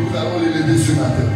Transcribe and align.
Nous 0.00 0.16
allons 0.16 0.40
les 0.40 0.60
lever 0.60 0.78
ce 0.78 0.92
matin. 0.92 1.28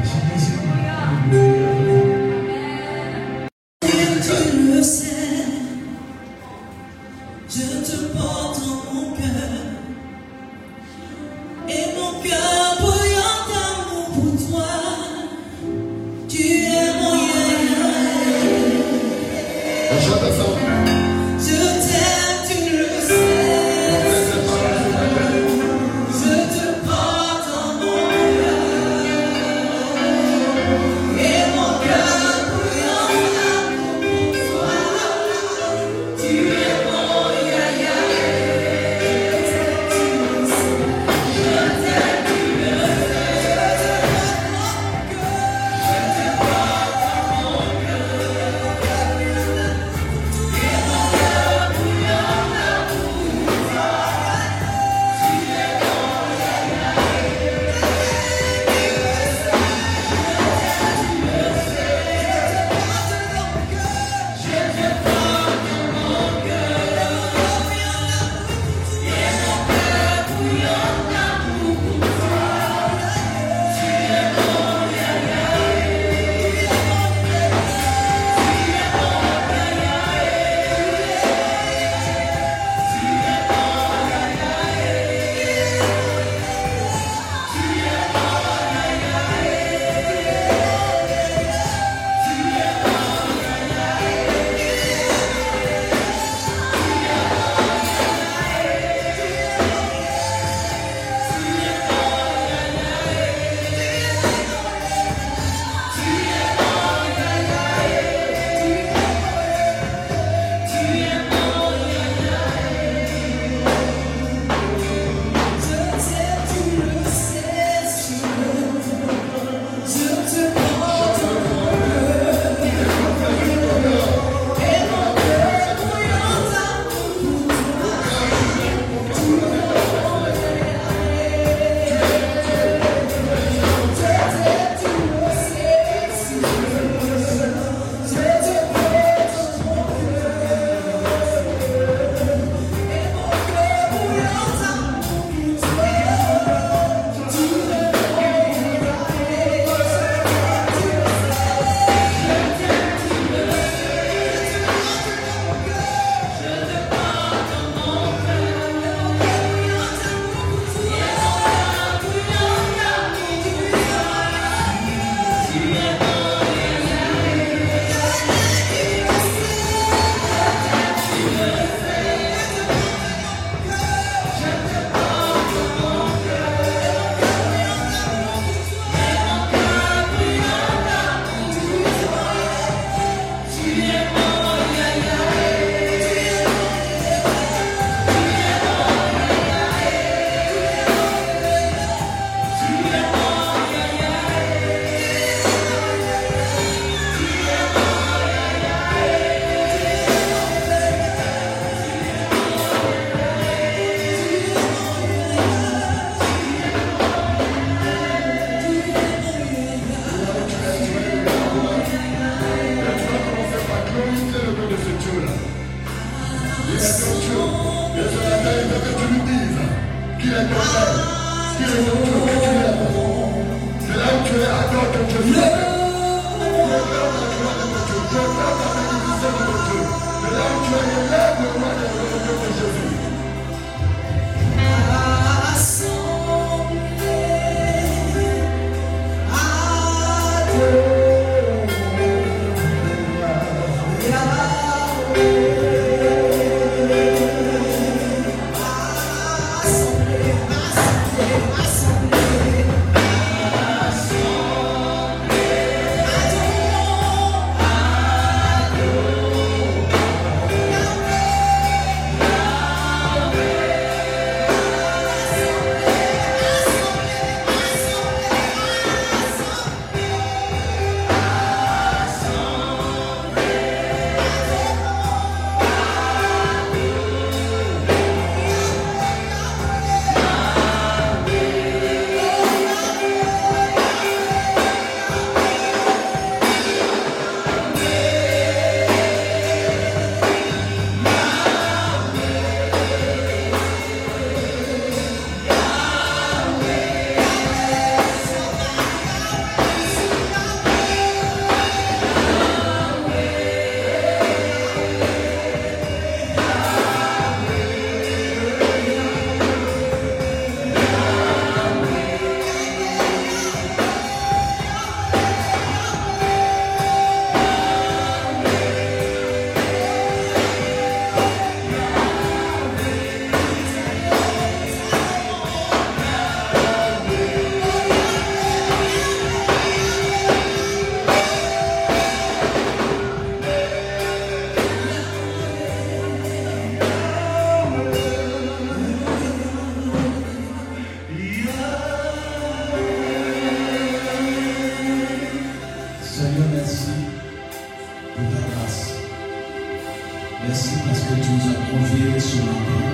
Merci 350.46 350.70
parce 350.87 351.00
que 351.00 351.14
tu 351.25 351.31
nous 351.32 351.50
as 351.50 351.58
conviés 351.70 352.20
ce 352.20 352.37
matin. 352.37 352.85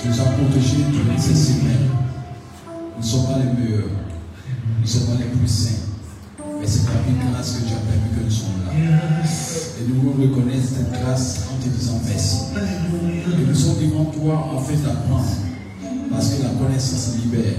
Tu 0.00 0.08
nous 0.08 0.20
as 0.20 0.24
protégés 0.24 0.84
durant 0.92 1.18
ces 1.18 1.34
semaines. 1.34 1.90
Nous 2.96 3.02
ne 3.02 3.06
sommes 3.06 3.26
pas 3.26 3.38
les 3.38 3.60
meilleurs. 3.60 3.90
Nous 4.78 4.82
ne 4.82 4.86
sommes 4.86 5.06
pas 5.06 5.18
les 5.18 5.36
plus 5.36 5.48
saints. 5.48 5.82
Mais 6.60 6.66
c'est 6.66 6.84
par 6.86 6.94
une 7.08 7.32
grâce 7.32 7.52
que 7.52 7.68
tu 7.68 7.72
as 7.74 7.82
permis 7.82 8.10
que 8.14 8.24
nous 8.24 8.30
sommes 8.30 8.62
là. 8.64 8.72
Et 8.72 9.88
nous 9.88 10.10
reconnaissons 10.10 10.36
reconnaître 10.36 10.68
cette 10.68 11.02
grâce 11.02 11.46
en 11.52 11.62
te 11.62 11.68
disant 11.68 12.00
merci. 12.06 12.36
Et 12.56 13.44
nous 13.44 13.54
sommes 13.54 13.80
devant 13.82 14.04
toi 14.04 14.50
en 14.54 14.60
fait 14.60 14.76
d'apprendre. 14.76 15.26
Parce 16.12 16.30
que 16.30 16.42
la 16.42 16.50
connaissance 16.50 17.16
libère. 17.24 17.58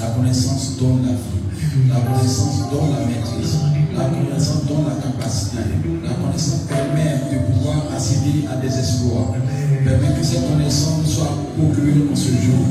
La 0.00 0.06
connaissance 0.06 0.76
donne 0.78 1.02
la 1.02 1.12
vie. 1.12 1.45
La 1.88 2.00
connaissance 2.00 2.70
donne 2.70 2.92
la 2.92 3.06
maîtrise. 3.06 3.56
La 3.96 4.04
connaissance 4.04 4.64
donne 4.64 4.84
la 4.88 4.96
capacité. 5.00 5.58
La 6.04 6.14
connaissance 6.14 6.68
permet 6.68 7.20
de 7.32 7.52
pouvoir 7.52 7.88
accéder 7.94 8.44
à 8.50 8.56
des 8.56 8.72
exploits. 8.72 9.34
Permet 9.84 10.14
que 10.18 10.24
cette 10.24 10.48
connaissance 10.48 11.06
soit 11.06 11.32
procurée 11.56 12.04
en 12.10 12.16
ce 12.16 12.28
jour. 12.28 12.64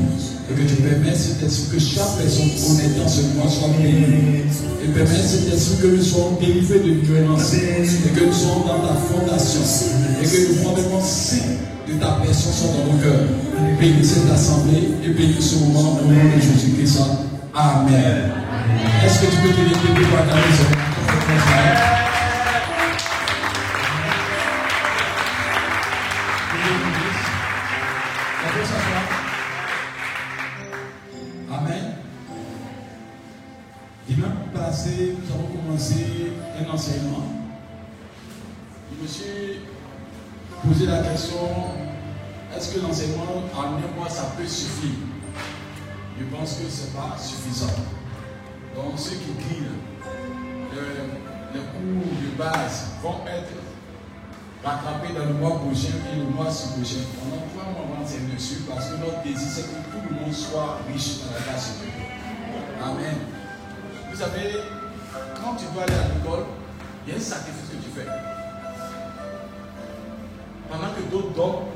Et 0.48 0.54
que 0.54 0.62
tu 0.68 0.76
permettes, 0.82 1.18
que 1.40 1.78
chaque 1.78 2.16
personne 2.18 2.50
honnête 2.70 2.98
dans 2.98 3.08
ce 3.08 3.22
mois 3.34 3.50
soit 3.50 3.74
bénie. 3.78 4.46
Et 4.82 4.88
permet 4.94 5.18
cet 5.18 5.52
esprit 5.52 5.82
que 5.82 5.96
nous 5.96 6.02
soyons 6.02 6.38
délivrés 6.40 6.80
de 6.80 6.92
violence. 7.06 7.54
Et 7.54 8.10
que 8.10 8.24
nous 8.24 8.32
soyons 8.32 8.66
dans 8.66 8.86
ta 8.86 8.94
fondation. 8.94 9.62
Et 10.22 10.26
que 10.26 10.36
le 10.36 10.54
fondement 10.62 11.02
saint 11.02 11.58
de 11.88 11.98
ta 11.98 12.18
personne 12.22 12.52
soit 12.52 12.70
dans 12.74 12.92
nos 12.92 12.98
cœurs. 13.02 13.26
Bénis 13.80 14.04
cette 14.04 14.30
assemblée 14.30 14.94
et 15.04 15.10
bénis 15.10 15.40
ce 15.40 15.56
moment 15.56 15.98
au 15.98 16.06
nom 16.06 16.36
de 16.36 16.40
Jésus-Christ. 16.40 17.00
Amen. 17.54 18.45
Est-ce 19.04 19.20
que 19.20 19.26
tu 19.30 19.36
peux 19.42 19.48
te 19.50 19.60
lever 19.60 20.06
pour 20.06 20.18
accueillir 20.18 20.56
ce 20.56 20.62
moment 20.62 20.76
On 28.44 28.48
peut 28.52 28.64
s'asseoir. 28.64 29.02
Amen. 31.58 31.84
Dimanche 34.08 34.30
passé, 34.54 35.16
nous 35.18 35.34
avons 35.34 35.48
commencé 35.48 36.32
un 36.60 36.70
enseignement. 36.72 37.26
Je 38.90 39.02
me 39.02 39.08
suis 39.08 39.60
posé 40.64 40.86
la 40.86 41.02
question 41.02 41.36
est-ce 42.56 42.74
que 42.74 42.80
l'enseignement 42.80 43.42
en 43.54 43.62
un 43.64 43.96
mois 43.98 44.08
ça 44.08 44.32
peut 44.36 44.46
suffire? 44.46 44.96
Je 46.18 46.24
pense 46.24 46.54
que 46.54 46.70
ce 46.70 46.84
n'est 46.86 46.92
pas 46.92 47.16
suffisant. 47.18 47.95
Donc 48.76 48.98
ceux 48.98 49.16
qui 49.16 49.60
le- 49.60 50.76
les 51.54 51.60
cours 51.60 52.20
de 52.20 52.36
base 52.36 52.88
vont 53.02 53.20
être 53.26 53.54
rattrapés 54.62 55.14
dans 55.14 55.26
le 55.26 55.34
mois 55.34 55.58
prochain 55.58 55.94
et 56.12 56.16
le 56.16 56.24
mois 56.24 56.44
prochain. 56.46 57.04
On 57.22 57.34
a 57.34 57.38
trois 57.48 57.72
mois 57.72 57.96
avant 57.96 58.06
c'est 58.06 58.30
dessus 58.34 58.60
parce 58.68 58.86
que 58.90 58.96
notre 58.96 59.22
désir 59.22 59.48
c'est 59.48 59.62
que 59.62 59.76
tout 59.90 60.02
le 60.10 60.20
monde 60.20 60.32
soit 60.34 60.78
riche 60.92 61.20
dans 61.24 61.32
la 61.34 61.40
grâce. 61.40 61.74
Amen. 62.84 63.16
Vous 64.10 64.16
savez, 64.16 64.60
quand 65.42 65.54
tu 65.56 65.64
dois 65.72 65.84
aller 65.84 65.94
à 65.94 66.08
l'école, 66.14 66.44
il 67.06 67.12
y 67.12 67.16
a 67.16 67.18
un 67.18 67.22
sacrifice 67.22 67.70
que 67.70 67.76
tu 67.82 67.90
fais. 67.94 68.06
Pendant 70.70 70.92
que 70.94 71.00
d'autres 71.10 71.32
dorment, 71.34 71.66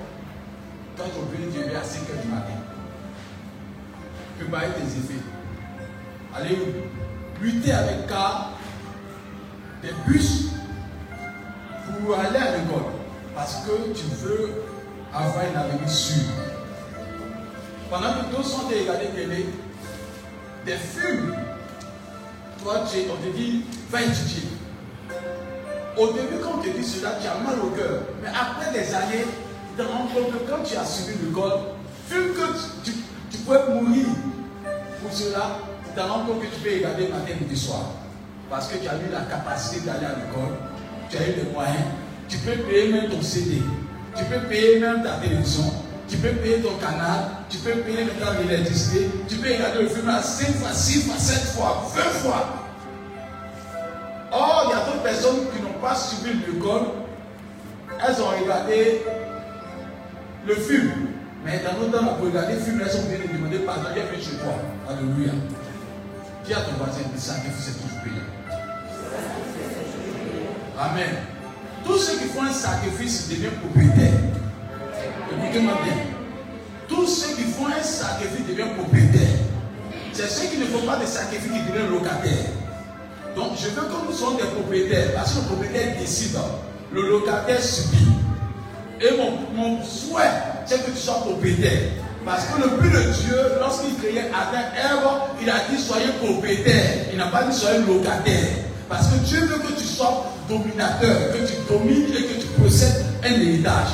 quand 0.96 1.04
tu 1.04 1.36
veux 1.36 1.50
te 1.50 1.58
lever 1.58 1.76
à 1.76 1.82
5 1.82 2.00
h 2.02 2.22
du 2.22 2.28
matin, 2.28 2.58
préparer 4.38 4.72
tes 4.74 4.82
effets? 4.98 5.22
Aller 6.34 6.58
lutter 7.40 7.72
avec 7.72 8.06
car 8.06 8.52
des 9.82 9.90
bus 10.06 10.50
pour 12.04 12.18
aller 12.18 12.36
à 12.38 12.56
l'école. 12.58 12.92
Parce 13.34 13.64
que 13.66 13.92
tu 13.92 14.04
veux 14.22 14.50
avoir 15.12 15.44
une 15.50 15.56
avenir 15.56 15.88
sûr. 15.88 16.22
Pendant 17.88 18.12
que 18.12 18.36
d'autres 18.36 18.48
sont 18.48 18.68
regarder 18.68 19.06
télé, 19.06 19.46
des 20.64 20.76
films, 20.76 21.34
toi, 22.62 22.84
tu 22.90 22.98
on 23.10 23.16
te 23.16 23.36
dit, 23.36 23.64
va 23.90 24.02
étudier. 24.02 24.48
Au 25.96 26.12
début, 26.12 26.36
quand 26.42 26.58
on 26.58 26.62
te 26.62 26.68
dit 26.68 26.84
cela, 26.84 27.12
tu 27.20 27.26
as 27.26 27.34
mal 27.42 27.58
au 27.60 27.70
cœur. 27.70 28.02
Mais 28.22 28.28
après 28.28 28.72
des 28.72 28.94
années, 28.94 29.24
tu 29.24 29.82
te 29.82 29.88
rends 29.88 30.06
compte 30.06 30.32
que 30.32 30.50
quand 30.50 30.62
tu 30.62 30.76
as 30.76 30.84
suivi 30.84 31.18
l'école, 31.26 31.60
vu 32.08 32.32
que 32.32 32.84
tu, 32.84 32.92
tu, 32.92 32.92
tu 33.30 33.38
pouvais 33.38 33.64
mourir 33.68 34.06
pour 35.02 35.12
cela, 35.12 35.58
compte 35.94 36.40
que 36.40 36.46
tu 36.46 36.60
peux 36.62 36.74
regarder 36.76 37.08
matin, 37.08 37.34
midi, 37.40 37.56
soir. 37.56 37.90
Parce 38.48 38.68
que 38.68 38.78
tu 38.78 38.88
as 38.88 38.94
eu 38.94 39.12
la 39.12 39.20
capacité 39.20 39.86
d'aller 39.86 40.06
à 40.06 40.16
l'école, 40.16 40.56
tu 41.08 41.16
as 41.16 41.20
eu 41.20 41.44
les 41.44 41.52
moyens, 41.52 41.84
tu 42.28 42.38
peux 42.38 42.56
payer 42.64 42.92
même 42.92 43.08
ton 43.08 43.22
CD, 43.22 43.62
tu 44.16 44.24
peux 44.24 44.40
payer 44.48 44.80
même 44.80 45.04
ta 45.04 45.18
télévision, 45.22 45.72
tu 46.08 46.16
peux 46.16 46.30
payer 46.30 46.60
ton 46.60 46.74
canal, 46.74 47.30
tu 47.48 47.58
peux 47.58 47.78
payer 47.82 48.04
le 48.04 48.10
temps 48.10 48.32
d'électricité, 48.40 49.08
tu 49.28 49.36
peux 49.36 49.52
regarder 49.52 49.82
le 49.82 49.88
film 49.88 50.08
à 50.08 50.20
5 50.20 50.46
fois, 50.56 50.72
6 50.72 51.02
fois, 51.02 51.16
7 51.16 51.38
fois, 51.54 51.86
20 51.94 52.02
fois. 52.02 52.46
Or, 54.32 54.64
il 54.66 54.70
y 54.70 54.80
a 54.80 54.84
d'autres 54.84 55.02
personnes 55.02 55.46
qui 55.54 55.62
n'ont 55.62 55.80
pas 55.80 55.94
suivi 55.94 56.40
l'école, 56.46 56.82
elles 58.04 58.22
ont 58.22 58.42
regardé 58.42 59.02
le 60.46 60.54
film. 60.54 60.90
Mais 61.44 61.60
dans 61.60 61.78
notre 61.80 61.98
temps, 61.98 62.14
pour 62.14 62.26
regarder 62.26 62.54
le 62.54 62.60
film, 62.60 62.82
elles 62.84 62.96
ont 62.96 63.04
bien 63.04 63.18
demandé 63.32 63.58
pardon, 63.58 63.88
viens 63.94 64.04
venir 64.04 64.20
chez 64.20 64.36
toi. 64.36 64.54
Alléluia. 64.88 65.32
À 66.52 66.62
ton 66.62 66.72
voisin, 66.78 67.02
le 67.14 67.20
sacrifice 67.20 67.68
est 67.68 67.78
toujours 67.80 68.00
payant. 68.02 68.26
Amen. 70.80 71.14
Tous 71.84 71.96
ceux 71.96 72.18
qui 72.18 72.24
font 72.24 72.42
un 72.42 72.52
sacrifice 72.52 73.28
deviennent 73.28 73.52
propriétaires. 73.52 74.18
Écoutez-moi 75.30 75.74
bien. 75.84 75.94
Tous 76.88 77.06
ceux 77.06 77.36
qui 77.36 77.42
font 77.42 77.66
un 77.66 77.80
sacrifice 77.80 78.48
deviennent 78.48 78.74
propriétaires. 78.74 79.38
C'est 80.12 80.28
ceux 80.28 80.48
qui 80.48 80.58
ne 80.58 80.64
font 80.64 80.84
pas 80.84 80.96
de 80.96 81.06
sacrifice 81.06 81.52
qui 81.52 81.70
deviennent 81.70 81.92
locataires. 81.92 82.50
Donc 83.36 83.52
je 83.56 83.68
veux 83.68 83.82
que 83.82 84.06
nous 84.08 84.12
soyons 84.12 84.38
des 84.38 84.42
propriétaires. 84.42 85.14
Parce 85.14 85.34
que 85.34 85.42
le 85.42 85.46
propriétaire 85.46 85.98
décide. 86.00 86.36
Le 86.92 87.10
locataire 87.10 87.62
subit. 87.62 88.08
Et 89.00 89.10
mon 89.54 89.84
souhait, 89.84 90.32
c'est 90.66 90.84
que 90.84 90.90
tu 90.90 90.96
sois 90.96 91.20
propriétaire. 91.20 91.99
Parce 92.24 92.44
que 92.46 92.60
le 92.60 92.68
but 92.80 92.92
de 92.92 93.12
Dieu, 93.12 93.36
lorsqu'il 93.58 93.94
créait 93.96 94.28
Adam 94.28 94.66
Ève, 94.76 95.08
il 95.42 95.48
a 95.48 95.54
dit 95.70 95.82
soyez 95.82 96.12
propriétaire. 96.22 97.06
Il 97.12 97.18
n'a 97.18 97.26
pas 97.26 97.44
dit 97.44 97.56
soyez 97.56 97.80
locataire. 97.80 98.48
Parce 98.88 99.06
que 99.06 99.16
Dieu 99.24 99.40
veut 99.40 99.58
que 99.58 99.72
tu 99.72 99.84
sois 99.84 100.26
dominateur, 100.48 101.32
que 101.32 101.46
tu 101.46 101.54
domines 101.68 102.12
et 102.12 102.24
que 102.24 102.40
tu 102.40 102.46
possèdes 102.60 103.04
un 103.24 103.32
héritage. 103.32 103.88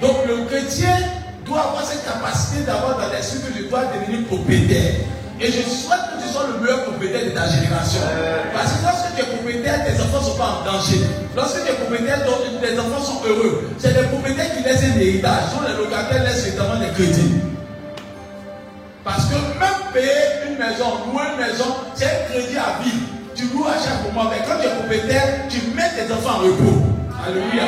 Donc 0.00 0.16
le 0.26 0.44
chrétien 0.46 0.96
doit 1.44 1.60
avoir 1.60 1.84
cette 1.84 2.04
capacité 2.04 2.62
d'avoir 2.62 2.96
dans 2.98 3.12
l'esprit 3.12 3.40
que 3.40 3.58
je 3.58 3.68
dois 3.68 3.84
devenir 3.86 4.26
propriétaire. 4.26 4.94
Et 5.40 5.46
je 5.46 5.62
souhaite 5.62 6.04
que 6.12 6.22
tu 6.22 6.28
sois 6.28 6.44
le 6.52 6.60
meilleur 6.60 6.84
propriétaire 6.84 7.24
de 7.24 7.30
ta 7.30 7.48
génération. 7.48 8.00
Parce 8.52 8.72
que 8.72 8.82
lorsque 8.84 9.14
tu 9.16 9.22
es 9.22 9.24
propriétaire, 9.24 9.84
tes 9.86 9.96
enfants 10.02 10.20
ne 10.20 10.24
sont 10.24 10.36
pas 10.36 10.60
en 10.60 10.64
danger. 10.64 11.00
Lorsque 11.34 11.64
tu 11.64 11.70
es 11.70 11.74
propriétaire, 11.76 12.20
tes 12.60 12.78
enfants 12.78 13.00
sont 13.00 13.20
heureux. 13.26 13.70
C'est 13.78 13.96
les 13.96 14.06
propriétaires 14.08 14.54
qui 14.54 14.62
laissent 14.62 14.84
un 14.84 15.00
héritage. 15.00 15.56
dont 15.56 15.64
les 15.66 15.82
locataires 15.82 16.24
laissent 16.24 16.46
évidemment 16.46 16.76
des 16.76 16.92
crédits. 16.92 17.40
Parce 19.02 19.24
que 19.32 19.34
même 19.56 19.80
payer 19.94 20.44
une 20.44 20.58
maison, 20.60 21.08
louer 21.08 21.24
une 21.32 21.40
maison, 21.40 21.72
c'est 21.94 22.04
un 22.04 22.28
crédit 22.28 22.58
à 22.58 22.82
vie. 22.84 23.00
Tu 23.34 23.44
loues 23.48 23.64
à 23.64 23.80
chaque 23.80 24.04
moment. 24.04 24.28
Mais 24.28 24.44
quand 24.44 24.60
tu 24.60 24.68
es 24.68 24.74
propriétaire, 24.76 25.48
tu 25.48 25.72
mets 25.72 25.88
tes 25.96 26.12
enfants 26.12 26.36
en 26.36 26.44
repos. 26.44 26.84
Alléluia. 27.26 27.64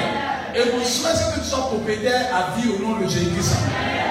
Et 0.55 0.77
mon 0.77 0.85
souhait, 0.85 1.17
c'est 1.17 1.33
que 1.33 1.41
tu 1.41 1.49
sois 1.49 1.73
propriétaire 1.73 2.29
à 2.37 2.61
vie 2.61 2.69
au 2.69 2.83
nom 2.83 3.01
de 3.01 3.09
Jésus-Christ. 3.09 3.57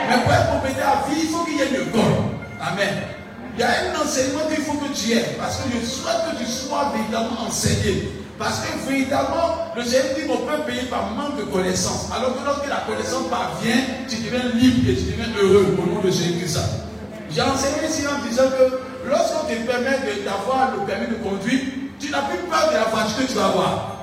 Mais 0.09 0.17
pour 0.23 0.33
être 0.33 0.47
propriétaire 0.49 1.05
à 1.05 1.09
vie, 1.09 1.21
il 1.21 1.29
faut 1.29 1.45
qu'il 1.45 1.57
y 1.57 1.61
ait 1.61 1.69
une 1.69 1.87
école. 1.87 2.25
Amen. 2.59 3.20
Il 3.55 3.59
y 3.59 3.63
a 3.63 3.67
un 3.69 4.01
enseignement 4.03 4.41
qu'il 4.47 4.63
faut 4.63 4.73
que 4.73 4.93
tu 4.93 5.11
aies. 5.11 5.35
Parce 5.37 5.57
que 5.57 5.63
je 5.73 5.85
souhaite 5.85 6.21
que 6.31 6.43
tu 6.43 6.49
sois 6.49 6.91
véritablement 6.95 7.47
enseigné. 7.47 8.09
Parce 8.39 8.59
que 8.61 8.89
véritablement, 8.89 9.69
le 9.75 9.83
Seigneur 9.83 10.15
dit 10.17 10.25
qu'on 10.25 10.37
peut 10.47 10.63
payer 10.65 10.83
par 10.83 11.11
manque 11.11 11.37
de 11.37 11.43
connaissance. 11.43 12.07
Alors 12.15 12.33
que 12.33 12.45
lorsque 12.45 12.67
la 12.69 12.81
connaissance 12.87 13.27
parvient, 13.29 13.81
tu 14.09 14.15
deviens 14.17 14.49
libre 14.55 14.89
et 14.89 14.95
tu 14.95 15.03
deviens 15.11 15.29
heureux 15.39 15.75
au 15.77 15.85
nom 15.95 16.01
de 16.01 16.09
Jésus-Christ. 16.09 16.59
J'ai 17.29 17.41
enseigné 17.41 17.87
ici 17.87 18.03
en 18.07 18.25
disant 18.27 18.49
que 18.49 19.09
lorsqu'on 19.09 19.45
te 19.47 19.53
permet 19.69 19.99
d'avoir 20.25 20.71
le 20.77 20.85
permis 20.85 21.07
de 21.07 21.15
conduire, 21.21 21.59
tu 21.99 22.09
n'as 22.09 22.23
plus 22.23 22.39
peur 22.49 22.69
de 22.69 22.73
la 22.75 22.85
voiture 22.85 23.17
que 23.19 23.31
tu 23.31 23.33
vas 23.37 23.45
avoir. 23.45 23.97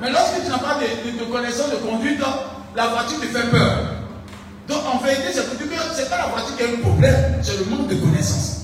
Mais 0.00 0.10
lorsque 0.10 0.42
tu 0.44 0.50
n'as 0.50 0.58
pas 0.58 0.78
de, 0.80 1.10
de- 1.10 1.18
de 1.18 1.24
connaissance 1.30 1.70
de 1.70 1.76
conduite, 1.76 2.20
la 2.74 2.86
voiture 2.86 3.20
te 3.20 3.26
fait 3.26 3.50
peur. 3.50 3.78
Donc 4.68 4.82
en 4.84 4.98
vérité, 4.98 5.28
c'est 5.32 5.48
pour 5.48 5.56
dire 5.56 5.66
que 5.66 5.96
ce 5.96 6.02
n'est 6.02 6.08
pas 6.08 6.18
la 6.18 6.26
voiture 6.26 6.56
qui 6.56 6.62
a 6.62 6.66
un 6.66 6.80
problème, 6.82 7.40
c'est 7.42 7.56
le 7.58 7.64
manque 7.64 7.88
de 7.88 7.94
connaissance. 7.96 8.58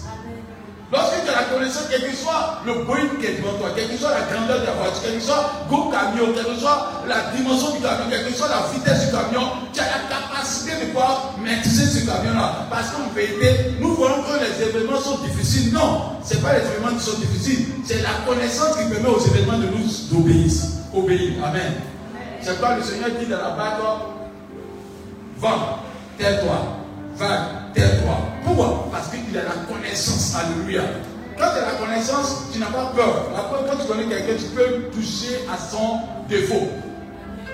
Lorsque 0.93 1.25
tu 1.25 1.31
as 1.31 1.41
la 1.41 1.45
connaissance, 1.49 1.89
quel 1.91 2.03
que 2.03 2.15
soit 2.15 2.61
le 2.67 2.85
Boeing 2.85 3.19
qui 3.19 3.27
est 3.27 3.41
devant 3.41 3.57
toi, 3.59 3.71
quelle 3.75 3.89
que 3.89 3.97
soit 3.97 4.13
la 4.13 4.31
grandeur 4.31 4.61
de 4.61 4.67
la 4.67 4.73
voiture, 4.73 5.01
quel 5.03 5.17
que 5.17 5.25
soit 5.25 5.51
le 5.67 5.91
camion, 5.91 6.33
quelle 6.37 6.55
que 6.55 6.61
soit 6.61 7.03
la 7.09 7.35
dimension 7.35 7.75
du 7.75 7.81
camion, 7.81 8.05
quelle 8.11 8.27
que 8.29 8.35
soit 8.35 8.49
la 8.49 8.69
vitesse 8.71 9.07
du 9.07 9.11
camion, 9.11 9.65
tu 9.73 9.81
as 9.81 9.91
la 9.91 10.01
capacité 10.07 10.73
de 10.79 10.87
pouvoir 10.93 11.35
maîtriser 11.43 11.87
ce 11.87 12.07
camion-là. 12.07 12.69
Parce 12.71 12.91
qu'en 12.91 13.09
vérité, 13.15 13.75
nous 13.81 13.97
voyons 13.97 14.23
que 14.23 14.39
les 14.45 14.55
événements 14.63 15.01
sont 15.01 15.19
difficiles. 15.25 15.73
Non, 15.73 16.21
ce 16.23 16.35
n'est 16.35 16.41
pas 16.41 16.53
les 16.53 16.69
événements 16.69 16.95
qui 16.97 17.05
sont 17.05 17.19
difficiles, 17.19 17.67
c'est 17.85 18.03
la 18.03 18.23
connaissance 18.29 18.77
qui 18.77 18.85
permet 18.93 19.09
aux 19.09 19.25
événements 19.25 19.59
de 19.59 19.67
nous 19.73 19.89
d'obéir. 20.13 20.53
Obéir. 20.95 21.33
Amen. 21.43 21.73
C'est 22.41 22.61
quoi 22.61 22.77
le 22.77 22.83
Seigneur 22.85 23.09
dit 23.19 23.27
dans 23.27 23.39
la 23.39 23.51
Bible 23.51 23.83
Va, 25.39 25.84
tais-toi. 26.19 26.79
va, 27.17 27.49
tais-toi. 27.75 28.17
Pourquoi? 28.45 28.89
Parce 28.93 29.09
qu'il 29.09 29.37
a 29.37 29.43
la 29.43 29.75
connaissance. 29.75 30.37
Alléluia. 30.37 30.83
Quand 31.39 31.47
tu 31.53 31.59
as 31.59 31.73
la 31.73 31.73
connaissance, 31.73 32.45
tu 32.53 32.59
n'as 32.59 32.67
pas 32.67 32.93
peur. 32.95 33.31
Après, 33.37 33.59
quand 33.69 33.77
tu 33.81 33.87
connais 33.89 34.05
quelqu'un, 34.05 34.35
tu 34.39 34.55
peux 34.55 34.91
toucher 34.93 35.41
à 35.53 35.59
son 35.59 36.01
défaut. 36.29 36.69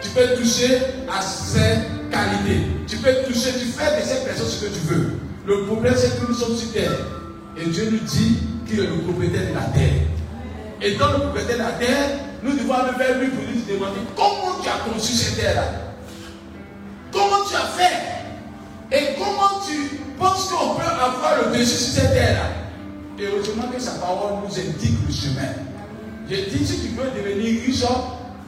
Tu 0.02 0.08
peux 0.10 0.36
toucher 0.36 0.78
à 1.08 1.22
ses 1.22 1.78
qualités. 2.10 2.66
Tu 2.86 2.96
peux 2.96 3.12
toucher, 3.26 3.52
tu 3.58 3.66
fais 3.66 4.00
de 4.00 4.06
cette 4.06 4.24
personne 4.24 4.46
ce 4.46 4.64
que 4.64 4.70
tu 4.70 4.80
veux. 4.80 5.10
Le 5.46 5.64
problème, 5.66 5.94
c'est 5.96 6.20
que 6.20 6.26
nous 6.26 6.34
sommes 6.34 6.56
sur 6.56 6.72
terre. 6.72 6.92
Et 7.56 7.66
Dieu 7.66 7.88
nous 7.90 7.98
dit 7.98 8.38
qu'il 8.66 8.80
est 8.80 8.86
le 8.86 8.98
propriétaire 8.98 9.48
de 9.50 9.54
la 9.54 9.64
terre. 9.72 10.02
Et 10.82 10.94
dans 10.94 11.12
le 11.12 11.18
propriétaire 11.18 11.56
de 11.56 11.62
la 11.62 11.72
terre, 11.72 12.10
nous 12.42 12.52
devons 12.52 12.74
aller 12.74 12.96
vers 12.98 13.18
lui 13.18 13.28
pour 13.28 13.44
lui 13.44 13.62
demander 13.68 14.00
comment 14.16 14.62
tu 14.62 14.68
as 14.68 14.90
conçu 14.90 15.12
cette 15.12 15.40
terre-là. 15.40 15.64
Comment 17.12 17.44
tu 17.48 17.54
as 17.56 17.68
fait? 17.76 18.19
Et 18.92 19.14
comment 19.18 19.60
tu 19.66 19.98
penses 20.18 20.48
qu'on 20.48 20.74
peut 20.74 20.82
avoir 20.82 21.44
le 21.44 21.58
dessus 21.58 21.76
sur 21.76 22.02
cette 22.02 22.12
terre-là? 22.12 22.50
Et 23.18 23.26
heureusement 23.26 23.64
que 23.72 23.80
sa 23.80 23.92
parole 23.92 24.40
nous 24.42 24.58
indique 24.58 24.98
le 25.06 25.12
chemin. 25.12 25.52
J'ai 26.28 26.46
dit, 26.46 26.66
si 26.66 26.80
tu 26.80 26.88
veux 26.88 27.10
devenir 27.10 27.62
riche, 27.66 27.82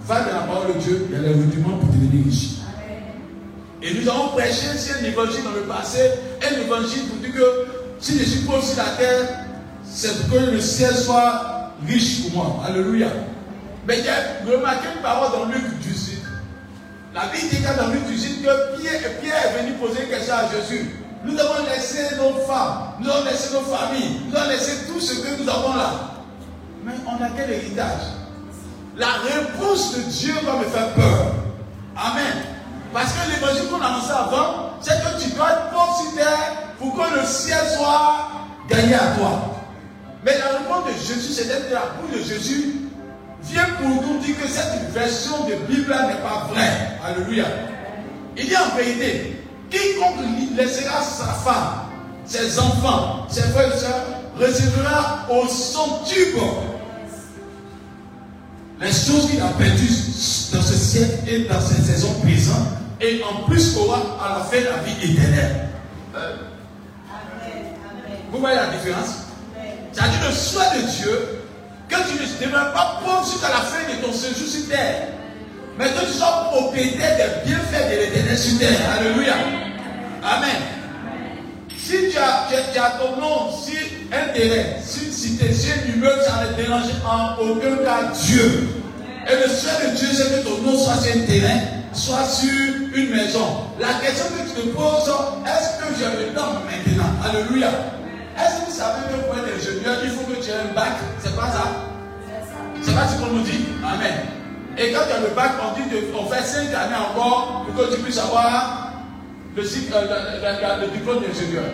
va 0.05 0.21
dans 0.21 0.35
la 0.35 0.43
parole 0.43 0.75
de 0.75 0.81
Dieu, 0.81 1.07
il 1.09 1.15
y 1.15 1.19
a 1.19 1.23
les 1.23 1.35
rudiments 1.35 1.79
pour 1.79 1.89
devenir 1.89 2.25
riche. 2.25 2.49
Et 3.83 3.95
nous 3.95 4.09
avons 4.09 4.29
prêché 4.29 4.67
un 5.01 5.05
évangile 5.05 5.45
dans 5.45 5.51
le 5.53 5.63
passé, 5.63 5.99
un 6.41 6.61
évangile 6.61 7.03
pour 7.09 7.19
dire 7.19 7.35
que 7.35 7.67
si 7.99 8.19
je 8.19 8.25
suis 8.25 8.41
pauvre 8.41 8.63
sur 8.63 8.77
la 8.79 8.91
terre, 8.91 9.47
c'est 9.85 10.29
pour 10.29 10.39
que 10.39 10.45
le 10.51 10.61
ciel 10.61 10.95
soit 10.95 11.73
riche 11.87 12.23
pour 12.23 12.45
moi. 12.45 12.65
Alléluia. 12.67 13.09
Mais 13.87 13.97
j'ai 13.97 14.51
remarqué 14.51 14.87
une 14.95 15.03
parole 15.03 15.33
dans 15.33 15.45
Luc 15.47 15.63
18. 15.81 16.22
La 17.15 17.27
Bible 17.27 17.49
dit 17.51 17.63
dans 17.63 17.89
Luc 17.89 18.07
18 18.07 18.43
que 18.43 18.81
Pierre, 18.81 19.21
Pierre 19.21 19.47
est 19.47 19.63
venu 19.63 19.73
poser 19.75 20.05
une 20.05 20.09
question 20.09 20.35
à 20.35 20.49
Jésus. 20.49 20.97
Nous 21.25 21.39
avons 21.39 21.65
laissé 21.67 22.17
nos 22.17 22.41
femmes, 22.47 22.95
nous 23.01 23.11
avons 23.11 23.25
laissé 23.25 23.53
nos 23.53 23.61
familles, 23.61 24.21
nous 24.29 24.37
avons 24.37 24.49
laissé 24.49 24.87
tout 24.87 24.99
ce 24.99 25.21
que 25.21 25.43
nous 25.43 25.49
avons 25.49 25.75
là. 25.75 25.91
Mais 26.85 26.93
on 27.07 27.23
a 27.23 27.29
quel 27.37 27.51
héritage? 27.51 28.01
La 28.97 29.13
réponse 29.25 29.95
de 29.97 30.03
Dieu 30.03 30.35
va 30.43 30.57
me 30.57 30.65
faire 30.65 30.89
peur. 30.95 31.35
Amen. 31.97 32.45
Parce 32.95 33.13
que 33.13 33.31
l'évangile 33.31 33.69
qu'on 33.69 33.81
a 33.81 33.91
lancé 33.91 34.11
avant, 34.11 34.71
c'est 34.81 35.01
que 35.03 35.23
tu 35.23 35.31
dois 35.33 35.51
être 35.51 36.15
terre 36.17 36.73
pour 36.79 36.95
que 36.95 37.21
le 37.21 37.27
ciel 37.27 37.61
soit 37.77 38.29
gagné 38.69 38.95
à 38.95 39.15
toi. 39.19 39.55
Mais 40.25 40.39
la 40.39 40.59
réponse 40.59 40.87
de 40.87 41.15
Jésus, 41.15 41.33
c'est 41.33 41.47
d'être 41.47 41.71
la 41.73 41.93
bouche 42.01 42.19
de 42.19 42.25
Jésus 42.25 42.82
vient 43.45 43.67
pour 43.81 43.89
nous 43.89 44.19
dire 44.21 44.41
que 44.41 44.49
cette 44.49 44.91
version 44.93 45.47
de 45.47 45.55
Bible-là 45.67 46.09
n'est 46.09 46.23
pas 46.23 46.49
vraie. 46.51 46.99
Alléluia. 47.05 47.47
Il 48.37 48.47
dit 48.47 48.57
en 48.57 48.77
vérité, 48.77 49.45
quiconque 49.71 50.25
laissera 50.57 51.03
sa 51.03 51.27
femme, 51.27 51.83
ses 52.25 52.59
enfants, 52.59 53.27
ses 53.29 53.43
frères 53.43 53.75
et 53.75 53.79
sœurs, 53.79 54.07
recevra 54.39 55.27
au 55.31 55.47
centuple 55.47 56.41
les 58.81 58.89
choses 58.89 59.31
qu'il 59.31 59.41
a 59.41 59.49
perdues 59.49 59.89
dans 60.53 60.63
ce 60.63 60.75
siècle 60.75 61.19
et 61.29 61.45
dans 61.45 61.61
cette 61.61 61.85
saison 61.85 62.13
présente, 62.21 62.69
et 63.01 63.23
en 63.23 63.49
plus 63.49 63.77
aura 63.77 63.99
à 64.21 64.39
la 64.39 64.45
fin 64.45 64.57
la 64.57 64.83
vie 64.83 65.13
éternelle. 65.13 65.69
Vous 68.33 68.39
voyez 68.39 68.57
la 68.57 68.67
différence? 68.69 69.27
C'est-à-dire 69.93 70.21
le 70.29 70.35
choix 70.35 70.65
de 70.75 70.81
Dieu 70.91 71.42
que 71.93 72.09
tu 72.09 72.15
ne 72.15 72.47
demeures 72.47 72.73
pas 72.73 73.01
pauvre 73.05 73.25
jusqu'à 73.31 73.49
la 73.49 73.61
fin 73.61 73.85
de 73.91 74.05
ton 74.05 74.13
séjour 74.13 74.49
sur 74.49 74.69
terre. 74.69 75.09
Mais 75.79 75.87
que 75.87 76.07
tu 76.07 76.13
sois 76.13 76.49
propriétaire 76.51 77.17
des 77.17 77.51
bienfaits 77.51 77.91
de 77.91 78.01
l'éternel 78.01 78.39
sur 78.39 78.59
terre. 78.59 78.79
Alléluia. 78.99 79.35
Amen. 80.23 80.63
Si 81.77 82.11
tu 82.11 82.19
as, 82.19 82.91
ton 82.99 83.21
nom 83.21 83.51
si 83.53 83.77
un 84.13 84.33
terrain, 84.33 84.81
si 84.83 85.07
une 85.07 85.13
cité, 85.13 85.53
si 85.53 85.69
un 85.73 85.95
immeuble, 85.95 86.23
ça 86.25 86.47
ne 86.47 86.63
dérange 86.63 86.85
en 87.05 87.43
aucun 87.43 87.77
cas 87.85 88.13
Dieu. 88.15 88.69
Et 89.29 89.35
le 89.35 89.49
souhait 89.49 89.91
de 89.91 89.97
Dieu, 89.97 90.09
c'est 90.13 90.43
que 90.43 90.49
ton 90.49 90.63
nom 90.63 90.79
soit 90.79 90.97
sur 90.97 91.15
un 91.15 91.27
terrain, 91.27 91.61
soit 91.93 92.25
sur 92.27 92.49
une 92.95 93.11
maison. 93.11 93.67
La 93.81 93.95
question 94.05 94.27
que 94.27 94.49
tu 94.49 94.69
te 94.69 94.75
poses, 94.75 95.13
est-ce 95.47 95.81
que 95.81 95.95
j'ai 95.99 96.27
le 96.27 96.33
temps 96.35 96.55
maintenant? 96.65 97.11
Alléluia. 97.25 97.69
Est-ce 98.37 98.61
que 98.61 98.67
vous 98.67 98.77
savez 98.77 99.03
que 99.09 99.25
pour 99.25 99.39
être 99.39 99.57
ingénieur, 99.57 99.97
il 100.03 100.11
faut 100.11 100.25
que 100.25 100.41
tu 100.43 100.51
aies 100.51 100.71
un 100.71 100.75
bac? 100.75 100.93
C'est 101.19 101.37
pas 101.37 101.49
ça? 101.51 101.65
C'est 102.81 102.95
pas 102.95 103.07
ce 103.07 103.21
qu'on 103.21 103.33
nous 103.33 103.43
dit 103.43 103.67
Amen. 103.85 104.15
Et 104.79 104.93
quand 104.93 105.01
tu 105.07 105.13
as 105.13 105.21
le 105.21 105.35
bac, 105.35 105.53
on 105.63 105.79
dit 105.79 105.89
qu'on 106.13 106.27
fait 106.27 106.43
5 106.43 106.75
années 106.75 106.97
encore 107.11 107.67
pour 107.67 107.85
que 107.85 107.95
tu 107.95 108.01
puisses 108.01 108.19
avoir 108.19 108.93
le, 109.55 109.65
cycle, 109.65 109.93
euh, 109.95 110.81
le 110.81 110.87
diplôme 110.91 111.21
d'ingénieur. 111.21 111.65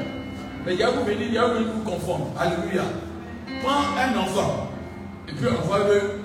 Mais 0.67 0.75
il 0.75 0.81
y 0.81 0.83
a 0.83 0.91
vous 0.91 1.05
venir, 1.05 1.23
il 1.23 1.35
y 1.35 1.38
a 1.38 1.47
vous 1.47 1.65
vous 1.65 1.91
confondre. 1.91 2.27
Alléluia. 2.38 2.83
Prends 3.62 3.83
un 3.97 4.19
enfant 4.19 4.69
et 5.29 5.33
puis 5.33 5.47
envoie-le 5.49 6.21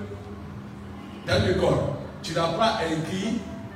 dans 1.26 1.46
l'école. 1.46 1.78
Tu 2.22 2.34
l'apprends 2.34 2.76
à 2.78 2.84
écrire, 2.86 3.34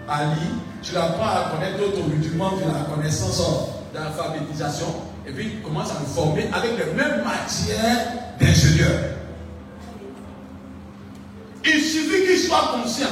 à 0.09 0.25
lire, 0.25 0.55
tu 0.83 0.95
l'apprends 0.95 1.27
à 1.27 1.50
connaître 1.55 1.79
d'autres 1.79 2.05
rudiments 2.09 2.53
de 2.53 2.62
la 2.62 2.95
connaissance 2.95 3.69
de 3.93 3.99
l'alphabétisation 3.99 4.87
et 5.29 5.33
puis 5.33 5.51
il 5.55 5.63
commence 5.63 5.91
à 5.91 6.01
nous 6.01 6.07
former 6.07 6.49
avec 6.53 6.71
les 6.79 6.93
mêmes 6.95 7.23
matières 7.23 8.07
d'ingénieur. 8.41 8.99
Il 11.65 11.83
suffit 11.83 12.27
qu'il 12.27 12.39
soit 12.39 12.73
conscient. 12.75 13.09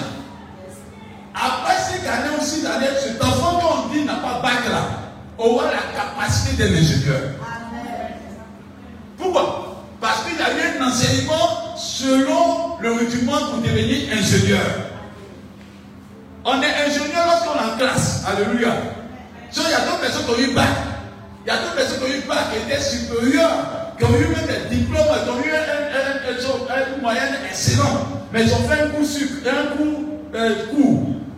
Après 1.35 1.75
ces 1.77 2.09
années 2.09 2.37
aussi 2.41 2.63
d'années, 2.63 2.87
cet 2.99 3.23
enfant 3.23 3.59
qu'on 3.59 3.93
dit 3.93 4.05
n'a 4.05 4.15
pas 4.15 4.41
bac 4.43 4.67
là, 4.71 4.89
aura 5.37 5.65
la 5.65 5.83
capacité 5.95 6.57
d'un 6.57 6.75
ingénieur. 6.75 7.21
Pourquoi? 9.19 9.85
Parce 10.01 10.23
qu'il 10.25 10.41
a 10.41 10.53
eu 10.53 10.79
un 10.79 10.87
enseignement 10.87 11.77
selon 11.77 12.79
le 12.81 12.93
rudiment 12.93 13.39
pour 13.51 13.59
devenir 13.59 14.11
ingénieur. 14.17 14.65
On 16.47 16.63
est 16.63 16.75
ingénieur 16.87 17.27
lorsqu'on 17.27 17.59
est 17.59 17.73
en 17.75 17.77
classe. 17.77 18.25
Alléluia. 18.27 18.73
il 19.55 19.63
y 19.63 19.75
a 19.75 19.81
d'autres 19.81 20.01
personnes 20.01 20.25
qui 20.25 20.31
ont 20.31 20.39
eu 20.39 20.55
bac. 20.55 20.96
Il 21.47 21.51
y 21.51 21.53
a 21.53 21.59
d'autres 21.59 21.77
personnes 21.77 21.99
qui 22.01 22.05
ont 22.05 22.09
eu 22.09 22.21
bac, 22.27 22.39
qui 22.51 22.59
étaient 22.59 22.83
supérieurs, 22.83 23.95
qui 23.97 24.05
ont 24.05 24.19
eu 24.19 24.27
même 24.35 24.47
des 24.51 24.75
diplômes, 24.77 25.07
qui 25.07 25.31
ont 25.31 25.39
eu 25.39 25.55
un, 25.55 27.01
moyen 27.01 27.23
excellent. 27.49 28.09
Mais 28.33 28.43
ils 28.43 28.53
ont 28.53 28.69
fait 28.69 28.83
un 28.83 28.89
coup 28.89 29.05
sur 29.05 29.29
un 29.47 29.77
coup, 29.77 30.07
euh. 30.35 30.55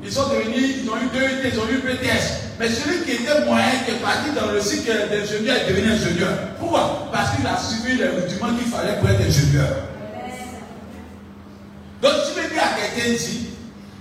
Ils 0.03 0.11
sont 0.11 0.29
devenus, 0.31 0.77
ils 0.83 0.89
ont 0.89 0.97
eu 0.97 1.09
deux 1.13 1.49
ils 1.53 1.59
ont 1.61 1.69
eu 1.69 1.77
BTS. 1.85 2.57
Mais 2.59 2.71
celui 2.71 3.05
qui 3.05 3.23
était 3.23 3.45
moyen, 3.45 3.69
qui 3.85 3.91
est 3.91 4.01
parti 4.01 4.31
dans 4.35 4.51
le 4.51 4.63
cycle 4.63 4.91
d'ingénieur, 5.11 5.57
est 5.57 5.69
devenu 5.69 5.93
ingénieur. 5.93 6.31
Pourquoi? 6.59 7.11
Parce 7.13 7.37
qu'il 7.37 7.47
a 7.47 7.59
suivi 7.59 7.99
les 7.99 8.09
rudiments 8.09 8.57
qu'il 8.57 8.73
fallait 8.73 8.97
pour 9.01 9.11
être 9.11 9.21
ingénieur. 9.21 9.69
Donc 12.01 12.13
tu 12.25 12.41
veux 12.41 12.49
dire 12.49 12.63
à 12.63 12.81
quelqu'un 12.81 13.13
ici 13.13 13.49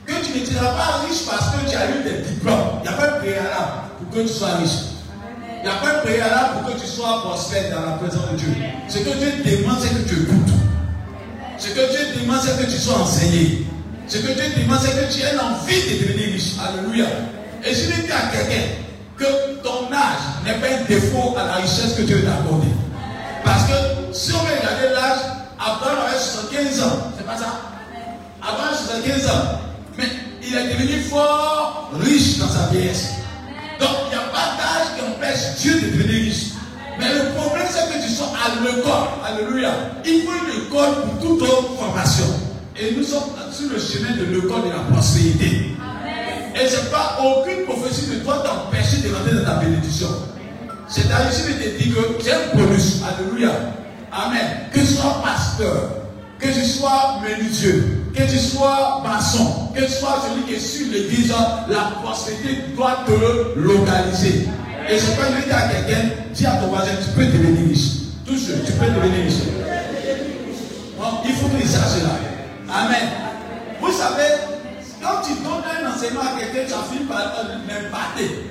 que 0.06 0.14
tu 0.14 0.40
ne 0.40 0.46
seras 0.46 0.72
pas 0.72 1.06
riche 1.06 1.26
parce 1.30 1.50
que 1.50 1.70
tu 1.70 1.76
as 1.76 1.90
eu 1.90 2.04
des 2.04 2.30
diplômes. 2.30 2.80
Il 2.80 2.90
n'y 2.90 2.96
a 2.96 2.98
pas 2.98 3.08
de 3.08 3.18
préalable 3.18 3.72
pour 4.00 4.16
que 4.16 4.22
tu 4.22 4.34
sois 4.34 4.56
riche. 4.56 4.97
Il 5.60 5.64
n'y 5.64 5.70
a 5.70 5.80
pas 5.80 5.98
de 5.98 6.02
préalable 6.02 6.50
pour 6.54 6.74
que 6.74 6.80
tu 6.80 6.88
sois 6.88 7.22
prospère 7.24 7.72
dans 7.72 7.86
la 7.86 7.98
présence 7.98 8.32
de 8.32 8.38
Dieu. 8.38 8.56
Ce 8.88 9.00
que 9.00 9.10
Dieu 9.18 9.58
demande, 9.60 9.78
c'est 9.82 9.90
que 9.90 10.08
tu 10.08 10.22
écoutes. 10.24 10.54
Ce 11.58 11.68
que 11.70 11.92
Dieu 11.92 12.22
demande, 12.22 12.40
c'est 12.44 12.64
que 12.64 12.72
tu 12.72 12.78
sois 12.78 13.00
enseigné. 13.00 13.66
Ce 14.08 14.18
que 14.18 14.34
Dieu 14.34 14.64
demande, 14.64 14.80
c'est 14.82 14.92
que 14.92 15.12
tu 15.12 15.22
aies 15.22 15.36
l'envie 15.36 15.82
de 15.82 16.06
devenir 16.06 16.34
riche. 16.34 16.54
Alléluia. 16.62 17.06
Et 17.66 17.74
je 17.74 17.90
vais 17.90 18.04
dire 18.04 18.16
à 18.16 18.32
quelqu'un 18.32 18.68
que 19.18 19.62
ton 19.64 19.92
âge 19.92 20.46
n'est 20.46 20.54
pas 20.54 20.76
un 20.76 20.86
défaut 20.88 21.36
à 21.38 21.46
la 21.46 21.54
richesse 21.56 21.96
que 21.98 22.04
Dieu 22.04 22.24
t'a 22.24 22.36
accordée. 22.36 22.68
Parce 23.44 23.64
que 23.64 23.74
si 24.14 24.32
on 24.34 24.40
veut 24.40 24.56
regarder 24.56 24.94
l'âge, 24.94 25.20
Abraham 25.60 25.98
avait 26.08 26.20
75 26.20 26.84
ans. 26.84 27.12
C'est 27.18 27.26
pas 27.26 27.38
ça? 27.38 27.62
Abraham 28.42 28.70
avait 28.70 28.78
75 28.78 29.30
ans. 29.32 29.60
Mais 29.98 30.06
il 30.48 30.56
est 30.56 30.74
devenu 30.74 31.02
fort 31.02 31.90
riche 32.00 32.38
dans 32.38 32.48
sa 32.48 32.68
vieillesse. 32.72 33.17
Donc 33.80 33.90
il 34.06 34.10
n'y 34.10 34.16
a 34.16 34.28
pas 34.28 34.58
d'âge 34.58 34.96
qui 34.96 35.06
empêche 35.06 35.56
Dieu 35.60 35.74
de 35.82 35.98
devenir 35.98 36.24
riche. 36.24 36.44
Mais 37.00 37.14
le 37.14 37.36
problème, 37.36 37.68
c'est 37.70 37.94
que 37.94 38.04
tu 38.04 38.10
sois 38.10 38.32
à 38.34 38.64
l'école. 38.64 39.08
Alléluia. 39.24 39.72
Il 40.06 40.24
faut 40.24 40.32
une 40.32 40.64
école 40.64 41.04
pour 41.04 41.20
toute 41.20 41.42
autre 41.50 41.76
formation. 41.80 42.26
Et 42.80 42.94
nous 42.96 43.04
sommes 43.04 43.34
sur 43.52 43.70
le 43.70 43.80
chemin 43.80 44.16
de 44.16 44.26
l'école 44.34 44.64
de 44.64 44.70
la 44.70 44.84
prospérité. 44.92 45.76
Et 46.60 46.68
ce 46.68 46.78
n'est 46.78 46.90
pas 46.90 47.20
aucune 47.24 47.66
prophétie 47.66 48.10
ne 48.10 48.24
doit 48.24 48.40
t'empêcher 48.40 49.08
de 49.08 49.14
rentrer 49.14 49.36
dans 49.36 49.46
ta 49.46 49.56
bénédiction. 49.58 50.08
C'est-à-dire, 50.88 51.32
je 51.32 51.54
vais 51.54 51.64
te 51.64 51.84
dire 51.84 51.96
que 51.96 52.24
c'est 52.24 52.34
un 52.34 52.56
bonus. 52.56 53.02
Alléluia. 53.04 53.52
Amen. 54.12 54.70
Que 54.74 54.80
tu 54.80 54.86
sois 54.88 55.22
pasteur, 55.24 55.90
que 56.40 56.48
tu 56.48 56.66
sois 56.66 57.20
menuisier, 57.22 57.84
que 58.14 58.24
tu 58.24 58.38
sois 58.38 59.02
maçon, 59.04 59.70
que 59.76 59.82
tu 59.82 59.92
sois 59.92 60.22
celui 60.28 60.44
qui 60.44 60.54
est 60.56 60.60
sur 60.60 60.92
l'église, 60.92 61.34
la 61.70 61.92
prospérité 62.02 62.64
doit 62.76 63.04
te 63.06 63.60
localiser. 63.60 64.48
Et 64.90 64.98
je 64.98 65.06
peux 65.12 65.46
dire 65.46 65.56
à 65.56 65.68
quelqu'un, 65.68 66.10
dis 66.34 66.46
à 66.46 66.52
ton 66.52 66.68
voisin, 66.68 66.92
tu 67.04 67.10
peux 67.16 67.26
devenir 67.26 67.68
riche. 67.70 67.90
Tout 68.26 68.38
seul, 68.38 68.64
tu 68.66 68.72
peux 68.74 68.86
devenir 68.86 69.26
riche. 69.26 69.44
il 71.26 71.34
faut 71.34 71.48
que 71.48 71.62
tu 71.62 71.68
saches 71.68 72.00
cela. 72.00 72.16
Amen. 72.74 73.10
Vous 73.82 73.92
savez, 73.92 74.34
quand 75.02 75.22
tu 75.24 75.34
donnes 75.44 75.64
un 75.64 75.94
enseignement 75.94 76.22
à 76.22 76.40
quelqu'un, 76.40 76.68
tu 76.68 76.74
as 76.74 76.94
fini 76.94 77.06
par 77.06 77.20
l'imparter. 77.20 78.48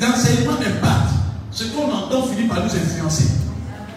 L'enseignement 0.00 0.52
impacte. 0.52 1.14
Ce 1.50 1.64
qu'on 1.64 1.90
entend 1.90 2.22
finit 2.28 2.46
par 2.46 2.62
nous 2.62 2.70
influencer. 2.70 3.24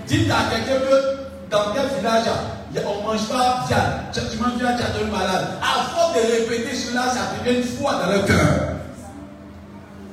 Dites 0.07 0.31
à 0.31 0.49
quelqu'un 0.49 0.79
que 0.79 1.51
dans 1.51 1.73
quel 1.73 1.97
village 1.97 2.25
on 2.75 3.01
ne 3.01 3.07
mange 3.07 3.27
pas. 3.27 3.65
Tu 4.13 4.19
tu 4.31 4.37
manges 4.37 4.57
tu 4.57 4.65
as 4.65 4.97
donné 4.97 5.11
malade. 5.11 5.47
À 5.61 5.83
force 5.93 6.13
de 6.15 6.19
répéter 6.19 6.75
cela, 6.75 7.03
ça 7.09 7.31
devient 7.43 7.59
une 7.59 7.63
foi 7.63 7.93
dans 8.03 8.11
le 8.11 8.19
cœur. 8.19 8.71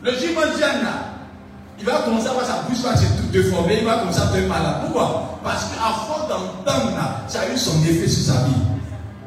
Le 0.03 0.13
viande 0.13 0.83
là, 0.83 1.09
il 1.79 1.85
va 1.85 1.99
commencer 2.05 2.29
à 2.29 2.33
voir 2.33 2.45
sa 2.47 2.63
bouche 2.69 2.79
va 2.79 2.97
se 2.97 3.05
déformer, 3.33 3.79
il 3.81 3.85
va 3.85 3.99
commencer 3.99 4.21
à 4.21 4.27
devenir 4.27 4.49
malade. 4.49 4.77
Pourquoi 4.83 5.39
Parce 5.45 5.65
qu'à 5.65 6.07
force 6.07 6.29
d'entendre 6.29 6.93
ça 7.27 7.41
a 7.41 7.53
eu 7.53 7.57
son 7.57 7.83
effet 7.83 8.09
sur 8.09 8.33
sa 8.33 8.41
vie. 8.45 8.78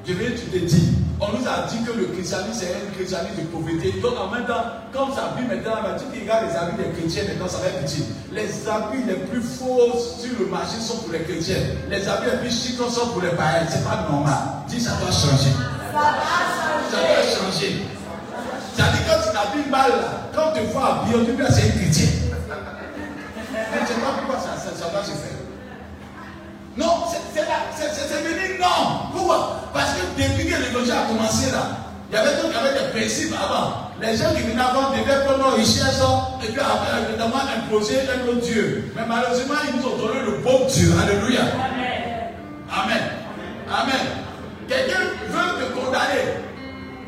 Je 0.03 0.13
vais 0.13 0.31
te 0.31 0.55
le 0.55 0.61
dire, 0.61 0.89
on 1.19 1.27
nous 1.37 1.47
a 1.47 1.67
dit 1.69 1.83
que 1.85 1.91
le 1.95 2.05
christianisme 2.05 2.53
c'est 2.53 2.73
un 2.73 2.91
christianisme 2.95 3.35
de 3.37 3.47
pauvreté. 3.53 3.93
Donc 4.01 4.13
en 4.17 4.31
même 4.31 4.47
temps, 4.47 4.65
comme 4.91 5.13
ça 5.13 5.35
vit 5.37 5.45
maintenant, 5.45 5.77
tu 5.93 6.19
regardes 6.19 6.49
les 6.49 6.55
habits 6.55 6.77
des 6.77 6.89
chrétiens 6.97 7.23
maintenant, 7.29 7.47
ça 7.47 7.59
va 7.59 7.67
être 7.67 7.85
petit. 7.85 8.05
Les 8.31 8.67
habits 8.67 9.03
les 9.05 9.21
plus 9.29 9.41
faux 9.41 9.93
sur 9.93 10.39
le 10.39 10.47
marché 10.47 10.79
sont 10.81 10.97
pour 11.05 11.11
les 11.11 11.21
chrétiens. 11.21 11.61
Les 11.87 12.07
habits 12.07 12.31
les 12.31 12.37
plus 12.39 12.49
chics 12.49 12.77
sont 12.77 13.09
pour 13.13 13.21
les 13.21 13.29
païens. 13.29 13.67
C'est 13.69 13.83
pas 13.83 14.07
normal. 14.09 14.65
Dis 14.67 14.81
ça 14.81 14.97
doit 14.97 15.11
changer. 15.11 15.53
Ça 15.93 16.97
doit 16.97 17.21
changer. 17.29 17.85
Ça 18.75 18.83
dit 18.89 19.01
quand 19.05 19.21
tu 19.21 19.29
t'habilles 19.37 19.69
mal 19.69 19.91
quand 20.33 20.53
tu 20.55 20.61
te 20.61 20.71
vois 20.73 21.01
habillé, 21.01 21.15
on 21.17 21.23
dit 21.23 21.37
que 21.37 21.53
c'est 21.53 21.67
un 21.67 21.77
chrétien. 21.77 22.09
Mais 23.53 23.77
je 23.77 23.81
ne 23.81 23.87
sais 23.87 23.93
pas 24.01 24.13
pourquoi 24.17 24.39
ça, 24.39 24.57
ça, 24.57 24.71
ça 24.75 24.89
doit 24.89 25.03
se 25.03 25.11
faire. 25.11 25.40
Non, 26.77 27.03
c'est 27.11 28.23
venu, 28.23 28.57
non. 28.59 29.09
Pourquoi? 29.13 29.61
Parce 29.73 29.91
que 29.93 30.01
depuis 30.21 30.45
que 30.49 30.55
l'évangile 30.61 30.93
a 30.93 31.07
commencé 31.07 31.51
là, 31.51 31.77
il 32.09 32.15
y 32.15 32.17
avait, 32.17 32.41
donc- 32.41 32.51
des 32.51 32.99
principes 32.99 33.33
avant. 33.33 33.91
Les 34.01 34.17
gens 34.17 34.33
qui 34.35 34.41
venaient 34.41 34.61
avant 34.61 34.91
devaient 34.91 35.23
prendre 35.25 35.39
leur 35.39 35.55
richesse 35.55 36.01
hein, 36.01 36.27
et 36.43 36.47
puis 36.47 36.59
après, 36.59 37.09
évidemment, 37.09 37.41
imposer 37.57 37.99
un 38.01 38.27
autre 38.27 38.41
Dieu. 38.41 38.91
Mais 38.95 39.03
malheureusement, 39.07 39.55
ils 39.67 39.79
nous 39.79 39.87
ont 39.87 39.97
donné 39.97 40.19
le 40.25 40.37
bon 40.43 40.65
Dieu. 40.67 40.91
Alléluia. 41.01 41.41
Amen. 42.71 43.03
Amen. 43.69 44.05
Quelqu'un 44.67 44.99
veut 45.29 45.65
te 45.65 45.71
condamner. 45.73 46.50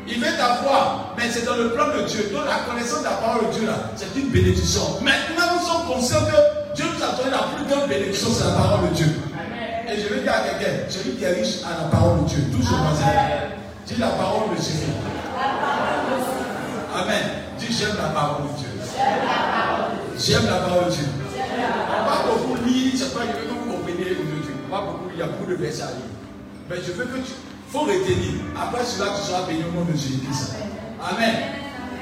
Il 0.06 0.20
veut 0.20 0.36
t'avoir, 0.36 1.14
mais 1.16 1.30
c'est 1.30 1.44
dans 1.46 1.56
le 1.56 1.70
plan 1.70 1.86
de 1.88 2.02
Dieu. 2.02 2.30
Donc 2.32 2.44
la 2.44 2.70
connaissance 2.70 3.00
de 3.00 3.04
la 3.04 3.16
parole 3.16 3.46
de 3.48 3.52
Dieu, 3.52 3.66
là, 3.66 3.90
c'est 3.96 4.14
une 4.18 4.28
bénédiction. 4.28 5.00
Maintenant, 5.02 5.56
nous 5.56 5.66
sommes 5.66 5.86
conscients 5.86 6.24
que 6.26 6.74
Dieu 6.76 6.84
nous 6.84 7.02
a 7.02 7.16
donné 7.16 7.30
la 7.30 7.56
plus 7.56 7.64
grande 7.64 7.88
bénédiction, 7.88 8.28
c'est 8.30 8.44
la 8.44 8.52
parole 8.52 8.90
de 8.90 8.94
Dieu. 8.94 9.06
Et 9.88 10.00
je 10.00 10.14
vais 10.14 10.20
dire 10.20 10.32
à 10.32 10.40
quelqu'un, 10.40 10.90
celui 10.90 11.12
qui 11.16 11.24
est 11.24 11.32
riche 11.32 11.62
à 11.64 11.84
la 11.84 11.88
parole 11.88 12.24
de 12.24 12.28
Dieu, 12.28 12.44
tout 12.52 12.62
son 12.62 12.76
voisin. 12.76 13.06
Dis 13.86 13.96
la 13.98 14.08
parole 14.08 14.50
me 14.50 14.56
suffit. 14.56 14.92
Amen. 16.94 17.24
Dis 17.58 17.66
j'aime 17.72 17.96
la 17.96 18.08
parole 18.08 18.42
de 18.42 18.58
Dieu. 18.58 18.68
J'aime 20.18 20.46
la 20.46 20.58
parole 20.68 20.84
de 20.86 20.90
Dieu. 20.90 21.04
On 21.36 22.04
va 22.04 22.16
beaucoup 22.28 22.56
lire, 22.66 22.92
c'est 22.96 23.14
pas, 23.14 23.20
je 23.20 23.40
veux 23.40 23.46
que 23.46 23.54
vous 23.54 23.72
compreniez 23.72 24.12
aujourd'hui. 24.12 24.54
On 24.70 24.74
va 24.74 24.82
beaucoup 24.82 25.08
lire, 25.08 25.14
il 25.14 25.20
y 25.20 25.22
a 25.22 25.26
beaucoup 25.26 25.50
de 25.50 25.56
versets 25.56 25.82
à 25.82 25.86
lire. 25.86 26.12
Mais 26.68 26.76
je 26.76 26.92
veux 26.92 27.04
que 27.04 27.18
tu. 27.18 27.32
Faut 27.74 27.80
retenir. 27.80 28.38
Après 28.56 28.84
cela, 28.84 29.10
tu 29.16 29.22
seras 29.26 29.46
béni 29.48 29.64
au 29.64 29.72
nom 29.76 29.84
de 29.84 29.92
Jésus-Christ. 29.92 30.54
Amen. 31.02 31.34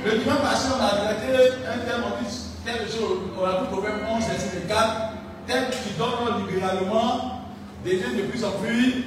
Le 0.05 0.19
dimanche 0.19 0.43
passé, 0.43 0.69
on 0.69 0.85
a 0.85 1.15
traité 1.15 1.33
un 1.67 1.79
thème, 1.79 2.05
on 2.05 2.23
dit 2.23 2.31
tel 2.63 2.87
jour, 2.93 3.23
on 3.41 3.45
a 3.45 3.61
vu 3.63 3.67
Proverbe 3.69 4.01
11, 4.07 4.23
verset 4.23 4.63
4, 4.69 5.13
tel 5.47 5.71
qui 5.71 5.99
donne 5.99 6.47
libéralement 6.47 7.41
devient 7.85 8.17
de 8.17 8.23
plus 8.25 8.45
en 8.45 8.51
plus, 8.53 9.05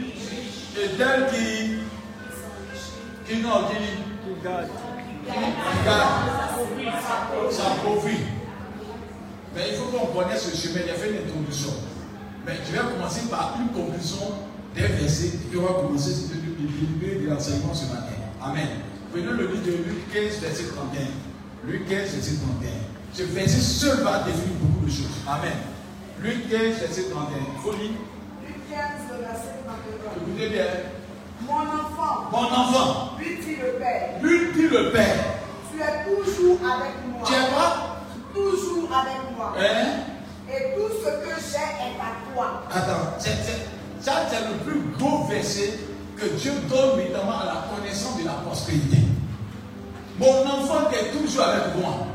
et 0.76 0.90
tel 0.98 1.28
qui. 1.30 1.76
qui 3.28 3.42
non, 3.42 3.68
qui. 3.70 3.76
qui 4.26 4.44
garde 4.44 4.68
s'appauvrit. 7.52 8.26
Mais 9.56 9.62
il 9.70 9.76
faut 9.76 9.86
qu'on 9.86 10.08
connaisse 10.08 10.52
ce 10.52 10.68
chemin. 10.68 10.82
Il 10.84 10.92
a 10.92 10.96
fait 10.96 11.12
une 11.12 11.28
introduction. 11.28 11.74
Mais 12.46 12.54
je 12.66 12.72
vais 12.72 12.80
commencer 12.80 13.22
par 13.30 13.56
une 13.60 13.70
conclusion 13.70 14.34
des 14.76 14.82
versets 14.82 15.28
et 15.28 15.48
puis 15.50 15.58
on 15.58 15.64
va 15.64 15.82
commencer 15.82 16.12
de 16.60 17.30
l'enseignement 17.30 17.74
ce 17.74 17.86
matin. 17.88 18.16
Amen. 18.42 18.68
Prenons 19.12 19.32
le 19.34 19.48
livre 19.48 19.66
de 19.66 19.72
Luc 19.72 20.14
15, 20.14 20.40
verset 20.42 20.64
31. 20.76 21.02
Luc 21.68 21.88
15, 21.90 21.98
verset 22.16 22.36
31. 22.36 22.70
Ce 23.14 23.24
verset 23.24 23.60
seul 23.62 24.04
va 24.04 24.20
définir 24.24 24.56
beaucoup 24.62 24.86
de 24.86 24.92
choses. 24.92 25.24
Amen. 25.28 25.54
Luc 26.22 26.50
15, 26.50 26.80
verset 26.80 27.04
31. 27.12 27.38
Il 27.56 27.62
faut 27.62 27.72
lire. 27.78 27.92
Luc 28.48 28.56
15, 28.70 28.80
le 29.12 29.18
verset 29.26 29.56
31. 29.66 30.28
Écoutez 30.28 30.50
bien. 30.50 30.66
Mon 31.42 31.54
enfant, 31.60 32.30
Mon 32.32 32.38
enfant, 32.48 33.12
lui 33.20 33.36
dit 33.44 33.58
le 33.62 33.78
Père, 33.78 34.20
lui 34.24 34.40
dit 34.54 34.70
le 34.70 34.92
Père. 34.92 35.16
tu 35.70 35.82
es 35.82 36.16
toujours 36.16 36.58
avec 36.64 36.94
moi. 37.10 37.28
Tu 37.28 37.34
es 37.34 37.54
quoi? 37.54 37.98
Toujours 38.34 38.90
avec 38.96 39.36
moi. 39.38 39.54
Hein? 39.60 39.88
Et 40.50 40.76
tout 40.76 40.88
ce 40.90 41.06
que 41.10 41.36
j'ai 41.42 41.58
est 41.58 42.00
à 42.00 42.34
toi. 42.34 42.64
Attends, 42.74 43.14
c'est- 43.20 43.32
ça 44.00 44.14
c'est 44.30 44.40
le 44.48 44.56
plus 44.64 44.80
beau 44.98 45.26
verset 45.30 45.74
que 46.18 46.26
Dieu 46.36 46.52
donne 46.70 47.00
évidemment 47.00 47.40
à 47.42 47.46
la 47.46 47.76
connaissance 47.76 48.18
de 48.20 48.26
la 48.26 48.34
prospérité. 48.34 48.98
Mon 50.18 50.46
enfant 50.46 50.90
qui 50.90 50.96
est 50.96 51.12
toujours 51.12 51.44
avec 51.44 51.76
moi. 51.78 52.08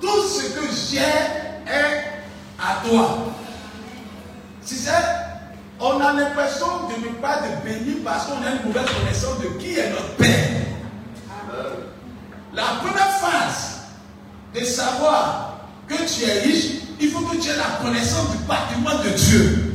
Tout 0.00 0.22
ce 0.22 0.50
que 0.54 0.66
j'ai 0.72 0.98
est 0.98 2.04
à 2.58 2.86
toi. 2.86 3.18
Si 4.62 4.74
c'est, 4.74 4.92
on 5.78 6.00
a 6.00 6.12
l'impression 6.14 6.66
de 6.88 7.08
ne 7.08 7.14
pas 7.20 7.40
être 7.44 7.62
béni 7.62 8.00
parce 8.02 8.26
qu'on 8.26 8.42
a 8.42 8.52
une 8.52 8.66
mauvaise 8.66 8.86
connaissance 8.98 9.38
de 9.40 9.48
qui 9.58 9.78
est 9.78 9.90
notre 9.90 10.14
Père. 10.16 10.48
La 12.54 12.62
première 12.80 13.18
phase 13.18 13.80
de 14.54 14.64
savoir 14.64 15.58
que 15.86 15.94
tu 15.94 16.24
es 16.24 16.40
riche, 16.40 16.82
il 16.98 17.10
faut 17.10 17.20
que 17.20 17.36
tu 17.36 17.50
aies 17.50 17.56
la 17.56 17.84
connaissance 17.84 18.30
du 18.30 18.38
patrimoine 18.38 19.02
de 19.02 19.10
Dieu. 19.10 19.74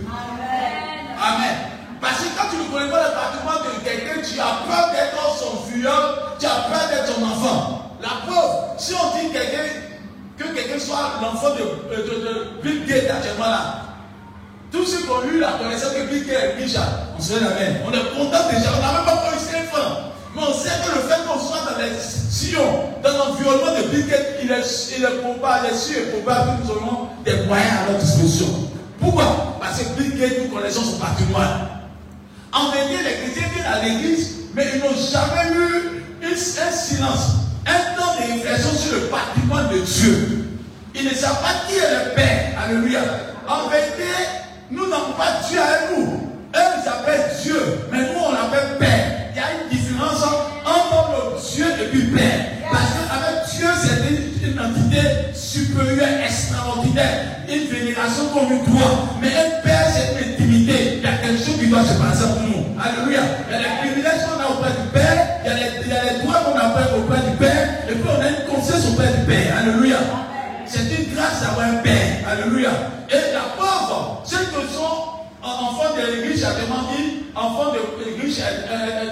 Amen. 1.21 1.70
Parce 2.01 2.17
que 2.17 2.29
quand 2.35 2.49
tu 2.49 2.57
ne 2.57 2.63
connais 2.73 2.89
pas 2.91 3.03
le 3.07 3.13
patrimoine 3.13 3.61
de 3.61 3.85
quelqu'un, 3.87 4.21
tu 4.25 4.39
as 4.39 4.65
peur 4.67 4.89
d'être 4.91 5.21
son 5.37 5.63
filleul, 5.69 6.03
tu 6.39 6.45
as 6.47 6.65
peur 6.67 6.89
d'être 6.89 7.13
son 7.15 7.23
enfant. 7.23 7.91
La 8.01 8.25
preuve, 8.25 8.51
si 8.79 8.93
on 8.95 9.15
dit 9.17 9.31
quelqu'un, 9.31 9.69
que 10.37 10.43
quelqu'un 10.55 10.79
soit 10.79 11.21
l'enfant 11.21 11.53
de, 11.53 11.61
de, 11.95 12.01
de- 12.01 12.19
de 12.25 12.61
Bill 12.63 12.85
Gates 12.87 13.11
actuellement 13.11 13.45
là, 13.45 13.75
tous 14.71 14.85
ceux 14.85 15.03
qui 15.03 15.09
ont 15.11 15.21
eu 15.31 15.39
la 15.39 15.51
connaissance 15.61 15.91
que 15.93 16.07
Bill 16.09 16.25
Gates 16.25 16.57
est 16.57 16.63
riche, 16.63 16.75
on 17.17 17.21
se 17.21 17.33
la 17.33 17.49
main. 17.49 17.77
On 17.85 17.91
est 17.93 18.09
content 18.17 18.49
déjà, 18.49 18.69
on 18.77 18.81
n'a 18.81 18.93
même 18.93 19.05
pas 19.05 19.17
connu 19.29 19.37
5 19.37 19.67
francs. 19.69 19.97
Mais 20.33 20.41
on 20.47 20.53
sait 20.53 20.69
que 20.81 20.95
le 20.95 21.01
fait 21.01 21.21
qu'on 21.27 21.37
soit 21.39 21.69
dans 21.69 21.77
les 21.77 21.91
sillons, 21.99 22.89
dans 23.03 23.11
l'environnement 23.17 23.77
de 23.77 23.83
Bill 23.89 24.07
Gates, 24.07 24.39
il 24.41 24.49
est, 24.49 24.95
il 24.97 25.03
est 25.03 25.21
probable, 25.21 25.67
il 25.69 25.73
est 25.75 25.77
sûr 25.77 25.97
et 25.99 26.19
probable 26.19 26.57
que 26.57 26.63
nous 26.65 26.71
aurons 26.71 27.07
des 27.25 27.35
moyens 27.47 27.69
à 27.85 27.91
notre 27.91 28.03
disposition. 28.03 28.47
Pourquoi? 28.99 29.57
Parce 29.61 29.77
que 29.79 29.89
Bill 30.01 30.17
Gates, 30.17 30.39
nous 30.41 30.55
connaissons 30.55 30.81
son 30.83 30.97
patrimoine. 30.97 31.67
En 32.53 32.71
vérité, 32.71 33.03
les 33.03 33.31
chrétiens 33.31 33.49
viennent 33.53 33.73
à 33.73 33.81
l'église, 33.81 34.29
mais 34.53 34.65
ils 34.75 34.79
n'ont 34.81 34.95
jamais 34.95 35.55
eu 35.55 36.03
un 36.31 36.71
silence, 36.71 37.35
un 37.65 37.99
temps 37.99 38.13
de 38.15 38.33
réflexion 38.33 38.71
sur 38.77 38.93
le 38.93 39.01
patrimoine 39.07 39.69
de 39.69 39.79
Dieu. 39.79 40.49
Ils 40.93 41.05
ne 41.05 41.13
savent 41.13 41.41
pas 41.41 41.53
qui 41.67 41.75
est 41.75 42.05
le 42.05 42.13
Père. 42.13 42.53
Alléluia. 42.61 42.99
En 43.47 43.69
vérité, 43.69 44.11
nous 44.69 44.87
n'avons 44.87 45.13
pas 45.17 45.39
Dieu 45.49 45.59
avec 45.59 45.97
nous. 45.97 46.29
Eux, 46.53 46.59
ils 46.77 46.83
s'appellent 46.83 47.31
Dieu, 47.41 47.87
mais 47.91 47.99
nous, 47.99 48.19
on 48.19 48.31
l'appelle 48.33 48.77
Père. 48.79 49.29
Il 49.33 49.37
y 49.37 49.39
a 49.39 49.63
une 49.63 49.69
différence 49.69 50.23
entre 50.65 51.11
le 51.11 51.41
Dieu 51.55 51.65
et 51.81 51.87
puis 51.89 52.03
Père. 52.11 52.45
Parce 52.69 52.91
qu'avec 52.91 53.49
Dieu, 53.55 53.67
c'est 53.81 54.09
une, 54.09 54.51
une 54.51 54.59
entité 54.59 55.33
supérieure, 55.33 56.21
extraordinaire, 56.25 57.43
une 57.47 57.67
vénération 57.67 58.25
qu'on 58.33 58.49
lui 58.49 58.59
doit. 58.67 59.09
Mais 59.21 59.29
un 59.29 59.61
Père, 59.63 59.87
c'est 59.93 60.19
une 60.19 60.35
intimité. 61.31 61.31
Il 61.31 61.37
y 61.37 61.37
a 61.37 61.37
quelque 61.37 61.45
chose 61.45 61.59
qui 61.59 61.67
doit 61.67 61.83
se 61.83 61.93
passer 61.93 62.33
pour 62.33 62.43
nous. 62.43 62.63
Alléluia. 62.79 63.21
Il 63.47 63.51
y 63.51 63.55
a 63.55 63.59
les 63.59 63.73
privilèges 63.79 64.21
qu'on 64.25 64.39
a 64.41 64.47
auprès 64.49 64.71
du 64.71 64.87
Père, 64.93 65.17
il 65.43 65.49
y 65.49 65.93
a 65.93 66.03
les, 66.03 66.23
droits 66.23 66.39
qu'on 66.45 66.57
a 66.57 66.97
auprès 66.97 67.21
du 67.29 67.37
Père, 67.37 67.67
et 67.89 67.93
puis 67.93 68.09
on 68.09 68.21
a 68.21 68.27
une 68.29 68.45
conscience 68.49 68.87
auprès 68.91 69.07
du 69.07 69.25
Père. 69.25 69.57
Alléluia. 69.57 69.97
C'est 70.65 70.87
une 70.87 71.13
grâce 71.13 71.41
d'avoir 71.41 71.67
un 71.67 71.75
Père. 71.77 72.27
Alléluia. 72.27 72.71
Et 73.09 73.33
la 73.33 73.55
pauvre, 73.57 74.21
ceux 74.25 74.37
qui 74.37 74.73
sont 74.73 75.19
enfants 75.43 75.95
de 75.95 76.15
l'église, 76.15 76.39
j'ai 76.39 76.63
dit, 76.65 77.25
enfants 77.35 77.71
de 77.73 78.05
l'église, 78.05 78.41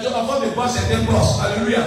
enfants 0.08 0.40
de 0.40 0.54
boss, 0.54 0.70
c'est 0.74 0.88
des 0.88 1.02
boss. 1.04 1.38
Alléluia. 1.44 1.80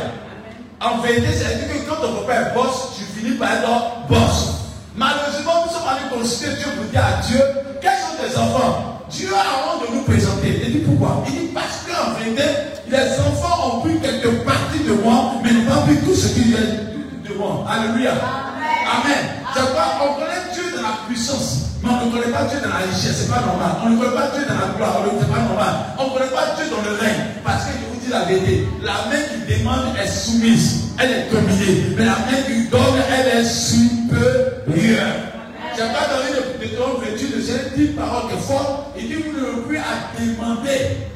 En 0.80 0.98
vérité, 0.98 1.28
c'est-à-dire 1.32 1.67
que 1.67 1.89
quand 1.89 2.02
ton 2.02 2.13
papa 2.22 2.41
est 2.41 2.54
boss, 2.54 2.98
tu 2.98 3.04
finis 3.19 3.38
par 3.38 3.54
être 3.54 4.08
boss. 4.10 4.62
Malheureusement, 4.95 5.65
nous 5.65 5.73
sommes 5.73 5.89
allés 5.89 6.10
consulter 6.10 6.56
Dieu 6.56 6.67
pour 6.77 6.86
dire 6.86 7.01
à 7.01 7.21
Dieu, 7.25 7.39
quels 7.82 7.97
sont 7.97 8.17
tes 8.21 8.38
enfants? 8.38 9.01
Dieu 9.10 9.29
a 9.34 9.73
honte 9.73 9.89
de 9.89 9.95
nous 9.95 10.03
présenter. 10.03 10.62
Il 10.65 10.71
dit 10.71 10.79
pourquoi? 10.79 11.23
Il 11.27 11.32
dit 11.34 11.47
parce 11.53 11.86
qu'en 11.86 12.13
vérité, 12.13 12.43
les 12.88 13.19
enfants 13.19 13.77
ont 13.77 13.79
pris 13.82 13.99
quelques 13.99 14.43
parties 14.45 14.84
de 14.86 14.93
moi, 15.03 15.34
mais 15.43 15.51
n'ont 15.51 15.69
pas 15.69 15.82
pris 15.82 15.97
tout 15.97 16.13
ce 16.13 16.34
qui 16.34 16.41
vient 16.53 16.60
de 16.62 16.93
de 17.29 17.34
moi. 17.38 17.65
Alléluia. 17.69 18.12
Amen. 18.13 19.23
Quoi 19.53 19.86
On 20.01 20.13
connaît 20.19 20.53
Dieu 20.53 20.63
dans 20.75 20.82
la 20.82 20.95
puissance, 21.08 21.77
mais 21.82 21.89
on 21.89 22.06
ne 22.06 22.12
connaît 22.12 22.34
pas 22.34 22.45
Dieu 22.45 22.60
dans 22.62 22.69
la 22.69 22.86
richesse. 22.86 23.25
C'est 23.25 23.29
pas 23.29 23.41
normal. 23.41 23.82
On 23.86 23.89
ne 23.89 23.97
connaît 23.97 24.15
pas 24.15 24.29
Dieu 24.34 24.45
dans 24.45 24.60
la 24.60 24.73
gloire. 24.77 25.01
C'est 25.19 25.32
pas 25.32 25.41
normal. 25.41 25.73
On 25.97 26.03
ne 26.06 26.10
connaît 26.13 26.34
pas 26.34 26.53
Dieu 26.58 26.65
dans 26.69 26.82
le 26.86 26.97
règne. 26.97 27.41
Parce 27.43 27.65
que 27.65 27.92
la 28.13 28.26
vérité. 28.26 28.67
La 28.82 29.10
main 29.10 29.23
qui 29.28 29.58
demande 29.58 29.95
est 30.02 30.08
soumise, 30.08 30.84
elle 30.99 31.12
est 31.12 31.30
dominée. 31.32 31.95
Mais 31.97 32.06
la 32.06 32.12
main 32.12 32.41
qui 32.45 32.67
donne, 32.69 33.02
elle 33.12 33.39
est 33.39 33.45
supérieure. 33.45 35.34
C'est 35.76 35.91
pas 35.91 36.06
dans 36.08 36.21
une 36.30 36.62
de 36.62 36.76
ton 36.78 36.99
vêtu 36.99 37.34
de 37.36 37.41
cette 37.41 37.76
dit 37.76 37.88
parole 37.88 38.32
de 38.32 38.38
foi. 38.38 38.93
Il 38.95 39.08
dit, 39.08 39.15
vous 39.15 39.34
ne 39.34 39.62
plus 39.65 39.78
à 39.78 40.13
demander. 40.15 41.10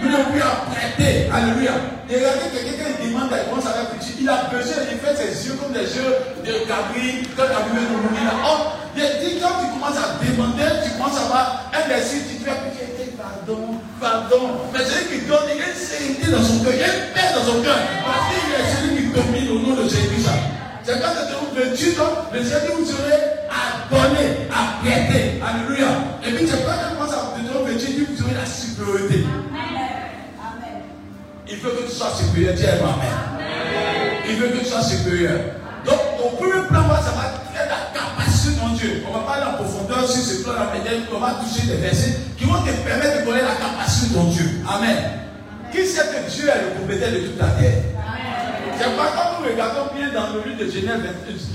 Vous 0.00 0.08
ne 0.08 0.24
plus 0.32 0.40
à 0.40 0.64
prêter. 0.72 1.28
Alléluia. 1.30 1.72
Et 2.08 2.16
regardez 2.16 2.48
que 2.48 2.64
quelqu'un 2.64 3.04
demande, 3.04 3.28
il 3.30 3.50
commence 3.50 3.66
à 3.66 3.84
réfléchir. 3.84 4.16
Il 4.20 4.28
a 4.28 4.48
besoin, 4.48 4.88
il 4.90 4.98
fait 4.98 5.16
ses 5.16 5.46
yeux 5.46 5.54
comme 5.60 5.72
des 5.72 5.84
yeux 5.84 6.12
de 6.40 6.66
Gabriel, 6.66 7.28
quand 7.36 7.44
Gabriel 7.44 7.84
nous 7.92 8.00
mourir. 8.08 8.32
Oh, 8.48 8.72
il 8.96 9.02
dit, 9.20 9.40
quand 9.40 9.60
tu 9.60 9.68
commences 9.76 10.00
à 10.00 10.16
demander, 10.24 10.80
tu 10.84 10.90
commences 10.96 11.20
à 11.20 11.24
avoir 11.28 11.70
un 11.72 11.88
verset, 11.88 12.24
tu 12.28 12.40
fais 12.40 12.56
pitié, 12.64 13.12
pardon, 13.20 13.76
pardon. 14.02 14.66
Mais 14.74 14.84
celui 14.84 15.20
qui 15.20 15.26
donne, 15.26 15.46
il 15.54 15.60
y 15.60 15.62
a 15.62 15.70
une 15.70 15.78
sérénité 15.78 16.26
dans 16.30 16.42
son 16.42 16.58
cœur, 16.64 16.74
il 16.74 16.80
y 16.80 16.82
a 16.82 16.90
une 16.90 17.14
paix 17.14 17.30
dans 17.32 17.46
son 17.46 17.62
cœur. 17.62 17.78
Parce 18.04 18.26
qu'il 18.34 18.50
est 18.50 18.68
celui 18.74 18.90
qui 18.98 19.12
domine 19.14 19.48
au 19.54 19.58
nom 19.62 19.76
de 19.78 19.88
Jésus-Christ. 19.88 20.28
C'est 20.82 21.00
quand 21.00 21.14
tu 21.14 21.60
es 21.60 21.64
vêtu, 21.64 21.94
le 22.34 22.42
Seigneur 22.42 22.76
vous 22.76 22.84
serez 22.84 23.22
à 23.46 23.86
donner, 23.88 24.50
à 24.50 24.82
prêter. 24.82 25.40
Alléluia. 25.40 25.86
Et 26.26 26.32
puis 26.32 26.46
c'est 26.46 26.66
quand 26.66 26.74
tu 26.74 26.96
commences 26.96 27.14
à 27.14 27.30
trouver 27.30 27.74
vêtu, 27.74 28.06
vous 28.10 28.24
aurez 28.24 28.34
la 28.34 28.46
supériorité. 28.46 29.24
Il 31.48 31.56
veut 31.58 31.70
que 31.70 31.88
tu 31.88 31.94
sois 31.94 32.10
supérieur. 32.18 32.54
Dis 32.54 32.66
Amen. 32.66 32.82
Il 34.28 34.36
veut 34.36 34.48
que 34.48 34.58
tu 34.58 34.64
sois 34.64 34.82
supérieur. 34.82 35.38
Donc, 35.84 35.98
au 36.24 36.36
premier 36.36 36.66
plan, 36.68 36.82
ça 36.96 37.12
va 37.14 37.41
Dieu. 38.82 39.02
On 39.08 39.12
va 39.12 39.20
pas 39.20 39.32
aller 39.34 39.46
en 39.46 39.54
profondeur 39.62 40.08
sur 40.08 40.22
ce 40.22 40.42
plan-là, 40.42 40.72
mais 40.74 40.80
on 41.14 41.20
va 41.20 41.34
toucher 41.34 41.66
des 41.66 41.76
versets 41.76 42.16
qui 42.36 42.44
vont 42.44 42.60
te 42.62 42.70
permettre 42.84 43.20
de 43.20 43.26
connaître 43.26 43.46
la 43.48 43.54
capacité 43.54 44.18
de 44.18 44.24
Dieu. 44.30 44.50
Amen. 44.68 44.96
Qui 45.70 45.86
sait 45.86 46.02
que 46.02 46.30
Dieu 46.30 46.48
est 46.48 46.62
le 46.62 46.70
propriétaire 46.76 47.12
de 47.12 47.18
toute 47.18 47.38
la 47.40 47.48
terre? 47.48 47.82
C'est 48.78 48.96
pas 48.96 49.12
quand 49.14 49.40
nous 49.40 49.48
regardons 49.50 49.94
bien 49.94 50.10
dans 50.12 50.32
le 50.34 50.42
livre 50.42 50.64
de 50.64 50.70
Genèse, 50.70 51.00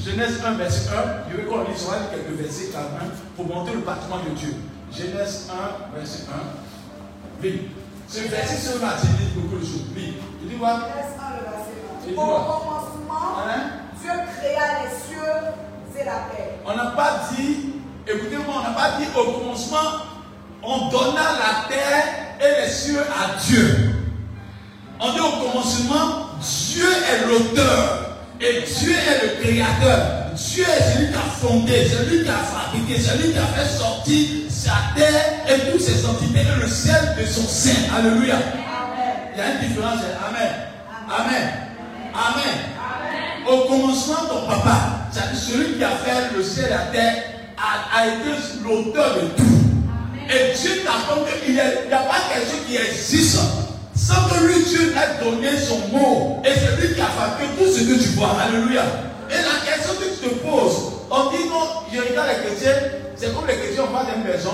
Genèse 0.05 0.39
1, 0.45 0.53
verset 0.53 0.89
1, 0.89 1.31
je 1.31 1.37
vais 1.37 1.43
qu'on 1.43 1.63
lise 1.63 1.85
quelques 2.11 2.39
versets 2.39 2.71
quand 2.71 2.87
même 2.97 3.11
pour 3.35 3.45
montrer 3.45 3.73
le 3.75 3.81
patrimoine 3.81 4.21
de 4.29 4.39
Dieu. 4.39 4.53
Genèse 4.95 5.49
1, 5.51 5.97
verset 5.99 6.23
1. 6.31 6.33
Oui. 7.43 7.67
Ce 8.07 8.19
verset 8.29 8.71
sur 8.71 8.81
ma 8.81 8.93
dit 8.93 9.07
beaucoup 9.35 9.57
de 9.57 9.65
choses. 9.65 9.87
Oui. 9.93 10.15
Il 10.41 10.49
dit 10.49 10.55
quoi? 10.55 10.79
Au 12.07 12.15
commencement, 12.15 13.43
Hein? 13.45 13.61
Dieu 14.01 14.11
créa 14.39 14.83
les 14.83 14.89
cieux 14.95 15.33
la. 16.03 16.27
On 16.65 16.75
n'a 16.75 16.91
pas 16.91 17.29
dit, 17.31 17.73
écoutez-moi, 18.07 18.55
on 18.59 18.63
n'a 18.63 18.75
pas 18.75 18.97
dit 18.99 19.07
au 19.15 19.31
commencement, 19.31 19.77
on 20.63 20.89
donna 20.89 21.21
la 21.39 21.73
terre 21.73 22.05
et 22.39 22.61
les 22.61 22.69
cieux 22.71 22.99
à 23.01 23.39
Dieu. 23.39 23.95
On 24.99 25.13
dit 25.13 25.19
au 25.19 25.47
commencement, 25.47 26.29
Dieu 26.41 26.85
est 26.85 27.27
l'auteur 27.27 28.17
et 28.39 28.61
Dieu 28.61 28.93
est 28.93 29.23
le 29.23 29.43
créateur. 29.43 30.27
Dieu 30.35 30.63
est 30.63 30.93
celui 30.93 31.07
qui 31.07 31.15
a 31.15 31.19
fondé, 31.19 31.87
celui 31.87 32.23
qui 32.23 32.29
a 32.29 32.33
fabriqué, 32.33 32.99
celui 33.01 33.31
qui 33.31 33.37
a 33.39 33.45
fait 33.47 33.77
sortir 33.77 34.27
sa 34.49 34.73
terre 34.95 35.45
et 35.47 35.71
toutes 35.71 35.81
ses 35.81 36.05
entités 36.05 36.41
et 36.41 36.61
le 36.61 36.67
ciel 36.67 37.15
de 37.19 37.25
son 37.25 37.41
sein. 37.47 37.95
Alléluia. 37.95 38.35
Il 39.33 39.39
y 39.39 39.41
a 39.41 39.53
une 39.53 39.67
différence. 39.67 39.99
Amen. 40.27 40.51
Amen. 41.09 41.49
Amen. 42.13 42.77
Au 43.47 43.67
commencement, 43.67 44.27
ton 44.29 44.47
papa, 44.47 45.07
c'est-à-dire 45.11 45.39
celui 45.39 45.77
qui 45.77 45.83
a 45.83 45.89
fait 45.89 46.35
le 46.35 46.43
ciel 46.43 46.65
et 46.65 46.69
la 46.69 46.85
terre, 46.91 47.23
a, 47.57 47.99
a 47.99 48.07
été 48.07 48.29
l'auteur 48.63 49.15
de 49.15 49.27
tout. 49.37 49.43
Et 50.29 50.53
Dieu 50.57 50.81
t'apprend 50.83 51.23
qu'il 51.43 51.53
n'y 51.53 51.59
a, 51.59 51.65
a 51.65 52.03
pas 52.03 52.15
quelque 52.33 52.51
chose 52.51 52.65
qui 52.67 52.75
existe 52.75 53.39
sans 53.95 54.27
que 54.29 54.45
lui, 54.45 54.63
Dieu 54.65 54.93
ait 54.93 55.23
donné 55.23 55.57
son 55.57 55.79
mot. 55.95 56.41
Et 56.45 56.49
c'est 56.49 56.79
lui 56.79 56.93
qui 56.93 57.01
a 57.01 57.05
fabriqué 57.05 57.53
tout 57.57 57.71
ce 57.71 57.79
que 57.83 58.03
tu 58.03 58.09
vois. 58.09 58.35
Alléluia. 58.39 58.83
Et 59.29 59.35
la 59.35 59.65
question 59.65 59.93
que 59.95 60.07
tu 60.13 60.29
te 60.29 60.35
poses, 60.45 60.93
on 61.09 61.31
dit 61.31 61.47
non, 61.49 61.87
je 61.91 61.99
regarde 61.99 62.27
les 62.29 62.45
chrétiens, 62.45 62.79
c'est 63.15 63.33
comme 63.33 63.47
les 63.47 63.55
chrétiens, 63.55 63.83
on 63.89 63.93
va 63.93 64.03
dans 64.03 64.15
une 64.15 64.23
maison, 64.23 64.53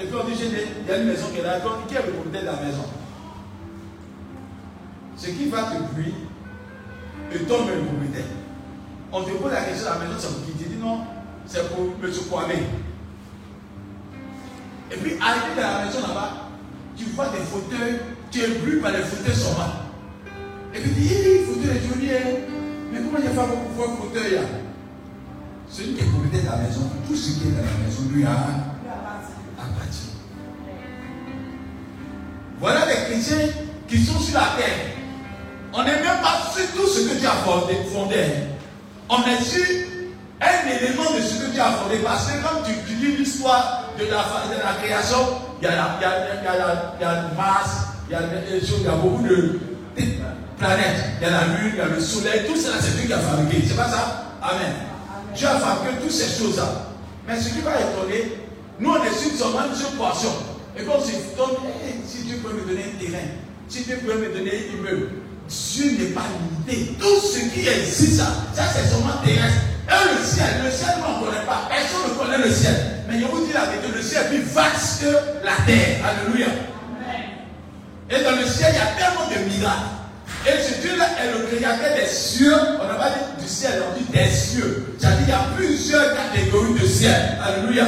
et 0.00 0.04
puis 0.04 0.14
on 0.14 0.24
dit, 0.26 0.34
il 0.40 0.88
y 0.88 0.92
a 0.92 0.96
une 0.96 1.08
maison 1.08 1.26
qui 1.34 1.40
est 1.40 1.42
là, 1.42 1.58
et 1.58 1.60
puis 1.60 1.68
on 1.68 1.78
dit, 1.82 1.86
qui 1.88 1.94
est 1.94 2.06
le 2.06 2.12
propriétaire 2.12 2.40
de 2.42 2.46
la 2.46 2.64
maison? 2.64 2.84
Ce 5.16 5.26
qui 5.26 5.48
va 5.48 5.58
te 5.58 5.92
bruire, 5.92 6.27
et 7.32 7.38
tombe 7.44 7.68
le 7.68 7.82
propriétaire. 7.84 8.24
On 9.12 9.22
te 9.22 9.30
pose 9.30 9.52
la 9.52 9.62
question, 9.62 9.90
la 9.90 10.06
maison, 10.06 10.18
c'est 10.18 10.28
pour 10.28 10.44
qui? 10.46 10.52
Tu 10.52 10.68
dis 10.68 10.76
non, 10.76 11.00
c'est 11.46 11.68
pour 11.70 11.80
M. 12.02 12.10
Kwame. 12.30 12.50
Et 14.90 14.96
puis, 14.96 15.12
arrivé 15.20 15.54
dans 15.56 15.62
la 15.62 15.84
maison 15.84 16.00
là-bas, 16.00 16.48
tu 16.96 17.04
vois 17.06 17.28
des 17.28 17.44
fauteuils, 17.44 18.00
tu 18.30 18.40
es 18.40 18.48
brûlé 18.58 18.80
par 18.80 18.92
les 18.92 19.02
fauteuils 19.02 19.34
sauvages. 19.34 19.84
Et 20.74 20.80
puis, 20.80 20.90
tu 20.90 21.00
dis, 21.00 21.14
Hé, 21.14 21.44
fauteuil 21.44 21.76
est 21.76 21.88
joli, 21.88 22.10
hein. 22.10 22.40
mais 22.92 23.00
comment 23.00 23.18
a 23.18 23.22
fait 23.22 23.34
pour 23.34 23.60
pouvoir 23.68 23.90
un 23.90 23.96
fauteuil 23.96 24.34
là? 24.34 24.40
Celui 25.70 25.94
qui 25.94 26.00
est 26.00 26.04
propriétaire 26.04 26.56
de 26.56 26.62
la 26.62 26.68
maison, 26.68 26.90
tout 27.06 27.14
ce 27.14 27.38
qui 27.38 27.48
est 27.48 27.50
dans 27.50 27.58
la 27.58 27.86
maison 27.86 28.02
lui 28.10 28.24
a 28.24 28.30
appartient. 29.58 30.16
Voilà 32.58 32.86
les 32.86 32.94
chrétiens 33.04 33.52
qui 33.86 33.98
sont 33.98 34.18
sur 34.18 34.34
la 34.34 34.46
terre. 34.56 34.97
On 35.78 35.84
n'est 35.84 35.92
même 35.94 36.20
pas 36.20 36.50
sur 36.52 36.66
tout 36.74 36.88
ce 36.88 37.08
que 37.08 37.14
Dieu 37.14 37.28
a 37.28 37.44
fondé. 37.44 37.76
On 39.08 39.22
est 39.22 39.40
sur 39.42 39.64
un 40.40 40.68
élément 40.68 41.04
de 41.16 41.20
ce 41.22 41.44
que 41.44 41.50
Dieu 41.52 41.60
a 41.62 41.70
fondé. 41.70 41.98
Parce 42.02 42.26
que 42.26 42.32
quand 42.42 42.62
tu, 42.66 42.72
tu 42.86 42.94
lis 42.98 43.16
l'histoire 43.18 43.84
de 43.96 44.02
la, 44.06 44.08
de 44.08 44.58
la 44.60 44.74
création, 44.82 45.18
il 45.62 45.64
y 45.64 45.68
a, 45.70 45.76
la, 45.76 45.84
a, 45.84 45.98
il 46.40 46.44
y 46.44 46.48
a, 46.48 46.56
la- 46.58 46.94
il 46.98 47.02
y 47.02 47.04
a 47.04 47.22
Mars, 47.36 47.70
il 48.08 48.12
y 48.12 48.16
a, 48.16 48.20
les 48.50 48.60
choses, 48.60 48.78
il 48.80 48.86
y 48.86 48.88
a 48.88 48.96
beaucoup 48.96 49.22
de 49.22 49.60
planètes. 50.58 51.04
Il 51.20 51.22
y 51.22 51.26
a 51.26 51.30
la 51.30 51.44
lune, 51.46 51.72
il 51.74 51.78
y 51.78 51.80
a 51.80 51.86
le 51.86 52.00
soleil. 52.00 52.42
Tout 52.48 52.56
cela, 52.56 52.76
c'est 52.80 52.96
Dieu 52.96 53.06
qui 53.06 53.12
a 53.12 53.18
fabriqué. 53.18 53.64
C'est 53.68 53.76
pas 53.76 53.88
ça? 53.88 54.24
Amen. 54.42 54.72
Dieu 55.32 55.46
a 55.46 55.58
fabriqué 55.60 55.96
toutes 56.02 56.10
ces 56.10 56.42
choses-là. 56.42 56.66
Mais 57.28 57.40
ce 57.40 57.50
qui 57.50 57.60
va 57.60 57.70
étonner, 57.78 58.34
nous 58.80 58.90
on 58.90 59.04
est 59.04 59.12
sur 59.14 59.30
seulement 59.38 59.60
une 59.64 59.96
portion. 59.96 60.30
Et 60.76 60.80
se 60.80 61.36
donne, 61.36 61.56
eh, 61.86 61.94
si 62.06 62.22
Dieu 62.24 62.36
peut 62.36 62.52
me 62.54 62.60
donner 62.62 62.84
un 62.84 62.98
terrain, 63.04 63.24
si 63.68 63.82
Dieu 63.82 63.96
peut 64.04 64.14
me 64.14 64.28
donner 64.32 64.50
un 64.50 64.76
immeuble, 64.78 65.10
Dieu 65.48 65.96
n'est 65.98 66.12
pas 66.12 66.24
limité. 66.66 66.94
Tout 66.98 67.20
ce 67.20 67.38
qui 67.50 67.66
existe, 67.66 68.18
ça, 68.18 68.64
c'est 68.72 68.88
seulement 68.88 69.16
terrestre. 69.24 69.62
Et 69.88 70.18
le 70.18 70.24
ciel, 70.24 70.46
le 70.64 70.70
ciel, 70.70 70.96
on 71.06 71.20
ne 71.20 71.26
connaît 71.26 71.46
pas. 71.46 71.68
Personne 71.68 72.12
ne 72.12 72.18
connaît 72.18 72.46
le 72.46 72.52
ciel. 72.52 72.74
Mais 73.08 73.18
je 73.20 73.24
vous 73.24 73.46
dis 73.46 73.52
la 73.54 73.64
vérité, 73.66 73.88
le 73.94 74.02
ciel 74.02 74.26
est 74.26 74.28
plus 74.28 74.42
vaste 74.42 75.00
que 75.00 75.06
la 75.44 75.56
terre. 75.66 76.04
Alléluia. 76.04 76.48
Et 78.10 78.22
dans 78.22 78.36
le 78.36 78.46
ciel, 78.46 78.74
il 78.74 78.76
y 78.76 78.78
a 78.78 78.92
tellement 78.96 79.26
de 79.28 79.50
miracles. 79.50 79.98
Et 80.46 80.62
ce 80.62 80.80
Dieu-là 80.82 81.06
est 81.22 81.32
le 81.32 81.56
créateur 81.56 81.96
des 81.96 82.06
cieux. 82.06 82.54
On 82.80 82.86
n'a 82.86 82.94
pas 82.94 83.10
dit 83.10 83.42
du 83.42 83.48
ciel, 83.48 83.82
on 83.90 83.98
dit 83.98 84.04
des 84.12 84.30
cieux. 84.30 84.94
C'est-à-dire 84.98 85.20
qu'il 85.20 85.28
y 85.28 85.32
a 85.32 85.46
plusieurs 85.56 86.14
catégories 86.14 86.80
de 86.80 86.86
ciel. 86.86 87.38
Alléluia. 87.42 87.86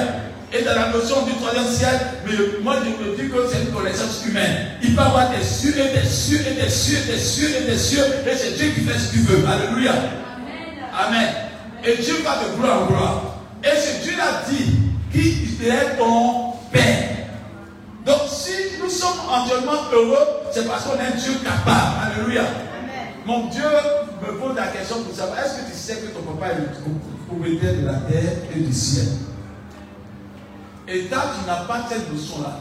Et 0.52 0.62
dans 0.64 0.74
la 0.74 0.88
notion 0.88 1.24
du 1.26 1.34
troisième 1.34 1.68
ciel, 1.72 2.00
mais 2.26 2.32
moi 2.62 2.76
je 2.82 2.90
me 2.90 3.16
dis 3.16 3.28
que 3.28 3.36
c'est 3.48 3.62
une 3.62 3.72
connaissance 3.72 4.24
humaine. 4.26 4.70
Il 4.82 4.96
peut 4.96 5.02
avoir 5.02 5.30
des 5.30 5.44
cieux 5.44 5.72
et 5.78 5.96
des 5.96 6.04
cieux 6.04 6.40
et 6.40 6.60
des 6.60 6.68
cieux 6.68 6.98
et 6.98 7.12
des 7.12 7.18
cieux 7.20 7.48
et 7.56 7.70
des 7.70 7.78
cieux. 7.78 8.04
Et 8.26 8.36
c'est 8.36 8.56
Dieu 8.56 8.70
qui 8.74 8.80
fait 8.80 8.98
ce 8.98 9.12
qu'il 9.12 9.22
veut. 9.22 9.46
Alléluia. 9.46 9.92
Amen. 10.92 11.28
Et 11.84 12.02
Dieu 12.02 12.14
va 12.24 12.42
de 12.42 12.56
gloire 12.56 12.82
en 12.82 12.86
gloire. 12.86 13.22
Et 13.62 13.76
ce 13.76 14.02
Dieu-là 14.02 14.42
dit 14.48 14.74
qu'il 15.12 15.68
est 15.68 15.96
ton 15.96 16.50
Père. 16.72 17.08
Donc 18.04 18.22
si 18.28 18.52
nous 18.82 18.90
sommes 18.90 19.20
entièrement 19.30 19.88
heureux, 19.92 20.26
c'est 20.50 20.66
parce 20.66 20.84
qu'on 20.84 20.98
est 20.98 21.14
un 21.14 21.16
Dieu 21.16 21.32
capable. 21.44 21.94
Alléluia. 22.04 22.42
Mon 23.24 23.46
Dieu 23.46 23.62
me 24.20 24.38
pose 24.38 24.56
la 24.56 24.66
question 24.66 25.02
pour 25.04 25.14
savoir, 25.14 25.38
est-ce 25.38 25.62
que 25.62 25.70
tu 25.70 25.76
sais 25.76 25.96
que 25.96 26.08
ton 26.08 26.22
papa 26.22 26.54
est 26.54 26.58
le 26.58 26.68
propriétaire 27.28 27.74
de 27.74 27.86
la 27.86 28.00
terre 28.10 28.32
et 28.52 28.58
du 28.58 28.72
ciel? 28.72 29.06
Et 30.90 31.08
là, 31.08 31.32
tu 31.38 31.46
n'as 31.46 31.64
pas 31.64 31.86
cette 31.88 32.12
notion-là. 32.12 32.60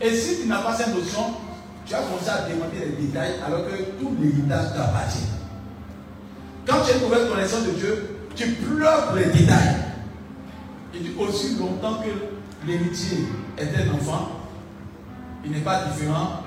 Et 0.00 0.16
si 0.16 0.40
tu 0.40 0.48
n'as 0.48 0.62
pas 0.62 0.74
cette 0.74 0.94
notion, 0.94 1.34
tu 1.84 1.92
vas 1.92 2.00
commencer 2.00 2.30
à 2.30 2.48
demander 2.48 2.78
les 2.86 3.06
détails 3.06 3.34
alors 3.46 3.66
que 3.66 3.76
tout 4.00 4.16
l'héritage 4.18 4.72
t'appartient. 4.74 5.28
Quand 6.66 6.76
tu 6.84 6.92
as 6.92 6.96
une 6.96 7.02
mauvaise 7.02 7.28
connaissance 7.28 7.66
de 7.66 7.72
Dieu, 7.72 8.16
tu 8.34 8.52
pleures 8.52 9.14
les 9.14 9.26
détails. 9.26 9.76
Il 10.94 11.02
dit 11.02 11.12
aussi 11.18 11.56
longtemps 11.56 11.98
que 12.02 12.66
l'héritier 12.66 13.26
est 13.58 13.68
un 13.76 13.94
enfant, 13.94 14.30
il 15.44 15.50
n'est 15.50 15.60
pas 15.60 15.84
différent. 15.84 16.44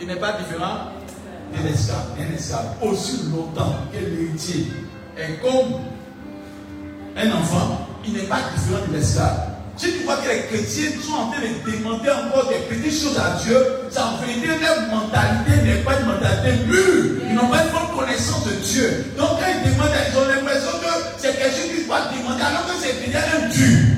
Il 0.00 0.06
n'est 0.06 0.16
pas 0.16 0.32
différent 0.32 0.90
d'un 1.54 1.68
esclave. 1.68 2.16
Esclave. 2.34 2.76
Aussi 2.82 3.30
longtemps 3.30 3.74
que 3.92 3.98
l'héritier 3.98 4.66
est 5.16 5.40
comme 5.40 5.80
un 7.16 7.30
enfant, 7.32 7.88
il 8.06 8.12
n'est 8.12 8.24
pas 8.26 8.40
différent 8.54 8.86
de 8.88 8.92
l'esclave. 8.92 9.55
Si 9.76 9.92
tu 9.92 10.04
vois 10.04 10.16
que 10.16 10.28
les 10.28 10.42
chrétiens 10.46 10.88
sont 11.04 11.14
en 11.14 11.30
train 11.32 11.42
de 11.42 11.70
demander 11.70 12.08
encore 12.10 12.48
des 12.48 12.60
petites 12.64 12.98
choses 12.98 13.18
à 13.18 13.38
Dieu, 13.44 13.58
ça 13.90 14.06
en 14.06 14.24
vérité, 14.24 14.46
leur 14.46 14.88
mentalité 14.88 15.62
n'est 15.62 15.82
pas 15.84 16.00
une 16.00 16.06
mentalité 16.06 16.64
pure. 16.64 17.20
Ils 17.28 17.34
n'ont 17.34 17.48
pas 17.48 17.62
une 17.62 17.72
bonne 17.72 17.98
connaissance 17.98 18.46
de 18.46 18.52
Dieu. 18.52 19.12
Donc 19.18 19.38
quand 19.38 19.46
ils 19.52 19.70
demandent, 19.70 19.90
ils 19.92 20.16
ont 20.16 20.24
l'impression 20.24 20.70
que 20.80 20.92
c'est 21.18 21.36
quelque 21.36 21.56
chose 21.56 21.70
qu'ils 21.74 21.86
doivent 21.86 22.08
demander 22.16 22.42
alors 22.42 22.64
que 22.66 22.72
c'est 22.80 23.04
déjà 23.04 23.18
un 23.20 23.48
Dieu. 23.48 23.96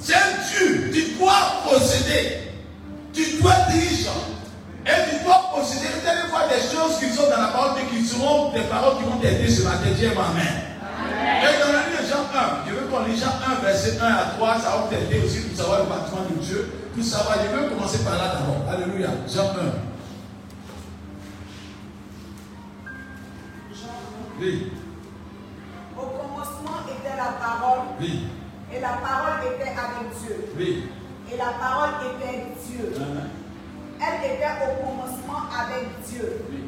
C'est 0.00 0.14
un 0.14 0.32
Dieu. 0.48 0.90
Tu 0.94 1.18
dois 1.18 1.62
posséder. 1.68 2.38
Tu 3.12 3.42
dois 3.42 3.56
diriger. 3.70 4.08
Et 4.86 5.10
tu 5.10 5.24
dois 5.24 5.52
posséder. 5.54 5.88
Vous 6.00 6.08
allez 6.08 6.30
voir 6.30 6.48
des 6.48 6.62
choses 6.62 6.98
qui 6.98 7.14
sont 7.14 7.28
dans 7.28 7.42
la 7.42 7.48
parole 7.48 7.78
et 7.78 7.94
qui 7.94 8.04
seront 8.06 8.52
des 8.52 8.62
paroles 8.62 8.96
qui 8.96 9.04
vont 9.04 9.18
t'aider 9.18 9.50
ce 9.50 9.62
matin. 9.62 9.90
Dieu, 9.96 10.08
ma 10.16 10.32
main. 10.32 10.71
Et 11.42 11.58
dans 11.60 11.72
de 11.72 12.08
Jean 12.08 12.24
1, 12.34 12.68
je 12.68 12.74
veux 12.74 12.86
qu'on 12.86 13.04
lise 13.04 13.20
Jean 13.20 13.34
1, 13.58 13.64
verset 13.64 13.98
1 14.00 14.04
à 14.04 14.24
3, 14.36 14.58
ça 14.58 14.70
va 14.76 14.88
t'aider 14.90 15.24
aussi 15.24 15.40
pour 15.40 15.56
savoir 15.56 15.78
le 15.80 15.86
bâtiment 15.86 16.22
de 16.30 16.38
Dieu. 16.42 16.70
Pour 16.94 17.04
savoir, 17.04 17.38
je 17.42 17.56
veux 17.56 17.68
commencer 17.70 18.04
par 18.04 18.14
là 18.14 18.34
d'abord. 18.34 18.62
Alléluia. 18.70 19.08
Jean 19.28 19.50
1. 19.50 19.92
Oui, 24.40 24.72
Au 25.96 26.00
commencement 26.00 26.80
était 26.88 27.16
la 27.16 27.32
parole, 27.38 27.80
oui, 28.00 28.24
et 28.74 28.80
la 28.80 28.88
parole 28.88 29.38
était 29.54 29.70
avec 29.70 30.18
Dieu, 30.20 30.48
oui. 30.56 30.84
et 31.32 31.36
la 31.36 31.52
parole 31.60 31.90
était 32.10 32.46
Dieu. 32.66 32.92
Elle 34.00 34.30
était 34.34 34.44
au 34.66 34.84
commencement 34.84 35.44
avec 35.56 35.84
Dieu. 36.08 36.44
Oui, 36.50 36.58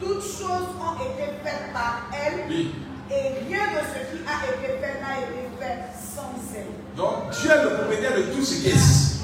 Toutes 0.00 0.22
choses 0.22 0.68
ont 0.78 0.96
été 1.02 1.32
faites 1.42 1.72
par 1.72 2.02
elle, 2.12 2.40
oui. 2.50 2.74
Et 3.10 3.46
rien 3.48 3.64
de 3.72 3.80
ce 3.88 3.98
qui 4.10 4.18
a 4.26 4.36
été 4.48 4.78
fait 4.80 5.00
n'a 5.00 5.18
été 5.18 5.48
fait 5.58 5.78
sans 6.14 6.32
elle. 6.54 6.96
Donc, 6.96 7.30
Dieu 7.30 7.50
est 7.50 7.62
le 7.64 7.70
propriétaire 7.76 8.16
de 8.16 8.22
tout 8.34 8.44
ce 8.44 8.54
qui 8.60 8.68
existe. 8.68 9.20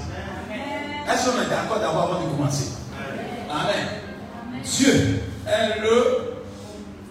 Est-ce 0.50 1.28
qu'on 1.28 1.42
est 1.42 1.50
d'accord 1.50 1.80
d'abord 1.80 2.02
avant 2.04 2.24
de 2.24 2.30
commencer? 2.36 2.72
Amen. 3.50 3.86
Dieu 4.64 5.20
est 5.46 5.80
le 5.80 5.96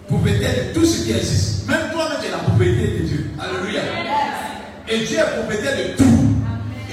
propriétaire 0.08 0.54
de 0.68 0.78
tout 0.78 0.84
ce 0.84 1.04
qui 1.04 1.12
existe. 1.12 1.68
Même 1.68 1.90
toi-même, 1.92 2.18
tu 2.20 2.26
es 2.26 2.30
la 2.30 2.38
propriété 2.38 2.98
de 2.98 3.04
Dieu. 3.04 3.30
Alléluia. 3.40 3.82
Et 4.88 4.98
Dieu 4.98 5.18
est 5.18 5.36
propriétaire 5.38 5.76
de 5.76 5.96
tout. 5.96 6.18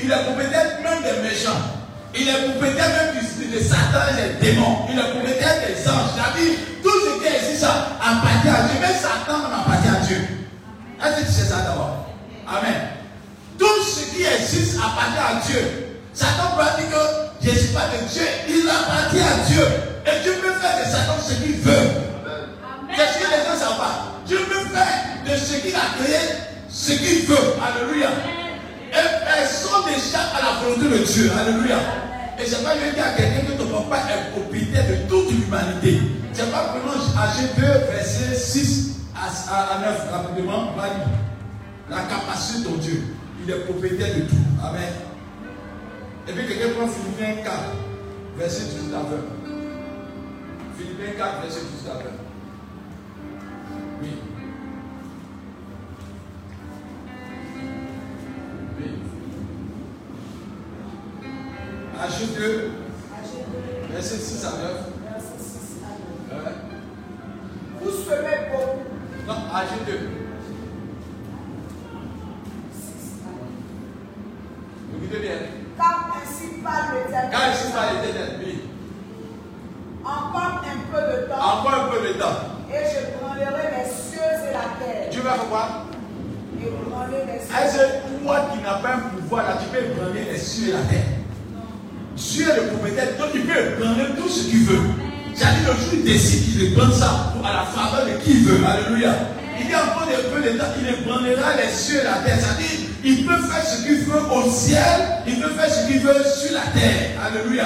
Il 0.03 0.11
est 0.11 0.23
propriétaire 0.23 0.65
même 0.83 1.01
des 1.03 1.27
méchants. 1.27 1.61
Il 2.15 2.27
est 2.27 2.51
propriétaire 2.51 2.89
même 2.89 3.15
de 3.51 3.59
Satan 3.59 4.03
et 4.11 4.39
des 4.39 4.51
démons. 4.51 4.77
Il 4.91 4.97
est 4.97 5.09
propriétaire 5.11 5.55
des 5.67 5.89
anges. 5.89 6.11
C'est-à-dire, 6.15 6.53
tout 6.83 6.89
ce 6.89 7.10
ça 7.61 7.87
appartient 8.01 8.49
à 8.49 8.67
Dieu. 8.67 8.79
Même 8.81 8.97
Satan 8.97 9.37
même 9.37 9.53
appartient 9.53 9.87
à 9.87 10.05
Dieu. 10.05 10.17
Est-ce 10.97 11.21
que 11.21 11.25
tu 11.27 11.31
sais 11.31 11.47
ça 11.47 11.57
d'abord? 11.57 12.07
Amen. 12.47 12.81
Tout 13.59 13.83
ce 13.85 14.15
qui 14.15 14.23
existe 14.23 14.77
appartient 14.77 15.21
à 15.21 15.45
Dieu. 15.45 16.01
Satan 16.13 16.57
peut 16.57 16.81
dire 16.81 16.89
que 16.89 17.45
je 17.45 17.51
ne 17.51 17.55
suis 17.55 17.73
pas 17.73 17.87
de 17.93 18.09
Dieu. 18.11 18.27
Il 18.49 18.67
appartient 18.67 19.21
à 19.21 19.45
Dieu. 19.47 19.65
Et 20.07 20.23
Dieu 20.23 20.33
peut 20.41 20.53
faire 20.59 20.77
de 20.79 20.89
Satan 20.89 21.13
ce 21.21 21.33
qu'il 21.35 21.57
veut. 21.61 21.87
C'est 22.95 23.07
ce 23.07 23.17
que 23.19 23.29
les 23.29 23.45
gens 23.45 23.57
savent 23.57 23.77
pas? 23.77 24.19
Dieu 24.25 24.39
peut 24.49 24.65
faire 24.73 25.21
de 25.23 25.37
ce 25.37 25.53
qu'il 25.61 25.75
a 25.75 25.85
créé 26.01 26.19
ce 26.69 26.91
qu'il 26.93 27.27
veut. 27.27 27.55
Alléluia. 27.61 28.09
Et 28.91 29.23
personne 29.23 29.85
n'échappe 29.85 30.33
à 30.35 30.41
la 30.41 30.59
volonté 30.65 30.97
de 30.97 31.03
Dieu. 31.05 31.31
Alléluia. 31.39 31.77
Et 32.41 32.45
c'est 32.47 32.63
pas 32.63 32.73
je 32.73 32.93
dis 32.93 32.99
à 32.99 33.13
quelqu'un 33.13 33.51
que 33.51 33.61
ton 33.61 33.67
papa 33.67 34.01
est 34.09 34.31
propriétaire 34.31 34.85
de 34.87 35.07
toute 35.07 35.29
l'humanité. 35.31 36.01
C'est 36.33 36.51
pas 36.51 36.73
vraiment 36.73 36.97
AG2, 36.97 37.61
verset 37.91 38.35
6 38.35 38.99
à, 39.15 39.75
à 39.75 39.79
9, 39.79 40.11
rapidement. 40.11 40.73
La 41.89 41.97
capacité 42.03 42.67
de 42.69 42.77
Dieu. 42.77 43.03
Il 43.43 43.51
est 43.51 43.59
propriétaire 43.65 44.15
de 44.15 44.21
tout. 44.21 44.35
Amen. 44.63 44.89
Et 46.27 46.31
puis 46.31 46.47
quelqu'un 46.47 46.73
prend 46.77 46.87
Philippiens 46.87 47.43
4, 47.43 47.53
verset 48.37 48.63
18 48.63 48.95
à 48.95 48.99
20. 48.99 49.05
Philippiens 50.77 51.13
4, 51.17 51.41
verset 51.43 51.59
18 51.77 51.89
à 51.89 51.93
20. 51.93 51.99
Oui. 54.01 54.07
Oui. 54.07 54.30
AG2, 62.01 62.41
AG2, 63.13 63.93
verset 63.93 64.17
6 64.17 64.45
à 64.45 64.49
9. 64.49 64.57
verset 65.03 65.37
6 65.37 65.79
à 65.85 66.33
9. 66.33 66.43
Ouais. 66.45 66.51
Vous 67.81 67.91
serez 67.91 68.39
beaucoup. 68.51 68.81
Non, 69.27 69.39
AG2. 69.53 69.89
6 72.73 73.21
à 73.21 73.29
9. 73.29 75.03
Écoutez 75.03 75.19
bien. 75.19 75.37
Car 75.77 76.17
ainsi 76.23 76.45
parle 76.63 76.95
l'Éternel. 77.05 77.39
Je 77.51 77.57
suis 77.57 77.71
pas 77.71 77.85
l'éternel, 77.93 78.39
oui. 78.43 78.53
Encore 80.03 80.63
un 80.65 80.79
peu 80.91 81.01
de 81.21 81.27
temps, 81.27 81.59
Encore 81.59 81.73
un 81.73 81.87
peu 81.89 82.07
de 82.07 82.13
temps. 82.13 82.39
et 82.71 82.83
je 82.89 83.17
branlerai 83.19 83.65
les 83.77 83.89
cieux 83.91 84.19
et 84.49 84.53
la 84.53 84.65
terre. 84.83 85.09
Dieu 85.11 85.21
va 85.21 85.33
faire 85.33 85.49
quoi 85.49 85.65
Et 86.59 86.63
les 86.63 87.39
cieux. 87.39 87.55
Est-ce 87.63 88.23
toi 88.23 88.37
qui 88.51 88.57
n'as 88.63 88.79
pas 88.81 88.95
un 88.95 88.99
pouvoir 89.15 89.43
là, 89.45 89.57
tu 89.61 89.67
peux 89.69 89.85
ébranler 89.85 90.23
les 90.31 90.37
cieux 90.39 90.69
et 90.69 90.73
la 90.73 90.79
terre? 90.79 91.20
Dieu 92.15 92.45
est 92.49 92.55
le 92.55 92.67
propriétaire, 92.67 93.17
donc 93.17 93.29
il 93.33 93.41
peut 93.41 93.57
ébranler 93.57 94.05
tout 94.17 94.29
ce 94.29 94.49
qu'il 94.49 94.63
veut. 94.65 94.81
C'est-à-dire 95.33 95.73
le 95.73 95.79
jour 95.79 95.93
il 95.93 96.03
décide 96.03 96.51
qu'il 96.51 96.63
ébranle 96.73 96.93
ça 96.93 97.33
à 97.43 97.53
la 97.53 97.65
faveur 97.65 98.05
de 98.05 98.21
qui 98.23 98.31
il 98.31 98.43
veut. 98.43 98.59
Alléluia. 98.65 99.13
Il 99.59 99.69
y 99.69 99.73
a 99.73 99.83
encore 99.83 100.03
un 100.03 100.35
peu 100.35 100.41
de 100.41 100.57
temps, 100.57 100.73
il 100.81 100.87
ébranlera 100.87 101.55
les 101.55 101.71
cieux 101.71 102.01
et 102.01 102.03
la 102.03 102.19
terre. 102.25 102.37
C'est-à-dire 102.39 102.89
il 103.03 103.25
peut 103.25 103.41
faire 103.47 103.63
ce 103.65 103.83
qu'il 103.83 103.97
veut 104.05 104.21
au 104.29 104.51
ciel, 104.51 105.23
il 105.27 105.39
peut 105.39 105.49
faire 105.49 105.69
ce 105.71 105.87
qu'il 105.87 105.99
veut 105.99 106.23
sur 106.23 106.53
la 106.53 106.67
terre. 106.77 107.15
Alléluia. 107.23 107.65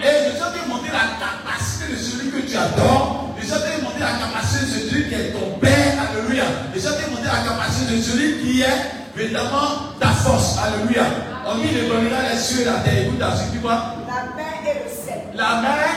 Et 0.00 0.32
je 0.32 0.38
de 0.38 0.68
montrer 0.68 0.90
la 0.90 1.14
capacité 1.20 1.92
de 1.92 1.96
celui 1.96 2.30
que 2.30 2.50
tu 2.50 2.56
adores. 2.56 3.36
Je 3.40 3.46
de 3.46 3.84
montrer 3.84 4.00
la 4.00 4.16
capacité 4.18 4.64
de 4.64 4.88
celui 4.88 5.08
qui 5.08 5.14
est 5.14 5.32
ton 5.32 5.58
Père. 5.60 5.94
Alléluia. 6.00 6.44
Je 6.74 6.80
de 6.80 7.10
montrer 7.10 7.30
la 7.30 7.44
capacité 7.46 7.96
de 7.96 8.02
celui 8.02 8.40
qui 8.40 8.62
est 8.62 9.03
évidemment 9.18 9.94
ta 10.00 10.08
force. 10.08 10.58
Alléluia. 10.58 11.04
On 11.46 11.56
dit 11.56 11.68
il 11.72 11.84
ébranlera 11.84 12.30
les 12.32 12.38
cieux 12.38 12.62
et 12.62 12.64
la 12.64 12.72
terre. 12.84 13.02
Écoute, 13.06 13.22
ce 13.36 13.52
qui 13.52 13.58
voit. 13.58 13.94
La 14.06 14.34
mer 14.34 14.54
et 14.64 14.84
le 14.84 14.90
sec. 14.90 15.22
La 15.34 15.60
mer 15.60 15.88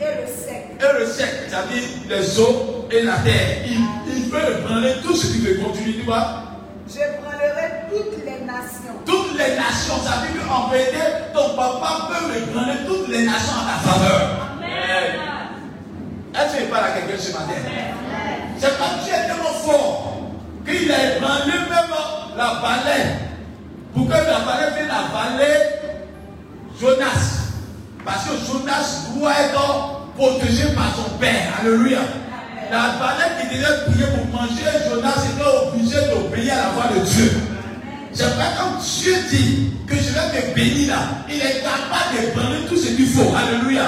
Et 0.00 0.04
le 0.04 0.26
sec. 0.26 0.66
et 0.80 1.00
le 1.00 1.06
sec, 1.06 1.28
c'est-à-dire 1.48 1.82
les 2.08 2.40
eaux 2.40 2.86
et 2.90 3.02
la 3.02 3.16
terre. 3.18 3.58
Il, 3.66 3.80
il 4.16 4.28
peut 4.30 4.38
ébranler 4.58 4.94
tout 5.02 5.14
ce 5.16 5.26
qui 5.32 5.38
veut 5.40 5.54
continuer, 5.64 5.94
tu 5.98 6.02
vois. 6.04 6.42
Je 6.88 6.98
branlerai 7.20 7.88
toutes 7.90 8.24
les 8.24 8.44
nations. 8.44 8.94
Toutes 9.06 9.32
les 9.38 9.56
nations, 9.56 9.94
ça 10.04 10.22
veut 10.22 10.32
dire 10.32 10.46
qu'en 10.48 10.68
vérité, 10.68 10.98
ton 11.32 11.56
papa 11.56 12.08
peut 12.08 12.36
ébranler 12.36 12.78
toutes 12.86 13.08
les 13.08 13.24
nations 13.24 13.54
à 13.66 13.72
ta 13.82 13.90
faveur. 13.90 14.38
Est-ce 16.34 16.56
qu'il 16.56 16.66
parle 16.68 16.84
à 16.86 16.90
quelqu'un 16.92 17.22
ce 17.22 17.32
matin 17.32 17.60
C'est 18.58 18.78
parce 18.78 18.90
que 18.96 19.04
Dieu 19.04 19.12
est 19.14 19.26
tellement 19.28 19.52
fort 19.64 20.11
qu'il 20.66 20.90
a 20.90 21.16
ébranlé 21.16 21.52
même 21.52 21.92
la 22.36 22.60
vallée. 22.60 23.04
Pour 23.94 24.06
que 24.06 24.12
la 24.12 24.18
vallée 24.20 24.74
vienne 24.74 24.90
avaler 24.90 25.54
Jonas. 26.80 27.50
Parce 28.04 28.24
que 28.24 28.32
Jonas 28.46 29.08
doit 29.14 29.32
être 29.32 30.02
protégé 30.16 30.64
par 30.74 30.94
son 30.96 31.16
père. 31.18 31.52
Alléluia. 31.60 32.00
La 32.70 32.94
vallée 32.98 33.32
qui 33.40 33.56
devait 33.56 33.84
prier 33.86 34.06
pour 34.16 34.40
manger 34.40 34.64
Jonas 34.88 35.24
était 35.30 35.68
obligé 35.68 35.96
d'obéir 36.08 36.54
à 36.54 36.56
la 36.56 36.68
voix 36.70 36.84
de 36.94 37.04
Dieu. 37.04 37.32
C'est 38.14 38.36
pas 38.36 38.52
comme 38.58 38.78
Dieu 38.80 39.14
dit 39.30 39.70
que 39.86 39.94
je 39.94 40.12
vais 40.12 40.42
te 40.42 40.54
bénir 40.54 40.88
là. 40.88 41.02
Il 41.28 41.36
est 41.36 41.62
capable 41.62 42.20
de 42.20 42.30
prendre 42.38 42.68
tout 42.68 42.76
ce 42.76 42.88
qu'il 42.88 43.06
faut. 43.06 43.32
Alléluia. 43.34 43.84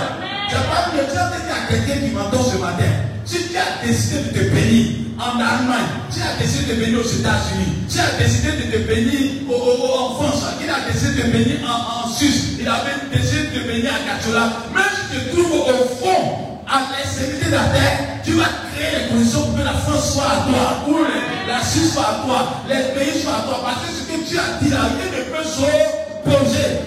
C'est 0.49 0.57
pas 0.57 0.91
que 0.91 1.11
Dieu 1.11 1.19
à 1.19 1.69
quelqu'un 1.69 2.07
qui 2.07 2.13
m'entend 2.13 2.43
ce 2.43 2.59
matin. 2.59 2.85
Si 3.25 3.49
tu 3.49 3.57
as 3.57 3.87
décidé 3.87 4.19
de 4.19 4.39
te 4.39 4.55
bénir 4.55 5.04
en 5.19 5.39
Allemagne, 5.39 5.91
tu 6.13 6.21
as 6.21 6.37
décidé 6.43 6.65
de 6.75 6.75
te 6.75 6.81
bénir 6.85 6.99
aux 7.01 7.09
États-Unis, 7.09 7.87
tu 7.89 7.99
as 8.01 8.19
décidé 8.23 8.51
de 8.53 8.73
te 8.73 8.79
bénir 8.89 9.31
au- 9.49 9.99
en 9.99 10.15
France, 10.17 10.43
il 10.63 10.69
a 10.71 10.91
décidé 10.91 11.15
de 11.15 11.23
te 11.23 11.27
bénir 11.29 11.59
en, 11.71 12.09
Suisse, 12.15 12.59
il 12.61 12.67
a 12.69 12.83
même 12.85 13.11
décidé 13.13 13.43
de 13.49 13.59
te 13.59 13.67
bénir 13.67 13.91
à 13.95 13.99
Kachola. 14.19 14.53
Même 14.75 14.85
si 14.95 15.17
tu 15.19 15.25
te 15.25 15.31
trouves 15.37 15.53
au 15.53 16.05
fond, 16.05 16.61
à 16.69 16.83
l'extrémité 16.97 17.47
de 17.47 17.51
la 17.53 17.65
terre, 17.75 17.99
tu 18.25 18.33
vas 18.33 18.49
créer 18.75 19.03
les 19.03 19.09
conditions 19.09 19.43
pour 19.47 19.59
que 19.59 19.63
la 19.65 19.73
France 19.75 20.15
soit 20.15 20.25
à 20.25 20.37
toi, 20.49 20.85
ou 20.89 20.97
la 21.49 21.63
Suisse 21.65 21.93
soit 21.95 22.03
à 22.09 22.15
toi, 22.25 22.49
les 22.69 22.95
pays 22.95 23.21
soient 23.23 23.37
à 23.39 23.43
toi. 23.43 23.61
Parce 23.65 23.79
que 23.87 23.93
ce 23.95 24.03
que 24.07 24.31
tu 24.31 24.39
as 24.39 24.63
dit 24.63 24.71
là, 24.71 24.83
rien 24.95 25.11
ne 25.11 25.25
peut 25.31 25.45
s'opposer. 25.45 26.79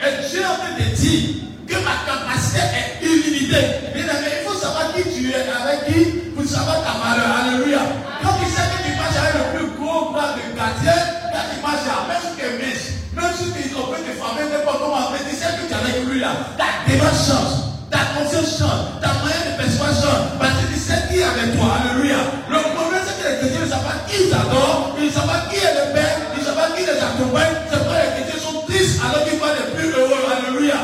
Et 0.00 0.28
Dieu 0.30 0.40
en 0.44 0.56
train 0.56 0.74
de 0.78 0.94
dire 0.96 1.28
que 1.68 1.74
ma 1.84 1.96
capacité 2.06 2.60
est 2.60 3.06
illimitée. 3.06 3.66
Aimé, 3.94 4.12
il 4.42 4.48
faut 4.48 4.58
savoir 4.58 4.92
qui 4.94 5.02
tu 5.04 5.30
es, 5.30 5.34
avec 5.34 5.86
qui, 5.86 6.19
pour 6.46 6.80
ta 6.84 6.94
valeur. 6.96 7.30
Alléluia. 7.36 7.82
Quand 8.22 8.34
tu 8.40 8.48
sais 8.48 8.64
que 8.72 8.78
tu 8.84 8.90
marches 8.96 9.20
avec 9.20 9.34
le 9.36 9.44
plus 9.52 9.68
gros 9.76 10.12
bras 10.12 10.32
de 10.36 10.44
quartier, 10.56 10.96
quand 11.32 11.44
tu 11.52 11.56
marches 11.60 11.84
là, 11.84 12.08
même 12.08 12.22
si 12.24 12.30
tu 12.36 12.42
es 12.44 12.52
mince, 12.56 12.84
même 13.12 13.32
si 13.36 13.44
tu 13.52 13.76
on 13.76 13.92
peut 13.92 14.00
te 14.00 14.12
frapper 14.16 14.44
n'importe 14.48 14.80
comment, 14.80 15.12
mais 15.12 15.20
tu 15.24 15.36
sais 15.36 15.52
que 15.56 15.68
tu 15.68 15.72
es 15.72 15.76
avec 15.76 15.96
lui 16.08 16.20
là, 16.20 16.56
ta 16.56 16.84
démarche 16.88 17.28
change, 17.28 17.52
ta 17.92 18.16
conscience 18.16 18.56
change, 18.56 19.00
ta 19.00 19.20
moyen 19.20 19.40
de 19.48 19.52
percevoir 19.56 19.92
change, 19.92 20.24
parce 20.40 20.56
que 20.60 20.64
tu 20.72 20.78
sais 20.80 21.00
qui 21.08 21.20
est 21.20 21.28
avec 21.28 21.56
toi. 21.56 21.76
Alléluia. 21.76 22.20
Le 22.48 22.58
problème, 22.72 23.04
c'est 23.04 23.16
que 23.20 23.24
les 23.28 23.36
chrétiens 23.40 23.64
ne 23.64 23.70
savent 23.70 23.84
pas 23.84 24.00
qui 24.08 24.16
ils 24.24 24.32
adorent, 24.32 24.96
ils 24.96 25.08
ne 25.08 25.12
savent 25.12 25.28
pas 25.28 25.44
qui 25.48 25.56
est 25.60 25.76
le 25.76 25.84
Père, 25.92 26.16
ils 26.32 26.40
ne 26.40 26.44
savent 26.44 26.56
pas 26.56 26.70
qui 26.72 26.82
les 26.88 27.00
accompagne. 27.00 27.56
C'est 27.68 27.80
pourquoi 27.84 27.96
les 28.00 28.10
chrétiens 28.16 28.40
sont 28.40 28.64
tristes 28.64 28.96
alors 29.04 29.24
qu'ils 29.28 29.36
voient 29.36 29.56
les 29.56 29.68
plus 29.76 29.90
heureux. 29.92 30.24
Alléluia. 30.24 30.80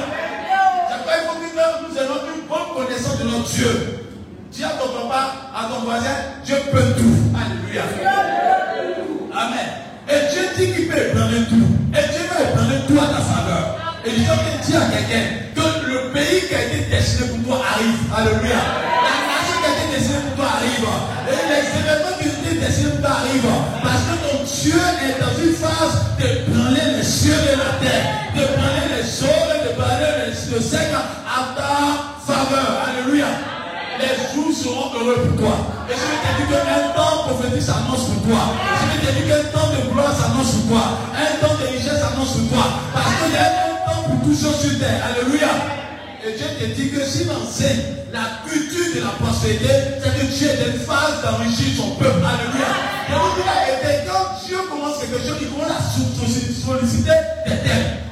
C'est 0.89 1.01
pourquoi 1.01 1.17
il 1.17 1.25
faut 1.25 1.37
que 1.41 1.49
nous 1.49 1.97
ayons 1.97 2.21
une 2.29 2.45
bonne 2.45 2.69
connaissance 2.77 3.17
de 3.21 3.25
notre 3.25 3.49
Dieu. 3.49 3.96
Dis 4.57 4.65
à 4.65 4.71
ton 4.71 4.89
papa, 4.89 5.53
à 5.55 5.69
ton 5.69 5.85
voisin, 5.85 6.17
Dieu 6.43 6.57
peut 6.73 6.97
tout. 6.97 7.13
Alléluia. 7.37 7.85
Amen. 9.37 9.69
Et 10.09 10.33
Dieu 10.33 10.49
dit 10.57 10.73
qu'il 10.73 10.89
peut 10.89 10.97
ébranler 10.97 11.45
tout. 11.45 11.69
Et 11.93 12.09
Dieu 12.09 12.25
va 12.25 12.41
ébranler 12.41 12.81
tout 12.89 12.97
à 12.97 13.05
ta 13.05 13.21
faveur. 13.21 14.01
Et 14.07 14.13
Dieu 14.13 14.25
veut 14.25 14.65
dire 14.65 14.81
à 14.81 14.89
quelqu'un 14.89 15.53
que 15.53 15.67
le 15.93 16.11
pays 16.15 16.49
qui 16.49 16.55
a 16.55 16.63
été 16.73 16.89
destiné 16.89 17.29
pour 17.37 17.45
toi 17.45 17.67
arrive. 17.69 18.01
Alléluia. 18.17 18.57
La 19.05 19.17
nation 19.29 19.61
qui 19.61 19.69
a 19.69 19.73
été 19.77 19.85
destinée 19.93 20.25
pour 20.35 20.49
arrivent. 20.49 20.89
Et 21.29 21.37
les 21.53 21.65
événements 21.77 22.17
qui 22.17 22.29
étaient 22.33 22.57
destinés 22.57 23.05
arrivent. 23.05 23.61
Parce 23.85 24.09
que 24.09 24.17
ton 24.25 24.41
Dieu 24.41 24.81
est 25.05 25.21
dans 25.21 25.37
une 25.37 25.53
phase 25.53 26.17
de 26.17 26.49
prendre 26.49 26.73
les 26.73 27.05
cieux 27.05 27.37
et 27.45 27.57
la 27.61 27.77
terre, 27.85 28.09
de 28.33 28.41
seront 34.67 34.91
heureux 34.99 35.19
pour 35.23 35.47
toi. 35.47 35.57
Et 35.87 35.95
je 35.95 36.03
vais 36.03 36.21
te 36.27 36.31
dire 36.43 36.63
qu'un 36.67 36.91
temps 36.99 37.31
prophétique 37.31 37.63
s'annonce 37.63 38.11
pour 38.11 38.21
toi. 38.27 38.43
Je 38.59 38.87
vais 38.91 38.99
te 39.07 39.11
dire 39.15 39.27
qu'un 39.31 39.45
temps 39.55 39.71
de 39.71 39.81
gloire 39.93 40.11
s'annonce 40.11 40.51
pour 40.59 40.75
toi. 40.75 40.85
Un 41.15 41.33
temps 41.39 41.55
de 41.55 41.67
richesse 41.71 42.01
s'annonce 42.03 42.35
pour 42.35 42.49
toi. 42.51 42.67
Parce 42.93 43.13
qu'il 43.23 43.35
y 43.35 43.39
a 43.39 43.47
un 43.47 43.77
temps 43.87 44.03
pour 44.11 44.19
tout 44.27 44.35
chose 44.35 44.59
sur 44.59 44.75
terre. 44.79 44.99
Alléluia. 45.07 45.53
Et 46.27 46.35
Dieu 46.35 46.49
te 46.59 46.67
dit 46.75 46.91
que 46.91 47.07
si 47.07 47.23
enseigne 47.31 48.11
la 48.11 48.43
culture 48.43 48.91
de 48.99 49.01
la 49.07 49.15
prospérité, 49.23 49.71
c'est 50.03 50.11
que 50.19 50.25
Dieu 50.27 50.49
est 50.51 50.67
une 50.75 50.81
phase 50.83 51.23
d'enrichir 51.23 51.71
son 51.79 51.95
peuple. 51.95 52.19
Alléluia. 52.19 52.71
La 53.07 53.23
vérité, 53.63 54.11
quand 54.11 54.43
Dieu 54.43 54.59
commence 54.67 54.99
quelque 54.99 55.23
chose, 55.23 55.39
il 55.41 55.51
commence 55.55 55.71
à 55.71 55.83
solliciter 55.87 57.19
des 57.47 57.59
thèmes. 57.63 58.03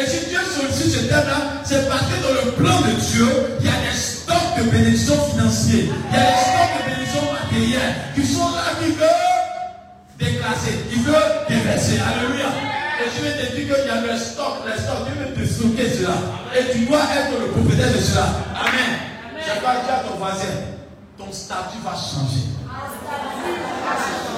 Et 0.00 0.06
si 0.08 0.24
Dieu 0.30 0.40
sollicite 0.40 0.90
ce 0.96 1.00
thème-là, 1.04 1.60
c'est 1.64 1.86
parce 1.86 2.08
que 2.08 2.16
dans 2.24 2.32
le 2.32 2.52
plan 2.52 2.80
de 2.80 2.96
Dieu, 2.96 3.28
il 3.60 3.66
y 3.66 3.68
a 3.68 3.72
des 3.72 4.11
stocks 4.22 4.58
de 4.58 4.70
bénédictions 4.70 5.20
financiers, 5.30 5.90
il 5.90 6.14
y 6.14 6.18
a 6.18 6.24
des 6.26 6.38
stocks 6.38 6.74
de 6.78 6.90
bénédictions 6.90 7.32
matérielles 7.32 7.94
qui 8.14 8.26
sont 8.26 8.50
là, 8.50 8.66
qui 8.78 8.90
veulent 8.92 9.32
déclasser, 10.18 10.74
qui 10.90 10.98
veulent 11.00 11.46
déverser. 11.48 11.98
Alléluia. 11.98 12.48
Et 13.02 13.08
je 13.10 13.22
vais 13.22 13.34
te 13.34 13.56
dire 13.56 13.74
qu'il 13.74 13.86
y 13.86 13.90
a 13.90 14.00
le 14.00 14.16
stock, 14.16 14.62
le 14.64 14.72
stock, 14.80 15.06
Dieu 15.06 15.14
veut 15.18 15.34
te 15.34 15.48
stocker 15.48 15.90
cela. 15.90 16.14
Et 16.54 16.72
tu 16.72 16.86
dois 16.86 17.00
être 17.00 17.38
le 17.40 17.46
propriétaire 17.48 17.92
de 17.92 17.98
cela. 17.98 18.26
Amen. 18.54 18.92
Je 19.38 19.50
vais 19.50 19.60
dire 19.60 19.94
à 19.94 20.08
ton 20.08 20.16
voisin, 20.18 20.54
ton 21.18 21.32
statut 21.32 21.82
va 21.82 21.92
changer. 21.92 22.46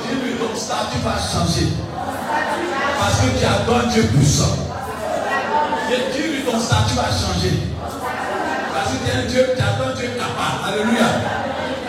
Dis-lui, 0.09 0.35
ton 0.39 0.57
statut 0.57 1.01
va 1.05 1.17
changer. 1.21 1.69
Parce 2.99 3.21
que 3.21 3.39
tu 3.39 3.45
adores 3.45 3.89
Dieu 3.93 4.05
puissant. 4.05 4.57
Dis-lui, 5.89 6.43
ton 6.45 6.59
statut 6.59 6.95
va 6.97 7.11
changer. 7.11 7.74
Tu 8.95 9.11
un 9.11 9.27
Dieu, 9.27 9.55
tu 9.57 9.63
adores 9.63 9.95
Dieu 9.97 10.09
capable. 10.15 10.63
Alléluia. 10.69 11.09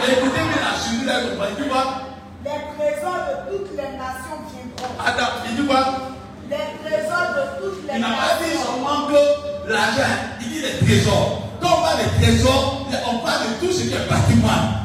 écoutez 0.10 0.42
moi 0.42 0.58
la 0.58 0.74
suite, 0.80 1.06
là, 1.06 1.14
tu 1.56 1.64
vois. 1.70 2.02
Les 2.44 2.62
trésors 2.74 3.22
de 3.30 3.52
toutes 3.52 3.72
les 3.72 3.98
nations 3.98 4.42
viendront. 4.50 4.96
Attends, 5.06 5.46
il 5.48 5.56
dit 5.56 5.68
quoi? 5.68 5.86
Les 6.50 6.66
trésors 6.82 7.30
de 7.38 7.62
toutes 7.62 7.88
les 7.88 7.96
Il 7.96 8.02
n'a 8.02 8.08
pas 8.08 8.38
dit 8.42 8.58
seulement 8.58 9.08
que 9.08 9.70
l'argent, 9.70 10.14
il 10.42 10.50
dit 10.50 10.62
les 10.62 10.86
trésors. 10.86 11.42
Quand 11.62 11.78
on 11.78 11.82
parle 11.84 11.98
des 12.00 12.26
trésors, 12.26 12.88
on 13.12 13.18
parle 13.20 13.42
de 13.44 13.66
tout 13.66 13.72
ce 13.72 13.84
qui 13.84 13.94
est 13.94 14.08
patrimoine. 14.10 14.82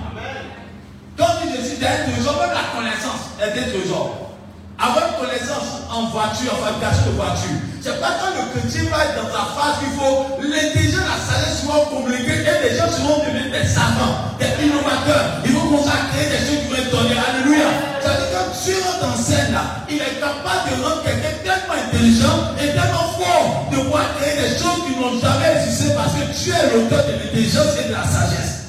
Quand 1.16 1.40
il 1.44 1.52
dit 1.52 1.59
c'est 1.64 1.87
un 1.87 2.12
trésor, 2.12 2.37
même 2.40 2.50
la 2.50 2.78
connaissance 2.78 3.33
est 3.40 3.59
un 3.59 3.70
trésor. 3.70 4.29
Avoir 4.80 5.20
connaissance 5.20 5.84
en 5.92 6.08
voiture, 6.08 6.56
en 6.56 6.64
fabrication 6.64 7.12
de 7.12 7.16
voiture, 7.20 7.60
c'est 7.84 8.00
pas 8.00 8.16
quand 8.16 8.32
le 8.32 8.48
chrétien 8.48 8.88
va 8.88 9.04
être 9.04 9.20
dans 9.20 9.28
sa 9.28 9.52
phase 9.52 9.76
qu'il 9.76 9.92
faut 9.92 10.40
l'intelligence, 10.40 11.04
la 11.04 11.20
sagesse 11.20 11.60
seront 11.60 11.84
communiquer 11.92 12.48
et 12.48 12.56
les 12.64 12.72
gens 12.80 12.88
seront 12.88 13.20
devenus 13.20 13.52
des 13.52 13.68
savants, 13.68 14.32
des 14.40 14.48
innovateurs. 14.64 15.44
Ils 15.44 15.52
vont 15.52 15.68
commencer 15.68 15.92
à 15.92 16.08
créer 16.08 16.32
des 16.32 16.40
choses 16.48 16.64
qui 16.64 16.68
vont 16.72 16.80
étonner. 16.80 17.12
Alléluia. 17.12 17.68
C'est-à-dire 18.00 18.32
que 18.32 18.56
Dieu 18.56 18.76
rentre 18.80 19.04
en 19.04 19.16
scène 19.20 19.52
là, 19.52 19.84
il 19.84 20.00
est 20.00 20.16
capable 20.16 20.64
de 20.64 20.74
rendre 20.80 21.02
quelqu'un 21.04 21.36
tellement 21.44 21.76
intelligent 21.76 22.38
et 22.56 22.72
tellement 22.72 23.08
fort 23.20 23.68
de 23.68 23.76
pouvoir 23.84 24.08
créer 24.16 24.48
des 24.48 24.56
choses 24.56 24.80
qui 24.88 24.96
n'ont 24.96 25.20
jamais 25.20 25.60
existé 25.60 25.92
parce 25.92 26.16
que 26.16 26.24
Dieu 26.24 26.56
est 26.56 26.68
l'auteur 26.72 27.04
de 27.04 27.20
l'intelligence 27.20 27.76
et 27.76 27.84
de 27.84 27.92
la 27.92 28.04
sagesse. 28.08 28.59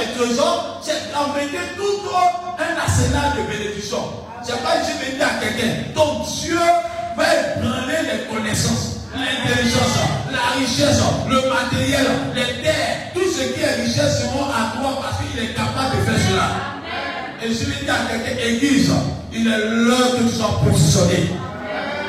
Et 0.00 0.06
quand 0.06 0.12
pas 0.16 0.24
de 0.24 0.24
trésor, 0.24 0.80
c'est 0.82 1.14
embêter 1.14 1.58
tout 1.76 2.00
un 2.58 2.80
arsenal 2.80 3.36
de 3.36 3.52
bénédictions. 3.52 4.04
C'est 4.42 4.62
pas 4.62 4.76
vais 5.04 5.16
dire 5.16 5.26
à 5.26 5.44
quelqu'un, 5.44 5.92
ton 5.94 6.24
Dieu 6.24 6.58
va 7.16 7.24
ébranler 7.24 8.08
les 8.08 8.34
connaissances, 8.34 9.00
l'intelligence, 9.12 9.98
la 10.32 10.58
richesse, 10.58 11.02
le 11.28 11.36
matériel, 11.48 12.06
les 12.34 12.62
terres, 12.62 13.12
tout 13.12 13.20
ce 13.20 13.52
qui 13.52 13.60
est 13.60 13.84
richesse 13.84 14.22
seront 14.22 14.48
à 14.48 14.72
toi 14.78 15.02
parce 15.02 15.18
qu'il 15.20 15.44
est 15.44 15.52
capable 15.54 15.96
de 15.96 16.10
faire 16.10 16.30
cela. 16.30 16.48
Et 17.42 17.48
je 17.48 17.64
vais 17.70 17.84
dire 17.84 17.94
à 17.94 18.10
quelqu'un, 18.10 18.42
église, 18.42 18.90
il 19.32 19.46
est 19.46 19.58
l'heure 19.58 20.16
que 20.16 20.22
tu 20.22 20.36
sois 20.36 20.60
positionné. 20.64 21.28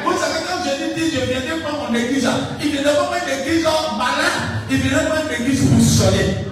Vous 0.05 0.17
savez, 0.17 0.39
quand 0.47 0.63
je 0.63 0.99
dis, 0.99 1.11
je 1.11 1.25
viens 1.25 1.55
de 1.55 1.61
prendre 1.61 1.89
mon 1.89 1.95
église, 1.95 2.29
il 2.63 2.71
ne 2.71 2.83
pas 2.83 3.19
une 3.19 3.41
église 3.41 3.65
malade, 3.97 4.63
il 4.69 4.77
vient 4.77 4.99
pas 4.99 5.23
une 5.27 5.43
église 5.43 5.69
positionnée. 5.69 6.50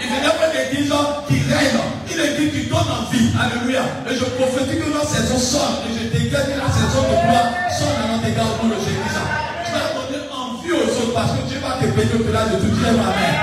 Il 0.00 0.10
ne 0.10 0.28
pas 0.28 0.48
une 0.50 0.60
église 0.60 0.92
qui 1.28 1.36
règne, 1.52 1.78
une 2.10 2.20
église 2.20 2.52
qui 2.52 2.68
donne 2.68 2.90
envie. 2.90 3.30
Alléluia. 3.38 3.82
Et 4.10 4.14
je 4.14 4.24
prophétise 4.24 4.82
que 4.82 4.90
la 4.90 5.04
saison 5.04 5.38
sort. 5.38 5.82
Et 5.86 5.94
je 5.94 6.04
déclare 6.10 6.44
que 6.44 6.56
la 6.58 6.70
saison 6.70 7.02
de 7.02 7.16
gloire 7.22 7.48
sort 7.70 7.94
dans 8.00 8.16
notre 8.16 8.28
égard 8.28 8.52
pour 8.58 8.68
le 8.68 8.76
Jésus. 8.76 9.14
Tu 9.64 9.70
vas 9.72 9.94
donner 9.94 10.24
envie 10.32 10.72
aux 10.72 10.90
autres 10.90 11.14
parce 11.14 11.32
que 11.32 11.42
Dieu 11.48 11.58
va 11.62 11.78
te 11.80 11.86
bénir 11.94 12.14
au-delà 12.20 12.44
de 12.46 12.56
tout. 12.58 12.74
Dieu 12.74 12.88
Amen. 12.88 13.34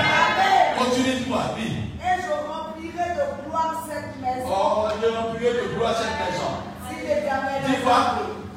Continue 0.77 1.21
toi, 1.27 1.55
vie. 1.57 1.77
Et 2.01 2.15
je 2.19 2.31
remplirai 2.31 3.07
de 3.15 3.25
gloire 3.47 3.83
cette 3.87 4.11
maison. 4.21 4.49
Oh, 4.49 4.87
je 5.01 5.07
remplirai 5.07 5.53
de 5.53 5.75
gloire 5.75 5.95
cette 5.95 6.17
maison. 6.19 6.51
Si 6.87 6.95
l'éternel 7.07 7.61
Dis 7.67 7.79
quoi? 7.83 7.99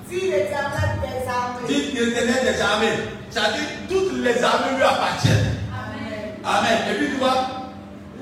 Si 0.09 0.21
l'éternel 0.31 0.91
des 1.03 1.29
armées. 1.29 1.67
Dis 1.69 1.93
l'éternel 1.93 2.41
des 2.43 2.61
armées. 2.61 2.99
C'est-à-dire 3.31 3.69
toutes 3.89 4.13
les 4.23 4.43
armées 4.43 4.77
lui 4.77 4.83
appartiennent. 4.83 5.59
Amen. 5.75 6.39
Amen. 6.45 6.79
Et 6.91 6.95
puis 6.99 7.09
tu 7.11 7.17
vois, 7.17 7.64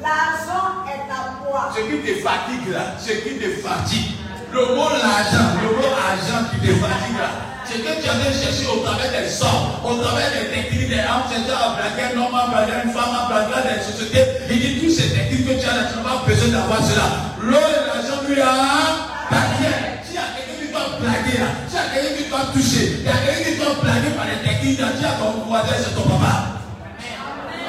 L'argent 0.03 0.83
est 0.91 1.07
à 1.07 1.39
toi. 1.39 1.71
Ce 1.71 1.81
qui 1.87 2.03
te 2.03 2.19
fatigue 2.19 2.75
là, 2.75 2.99
ce 2.99 3.13
qui 3.23 3.39
te 3.39 3.49
fatigue. 3.63 4.19
Le 4.51 4.75
mot 4.75 4.91
l'argent, 4.91 5.55
le 5.63 5.79
mot 5.79 5.95
argent 5.95 6.51
qui 6.51 6.59
te 6.59 6.75
fatigue 6.75 7.19
là. 7.23 7.31
Ce 7.65 7.79
que 7.79 8.03
tu 8.03 8.09
as 8.11 8.33
chercher 8.35 8.67
au 8.67 8.83
travers 8.83 9.09
des 9.15 9.31
sorts, 9.31 9.81
au 9.85 9.95
travers 9.95 10.29
des 10.35 10.51
techniques, 10.51 10.91
des 10.91 10.97
c'est 10.97 11.47
à 11.55 11.79
blaguer 11.79 12.13
un 12.13 12.19
homme, 12.19 12.35
à 12.35 12.51
blaguer 12.51 12.83
une 12.85 12.91
femme, 12.91 13.15
à 13.15 13.31
blaguer 13.31 13.79
des 13.79 13.81
sociétés. 13.81 14.27
Il 14.51 14.59
dit 14.59 14.81
toutes 14.81 14.91
ces 14.91 15.15
techniques 15.15 15.47
que 15.47 15.55
tu 15.55 15.69
as 15.71 15.77
là, 15.77 15.83
tu 15.87 15.97
n'as 15.97 16.03
pas 16.03 16.27
besoin 16.27 16.49
d'avoir 16.51 16.83
cela. 16.83 17.07
L'eau 17.41 17.63
et 17.63 17.87
l'argent 17.87 18.27
lui 18.27 18.43
appartiennent. 18.43 20.03
S'il 20.03 20.19
y 20.19 20.19
a 20.19 20.35
quelqu'un 20.35 20.59
qui 20.59 20.73
doit 20.75 20.99
blaguer 20.99 21.39
là, 21.39 21.49
s'il 21.71 21.79
y 21.79 21.81
a 21.81 21.87
quelqu'un 21.95 22.15
qui 22.19 22.29
doit 22.29 22.47
toucher, 22.53 22.87
il 22.99 23.07
y 23.07 23.09
a 23.09 23.23
quelqu'un 23.23 23.51
qui 23.51 23.57
doit 23.57 23.79
blaguer 23.81 24.13
par 24.19 24.27
les 24.27 24.43
techniques, 24.43 24.81
là, 24.81 24.89
dis 24.99 25.07
à 25.07 25.15
ton 25.15 25.47
voisin, 25.47 25.79
c'est 25.79 25.95
ton 25.95 26.03
papa. 26.11 26.59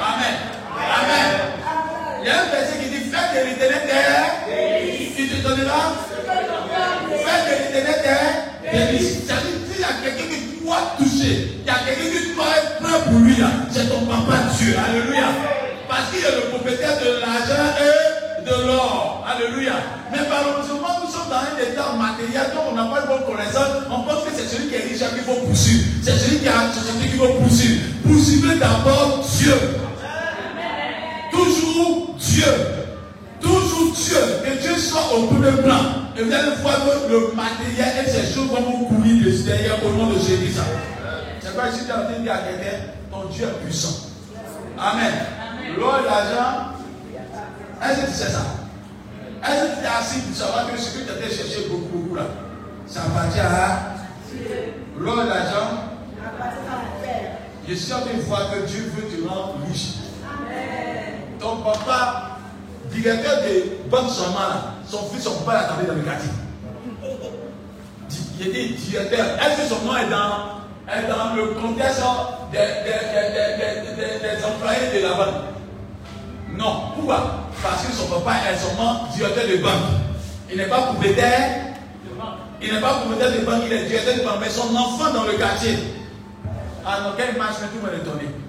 Amen. 0.02 0.34
Amen. 0.74 1.63
Il 2.24 2.28
y 2.28 2.30
a 2.30 2.40
un 2.40 2.46
verset 2.46 2.78
qui 2.80 2.88
dit 2.88 3.04
Faites 3.12 3.36
de 3.36 3.50
l'éternel 3.50 3.84
terre. 3.84 4.48
Il 4.48 5.28
te 5.28 5.46
donnera. 5.46 5.92
Faites 7.20 7.44
de 7.44 7.76
l'éternel 7.76 8.00
terre. 8.02 8.32
Délice. 8.64 9.28
C'est-à-dire, 9.28 9.60
s'il 9.68 9.80
y 9.80 9.84
a 9.84 9.92
quelqu'un 10.00 10.32
qui 10.32 10.64
doit 10.64 10.96
toucher, 10.96 11.60
il 11.60 11.66
y 11.66 11.68
a 11.68 11.84
quelqu'un 11.84 12.08
qui 12.16 12.32
doit 12.32 12.48
être 12.56 12.80
prêt 12.80 13.00
pour 13.04 13.20
lui, 13.20 13.36
c'est 13.70 13.90
ton 13.90 14.06
papa 14.06 14.40
Dieu. 14.56 14.72
Alléluia. 14.72 15.28
Parce 15.86 16.08
qu'il 16.08 16.24
est 16.24 16.34
le 16.34 16.48
propriétaire 16.48 16.96
de 16.96 17.20
l'argent 17.20 17.76
et 17.76 18.40
de 18.40 18.66
l'or. 18.68 19.28
Alléluia. 19.28 19.74
Mais 20.10 20.24
malheureusement, 20.24 21.04
nous 21.04 21.12
sommes 21.12 21.28
dans 21.28 21.44
un 21.44 21.60
état 21.60 21.92
matériel 21.92 22.56
dont 22.56 22.72
on 22.72 22.74
n'a 22.74 22.88
pas 22.88 23.02
de 23.02 23.06
bonne 23.06 23.26
connaissance. 23.28 23.84
On 23.92 24.00
pense 24.00 24.24
que 24.24 24.30
c'est 24.32 24.48
celui 24.48 24.68
qui 24.72 24.76
est 24.76 24.88
riche 24.88 25.04
qu'il 25.12 25.28
faut 25.28 25.44
poursuivre. 25.44 25.84
C'est 26.02 26.16
celui 26.16 26.38
qui 26.40 26.48
a 26.48 26.72
celui 26.72 27.04
qu'il 27.04 27.20
faut 27.20 27.36
poursuivre. 27.36 27.84
Poursuivez 28.00 28.56
d'abord 28.56 29.20
Dieu. 29.20 29.60
Toujours 31.30 32.03
Dieu. 32.34 32.52
Toujours 33.40 33.94
Dieu. 33.94 34.16
Que 34.44 34.60
Dieu 34.60 34.76
soit 34.76 35.14
au 35.14 35.26
premier 35.26 35.62
plan. 35.62 36.10
Et 36.16 36.22
vous 36.22 36.32
allez 36.32 36.56
voir 36.62 36.76
que 36.84 37.12
le 37.12 37.32
matériel 37.34 38.04
et 38.04 38.10
ces 38.10 38.34
choses 38.34 38.48
vont 38.48 38.62
vous 38.62 38.86
courir 38.86 39.24
de 39.24 39.30
derrière 39.42 39.84
au 39.84 39.90
nom 39.90 40.10
de 40.10 40.18
Jésus. 40.18 40.52
C'est 41.40 41.56
pas 41.56 41.70
si 41.72 41.84
tu 41.84 41.92
as 41.92 42.00
entendu 42.00 42.28
à 42.28 42.38
quelqu'un, 42.38 42.78
ton 43.10 43.28
Dieu 43.28 43.46
est 43.46 43.64
puissant. 43.64 44.10
Amen. 44.78 45.12
L'or 45.78 46.00
et 46.00 46.04
l'argent, 46.04 46.72
est-ce 47.82 48.00
que 48.00 48.06
tu 48.06 48.12
sais 48.12 48.30
ça? 48.30 48.44
Est-ce 49.44 49.62
que 49.62 49.78
tu 49.78 49.84
es 49.84 49.86
assis 49.86 50.20
pour 50.20 50.36
savoir 50.36 50.72
que 50.72 50.78
ce 50.78 50.98
que 50.98 51.04
tu 51.04 51.10
as 51.10 51.28
cherché 51.28 51.68
beaucoup, 51.68 51.98
beaucoup 51.98 52.14
là, 52.16 52.26
ça 52.86 53.02
appartient 53.02 53.40
à 53.40 53.94
l'or 54.98 55.22
et 55.22 55.28
l'argent? 55.28 55.68
Je 57.68 57.74
suis 57.74 57.92
en 57.92 58.00
train 58.00 58.14
de 58.16 58.22
voir 58.22 58.50
que 58.50 58.66
Dieu 58.66 58.92
veut 58.96 59.08
te 59.08 59.28
rendre 59.28 59.54
riche. 59.68 60.03
Ton 61.44 61.56
papa, 61.56 62.38
directeur 62.90 63.42
de 63.42 63.90
banque 63.90 64.08
là, 64.34 64.72
son 64.88 65.02
fils, 65.10 65.24
son 65.24 65.46
l'a 65.46 65.64
tapé 65.64 65.86
dans 65.86 65.92
le 65.92 66.00
quartier. 66.00 66.30
Il 68.40 68.46
était 68.48 68.68
directeur. 68.68 69.26
Est-ce 69.38 69.60
que 69.60 69.74
son 69.74 69.84
nom 69.84 69.94
est 69.94 70.08
dans, 70.08 71.34
le 71.36 71.48
contexte 71.60 72.00
des, 72.50 72.62
employés 74.42 74.88
de 74.94 75.06
la 75.06 75.12
banque? 75.12 75.34
Non. 76.56 76.92
Pourquoi? 76.96 77.50
Parce 77.62 77.84
que 77.84 77.92
son 77.92 78.06
papa 78.06 78.36
est 78.50 78.56
seulement 78.56 79.06
directeur 79.14 79.46
de 79.46 79.56
banque. 79.58 80.00
Il 80.50 80.56
n'est 80.56 80.68
pas 80.68 80.80
propriétaire. 80.80 81.74
Il 82.62 82.72
n'est 82.72 82.80
pas 82.80 82.94
propriétaire 83.00 83.32
de 83.38 83.44
banque, 83.44 83.64
il 83.66 83.72
est 83.74 83.84
directeur 83.84 84.14
de 84.14 84.22
banque. 84.22 84.38
Mais 84.40 84.48
son 84.48 84.74
enfant 84.74 85.12
dans 85.12 85.24
le 85.24 85.34
quartier. 85.34 85.76
Ah 86.86 87.00
non, 87.02 87.10
quelle 87.18 87.34
image 87.34 87.56
tout 87.70 87.76
le 87.76 87.80
monde 87.82 88.00
est 88.00 88.43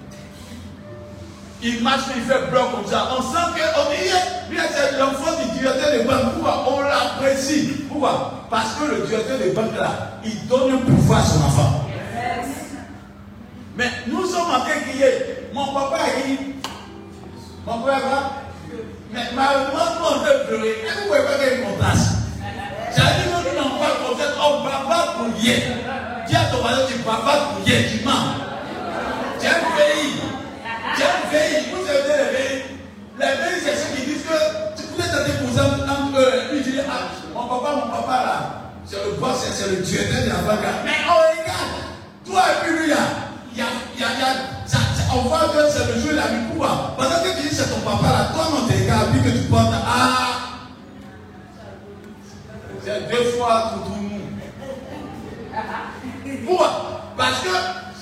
il 1.62 1.82
marche, 1.82 2.04
il 2.14 2.22
fait 2.22 2.50
bloc 2.50 2.70
comme 2.72 2.86
ça. 2.86 3.08
On 3.16 3.22
sent 3.22 3.38
qu'on 3.54 3.90
dit, 3.90 4.10
lui, 4.50 4.58
c'est 4.70 4.98
l'enfant 4.98 5.32
du 5.42 5.58
directeur 5.58 5.92
de 5.92 6.06
banque. 6.06 6.34
Pourquoi 6.34 6.64
On 6.68 6.80
l'apprécie? 6.82 7.86
Pourquoi? 7.88 8.44
Parce 8.50 8.74
que 8.74 8.84
le 8.94 9.06
directeur 9.06 9.38
de 9.38 9.50
banque, 9.50 9.76
là, 9.78 10.18
il 10.24 10.46
donne 10.46 10.74
un 10.74 10.78
pouvoir 10.78 11.20
à 11.20 11.24
son 11.24 11.42
enfant. 11.44 11.86
Mais 13.76 13.90
nous 14.06 14.26
sommes 14.26 14.50
en 14.50 14.60
train 14.60 14.76
de 14.76 14.90
crier. 14.90 15.12
Mon 15.52 15.66
papa 15.72 15.98
dit, 16.24 16.38
mon 17.66 17.78
père 17.80 18.00
va. 18.00 18.32
Mais 19.12 19.24
malheureusement, 19.34 20.08
on 20.16 20.24
peut 20.24 20.46
pleurer. 20.48 20.68
Et 20.68 20.88
vous 20.94 21.00
ne 21.00 21.08
pouvez 21.08 21.20
pas 21.20 21.44
gagner 21.44 21.64
mon 21.64 21.76
place? 21.76 22.14
J'ai 22.94 23.02
dit, 23.02 23.28
nous, 23.30 23.62
n'en 23.62 23.78
pas 23.78 23.86
ça. 24.18 24.24
On 24.42 24.64
bavard 24.64 25.14
pour 25.16 25.42
hier. 25.42 25.60
Dis 26.26 26.36
à 26.36 26.44
ton 26.50 26.58
voisin, 26.58 26.82
tu 26.88 26.98
bavardes 26.98 27.56
pour 27.56 27.66
hier, 27.66 27.82
tu 27.90 28.04
mens. 28.04 28.36
J'ai 29.40 29.48
un 29.48 29.52
pays. 29.76 30.25
J'ai 30.96 31.04
un 31.04 31.30
pays. 31.30 31.66
Vous 31.72 31.86
savez 31.86 32.00
les 32.08 32.36
pays. 32.36 32.62
Les 33.18 33.26
pays, 33.26 33.60
c'est 33.62 33.76
ceux 33.76 33.96
qui 33.96 34.06
disent 34.06 34.22
que 34.24 34.76
tu 34.76 34.82
pouvais 34.88 35.08
tenter 35.08 35.32
pour 35.44 35.54
ça. 35.54 35.76
Euh, 36.16 36.50
lui 36.50 36.62
dit, 36.62 36.78
ah, 36.80 37.12
mon 37.34 37.46
papa, 37.46 37.76
mon 37.76 37.90
papa 37.92 38.24
là, 38.24 38.62
c'est 38.86 39.04
le 39.04 39.20
boss, 39.20 39.36
c'est 39.52 39.68
le 39.68 39.76
directeur 39.82 40.22
de 40.24 40.28
la 40.28 40.36
banque. 40.36 40.64
Mais 40.82 40.92
oh, 41.06 41.20
regarde, 41.30 41.76
toi 42.24 42.40
et 42.40 42.64
puis 42.64 42.78
lui 42.78 42.88
là, 42.88 42.96
il 43.52 43.58
y 43.58 43.60
a, 43.60 43.66
il 43.94 44.00
y 44.00 44.04
a, 44.04 44.08
y 44.08 44.22
a 44.22 44.56
on 45.14 45.28
voit 45.28 45.48
que 45.48 45.70
c'est 45.70 45.86
le 45.92 46.00
jour 46.00 46.12
de 46.12 46.16
la 46.16 46.26
vie. 46.28 46.46
Pourquoi 46.48 46.94
Parce 46.96 47.22
que 47.22 47.36
tu 47.36 47.48
dis 47.48 47.54
c'est 47.54 47.68
ton 47.68 47.80
papa 47.80 48.06
là, 48.06 48.30
toi 48.32 48.46
non 48.50 48.66
t'es 48.66 48.86
gars, 48.86 49.08
puis 49.12 49.22
que 49.22 49.36
tu 49.36 49.44
portes, 49.44 49.74
ah, 49.74 50.38
c'est 52.82 53.10
deux 53.10 53.24
fois 53.32 53.74
tout 53.74 53.92
le 53.92 54.08
monde. 54.08 54.20
Pourquoi? 56.46 57.12
Parce 57.16 57.40
que 57.40 57.48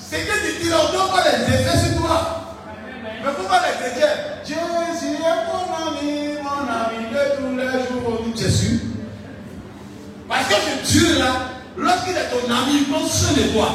c'est 0.01 0.21
que 0.21 0.31
tu 0.31 0.63
dis, 0.63 0.71
on 0.71 0.93
doit 0.93 1.09
pas 1.13 1.23
les 1.31 1.53
effets 1.53 1.77
sur 1.77 2.01
toi. 2.01 2.44
Mais 3.23 3.31
pourquoi 3.35 3.59
les 3.59 3.75
chrétiens 3.79 4.15
Jésus 4.45 5.15
est 5.15 5.41
mon 5.49 5.65
ami, 5.87 6.37
mon 6.43 6.65
ami 6.69 7.09
de 7.11 7.21
tous 7.37 7.55
les 7.57 7.71
jours. 7.87 8.05
Sûr. 8.35 8.79
Parce 10.27 10.47
que 10.47 10.53
ce 10.55 10.91
Dieu 10.91 11.19
là, 11.19 11.31
lorsqu'il 11.77 12.13
est 12.13 12.29
ton 12.29 12.45
ami, 12.51 12.79
il 12.81 12.85
pense 12.85 13.33
de 13.33 13.53
toi. 13.53 13.69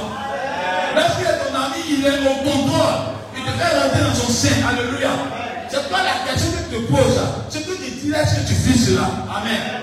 Lorsqu'il 0.94 1.26
est 1.26 1.38
ton 1.38 1.54
ami, 1.54 1.82
il 1.88 2.06
est 2.06 2.20
au 2.20 2.34
contrôle. 2.44 3.10
Il 3.36 3.42
te 3.42 3.50
fait 3.50 3.78
rentrer 3.78 4.00
dans 4.00 4.14
son 4.14 4.30
sein. 4.30 4.54
Alléluia. 4.68 5.10
C'est 5.68 5.88
pas 5.88 6.02
la 6.02 6.30
question 6.30 6.50
que 6.52 6.76
tu 6.76 6.82
te 6.82 6.92
poses. 6.92 7.20
C'est 7.48 7.66
que 7.66 7.72
tu 7.72 7.90
dis, 7.90 8.12
est-ce 8.12 8.40
que 8.40 8.48
tu 8.48 8.54
fais 8.54 8.78
cela 8.78 9.08
Amen. 9.34 9.82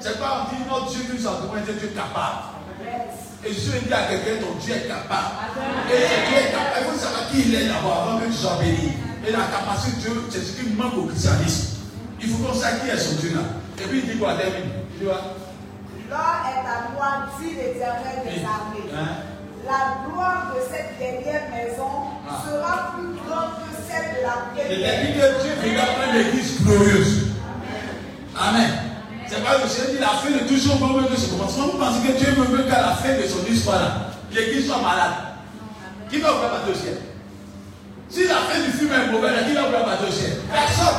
C'est 0.00 0.18
pas 0.18 0.48
dit, 0.50 0.62
notre 0.68 0.90
Dieu, 0.90 1.00
nous 1.12 1.22
sommes 1.22 1.50
Dieu 1.64 1.74
est 1.74 1.94
capable. 1.94 2.55
Et 3.44 3.52
je 3.52 3.70
vais 3.70 3.80
dire 3.80 3.96
à 3.96 4.02
quelqu'un, 4.10 4.42
ton 4.42 4.58
Dieu 4.58 4.74
est 4.74 4.88
capable. 4.88 5.30
Et 5.88 5.96
Dieu 5.96 6.36
est 6.38 6.50
capable. 6.50 6.82
Il 6.82 6.92
faut 6.92 6.98
savoir 6.98 7.28
qui 7.30 7.42
il 7.46 7.54
est 7.54 7.68
d'abord 7.68 8.08
avant 8.08 8.18
que 8.20 8.26
tu 8.26 8.32
sois 8.32 8.58
béni. 8.60 8.92
Et 9.26 9.30
la 9.32 9.46
capacité 9.50 9.96
de 9.96 10.00
Dieu, 10.02 10.22
c'est 10.30 10.40
ce 10.40 10.52
qui 10.60 10.70
manque 10.70 10.96
au 10.98 11.02
christianisme. 11.06 11.78
Il 12.20 12.28
faut 12.30 12.44
qu'on 12.44 12.54
sache 12.54 12.80
qui 12.82 12.90
est 12.90 12.98
son 12.98 13.14
Dieu 13.16 13.34
là. 13.34 13.42
Et 13.78 13.86
puis 13.88 14.00
il 14.04 14.10
dit 14.12 14.18
quoi, 14.18 14.34
David? 14.34 14.64
Il 14.94 14.98
dit 14.98 15.04
quoi? 15.04 15.20
L'or 16.10 16.38
est 16.46 16.66
à 16.66 16.90
moi, 16.94 17.26
dit 17.38 17.50
l'éternel 17.54 18.22
des 18.24 18.42
armées. 18.42 18.90
Hein? 18.94 19.22
La 19.66 20.06
gloire 20.08 20.54
de 20.54 20.60
cette 20.70 20.98
dernière 20.98 21.50
maison 21.50 22.14
Ah. 22.28 22.42
sera 22.46 22.94
plus 22.94 23.14
grande 23.26 23.50
que 23.66 23.74
celle 23.86 24.14
de 24.16 24.22
la 24.22 24.46
première. 24.54 25.02
dit 25.02 25.12
que 25.12 25.42
Dieu 25.42 25.52
regarde 25.62 25.96
une 26.14 26.20
église 26.20 26.62
glorieuse. 26.62 27.26
Amen. 28.38 28.70
C'est 29.28 29.42
pas 29.42 29.58
le 29.58 29.68
Seigneur 29.68 29.90
dit 29.90 29.98
la 29.98 30.14
fin 30.22 30.30
de 30.30 30.48
toujours 30.48 30.76
bon 30.76 31.02
que 31.02 31.18
ce 31.18 31.26
commencement. 31.26 31.66
Vous 31.66 31.78
pensez 31.78 32.00
que 32.06 32.18
Dieu 32.18 32.30
veut 32.38 32.62
qu'à 32.62 32.80
la 32.80 32.94
fin 32.94 33.14
de 33.14 33.26
son 33.26 33.42
histoire, 33.50 33.80
là, 33.80 33.90
l'église 34.32 34.66
soit 34.66 34.78
malade? 34.78 35.34
Qui 36.08 36.18
va 36.18 36.32
ouvrir 36.34 36.50
bateau 36.50 36.70
au 36.70 36.74
ciel 36.74 36.98
Si 38.08 38.28
la 38.28 38.46
fin 38.46 38.62
du 38.62 38.70
film 38.70 38.92
est 38.92 39.10
mauvaise, 39.10 39.42
qui 39.48 39.54
va 39.54 39.66
ouvrir 39.66 39.84
bateau 39.84 40.06
au 40.08 40.12
ciel 40.12 40.38
Personne. 40.46 40.94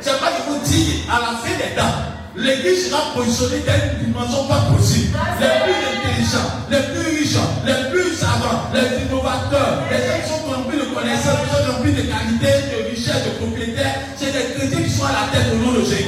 C'est 0.00 0.18
pas 0.20 0.32
qu'il 0.32 0.44
vous 0.48 0.60
dit, 0.64 1.04
à 1.08 1.20
la 1.20 1.36
fin 1.36 1.52
des 1.52 1.76
temps, 1.76 1.96
l'église 2.36 2.88
sera 2.88 3.12
positionnée 3.14 3.60
dans 3.66 3.76
une 3.76 4.06
dimension 4.08 4.44
pas 4.48 4.64
possible. 4.72 5.16
Les 5.40 5.52
plus 5.64 5.80
intelligents, 5.84 6.50
les 6.70 6.82
plus 6.92 7.08
riches, 7.20 7.40
les 7.64 7.90
plus 7.92 8.12
savants, 8.16 8.72
les 8.72 9.04
innovateurs, 9.04 9.84
les 9.92 10.00
gens 10.00 10.18
qui 10.24 10.28
sont 10.28 10.44
remplis 10.48 10.78
de 10.80 10.88
connaissances, 10.96 11.40
qui 11.44 11.50
sont 11.52 11.72
remplis 11.72 11.92
de 11.92 12.02
qualités, 12.08 12.56
de 12.72 12.88
richesses, 12.88 13.24
de 13.24 13.36
propriétaires, 13.36 13.96
c'est 14.16 14.32
des 14.32 14.56
chrétiens 14.56 14.82
qui 14.82 14.90
sont 14.90 15.04
à 15.04 15.12
la 15.12 15.24
tête 15.32 15.52
au 15.52 15.56
nom 15.60 15.72
de 15.72 15.84
Jésus. 15.84 16.03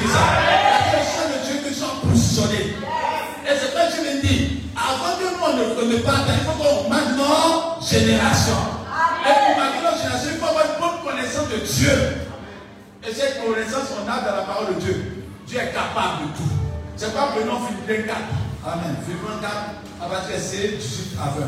Ne 5.85 5.99
pas, 5.99 6.25
il 6.29 6.45
faut 6.47 6.57
qu'on 6.57 6.89
marque 6.89 7.17
nos 7.17 7.85
générations. 7.85 8.65
Et 9.27 9.33
pour 9.33 9.57
marquer 9.57 9.83
nos 9.85 9.97
générations, 9.97 10.31
il 10.33 10.39
faut 10.39 10.47
avoir 10.47 10.65
une 10.65 10.81
bonne 10.81 11.13
connaissance 11.13 11.49
de 11.49 11.59
Dieu. 11.59 12.27
Et 13.07 13.13
cette 13.13 13.45
connaissance 13.45 13.91
qu'on 13.91 14.11
a 14.11 14.21
dans 14.21 14.37
la 14.37 14.43
parole 14.43 14.75
de 14.75 14.81
Dieu, 14.81 15.25
Dieu 15.47 15.59
est 15.61 15.73
capable 15.73 16.27
de 16.27 16.37
tout. 16.37 16.51
C'est 16.97 17.13
pas 17.13 17.35
non 17.45 17.61
Philippe 17.67 18.07
4. 18.07 18.19
Amen. 18.67 18.97
Philippe 19.05 19.41
4, 19.41 19.53
à 20.03 20.07
partir 20.09 20.37
de 20.37 20.77
18 20.77 21.19
à 21.21 21.39
20. 21.39 21.47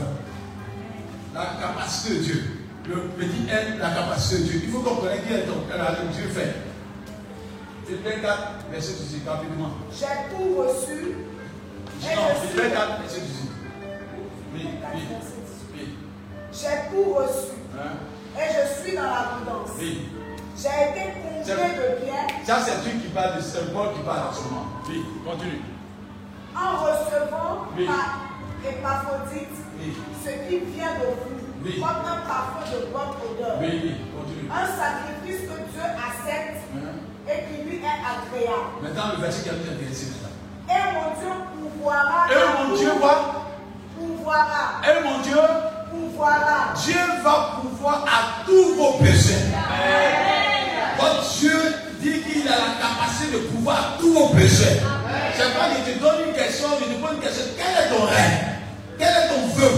La 1.34 1.66
capacité 1.66 2.14
de 2.14 2.22
Dieu. 2.22 2.44
Le 2.88 2.96
petit 3.18 3.48
N, 3.50 3.78
la 3.78 3.90
capacité 3.90 4.42
de 4.42 4.48
Dieu. 4.48 4.60
Il 4.64 4.70
faut 4.70 4.80
qu'on 4.80 4.96
connaisse 4.96 5.20
qui 5.26 5.34
est 5.34 5.46
donc, 5.46 5.64
Dieu 6.12 6.28
fait. 6.28 6.54
Philippe 7.86 8.22
4, 8.22 8.38
verset 8.70 8.92
18, 8.92 9.22
rapidement. 9.26 9.70
J'ai 9.90 10.06
tout 10.30 10.60
reçu. 10.60 11.16
Non, 12.02 12.50
suis, 12.50 12.70
4, 12.70 13.00
verset 13.00 13.20
18. 13.20 13.47
J'ai 16.52 16.90
tout 16.90 17.12
reçu. 17.14 17.52
Hein? 17.74 17.98
Et 18.36 18.46
je 18.52 18.82
suis 18.82 18.96
dans 18.96 19.02
l'abondance. 19.04 19.70
J'ai 19.78 20.68
été 20.90 21.04
comblé 21.22 21.54
de 21.54 22.04
biens 22.04 22.26
Ça, 22.44 22.58
c'est 22.64 22.82
Dieu 22.82 23.00
qui 23.00 23.08
parle, 23.08 23.40
c'est 23.40 23.72
Paul 23.72 23.92
qui 23.94 24.00
parle 24.00 24.28
en 24.28 24.32
ce 24.32 24.42
moment. 24.44 24.66
Oui, 24.88 25.04
continue. 25.24 25.60
en 26.56 26.76
recevant 26.82 27.68
Oui. 27.76 27.86
par 27.86 28.26
Épaphrodite 28.68 29.54
Oui, 29.78 29.94
ce 30.24 30.30
qui 30.48 30.58
vient 30.74 30.94
de 30.98 31.06
vous, 31.14 31.38
Oui. 31.64 31.78
comme 31.78 31.88
un 31.88 32.26
parfum 32.26 32.66
de 32.72 32.86
bonne 32.90 33.14
odeur. 33.22 33.58
oui, 33.60 33.70
oui, 33.84 33.94
continue. 34.16 34.50
Un 34.50 34.66
sacrifice 34.66 35.42
que 35.46 35.56
Dieu 35.70 35.82
accepte 35.84 36.58
Hein? 36.74 36.98
et 37.28 37.38
qui 37.46 37.62
lui 37.62 37.76
est 37.76 37.86
agréable. 37.86 38.82
Maintenant, 38.82 39.12
le 39.16 39.22
verset 39.22 39.42
qui 39.44 39.50
a 39.50 39.52
nous 39.52 39.70
intéressé 39.70 40.06
maintenant. 40.10 40.34
Et 40.74 40.82
mon 40.94 41.08
Dieu 41.20 41.30
pourvoira. 41.54 42.26
Et 42.32 42.68
mon 42.68 42.74
Dieu 42.76 42.90
va, 43.00 43.14
Et 44.84 45.04
mon 45.04 45.20
Dieu. 45.22 45.36
Dieu 46.84 47.00
va 47.22 47.60
pouvoir 47.62 48.04
à 48.06 48.44
tous 48.44 48.74
vos 48.74 48.98
besoins. 48.98 49.36
Votre 50.98 51.38
Dieu 51.38 51.74
dit 52.00 52.20
qu'il 52.22 52.48
a 52.48 52.50
la 52.50 52.56
capacité 52.80 53.32
de 53.32 53.38
pouvoir 53.48 53.76
à 53.76 54.00
tous 54.00 54.12
vos 54.12 54.28
besoins. 54.28 54.66
C'est 55.34 55.54
pas 55.56 55.68
qu'il 55.74 55.94
te 55.94 56.00
donne 56.00 56.28
une 56.28 56.34
question, 56.34 56.68
il 56.80 56.96
te 56.96 57.00
pose 57.00 57.14
une 57.14 57.20
question. 57.20 57.44
Quel 57.56 57.84
est 57.84 57.88
ton 57.88 58.04
rêve? 58.04 58.38
Quel 58.98 59.08
est 59.08 59.28
ton 59.28 59.46
vœu? 59.54 59.70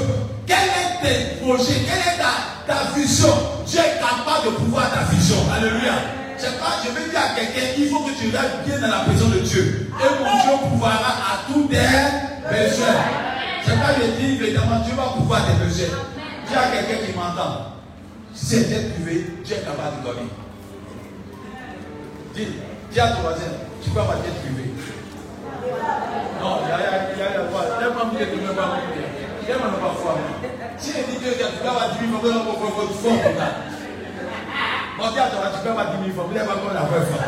Quel 0.46 0.56
est 0.56 1.02
tes 1.02 1.44
projets? 1.44 1.84
Quelle 1.86 2.14
est 2.14 2.18
ta, 2.18 2.32
ta 2.66 2.98
vision? 2.98 3.34
Dieu 3.66 3.80
est 3.80 4.00
capable 4.00 4.46
de 4.46 4.50
pouvoir 4.56 4.90
ta 4.90 5.14
vision. 5.14 5.36
Alléluia. 5.54 5.92
C'est 6.38 6.58
pas, 6.58 6.80
je 6.82 6.88
veux 6.90 7.10
dire 7.10 7.20
à 7.20 7.38
quelqu'un, 7.38 7.66
il 7.76 7.88
faut 7.90 8.00
que 8.00 8.12
tu 8.18 8.34
restes 8.34 8.64
bien 8.64 8.78
dans 8.80 8.96
la 8.96 9.04
présence 9.04 9.30
de 9.30 9.40
Dieu. 9.40 9.90
Et 10.00 10.24
mon 10.24 10.40
Dieu 10.40 10.52
pourvoira 10.62 10.94
à 10.96 11.52
tous 11.52 11.68
tes 11.68 11.76
besoins. 12.48 13.39
Pas, 13.78 13.94
je 13.94 14.06
dis, 14.18 14.42
évidemment, 14.42 14.80
Dieu 14.84 14.94
va 14.94 15.14
pouvoir 15.16 15.46
tes. 15.46 15.52
Dis 16.50 16.56
à 16.56 16.66
quelqu'un 16.66 17.06
qui 17.06 17.12
m'entend. 17.16 17.78
Si 18.34 18.46
c'est 18.46 18.68
jet 18.68 18.94
privé, 18.94 19.26
Dieu 19.44 19.56
est 19.56 19.64
capable 19.64 20.02
de 20.02 20.08
donner. 20.08 20.28
Dis, 22.34 22.48
dis 22.90 23.00
à 23.00 23.08
ton 23.08 23.20
voisin, 23.20 23.52
tu 23.82 23.90
peux 23.90 24.00
avoir 24.00 24.18
privé. 24.18 24.74
Non, 26.40 26.58
il 26.64 26.68
y 26.68 27.22
a, 27.22 27.28
quoi? 27.50 27.62
Tellement 27.78 28.10
tu 28.10 28.16
peux 28.26 28.54
pas. 28.54 28.80
Tellement 29.46 29.70
ne 29.70 29.76
pas 29.76 29.94
foi. 30.00 30.18
Si 30.78 30.90
il 30.90 31.04
dit 31.06 31.18
que 31.22 31.30
tu 31.30 31.38
peux 31.62 31.68
avoir 31.68 31.90
10 31.90 31.98
000 32.00 32.18
francs, 32.18 32.46
on 32.48 32.54
peut 32.54 32.72
faire 32.74 32.94
fort 32.96 33.22
comme 33.22 33.36
ça. 33.38 33.48
Bon, 34.98 35.10
dis 35.12 35.18
à 35.18 35.26
ton 35.28 35.36
voisin, 35.36 35.56
tu 35.56 35.62
peux 35.62 35.70
avoir 35.70 35.86
10 35.90 36.04
000 36.04 36.16
francs, 36.16 36.26
vous 36.28 36.34
n'avez 36.34 36.48
pas 36.48 36.54
encore 36.56 36.74
la 36.74 36.82
vraie 36.82 37.06
foi. 37.06 37.22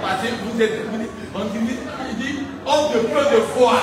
Parce 0.00 0.22
que 0.22 0.28
vous 0.44 0.62
êtes, 0.62 0.76
vous 0.88 0.98
on 1.34 1.44
dit, 1.46 1.76
il 2.10 2.16
dit, 2.16 2.34
homme 2.64 2.92
de 2.94 2.98
peu 3.08 3.24
de 3.36 3.40
foi. 3.52 3.74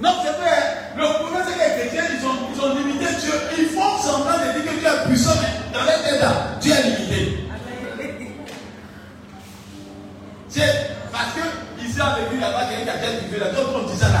Non, 0.00 0.10
c'est 0.22 0.32
vrai. 0.40 0.92
Le 0.96 1.04
problème, 1.18 1.42
c'est 1.46 1.54
que 1.54 1.58
les 1.58 1.88
chrétiens, 1.88 2.04
ils 2.18 2.26
ont, 2.26 2.36
ils 2.54 2.60
ont 2.60 2.74
limité 2.76 3.06
Dieu. 3.20 3.32
Ils 3.58 3.66
font 3.68 3.98
semblant 3.98 4.34
de 4.38 4.52
dire 4.60 4.70
que 4.72 4.78
Dieu 4.78 4.88
est 4.88 5.08
puissant, 5.08 5.34
mais 5.40 5.78
dans 5.78 5.84
leur 5.84 6.02
tête, 6.02 6.24
Dieu 6.60 6.72
est 6.72 6.82
limité. 6.82 7.38
C'est 10.48 10.96
parce 11.12 11.32
que 11.34 11.84
ici 11.84 12.00
en 12.00 12.16
église 12.26 12.40
là-bas, 12.40 12.66
quelqu'un 12.70 12.92
qui 12.98 13.06
a 13.06 13.10
déjà 13.10 13.18
privé 13.18 13.38
là, 13.38 13.46
d'autres 13.50 13.80
on 13.84 13.86
dit 13.86 13.98
ça 13.98 14.08
là. 14.08 14.20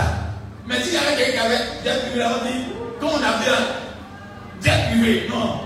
Mais 0.66 0.82
s'il 0.82 0.92
y 0.94 0.96
avait 0.98 1.16
quelqu'un 1.16 1.40
qui 1.40 1.46
avait 1.46 1.64
déjà 1.82 1.94
privé 2.00 2.18
là, 2.18 2.30
on 2.40 2.46
dit, 2.46 2.64
comme 3.00 3.08
on 3.10 3.16
a 3.16 3.20
là, 3.20 3.58
déjà 4.60 4.76
privé, 4.90 5.26
non. 5.30 5.60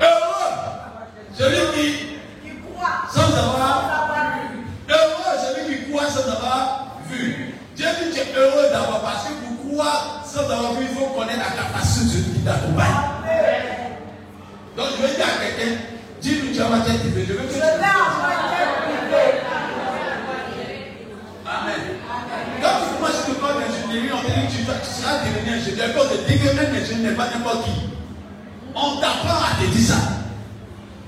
Heureux, 0.00 0.52
celui 1.32 1.72
qui, 1.72 2.06
Qui 2.44 2.56
croit. 2.60 3.08
sans 3.10 3.22
avoir 3.32 4.34
vu. 4.34 4.58
heureux, 4.90 5.54
celui 5.54 5.76
qui 5.84 5.90
croit 5.90 6.06
sans 6.10 6.30
avoir 6.30 6.96
vu. 7.10 7.54
Dieu 7.76 7.86
dit 8.02 8.14
tu 8.14 8.20
es 8.20 8.34
heureux 8.34 8.70
d'avoir, 8.72 9.02
parce 9.02 9.24
que 9.24 9.32
pour 9.44 9.72
croire 9.72 10.24
sans 10.24 10.50
avoir 10.50 10.72
vu, 10.74 10.86
il 10.90 10.96
faut 10.96 11.06
connaître 11.12 11.38
la 11.38 11.62
capacité 11.62 12.18
de 12.18 12.34
qui 12.34 12.40
t'accompagne. 12.40 12.86
Donc 14.76 14.86
je 14.96 15.02
veux 15.02 15.14
tu 16.56 16.62
as 16.62 16.68
ma 16.70 16.78
tête 16.80 17.00
privée. 17.00 17.26
Je 17.28 17.32
veux 17.34 17.46
que 17.46 17.52
tu. 17.52 17.60
Amen. 21.46 21.80
Quand 22.62 22.68
tu 22.80 22.94
commences 22.96 23.28
le 23.28 23.34
corps 23.34 23.60
d'ingénierie, 23.60 24.10
on 24.12 24.22
te 24.24 24.32
dit 24.32 24.64
que 24.64 24.72
tu, 24.72 24.90
seras 24.90 25.18
devenu 25.20 25.54
ingénieur. 25.54 25.88
Quand 25.94 26.04
on 26.04 26.16
te 26.16 26.32
dit 26.32 26.38
que 26.38 26.48
un 26.48 26.82
ingénieur 26.82 27.10
n'est 27.10 27.16
pas 27.16 27.28
n'importe 27.28 27.64
qui. 27.66 27.70
On 28.74 28.96
t'apprend 28.96 29.36
à 29.36 29.62
te 29.62 29.68
dire 29.70 29.86
ça. 29.86 30.00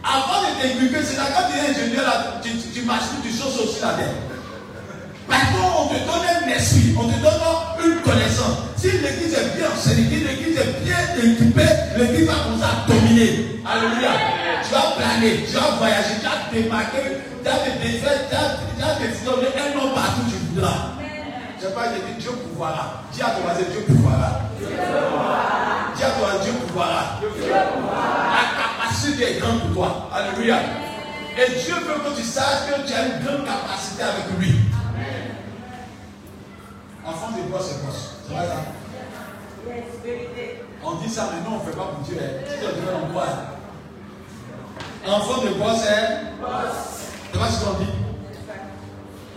Avant 0.05 0.43
de 0.43 0.63
t'inculquer, 0.63 1.03
c'est 1.03 1.17
là 1.17 1.25
quand 1.35 1.49
tu 1.51 1.59
es 1.59 1.71
ingénieur, 1.71 2.05
là, 2.05 2.41
tu, 2.43 2.51
tu, 2.51 2.69
tu 2.69 2.83
marches 2.83 3.09
tu 3.23 3.31
choses 3.31 3.59
aussi 3.59 3.81
la 3.81 3.95
tête. 3.95 4.28
Parce 5.29 5.45
qu'on 5.53 5.87
te 5.89 5.95
donne 5.95 6.27
un 6.45 6.49
esprit, 6.49 6.95
on 6.99 7.05
te 7.09 7.19
donne 7.21 7.41
une 7.85 8.01
connaissance. 8.01 8.59
Si 8.77 8.91
l'église 8.91 9.35
est 9.35 9.57
bien 9.57 9.69
enseignée, 9.75 10.25
l'église 10.25 10.57
est 10.59 10.85
bien 10.85 10.99
équipée, 11.23 11.75
l'église 11.99 12.27
va 12.29 12.35
commencer 12.45 12.65
à 12.65 12.91
dominer. 12.91 13.61
Alléluia. 13.67 14.11
Tu 14.67 14.75
vas 14.75 14.93
planer, 14.97 15.45
tu 15.47 15.53
vas 15.55 15.77
voyager, 15.79 16.15
tu 16.21 16.25
vas 16.27 16.39
te 16.49 16.55
démarquer, 16.55 17.05
tu 17.43 17.49
vas 17.49 17.57
te 17.59 17.71
défaire, 17.83 18.19
tu 18.29 18.35
vas- 18.37 18.95
te 18.95 19.25
donner 19.25 19.49
un 19.59 19.77
nom 19.77 19.95
partout 19.95 20.23
où 20.27 20.31
tu 20.31 20.37
voudras. 20.55 20.97
Je 21.61 21.67
sais 21.67 21.73
pas, 21.75 21.83
j'ai 21.93 22.01
dit 22.15 22.21
Dieu 22.21 22.31
pouvoira. 22.33 23.03
Dis 23.13 23.23
à 23.23 23.27
ton 23.31 23.41
voisin, 23.43 23.61
Dieu 23.71 23.81
pouvoira. 23.87 24.41
Dis 25.97 26.03
à 26.05 26.11
toi, 26.11 26.29
Dieu 26.43 26.53
pouvoira. 26.53 27.21
La 27.21 28.45
capacité 28.59 29.37
est 29.37 29.41
grande 29.41 29.61
pour 29.61 29.75
toi. 29.75 30.09
Alléluia. 30.15 30.57
Et 31.37 31.51
Dieu 31.63 31.75
veut 31.75 32.01
que 32.11 32.17
tu 32.17 32.25
saches 32.27 32.67
que 32.69 32.87
tu 32.87 32.95
as 32.95 33.07
une 33.07 33.25
grande 33.25 33.45
capacité 33.47 34.03
avec 34.03 34.39
lui. 34.39 34.58
Enfant 37.09 37.31
de 37.37 37.43
bois, 37.51 37.61
c'est 37.63 37.81
Yes, 39.67 39.85
vérité. 40.05 40.63
On 40.85 40.95
dit 40.97 41.09
ça, 41.09 41.31
mais 41.33 41.41
non, 41.49 41.57
on 41.57 41.65
ne 41.65 41.71
fait 41.71 41.77
pas 41.77 41.85
pour 41.87 42.05
Dieu. 42.05 42.17
hein. 42.21 42.45
Si 42.47 42.55
tu 42.59 42.65
devais 42.67 42.95
en 42.95 43.09
croire. 43.09 43.39
Enfant 45.09 45.43
de 45.43 45.49
bois, 45.55 45.75
c'est? 45.75 46.19
C'est 47.33 47.39
pas 47.39 47.49
ce 47.49 47.65
qu'on 47.65 47.79
dit. 47.79 47.91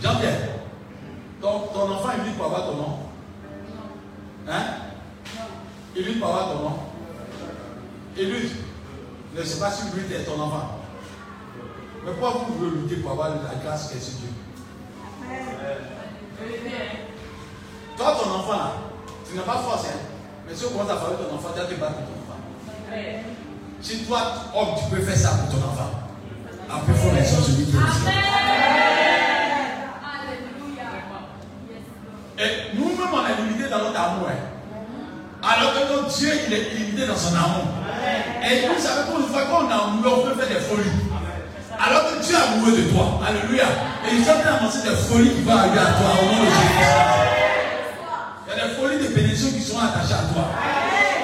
Jean-Pierre, 0.03 0.39
ton, 1.41 1.59
ton 1.73 1.91
enfant, 1.93 2.09
il 2.17 2.23
vit 2.23 2.35
pour 2.35 2.45
avoir 2.47 2.65
ton 2.67 2.75
nom? 2.75 2.99
Hein? 4.49 4.63
Il 5.95 6.03
vit 6.03 6.19
pour 6.19 6.27
avoir 6.29 6.51
ton 6.53 6.59
nom? 6.59 6.79
Lui, 8.17 8.51
je 9.35 9.39
ne 9.39 9.45
sais 9.45 9.59
pas 9.59 9.71
si 9.71 9.83
lui 9.95 10.13
est 10.13 10.23
ton 10.23 10.39
enfant. 10.41 10.79
Mais 12.05 12.11
pourquoi 12.11 12.41
vous 12.47 12.53
voulez 12.55 12.81
lutter 12.81 12.95
pour 12.97 13.11
avoir 13.11 13.29
la 13.29 13.63
grâce 13.63 13.89
qu'est 13.89 13.99
Dieu? 13.99 14.29
Toi, 17.97 18.17
ton 18.23 18.29
enfant, 18.31 18.51
là, 18.57 18.71
tu 19.29 19.35
n'as 19.35 19.43
pas 19.43 19.59
force, 19.59 19.85
hein. 19.85 19.99
Mais 20.47 20.55
si 20.55 20.65
on 20.65 20.69
commence 20.77 20.91
à 20.91 20.95
parler 20.95 21.17
de 21.17 21.23
ton 21.23 21.35
enfant, 21.35 21.49
tu 21.53 21.59
vas 21.59 21.65
te 21.67 21.73
battre 21.79 21.93
pour 21.93 22.05
ton 22.07 22.19
enfant. 22.25 22.39
Si 23.81 23.97
toi, 24.05 24.21
homme, 24.55 24.75
tu 24.77 24.95
peux 24.95 25.01
faire 25.01 25.17
ça 25.17 25.29
pour 25.37 25.49
ton 25.49 25.65
enfant. 25.67 25.91
Après, 26.69 26.93
il 26.93 26.95
faut 26.95 27.15
laisser 27.15 27.35
celui 27.35 27.65
qui 27.65 27.71
est 27.75 27.79
ici. 27.79 28.05
Et 32.39 32.75
nous-mêmes, 32.77 33.13
on 33.13 33.25
est 33.27 33.41
limité 33.47 33.69
dans 33.69 33.77
notre 33.79 33.99
amour. 33.99 34.27
hein. 34.29 34.39
Alors 35.43 35.73
que 35.73 35.93
notre 35.93 36.07
Dieu, 36.17 36.31
il 36.47 36.53
est 36.53 36.69
limité 36.73 37.05
dans 37.07 37.15
son 37.15 37.35
amour. 37.35 37.65
Et 38.43 38.67
vous 38.67 38.81
savez 38.81 39.11
qu'une 39.11 39.27
fois 39.27 39.43
qu'on 39.45 39.69
est 39.69 39.73
amoureux, 39.73 40.23
on 40.23 40.27
peut 40.29 40.41
faire 40.41 40.47
des 40.49 40.63
folies. 40.63 40.89
Alors 41.79 42.03
que 42.11 42.23
Dieu 42.23 42.35
est 42.35 42.41
amoureux 42.53 42.71
de 42.77 42.83
toi. 42.91 43.19
Alléluia. 43.27 43.65
Et 44.09 44.15
il 44.15 44.21
est 44.27 44.29
en 44.31 44.39
train 44.39 44.67
des 44.67 44.95
folies 44.97 45.31
qui 45.35 45.41
vont 45.41 45.55
arriver 45.57 45.79
à 45.79 45.91
toi 45.93 46.09
au 46.21 46.25
nom 46.25 46.41
de 46.41 46.45
Jésus. 46.45 47.40
Il 48.51 48.57
y 48.57 48.61
a 48.61 48.67
des 48.67 48.73
folies 48.75 48.99
de 48.99 49.13
bénédiction 49.15 49.49
qui 49.51 49.61
seront 49.61 49.79
attachées 49.79 50.13
à 50.13 50.27
toi. 50.33 50.51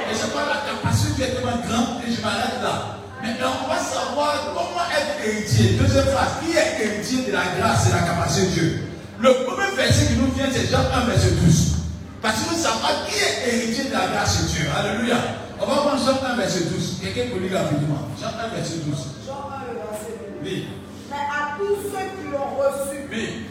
Et 0.09 0.15
c'est 0.15 0.31
pas 0.31 0.47
la 0.47 0.63
capacité 0.63 1.11
qui 1.15 1.21
est 1.23 1.35
tellement 1.35 1.59
grande 1.67 1.99
et 2.07 2.11
je 2.15 2.21
m'arrête 2.21 2.63
là. 2.63 3.03
Maintenant, 3.21 3.51
on 3.65 3.67
va 3.67 3.79
savoir 3.79 4.55
comment 4.55 4.87
être 4.87 5.19
héritier. 5.27 5.75
Deuxième 5.75 6.07
phrase, 6.07 6.39
qui 6.39 6.55
est 6.55 6.85
héritier 6.85 7.27
de 7.27 7.31
la 7.33 7.43
grâce 7.59 7.87
et 7.87 7.89
de 7.89 7.95
la 7.95 8.03
capacité 8.03 8.45
de 8.47 8.51
Dieu? 8.51 8.83
Le 9.19 9.33
premier 9.43 9.75
verset 9.75 10.07
qui 10.07 10.13
nous 10.13 10.31
vient, 10.31 10.47
c'est 10.51 10.71
Jean 10.71 10.87
1, 10.93 11.05
verset 11.05 11.31
12. 11.31 11.75
Parce 12.21 12.35
que 12.35 12.53
nous 12.53 12.61
savons 12.61 12.95
qui 13.09 13.19
est 13.19 13.53
héritier 13.53 13.83
de 13.89 13.93
la 13.93 14.07
grâce 14.07 14.43
de 14.43 14.47
Dieu. 14.47 14.65
Alléluia. 14.71 15.17
On 15.59 15.65
va 15.65 15.75
prendre 15.81 15.99
Jean 15.99 16.23
1, 16.31 16.35
verset 16.37 16.63
12. 16.71 16.99
Quelqu'un 17.03 17.33
peut 17.33 17.41
lire 17.43 17.59
rapidement. 17.59 18.07
Jean 18.15 18.31
1, 18.39 18.55
verset 18.55 18.75
12. 18.87 18.95
Jean 19.27 19.51
1, 19.51 19.67
le 19.67 19.79
verset 19.83 20.15
2. 20.15 20.47
Oui, 20.47 20.67
Mais 21.09 21.27
à 21.27 21.57
tous 21.59 21.91
ceux 21.91 22.07
qui 22.15 22.31
l'ont 22.31 22.55
reçu, 22.55 23.03
oui, 23.11 23.47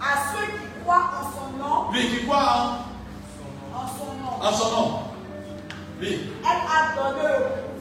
à 0.00 0.32
ceux 0.32 0.46
qui 0.56 0.80
croient 0.80 1.10
en 1.20 1.24
son 1.28 1.58
nom, 1.58 1.90
oui, 1.92 2.08
qui 2.08 2.24
croit 2.24 2.38
en, 2.38 2.90
en 3.82 3.88
son 3.88 4.12
nom, 4.20 4.48
en 4.48 4.52
son 4.52 4.70
nom. 4.70 4.98
Oui. 6.00 6.30
elle 6.42 6.48
a 6.48 6.94
donné 6.96 7.28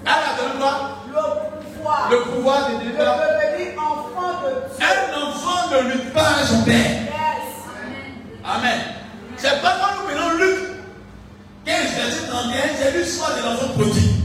Elle 0.05 0.11
a 0.11 0.37
donné 0.37 0.59
quoi? 0.59 0.73
le 1.07 1.73
pouvoir 1.75 2.07
Le 2.11 2.21
pouvoir 2.23 2.67
de 2.69 2.73
de 2.73 2.79
devenir. 2.79 3.81
enfant 3.81 4.41
de 4.43 4.49
Dieu. 4.77 4.85
Un 4.85 5.21
enfant 5.23 5.69
ne 5.71 5.91
lutte 5.91 6.13
pas 6.13 6.27
à 6.41 6.45
son 6.45 6.61
père. 6.63 6.75
Yes. 6.75 7.47
Amen. 8.43 8.79
C'est 9.37 9.61
pas 9.61 9.75
quand 9.79 10.01
nous 10.01 10.07
prenons 10.09 10.37
Luc 10.37 10.59
15, 11.65 11.75
verset 11.95 12.27
31, 12.27 12.59
c'est 12.77 12.97
l'histoire 12.97 13.31
de 13.37 13.41
l'enfant 13.43 13.73
prodigue. 13.73 14.15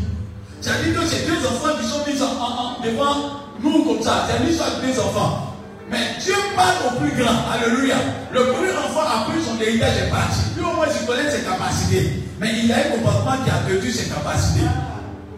C'est-à-dire 0.60 0.98
que 1.00 1.06
c'est 1.06 1.26
deux 1.26 1.46
enfants 1.46 1.76
qui 1.80 1.86
sont 1.86 2.04
mis 2.06 2.20
en, 2.22 2.42
en- 2.42 2.76
en- 2.78 2.80
devant 2.82 3.16
nous 3.60 3.84
comme 3.84 4.02
ça. 4.02 4.26
C'est 4.28 4.42
l'histoire 4.44 4.70
de 4.80 4.86
deux 4.86 4.98
enfants. 4.98 5.53
Mais 5.94 6.18
Dieu 6.18 6.34
parle 6.56 6.74
au 6.90 6.98
plus 6.98 7.12
grand. 7.22 7.38
Alléluia. 7.54 7.94
Le 8.32 8.52
premier 8.52 8.72
enfant 8.72 9.06
a 9.06 9.30
pris 9.30 9.40
son 9.44 9.60
héritage 9.62 9.94
et 10.04 10.10
parti. 10.10 10.40
Lui 10.56 10.64
au 10.64 10.72
moins 10.72 10.86
il 10.90 11.06
connaît 11.06 11.30
ses 11.30 11.42
capacités. 11.42 12.24
Mais 12.40 12.50
il 12.64 12.72
a 12.72 12.78
un 12.78 12.98
comportement 12.98 13.44
qui 13.44 13.50
a 13.50 13.62
perdu 13.64 13.92
ses 13.92 14.10
capacités. 14.10 14.66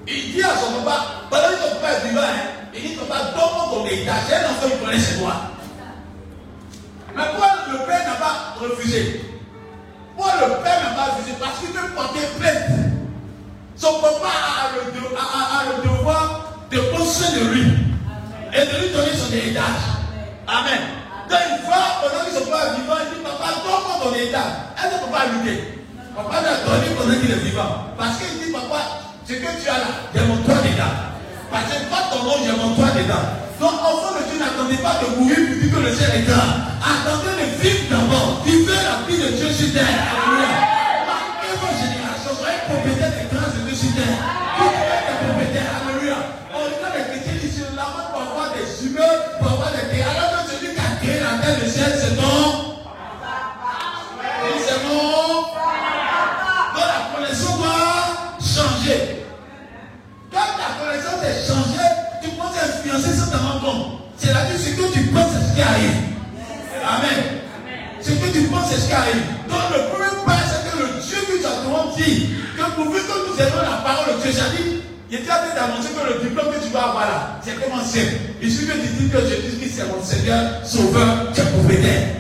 Il 0.09 0.33
dit 0.33 0.43
à 0.43 0.57
son 0.57 0.81
papa, 0.81 1.29
pendant 1.29 1.49
que 1.49 1.63
ton 1.63 1.75
papa 1.77 1.93
est 1.93 2.09
vivant, 2.09 2.23
hein, 2.23 2.71
il 2.75 2.81
dit 2.81 2.97
papa, 2.97 3.33
donne-moi 3.37 3.69
ton 3.71 3.87
héritage. 3.87 4.15
C'est 4.29 4.35
un 4.37 4.49
enfant 4.49 4.69
qui 4.71 4.85
connaît 4.85 4.99
ses 4.99 5.17
droits. 5.17 5.43
Mais 7.15 7.23
pourquoi 7.33 7.49
le 7.73 7.79
père 7.87 8.05
n'a 8.07 8.15
pas 8.15 8.55
refusé 8.59 9.21
Pourquoi 10.17 10.35
le 10.41 10.63
père 10.65 10.81
n'a 10.81 10.97
pas 10.97 11.13
refusé 11.13 11.37
Parce 11.39 11.59
qu'il 11.59 11.69
veut 11.69 11.95
porter 11.95 12.21
plainte. 12.41 12.97
Son 13.77 14.01
papa 14.01 14.33
a 14.33 15.67
le, 15.67 15.83
devoir 15.87 16.55
de 16.71 16.79
soin 17.05 17.29
de 17.39 17.45
lui 17.53 17.63
et 18.55 18.65
de 18.65 18.87
lui 18.87 18.93
donner 18.95 19.13
son 19.13 19.35
héritage. 19.35 19.97
Amen. 20.47 20.79
Donc 21.29 21.39
il 21.43 21.67
va, 21.67 21.99
pendant 22.01 22.25
que 22.25 22.31
son 22.31 22.51
papa 22.51 22.67
est 22.67 22.81
vivant, 22.81 22.95
il 23.03 23.19
dit 23.19 23.23
Papa, 23.25 23.51
donne-moi 23.65 23.99
ton 24.01 24.15
héritage. 24.15 24.53
Est-ce 24.79 24.95
que 24.95 25.01
papa 25.05 25.19
a 25.19 25.27
lutté 25.27 25.77
Donné 26.67 26.91
pendant 26.99 27.15
qu'il 27.15 27.31
est 27.31 27.45
vivant. 27.47 27.95
Parce 27.97 28.19
qu'il 28.19 28.43
dit 28.43 28.51
Papa, 28.51 29.15
ce 29.23 29.35
que 29.35 29.39
tu 29.39 29.69
as 29.71 29.79
là, 29.79 30.11
j'ai 30.13 30.27
mon 30.27 30.39
toi 30.43 30.55
dedans. 30.67 30.95
Parce 31.49 31.65
que 31.71 31.79
pas 31.87 32.11
ton 32.11 32.25
nom, 32.25 32.43
j'ai 32.43 32.59
mon 32.59 32.75
toi 32.75 32.91
dedans. 32.91 33.23
Donc, 33.61 33.73
enfant 33.87 34.19
de 34.19 34.27
Dieu, 34.27 34.39
n'attendez 34.43 34.77
pas 34.83 34.99
de 34.99 35.15
mourir 35.15 35.39
pour 35.47 35.57
dire 35.63 35.71
que 35.71 35.81
le 35.81 35.95
ciel 35.95 36.11
est 36.19 36.27
grand. 36.27 36.67
Attendez 36.83 37.39
de 37.39 37.47
vivre 37.63 37.87
d'abord. 37.89 38.43
Vivez 38.45 38.83
la 38.83 39.07
vie 39.07 39.23
de 39.23 39.29
Dieu 39.39 39.49
sur 39.55 39.73
terre. 39.73 39.87
Alléluia. 39.87 40.51
Marquez 41.07 41.55
vos 41.55 41.71
générations. 41.71 42.35
Soyez 42.35 42.61
compétents 42.67 43.15
des 43.15 43.31
grâces 43.31 43.55
de 43.55 43.61
Dieu 43.63 43.77
sur 43.77 43.95
terre. 43.95 44.36
Ce. 69.05 69.51
Donc 69.51 69.65
le 69.75 69.81
premier 69.91 70.25
pas, 70.25 70.39
c'est 70.49 70.71
que 70.71 70.77
le 70.83 71.01
Dieu 71.01 71.17
que 71.27 71.47
as 71.47 71.63
devant 71.63 71.93
dit, 71.97 72.35
que 72.57 72.65
pourvu 72.75 72.99
que 73.01 73.17
nous 73.29 73.37
ayons 73.41 73.63
la 73.63 73.79
parole 73.85 74.17
de 74.17 74.23
Dieu, 74.23 74.33
c'est-à-dire, 74.33 74.83
il 75.11 75.19
était 75.19 75.31
en 75.31 75.35
train 75.37 75.55
d'annoncer 75.55 75.89
que 75.95 76.13
le 76.15 76.29
diplôme 76.29 76.53
que 76.53 76.65
tu 76.65 76.71
vas 76.73 76.83
avoir 76.91 77.07
là, 77.07 77.41
c'est 77.45 77.55
comment 77.63 77.83
c'est. 77.85 78.21
Il 78.43 78.51
suffit 78.51 78.73
tu 78.81 78.89
dis 79.05 79.09
que 79.11 79.19
Jésus-Christ 79.21 79.75
c'est 79.77 79.89
mon 79.89 80.03
Seigneur, 80.03 80.43
Sauveur, 80.65 81.33
tu 81.35 81.41
es. 81.43 82.13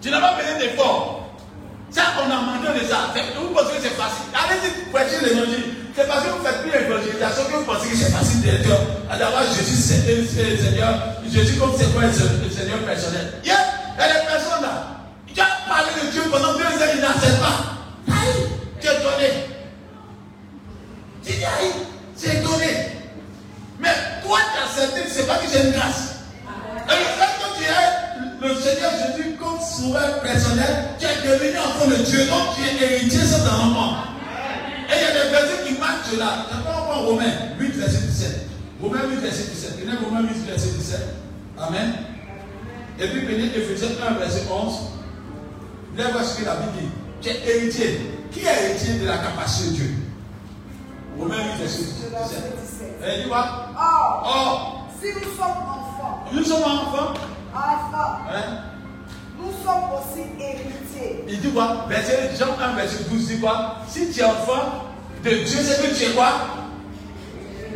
Tu 0.00 0.10
n'as 0.10 0.20
pas 0.20 0.34
besoin 0.36 0.58
d'effort. 0.58 1.30
Ça, 1.90 2.02
on 2.18 2.30
a 2.30 2.40
manqué 2.40 2.80
de. 2.80 2.84
C'est- 2.86 3.38
Vous 3.38 3.54
pensez 3.54 3.76
que 3.76 3.82
c'est 3.82 3.90
facile. 3.90 4.26
Allez-y, 4.34 4.90
prêchez 4.90 5.24
l'évangile. 5.24 5.64
C'est 5.94 6.08
parce 6.08 6.24
que 6.24 6.30
vous 6.30 6.42
faites 6.42 6.62
plus 6.62 6.70
l'évangélisation 6.70 7.44
que 7.44 7.52
vous 7.52 7.64
pensez 7.64 7.88
que 7.90 7.96
c'est 7.96 8.10
facile 8.12 8.40
d'être 8.40 8.62
Dieu. 8.62 8.74
D'avoir 9.10 9.42
Jésus, 9.44 9.76
c'est 9.76 10.06
le 10.08 10.26
Seigneur. 10.56 10.94
Jésus 11.30 11.58
comme 11.58 11.72
c'est 11.76 11.92
quoi 11.92 12.04
le 12.04 12.50
Seigneur 12.50 12.78
personnel. 12.78 13.34
Il 13.44 13.48
y 13.48 13.52
a 13.52 13.56
il 13.98 14.12
des 14.12 14.26
personnes 14.26 14.62
là. 14.62 14.88
Tu 15.34 15.40
as 15.40 15.68
parlé 15.68 15.90
de 16.02 16.10
Dieu 16.10 16.22
pendant 16.30 16.54
deux 16.54 16.64
ans, 16.64 16.92
ils 16.94 17.00
n'acceptent 17.00 17.40
pas. 17.40 17.76
Aïe, 18.08 18.48
tu 18.80 18.86
es 18.86 18.90
donné. 18.90 19.44
Tu 21.24 21.32
dis 21.32 21.44
aïe, 21.44 21.72
c'est 22.16 22.42
donné. 22.42 22.88
Mais 23.78 23.94
toi, 24.24 24.38
tu 24.52 24.58
as 24.58 24.82
accepté, 24.82 25.08
c'est 25.10 25.26
pas 25.26 25.36
que 25.36 25.46
c'est 25.46 25.64
une 25.64 25.72
grâce. 25.72 26.24
Et 26.88 26.96
le 26.96 27.04
fait 27.20 27.32
que 27.38 27.58
tu 27.58 27.64
es 27.64 28.48
le 28.48 28.60
Seigneur 28.60 28.90
Jésus 28.92 29.36
comme 29.38 29.60
sauveur 29.60 30.20
personnel, 30.20 30.88
tu 30.98 31.04
es 31.04 31.28
devenu 31.28 31.58
enfant 31.58 31.86
de 31.86 31.96
Dieu, 31.96 32.24
donc 32.26 32.56
tu 32.56 32.62
es 32.62 32.82
héritier 32.82 33.20
sans 33.26 33.74
compte. 33.74 34.11
Et 34.92 34.96
il 34.96 35.02
y 35.02 35.04
a 35.04 35.24
des 35.24 35.30
personnes 35.30 35.66
qui 35.66 35.78
marchent 35.80 36.10
cela. 36.12 36.46
D'abord, 36.50 36.82
on 36.82 36.92
prend 36.92 37.00
Romains 37.06 37.32
8, 37.58 37.68
verset 37.76 38.06
17. 38.06 38.46
Romains 38.82 39.04
8, 39.08 39.16
verset 39.16 39.44
17. 39.44 39.76
Prenez 39.80 39.96
Romains 40.04 40.22
8, 40.28 40.46
verset 40.46 40.68
17. 40.70 41.00
Amen. 41.58 41.92
Et 42.98 43.08
puis 43.08 43.22
prenez 43.22 43.46
Ephésiens 43.46 43.88
1, 44.06 44.14
verset 44.18 44.42
11. 44.50 44.74
Là, 45.96 46.04
voici 46.12 46.34
ce 46.34 46.40
que 46.40 46.44
la 46.46 46.56
Bible 46.56 46.72
dit. 46.80 46.88
Tu 47.20 47.28
es 47.30 47.48
héritier. 47.56 48.00
Qui 48.30 48.40
est 48.40 48.70
héritier 48.70 48.94
de 49.00 49.06
la 49.06 49.18
capacité 49.18 49.70
de 49.70 49.74
Dieu? 49.76 49.90
Romains 51.18 51.36
8, 51.36 51.60
verset 51.60 51.82
17. 51.82 53.00
Et 53.06 53.22
dis 53.22 53.28
quoi? 53.28 53.68
Or, 53.78 54.88
si 55.00 55.08
nous 55.14 55.30
sommes 55.36 55.50
enfants, 55.50 56.24
nous 56.32 56.44
sommes 56.44 56.62
enfants. 56.62 57.14
enfants, 57.54 58.18
Hein? 58.32 58.71
Nous 59.42 59.52
sommes 59.64 59.90
aussi 59.98 60.24
héritiers. 60.38 61.24
Il 61.28 61.40
dit 61.40 61.50
quoi? 61.50 61.86
Verset 61.88 62.30
Jean 62.38 62.56
1, 62.60 62.76
verset 62.76 63.04
12 63.10 63.26
dit 63.26 63.40
quoi 63.40 63.76
Si 63.88 64.10
tu 64.10 64.20
es 64.20 64.24
enfant 64.24 64.86
de 65.24 65.30
Dieu, 65.30 65.58
c'est 65.62 65.82
que 65.82 65.94
tu 65.94 66.04
es 66.04 66.14
quoi? 66.14 66.32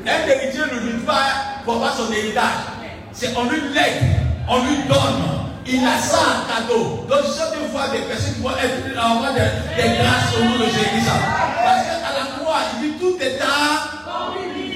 Un 0.06 0.28
héritier 0.28 0.62
ne 0.72 0.80
lutte 0.80 1.04
pas 1.04 1.62
pour 1.64 1.74
avoir 1.74 1.96
son 1.96 2.12
héritage. 2.12 2.76
C'est 3.12 3.36
on 3.36 3.44
lui 3.44 3.60
lègue, 3.74 4.02
on 4.48 4.58
lui 4.64 4.76
donne. 4.88 5.36
Il 5.66 5.84
a 5.84 5.98
ça 5.98 6.18
en 6.18 6.62
cadeau. 6.68 7.06
Donc 7.08 7.22
chaque 7.36 7.58
fois 7.72 7.88
des 7.88 8.02
personnes 8.06 8.34
qui 8.34 8.40
vont 8.40 8.50
être 8.50 8.98
avoir 8.98 9.34
des, 9.34 9.40
grâces 9.40 10.36
au 10.38 10.44
nom 10.44 10.58
de 10.58 10.64
Jésus. 10.64 11.06
Parce 11.06 11.82
qu'à 11.82 12.12
la 12.14 12.38
croix, 12.38 12.60
il 12.74 12.92
dit 12.92 12.98
tout 12.98 13.16
est 13.20 13.40
à 13.40 13.96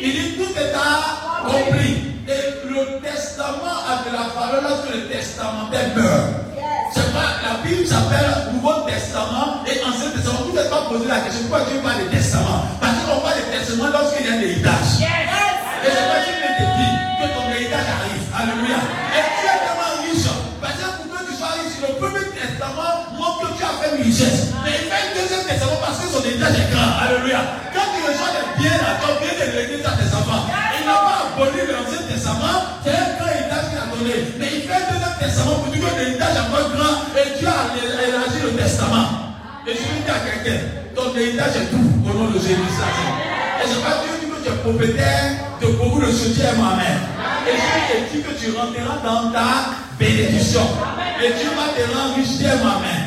il 0.03 0.13
dit 0.13 0.37
tout 0.37 0.59
est 0.59 0.75
à 0.75 1.47
compris. 1.47 2.11
Et 2.27 2.69
le 2.69 3.01
testament 3.01 3.79
a 3.87 4.09
de 4.09 4.13
la 4.13 4.29
valeur 4.35 4.63
lorsque 4.63 4.95
le 4.95 5.09
testamentaire 5.09 5.95
meurt. 5.95 6.50
C'est 6.95 7.13
pas 7.13 7.39
la 7.43 7.55
Bible 7.63 7.87
s'appelle 7.87 8.53
Nouveau 8.53 8.83
Testament 8.87 9.63
et 9.67 9.79
Ancien 9.87 10.11
Testament. 10.11 10.43
Vous 10.43 10.51
ne 10.51 10.59
pouvez 10.59 10.69
pas 10.69 10.83
poser 10.91 11.07
la 11.07 11.21
question 11.21 11.47
pourquoi 11.47 11.67
Dieu 11.71 11.79
parle 11.83 12.03
de 12.03 12.09
testament? 12.11 12.67
Parce 12.81 12.99
qu'on 13.07 13.21
parle 13.23 13.39
de 13.39 13.47
testament 13.55 13.91
lorsqu'il 13.95 14.27
y 14.27 14.31
a 14.31 14.33
un 14.35 14.41
héritage. 14.41 14.91
Et 14.99 15.89
c'est 15.89 16.09
pas 16.11 16.19
Dieu 16.27 16.35
qui 16.35 16.51
te 16.51 16.67
dit 16.67 16.95
que 17.19 17.27
ton 17.31 17.45
héritage 17.55 17.89
arrive. 17.95 18.25
Alléluia. 18.35 18.79
Et 19.15 19.23
tu 19.23 19.45
es 19.47 19.59
tellement 19.63 19.95
riche. 20.03 20.29
Parce 20.59 20.77
que 20.77 20.87
pour 20.99 21.07
que 21.15 21.19
tu 21.31 21.35
sois 21.39 21.55
riche, 21.63 21.79
le 21.79 21.91
premier 21.95 22.27
testament 22.35 23.07
montre 23.15 23.41
que 23.47 23.51
tu 23.55 23.63
as 23.63 23.75
fait 23.79 23.91
une 23.95 24.03
richesse. 24.03 24.51
Mais 24.67 24.75
il 24.75 24.85
fait 24.91 24.99
un 24.99 25.11
deuxième 25.15 25.47
testament 25.47 25.79
parce 25.79 25.99
que 26.03 26.07
son 26.11 26.21
héritage 26.27 26.59
est 26.59 26.69
grand. 26.75 26.91
Alléluia. 27.07 27.41
Quand 27.71 27.87
tu 27.95 27.99
reçois 28.03 28.35
des 28.35 28.47
biens 28.59 28.83
à 28.83 28.99
ton 28.99 29.15
bien 29.23 29.35
de 29.39 29.47
l'église 29.55 29.87
à 29.87 29.95
tes 29.95 30.11
enfants, 30.11 30.43
il 30.51 30.83
n'a 30.85 30.99
pas 31.07 31.19
aboli 31.31 31.63
l'Ancien 31.71 32.03
Testament. 32.11 32.83
C'est 32.83 32.99
un 32.99 33.15
grand 33.15 33.31
héritage 33.31 33.65
qu'il 33.71 33.79
a 33.79 33.87
donné. 33.87 34.40
Grand 36.69 36.97
et 37.17 37.39
Dieu 37.39 37.49
a 37.49 38.09
élargi 38.09 38.39
le 38.43 38.51
testament. 38.57 39.37
Et 39.67 39.73
je 39.73 39.79
dire 39.79 40.15
à 40.15 40.21
quelqu'un, 40.21 40.61
ton 40.95 41.15
héritage 41.17 41.57
est 41.57 41.71
tout 41.71 41.89
au 42.09 42.13
nom 42.19 42.31
de 42.31 42.39
Jésus. 42.39 42.55
Et 42.55 43.67
c'est 43.67 43.83
pas 43.85 44.03
Dieu 44.03 44.13
dit 44.21 44.27
que 44.31 44.47
tu 44.47 44.53
es 44.53 44.57
propriétaire 44.63 45.33
de 45.61 45.67
beaucoup 45.77 46.01
de 46.01 46.07
choses, 46.07 46.35
dis 46.35 46.43
moi-même. 46.57 47.01
Et 47.47 47.57
je 47.57 47.93
te 47.93 48.17
dis 48.17 48.23
que 48.23 48.33
tu 48.41 48.57
rentreras 48.57 48.99
dans 49.05 49.31
ta 49.33 49.77
bénédiction. 49.99 50.63
Et 51.23 51.29
Dieu 51.29 51.51
va 51.57 51.73
te 51.77 51.83
rendre 51.95 52.15
riche, 52.17 52.39
dis 52.39 52.45
moi-même. 52.45 53.05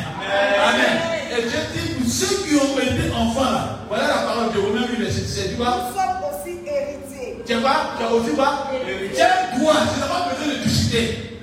Amen. 0.68 0.94
Et 1.36 1.42
Dieu 1.42 1.58
dit, 1.74 1.94
pour 1.94 2.12
ceux 2.12 2.36
qui 2.46 2.54
ont 2.56 2.78
été 2.78 3.10
enfants 3.14 3.50
là, 3.50 3.78
voilà 3.88 4.06
la 4.06 4.14
parole 4.22 4.52
de 4.54 4.58
Romains 4.60 4.86
8, 4.88 5.02
verset 5.02 5.20
17. 5.22 5.50
Tu 5.50 5.56
vois, 5.56 5.90
Nous 5.90 5.94
sommes 5.94 6.20
aussi 6.30 6.58
héritiers. 6.64 7.42
tu 7.46 7.54
vois, 7.54 7.94
tu 7.98 8.04
as 8.04 8.12
aussi 8.12 8.30
quoi 8.36 8.68
Tu 9.14 9.20
as 9.20 9.26
un 9.26 9.58
droit, 9.58 9.74
tu 9.92 10.00
n'as 10.00 10.06
pas 10.06 10.30
besoin 10.30 10.54
de. 10.54 10.64
Amen. 10.94 11.33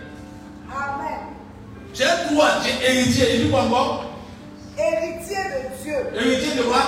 Un 2.00 2.34
droit, 2.34 2.48
tu 2.64 2.70
es 2.70 2.96
héritier. 2.96 3.26
Il 3.36 3.44
dit 3.44 3.50
quoi 3.50 3.64
encore? 3.64 4.06
Héritiers 4.78 5.36
de 5.36 5.84
Dieu. 5.84 5.96
Héritier 6.16 6.56
de 6.56 6.64
quoi? 6.64 6.84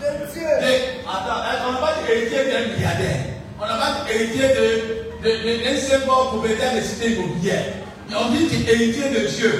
De 0.00 0.32
Dieu. 0.32 0.42
Et, 0.42 1.06
attends, 1.06 1.42
on 1.68 1.72
n'a 1.72 1.78
pas 1.78 1.92
dit 2.00 2.12
héritier 2.12 2.38
d'un 2.50 2.74
milliardaire. 2.74 3.20
On 3.60 3.66
n'a 3.66 3.74
pas 3.74 3.92
dit 4.06 4.14
héritier 4.14 4.48
de, 4.48 5.28
de, 5.28 5.30
de, 5.30 5.64
d'un 5.64 5.80
simple 5.80 6.06
propriétaire 6.06 6.74
de 6.74 6.80
cité 6.80 7.12
immobilière. 7.12 7.64
Mais 8.08 8.16
on 8.16 8.30
dit 8.30 8.46
que 8.46 8.54
tu 8.54 8.70
es 8.70 8.72
héritier 8.74 9.10
de 9.10 9.26
Dieu. 9.28 9.52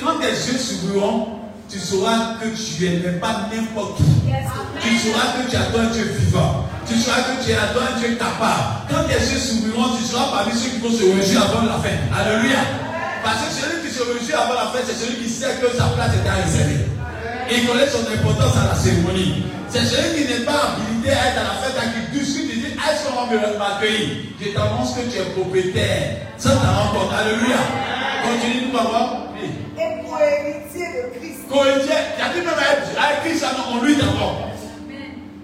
Quand 0.00 0.18
tes 0.18 0.30
yeux 0.30 0.58
s'ouvriront, 0.58 1.28
tu 1.68 1.78
sauras 1.78 2.36
que 2.40 2.48
tu 2.48 2.88
n'es 2.88 3.18
pas 3.20 3.46
n'importe 3.52 3.98
qui. 3.98 4.32
Tu 4.80 4.96
sauras 4.96 5.36
que 5.36 5.50
tu 5.50 5.56
as 5.56 5.80
un 5.80 5.90
Dieu 5.90 6.04
vivant. 6.18 6.64
Tu 6.88 6.96
sauras 6.96 7.18
que 7.22 7.44
tu 7.44 7.52
as 7.52 7.62
un 7.62 7.98
Dieu 8.00 8.16
capable. 8.16 8.88
Quand 8.90 9.04
tes 9.06 9.20
yeux 9.20 9.38
s'ouvriront, 9.38 9.96
tu 9.96 10.04
seras 10.04 10.30
parmi 10.32 10.52
ceux 10.58 10.70
qui 10.70 10.78
vont 10.78 10.90
se 10.90 11.04
réjouir 11.04 11.42
avant 11.44 11.66
la 11.66 11.78
fin. 11.78 11.94
Alléluia. 12.18 12.89
Parce 13.22 13.44
que 13.44 13.52
celui 13.52 13.88
qui 13.88 13.94
se 13.94 14.02
réjouit 14.02 14.34
avant 14.34 14.54
la 14.54 14.72
fin, 14.72 14.80
c'est 14.84 14.94
celui 14.94 15.22
qui 15.22 15.28
sait 15.28 15.60
que 15.60 15.76
sa 15.76 15.88
place 15.96 16.12
est 16.14 16.28
réservée. 16.28 16.86
Il 17.50 17.66
connaît 17.66 17.88
son 17.88 18.06
importance 18.06 18.56
à 18.56 18.68
la 18.68 18.74
cérémonie. 18.74 19.44
C'est 19.68 19.84
celui 19.84 20.26
qui 20.26 20.32
n'est 20.32 20.44
pas 20.44 20.74
habilité 20.74 21.10
à 21.10 21.28
être 21.28 21.38
à 21.38 21.44
la 21.44 21.56
fête, 21.62 21.78
à 21.78 21.86
qui 21.90 22.18
discute, 22.18 22.50
il 22.52 22.60
dit 22.60 22.72
Est-ce 22.74 23.06
qu'on 23.06 23.26
va 23.26 23.30
me 23.30 23.58
m'accueillir? 23.58 24.08
Je 24.40 24.50
t'annonce 24.50 24.94
que 24.94 25.02
tu 25.10 25.18
es 25.18 25.24
propriétaire. 25.34 26.26
Ça 26.38 26.50
t'en 26.50 26.72
rend 26.72 26.98
compte. 26.98 27.12
Alléluia. 27.12 27.58
Continue, 28.24 28.66
nous 28.66 28.72
voir. 28.72 29.28
Oui. 29.34 29.50
Et 29.76 30.02
pour 30.02 30.18
héritier 30.18 30.86
de 30.86 31.18
Christ. 31.18 31.46
Cohésion, 31.48 31.98
il 32.16 32.22
a 32.22 32.28
dit 32.32 32.40
même 32.40 32.54
avec 32.54 33.20
Christ 33.24 33.44
en 33.44 33.84
lui 33.84 33.96
d'abord. 33.96 34.48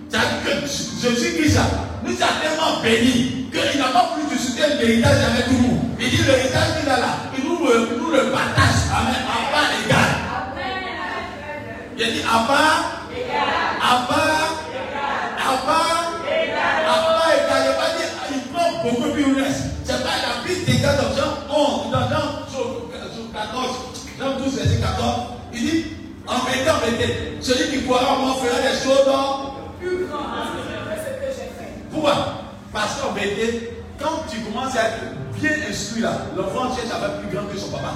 Ça 0.09 0.19
dit 0.19 0.51
que 0.51 0.67
Jésus 0.67 1.35
Christ, 1.39 1.59
nous 2.05 2.15
a 2.15 2.31
tellement 2.41 2.83
béni 2.83 3.47
qu'il 3.51 3.81
n'a 3.81 3.89
pas 3.89 4.15
voulu 4.15 4.37
discuter 4.37 4.63
l'héritage 4.79 5.19
avec 5.31 5.47
tout 5.47 5.53
le 5.53 5.69
monde. 5.69 5.81
Il 5.99 6.11
dit 6.11 6.23
l'héritage 6.23 6.81
qu'il 6.81 6.89
a 6.89 6.99
là, 6.99 7.17
nous 7.67 7.73
le, 7.73 7.99
nous 7.99 8.11
le 8.11 8.31
partage 8.31 8.87
Amen, 8.93 9.15
à 9.27 9.53
part 9.53 9.71
égal. 9.85 10.11
Il 11.99 12.13
dit 12.13 12.23
à 12.23 12.39
part, 12.47 13.03
à 13.81 14.07
part, 14.07 14.51
à 15.39 15.57
part, 15.67 16.13
à 16.23 16.97
part 17.03 17.29
égal. 17.35 17.63
Il 17.67 17.75
pas 17.77 17.91
dit, 17.97 18.09
il 18.35 18.41
prend 18.53 18.71
beaucoup 18.83 19.11
plus 19.13 19.35
reste. 19.35 19.65
C'est 19.85 20.03
pas 20.03 20.17
la 20.23 20.45
Bible 20.47 20.83
dans 20.83 21.17
Jean 21.17 21.33
11, 21.51 21.91
dans 21.91 22.09
Jean 22.09 22.27
sur 22.51 22.67
14, 23.33 23.77
Jean 24.19 24.39
12, 24.39 24.55
verset 24.55 24.81
14. 24.81 25.05
Il 25.55 25.61
dit, 25.61 25.85
en 26.27 26.39
vérité, 26.45 26.71
en 26.71 27.43
celui 27.43 27.79
qui 27.79 27.85
croira 27.85 28.15
en 28.15 28.19
moi 28.19 28.35
fera 28.43 28.61
des 28.61 28.79
choses 28.79 29.09
Plus 29.81 30.07
grand 30.07 30.25
que 30.25 30.97
ce 30.97 31.11
que 31.21 31.33
j'ai 31.33 31.49
fait. 31.59 31.73
pourquoi? 31.91 32.15
Parce 32.73 33.01
qu'en 33.01 33.13
quand 33.99 34.25
tu 34.29 34.41
commences 34.41 34.77
à 34.77 34.89
être 34.89 35.01
bien 35.41 35.51
instruit 35.69 36.03
là, 36.03 36.27
l'enfant 36.37 36.75
cherche 36.75 36.91
à 36.93 36.99
faire 37.01 37.21
plus 37.21 37.35
grand 37.35 37.47
que 37.47 37.59
son 37.59 37.71
papa. 37.71 37.95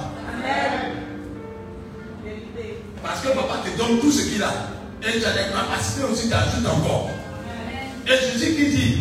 Parce 3.03 3.21
que 3.21 3.27
papa 3.29 3.55
te 3.65 3.77
donne 3.77 3.99
tout 3.99 4.11
ce 4.11 4.29
qu'il 4.29 4.43
a. 4.43 4.51
Et 5.03 5.19
tu 5.19 5.25
as 5.25 5.31
des 5.31 5.51
capacités 5.51 6.03
aussi, 6.03 6.29
tu 6.29 6.67
encore. 6.67 7.09
Et 8.05 8.11
Jésus 8.11 8.55
qui 8.55 8.69
dit, 8.69 8.97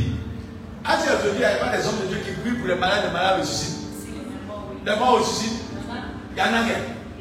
ce 0.85 1.05
aujourd'hui, 1.05 1.33
il 1.35 1.39
n'y 1.39 1.45
a 1.45 1.57
pas 1.57 1.77
des 1.77 1.87
hommes 1.87 2.01
de 2.03 2.07
Dieu 2.07 2.19
qui 2.25 2.33
prient 2.41 2.59
pour 2.59 2.69
les 2.69 2.75
malades, 2.75 3.05
les 3.07 3.13
malades 3.13 3.41
ressuscitent? 3.41 3.79
Les 4.87 4.97
morts 4.97 5.19
ressuscitent. 5.19 5.61
Il 6.37 6.39
y 6.39 6.43
en 6.43 6.47
a. 6.47 6.65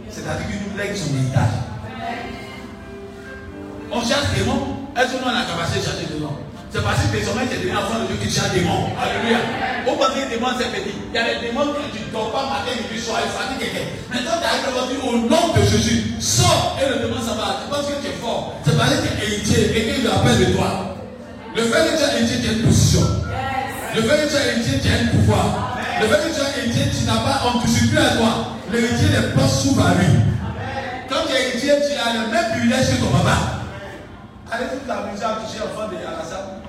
C'est-à-dire 0.09 0.47
qu'il 0.47 0.71
nous 0.71 0.77
lègue 0.77 0.95
son 0.95 1.13
héritage. 1.13 1.55
On 3.91 4.01
cherche 4.01 4.29
des 4.33 4.43
démons. 4.43 4.77
Est-ce 4.95 5.13
que 5.13 5.17
nous 5.17 5.23
on 5.25 5.29
a 5.29 5.33
la 5.33 5.45
capacité 5.45 5.79
de 5.79 5.83
chercher 5.83 6.05
des 6.05 6.13
démons 6.13 6.37
C'est 6.71 6.83
parce 6.85 7.01
que 7.01 7.17
désormais 7.17 7.49
tu 7.49 7.57
es 7.57 7.65
devenu 7.65 7.73
enfant 7.73 8.05
de 8.05 8.13
Dieu 8.13 8.21
qui 8.21 8.29
des 8.29 8.61
démons. 8.61 8.93
Alléluia. 8.93 9.41
Au 9.89 9.97
pensez 9.97 10.21
que 10.21 10.29
les 10.29 10.37
démons 10.37 10.53
c'est 10.53 10.69
petit. 10.69 10.93
Il 10.93 11.15
y 11.15 11.17
a 11.17 11.25
des 11.25 11.49
démons 11.49 11.73
que 11.73 11.81
tu 11.89 11.97
ne 12.05 12.13
dors 12.13 12.29
pas 12.29 12.45
matin, 12.45 12.77
midi, 12.77 13.01
soir, 13.01 13.25
il 13.25 13.33
fatigue 13.33 13.57
quelqu'un. 13.57 13.89
Maintenant 14.13 14.37
tu 14.37 14.45
arrives 14.45 14.69
Dieu 14.69 15.01
au 15.01 15.17
nom 15.25 15.49
de 15.49 15.61
Jésus. 15.65 16.13
Sors 16.21 16.77
et 16.77 16.85
le 16.85 17.01
démon 17.01 17.17
s'en 17.17 17.41
va. 17.41 17.65
Tu 17.65 17.73
penses 17.73 17.89
que 17.89 17.97
tu 18.05 18.13
es 18.13 18.17
fort. 18.21 18.53
C'est 18.61 18.77
parce 18.77 18.93
que 18.93 19.01
tu 19.01 19.09
es 19.09 19.17
héritier. 19.17 19.61
Quelqu'un 19.73 19.97
te 19.97 20.09
rappelle 20.13 20.39
de 20.45 20.53
toi. 20.53 20.93
Le 21.57 21.63
fait 21.65 21.83
que 21.89 21.93
tu 21.97 22.03
es 22.05 22.09
héritier, 22.21 22.37
tu 22.37 22.49
as 22.49 22.53
une 22.53 22.63
position. 22.69 23.05
Le 23.97 24.01
fait 24.05 24.17
que 24.21 24.27
tu 24.29 24.35
es 24.37 24.45
héritier, 24.53 24.73
tu 24.77 24.87
as 24.93 24.97
un 25.01 25.07
pouvoir. 25.09 25.45
Le 25.97 26.05
fait 26.05 26.21
que 26.21 26.29
tu 26.29 26.37
es 26.37 26.49
héritier, 26.61 26.85
tu 26.93 27.01
n'as 27.09 27.25
pas, 27.25 27.49
on 27.49 27.57
ne 27.57 27.63
te 27.65 27.67
suit 27.67 27.89
plus 27.89 27.97
à 27.97 28.13
toi. 28.13 28.61
L'héritier, 28.69 29.09
les 29.09 29.33
portes 29.33 29.57
s'ouvrent 29.57 29.89
à 29.89 29.97
lui. 29.97 30.21
Quand 31.09 31.25
tu 31.25 31.33
es 31.33 31.49
héritier, 31.49 31.73
tu 31.81 31.97
as 31.97 32.13
le 32.13 32.29
même 32.29 32.47
privilège 32.53 32.93
que 32.93 33.01
ton 33.01 33.09
papa. 33.09 33.58
Allez-vous 34.51 34.79
t'amuser 34.87 35.23
à 35.23 35.35
toucher 35.35 35.59
l'enfant 35.59 35.87
de 35.87 35.97
Alassane 35.97 36.61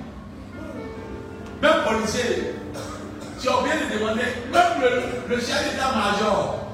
Même 1.61 1.83
policier, 1.83 2.53
tu 3.41 3.49
as 3.49 3.59
oublié 3.59 3.73
de 3.75 3.97
demander, 3.97 4.21
même 4.53 5.27
le, 5.29 5.39
chef 5.39 5.71
d'état-major, 5.71 6.67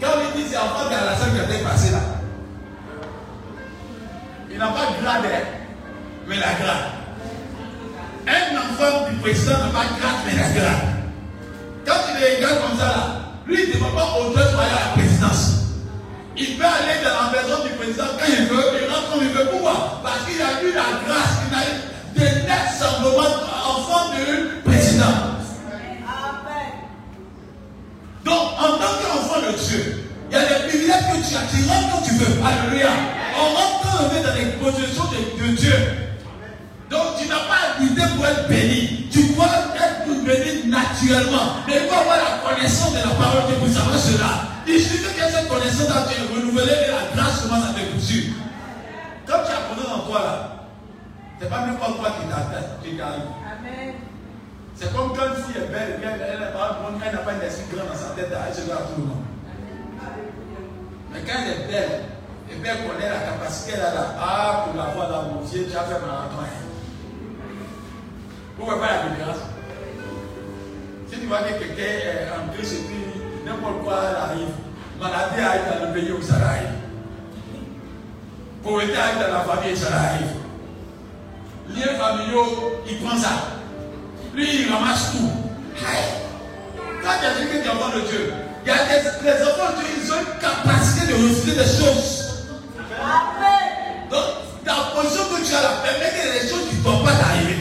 quand 0.00 0.08
lui 0.18 0.42
dit 0.42 0.48
c'est 0.48 0.56
l'enfant 0.56 0.90
d'Alassane 0.90 1.34
qui 1.34 1.40
a 1.40 1.44
été 1.44 1.64
passé 1.64 1.92
là, 1.92 1.98
il 4.50 4.58
n'a 4.58 4.66
pas 4.68 4.86
de 4.86 5.02
grade, 5.02 5.24
hein, 5.24 5.46
mais 6.26 6.36
la 6.36 6.54
grade. 6.54 6.90
Un 8.26 8.56
enfant 8.56 9.08
du 9.08 9.16
président 9.18 9.52
n'a 9.52 9.66
pas 9.66 9.84
de 9.84 10.00
grade, 10.00 10.16
mais 10.26 10.36
la 10.36 10.48
grade. 10.48 10.88
Quand 11.86 11.94
il 12.10 12.24
est 12.24 12.38
égal 12.38 12.58
comme 12.60 12.76
ça 12.76 12.86
là, 12.86 13.06
lui 13.46 13.62
il 13.62 13.68
ne 13.68 13.74
demande 13.74 13.94
pas 13.94 14.18
au 14.18 14.32
soyez 14.32 14.48
à 14.50 14.88
la 14.88 14.92
présidence. 14.96 15.57
Il 16.40 16.56
peut 16.56 16.64
aller 16.64 17.02
dans 17.02 17.18
la 17.18 17.42
maison 17.42 17.64
du 17.64 17.70
président 17.74 18.04
quand 18.16 18.26
il 18.28 18.46
veut, 18.46 18.64
il 18.80 18.88
rentre 18.88 19.10
comme 19.10 19.22
il 19.22 19.30
veut. 19.30 19.48
Pourquoi? 19.50 20.00
Parce 20.04 20.22
qu'il 20.24 20.40
a 20.40 20.62
eu 20.62 20.72
la 20.72 21.02
grâce, 21.02 21.42
il 21.42 21.54
a 21.54 21.62
eu 21.66 21.74
des 22.14 22.46
nets 22.46 22.70
semblements 22.78 23.42
enfant 23.66 24.14
du 24.14 24.62
président. 24.62 25.34
Amen. 26.06 26.78
Donc, 28.24 28.52
en 28.54 28.78
tant 28.78 28.94
qu'enfant 29.02 29.40
de 29.50 29.58
Dieu, 29.58 30.04
il 30.30 30.32
y 30.32 30.40
a 30.40 30.44
des 30.44 30.68
privilèges 30.68 31.10
que 31.10 31.28
tu 31.28 31.34
as, 31.34 31.42
tu 31.50 31.68
rentres 31.68 31.90
quand 31.92 32.02
tu 32.02 32.14
veux. 32.14 32.40
Alléluia. 32.46 32.90
On 33.36 33.54
rentre 33.56 33.80
quand 33.82 34.04
on 34.04 34.16
est 34.16 34.22
dans 34.22 34.34
les 34.34 34.52
possessions 34.62 35.10
de, 35.10 35.44
de 35.44 35.56
Dieu. 35.56 35.74
Donc, 36.88 37.18
tu 37.20 37.26
n'as 37.26 37.34
pas 37.34 37.74
à 37.78 38.16
dois 38.16 38.30
être 38.30 38.48
béni. 38.48 39.08
Tu 39.10 39.34
dois 39.34 39.46
être 39.74 40.24
béni 40.24 40.70
naturellement. 40.70 41.56
Mais 41.66 41.80
il 41.82 41.88
faut 41.88 41.98
avoir 41.98 42.16
la 42.16 42.48
connaissance 42.48 42.92
de 42.92 42.98
la 42.98 43.14
parole 43.14 43.42
de 43.42 43.46
Dieu 43.48 43.56
pour 43.58 43.68
savoir 43.74 43.98
cela. 43.98 44.57
Il 44.68 44.80
suffit 44.80 45.14
que 45.14 45.20
cette 45.20 45.48
connaissance 45.48 45.90
a 45.90 46.12
été 46.12 46.20
renouvelée 46.28 46.72
et 46.86 46.90
la 46.90 47.16
grâce 47.16 47.40
commence 47.40 47.70
à 47.70 47.72
te 47.72 47.80
poursuivre. 47.90 48.36
Comme 49.26 49.40
tu 49.46 49.52
as 49.52 49.64
connu 49.64 49.86
en 49.88 50.06
toi 50.06 50.20
là, 50.20 50.58
c'est 51.40 51.48
pas 51.48 51.66
même 51.66 51.76
pas 51.76 51.86
toi 51.86 52.10
qui 52.82 52.96
t'arrive. 52.96 53.22
C'est 54.74 54.94
comme 54.94 55.16
quand 55.16 55.24
une 55.24 55.42
fille 55.42 55.62
est 55.62 55.72
belle, 55.72 56.00
elle, 56.02 56.08
elle, 56.08 56.20
elle, 56.20 56.32
elle 56.32 57.12
n'a 57.12 57.18
pas 57.18 57.32
une 57.32 57.42
esprit 57.42 57.74
grand 57.74 57.86
dans 57.86 57.94
sa 57.94 58.10
tête, 58.14 58.28
elle 58.30 58.54
se 58.54 58.70
à 58.70 58.76
tout 58.76 59.00
le 59.00 59.06
monde. 59.06 59.24
Mais 61.12 61.20
quand 61.26 61.38
elle 61.42 61.50
est 61.50 61.66
belle, 61.66 62.02
et 62.50 62.56
bien 62.56 62.76
connaît 62.76 63.08
la 63.08 63.20
capacité 63.20 63.76
là, 63.76 63.94
là, 63.94 64.14
ah, 64.20 64.64
pour 64.66 64.76
la 64.76 64.90
voir 64.90 65.08
dans 65.08 65.22
mon 65.34 65.40
Dieu, 65.42 65.66
tu 65.70 65.76
as 65.76 65.82
fait 65.82 66.00
marathon. 66.00 66.44
Vous 68.56 68.64
ne 68.64 68.70
voyez 68.70 68.80
pas 68.80 68.86
la 68.86 69.08
différence? 69.08 69.42
Si 71.10 71.20
tu 71.20 71.26
vois 71.26 71.38
que 71.38 71.58
quelqu'un 71.58 71.82
est 71.82 72.28
en 72.30 72.52
Christ 72.52 72.72
et 72.74 72.82
puis 72.86 73.07
n'importe 73.44 73.84
quoi 73.84 73.96
arrive, 73.96 74.54
maladie 75.00 75.40
arrive 75.40 75.80
dans 75.80 75.86
le 75.86 75.92
pays 75.92 76.12
où 76.12 76.22
ça 76.22 76.34
arrive. 76.34 76.70
Pauvreté 78.62 78.96
arrive 78.96 79.20
dans 79.20 79.32
la 79.32 79.40
famille 79.44 79.72
et 79.72 79.76
ça 79.76 79.88
arrive. 79.88 80.38
Liens 81.70 81.98
familiaux, 81.98 82.80
il 82.88 82.98
prend 82.98 83.16
ça. 83.16 83.30
Lui, 84.34 84.62
il 84.62 84.72
ramasse 84.72 85.12
tout. 85.12 85.30
Quand 87.02 87.10
tu 87.20 87.56
es 87.56 87.68
enfant 87.68 87.96
de 87.96 88.00
Dieu, 88.02 88.32
des, 88.64 88.72
les 88.72 89.42
enfants 89.42 89.72
de 89.72 89.80
Dieu, 89.80 89.94
ils 90.02 90.12
ont 90.12 90.20
une 90.20 90.40
capacité 90.40 91.06
de 91.06 91.14
refuser 91.14 91.56
des 91.56 91.64
choses. 91.64 92.46
Donc, 94.10 94.24
la 94.66 94.74
position 94.94 95.22
que 95.24 95.46
tu 95.46 95.54
as 95.54 95.62
là, 95.62 95.70
permet 95.82 96.10
que 96.10 96.42
les 96.42 96.48
choses 96.48 96.68
qui 96.68 96.76
ne 96.76 96.82
vont 96.82 97.04
pas 97.04 97.12
t'arriver. 97.12 97.56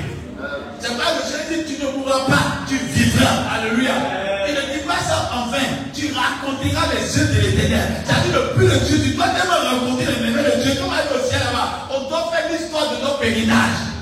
C'est 0.79 0.97
pas 0.97 1.03
que 1.03 1.23
je 1.25 1.63
dis 1.63 1.75
tu 1.75 1.85
ne 1.85 1.91
mourras 1.91 2.25
pas, 2.25 2.65
tu 2.67 2.77
vivras. 2.77 3.55
Alléluia. 3.55 3.93
Tu 6.27 6.75
raconteras 6.75 6.87
les 6.93 7.07
yeux 7.07 7.27
de 7.27 7.39
l'éternel. 7.39 7.87
C'est-à-dire 8.03 8.35
le 8.35 8.53
plus 8.55 8.67
de 8.67 8.77
Dieu, 8.83 8.97
tu 9.03 9.09
dois 9.15 9.29
tellement 9.29 9.63
raconter 9.63 10.05
les 10.05 10.19
merveilles 10.27 10.57
de 10.57 10.63
Dieu. 10.63 10.73
Comme 10.81 10.91
à 10.91 10.99
au 11.07 11.21
ciel 11.23 11.39
là-bas, 11.39 11.87
on 11.91 12.09
doit 12.09 12.31
faire 12.31 12.51
l'histoire 12.51 12.91
de 12.91 12.97
nos 13.03 13.15
pèlerinages. 13.15 13.95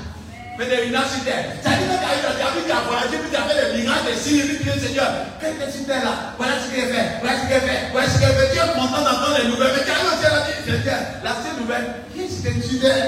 Pèlerinage 0.58 1.10
sur 1.12 1.24
terre. 1.24 1.44
C'est-à-dire 1.60 1.86
que 1.86 1.98
tu 2.00 2.06
arrives, 2.06 2.24
tu 2.24 2.42
as 2.42 2.50
vu, 2.56 2.60
tu 2.64 2.72
as 2.72 2.82
voyagé, 2.88 3.16
puis 3.20 3.30
tu 3.30 3.36
as 3.36 3.44
fait 3.44 3.56
des 3.60 3.82
miracles, 3.82 4.08
des 4.08 4.16
signes, 4.16 4.48
puis 4.48 4.56
tu 4.56 4.72
dis 4.72 4.80
Seigneur, 4.86 5.10
qu'est-ce 5.38 5.58
que 5.60 5.68
tu 5.68 5.84
fais 5.84 6.00
là? 6.00 6.32
Voilà 6.40 6.54
ce 6.56 6.66
qu'il 6.72 6.88
fait, 6.88 7.20
voilà 7.20 7.36
ce 7.36 7.44
qu'il 7.44 7.60
fait, 7.60 7.80
voilà 7.92 8.08
ce 8.08 8.16
qu'il 8.16 8.32
fait. 8.32 8.48
Tu 8.50 8.56
es 8.56 8.72
content 8.72 9.02
d'entendre 9.04 9.36
les 9.36 9.48
nouvelles, 9.52 9.74
mais 9.76 9.84
tu 9.84 9.92
arrives 9.92 10.10
au 10.10 10.16
ciel 10.16 10.32
là, 10.32 10.40
tu 10.48 10.56
dis 10.64 10.80
la 11.22 11.34
seule 11.44 11.60
nouvelle, 11.60 11.86
qu'est-ce 12.16 12.40
que 12.40 12.52
tu 12.56 12.74
fais? 12.80 13.04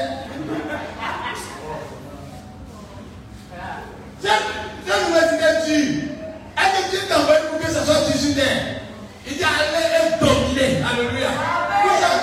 Cette 4.21 5.03
nouvelle, 5.09 5.33
tu. 5.65 5.79
Est-ce 6.53 6.73
que 6.77 6.91
Dieu 6.91 7.01
t'a 7.09 7.17
envoyé 7.21 7.41
pour 7.49 7.59
que 7.59 7.69
ce 7.73 7.81
soit 7.81 8.05
tu 8.13 8.19
sur 8.19 8.35
terre? 8.35 8.88
Il 9.29 9.37
dit 9.37 9.45
allez 9.45 9.93
et 9.93 10.25
dominer. 10.25 10.81
Alléluia. 10.81 11.31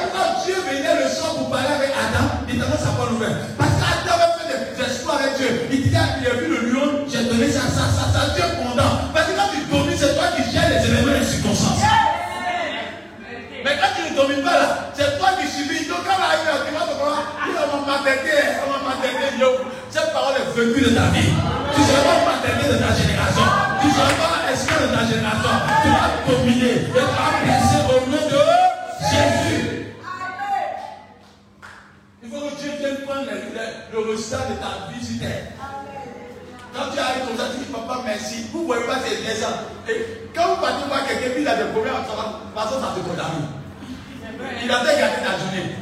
Pourquoi 0.01 0.41
Dieu 0.45 0.55
venait 0.65 1.03
le 1.03 1.09
soir 1.09 1.35
pour 1.35 1.49
parler 1.51 1.73
avec 1.77 1.91
Adam 1.93 2.41
Il 2.49 2.59
t'annonce 2.59 2.81
sa 2.81 2.97
bonne 2.97 3.13
nouvelle. 3.13 3.37
Parce 3.57 3.77
qu'Adam 3.77 4.17
avait 4.17 4.33
fait 4.41 4.75
des 4.75 4.81
exploits 4.81 5.19
avec 5.21 5.37
Dieu. 5.37 5.69
Il 5.71 5.83
disait 5.83 5.97
il 6.21 6.27
a 6.27 6.33
vu 6.33 6.47
le 6.49 6.73
lion, 6.73 7.05
j'ai 7.07 7.23
donné 7.25 7.51
ça, 7.51 7.61
ça, 7.69 7.85
ça, 7.93 8.09
ça. 8.09 8.33
Dieu 8.33 8.43
est 8.43 8.57
content. 8.57 9.13
Parce 9.13 9.27
que 9.27 9.33
quand 9.37 9.49
tu 9.53 9.61
domines, 9.69 9.97
c'est 9.97 10.15
toi 10.15 10.33
qui 10.35 10.43
gères 10.49 10.69
les 10.69 10.81
événements 10.81 11.15
et 11.15 11.19
les 11.19 11.25
circonstances. 11.25 11.81
Mais 13.63 13.77
quand 13.81 13.93
tu 13.97 14.11
ne 14.11 14.15
domines 14.15 14.43
pas 14.43 14.57
là, 14.57 14.91
c'est 14.93 15.17
toi 15.17 15.29
qui 15.41 15.47
subis. 15.47 15.85
Donc 15.87 16.01
quand 16.05 16.17
on 16.17 16.25
arrive 16.25 16.45
là, 16.45 16.65
tu 16.65 16.73
vas 16.73 16.85
te 16.89 16.97
voir, 16.97 17.21
on 17.73 17.85
m'a 17.85 17.97
materné, 18.01 18.61
on 18.65 18.69
m'a 18.81 19.37
yo. 19.39 19.49
Cette 19.89 20.11
parole 20.13 20.35
est 20.41 20.57
venue 20.57 20.81
de 20.81 20.89
ta 20.89 21.09
vie. 21.13 21.64
Tu 21.75 21.81
ne 21.81 21.87
seras 21.87 22.03
pas 22.03 22.31
materné 22.31 22.63
de 22.71 22.77
ta 22.79 22.95
génération. 22.95 23.43
Tu 23.81 23.87
ne 23.87 23.93
seras 23.93 24.15
pas 24.15 24.51
esclave 24.51 24.89
de 24.89 24.95
ta 24.95 25.03
génération. 25.05 25.55
Tu 25.83 25.89
vas 25.91 26.09
dominer 26.25 26.71
et 26.71 26.85
tu 26.85 26.91
vas 26.91 27.35
blesser 27.43 27.81
au 27.91 27.99
nom 28.09 28.23
de 28.31 28.41
Jésus. 29.11 29.93
Il 32.23 32.29
faut 32.31 32.39
que 32.47 32.61
Dieu 32.61 32.71
vienne 32.79 32.97
prendre 33.05 33.27
le, 33.27 34.11
résultat 34.11 34.47
de 34.47 34.55
ta 34.55 34.87
vie 34.91 35.05
sur 35.05 35.19
terre. 35.19 35.51
Quand 36.73 36.91
tu 36.93 36.99
arrives 36.99 37.27
comme 37.27 37.37
ça, 37.37 37.51
tu 37.51 37.59
dis 37.59 37.71
papa 37.71 38.01
merci. 38.05 38.47
Vous 38.51 38.61
ne 38.61 38.65
voyez 38.65 38.85
pas 38.85 38.99
ces 39.03 39.41
gens. 39.41 39.59
Et 39.87 40.31
quand 40.33 40.55
vous 40.55 40.61
partez 40.61 40.87
voir 40.87 41.05
quelqu'un 41.07 41.35
qui 41.35 41.47
a 41.47 41.55
des 41.55 41.71
problèmes, 41.71 41.93
que 41.93 42.59
ça 42.59 42.95
te 42.95 42.99
condamne. 43.03 43.47
Il 44.63 44.71
a 44.71 44.79
déjà 44.79 44.97
gardé 44.97 45.17
ta 45.23 45.37
journée. 45.39 45.75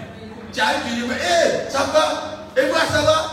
Tu 0.51 0.59
arrives, 0.59 0.81
tu 0.85 0.93
dis, 0.93 1.05
hé, 1.05 1.69
ça 1.69 1.85
va? 1.93 2.61
Et 2.61 2.67
moi, 2.67 2.79
ça 2.91 3.01
va? 3.01 3.32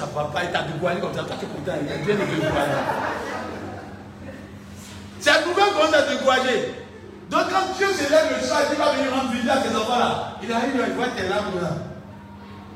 Ça 0.00 0.08
va 0.16 0.24
pas, 0.32 0.44
il 0.44 0.50
t'a 0.50 0.62
dévoilé 0.62 0.98
comme 0.98 1.12
ça, 1.12 1.24
toi 1.24 1.36
tu 1.38 1.44
es 1.44 1.48
content, 1.48 1.76
il 1.76 1.92
a 1.92 1.96
bien 2.00 2.14
dévoilé. 2.16 2.48
C'est 5.20 5.28
un 5.28 5.44
nouvelle 5.44 5.74
commence 5.76 5.92
à 5.92 6.02
te 6.04 6.12
décourager. 6.12 6.72
Donc 7.28 7.42
quand 7.52 7.76
Dieu 7.76 7.86
se 7.92 8.08
lève 8.08 8.32
le 8.32 8.46
soir, 8.46 8.62
il 8.72 8.78
va 8.78 8.92
venir 8.92 9.12
rendre 9.12 9.30
visite 9.30 9.50
à 9.50 9.60
ces 9.60 9.76
enfants-là. 9.76 10.38
Il 10.42 10.50
arrive, 10.50 10.72
il 10.72 10.94
voit 10.94 11.08
tes 11.08 11.28
larmes 11.28 11.60
là. 11.60 11.76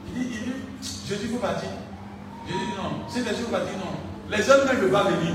Il 0.06 0.20
dit, 0.20 0.28
il 0.34 0.52
dit, 0.52 0.52
je 1.08 1.14
dis, 1.14 1.32
faut 1.32 1.38
partir. 1.38 1.70
Je 2.46 2.52
dis 2.52 2.76
non. 2.76 3.08
Si 3.08 3.20
les 3.20 3.24
gens 3.24 3.48
partir, 3.50 3.72
non. 3.80 3.96
Les 4.28 4.50
hommes 4.50 4.68
ne 4.68 4.80
veulent 4.80 4.92
pas 4.92 5.04
venir. 5.04 5.34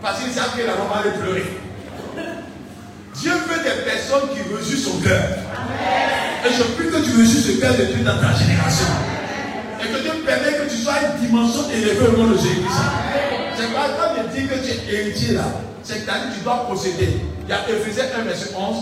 Parce 0.00 0.20
qu'ils 0.20 0.32
savent 0.32 0.56
que 0.56 0.62
la 0.62 0.72
maman 0.72 1.04
va 1.04 1.10
pleurer. 1.20 1.58
Dieu 3.14 3.32
veut 3.32 3.62
des 3.62 3.84
personnes 3.84 4.30
qui 4.32 4.54
reçuent 4.54 4.78
son 4.78 5.00
cœur. 5.00 5.22
Et 6.46 6.50
je 6.50 6.62
prie 6.62 6.88
que 6.88 7.04
tu 7.04 7.20
reçues 7.20 7.40
ce 7.40 7.60
cœur 7.60 7.74
de 7.74 7.84
Dieu 7.84 8.02
dans 8.02 8.18
ta 8.18 8.32
génération. 8.32 8.86
Permet 10.24 10.52
que 10.56 10.70
tu 10.70 10.76
sois 10.76 10.94
une 11.02 11.26
dimension 11.26 11.68
élevée 11.70 12.08
au 12.08 12.16
nom 12.16 12.30
de 12.32 12.36
Jésus-Christ. 12.38 12.80
C'est 13.56 13.72
pas 13.72 13.88
quand 13.98 14.14
je 14.16 14.40
dis 14.40 14.48
que 14.48 14.54
tu 14.54 14.70
es 14.70 14.94
héritier 14.94 15.34
là. 15.34 15.44
C'est 15.82 16.06
que 16.06 16.34
tu 16.34 16.40
dois 16.42 16.66
posséder. 16.66 17.20
Il 17.42 17.48
y 17.48 17.52
a 17.52 17.68
Ephésiens 17.68 18.04
1, 18.18 18.22
verset 18.22 18.54
11. 18.56 18.76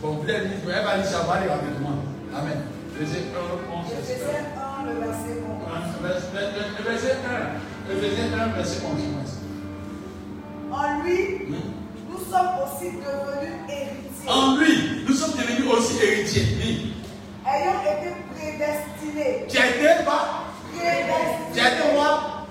Bon, 0.00 0.12
vous 0.12 0.28
allez 0.28 0.48
lire, 0.48 0.56
elle 0.64 0.84
va 0.84 0.96
lire 0.96 1.06
ça, 1.06 1.18
va 1.28 1.40
lire 1.40 1.52
avec 1.52 1.78
moi. 1.80 1.92
Amen. 2.34 2.62
Ephésiens 2.96 3.28
1, 3.36 3.76
11. 3.76 3.92
Ephésiens 3.92 4.44
1, 4.56 4.86
le 4.86 5.00
verset 5.04 5.36
11. 5.44 5.56
Verset 6.82 7.16
1. 7.28 7.92
Ephésiens 7.92 8.40
1, 8.40 8.56
verset 8.56 8.80
11. 8.84 9.36
En 10.72 11.02
lui, 11.02 11.46
nous 12.10 12.18
sommes 12.18 12.56
aussi 12.64 12.90
devenus 12.96 13.54
héritiers. 13.68 14.28
En 14.28 14.56
lui, 14.56 15.04
nous 15.06 15.14
sommes 15.14 15.32
devenus 15.32 15.70
aussi 15.72 15.94
héritiers. 16.02 16.46
Oui. 16.58 16.94
Ayant 17.46 17.80
été 17.82 18.12
prédestinés. 18.34 19.46
Tu 19.48 19.58
as 19.58 19.68
été 19.68 20.04
quoi 20.04 20.45
Tu 20.76 20.82
Prédestinés. 20.82 21.60
as 21.60 21.72
été 21.72 21.92
moi 21.94 22.46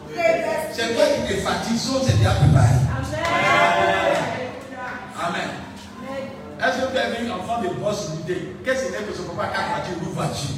C'est 0.73 0.93
toi 0.95 1.03
qui 1.05 1.33
te 1.33 1.39
fatigues, 1.41 1.77
c'est 1.77 2.17
déjà 2.17 2.31
préparé. 2.31 2.75
Amen. 5.21 5.49
Est-ce 6.59 6.77
que 6.85 6.91
tu 6.91 6.97
as 6.97 7.09
vu 7.09 7.27
un 7.29 7.35
enfant 7.35 7.61
de 7.61 7.67
boss 7.79 8.09
l'idée 8.17 8.55
Qu'est-ce 8.63 8.85
que 8.85 8.93
c'est 8.93 9.05
que 9.05 9.13
ce 9.13 9.21
papa 9.23 9.49
a 9.53 9.75
voiture 9.75 9.97
ou 10.01 10.13
voiture 10.13 10.55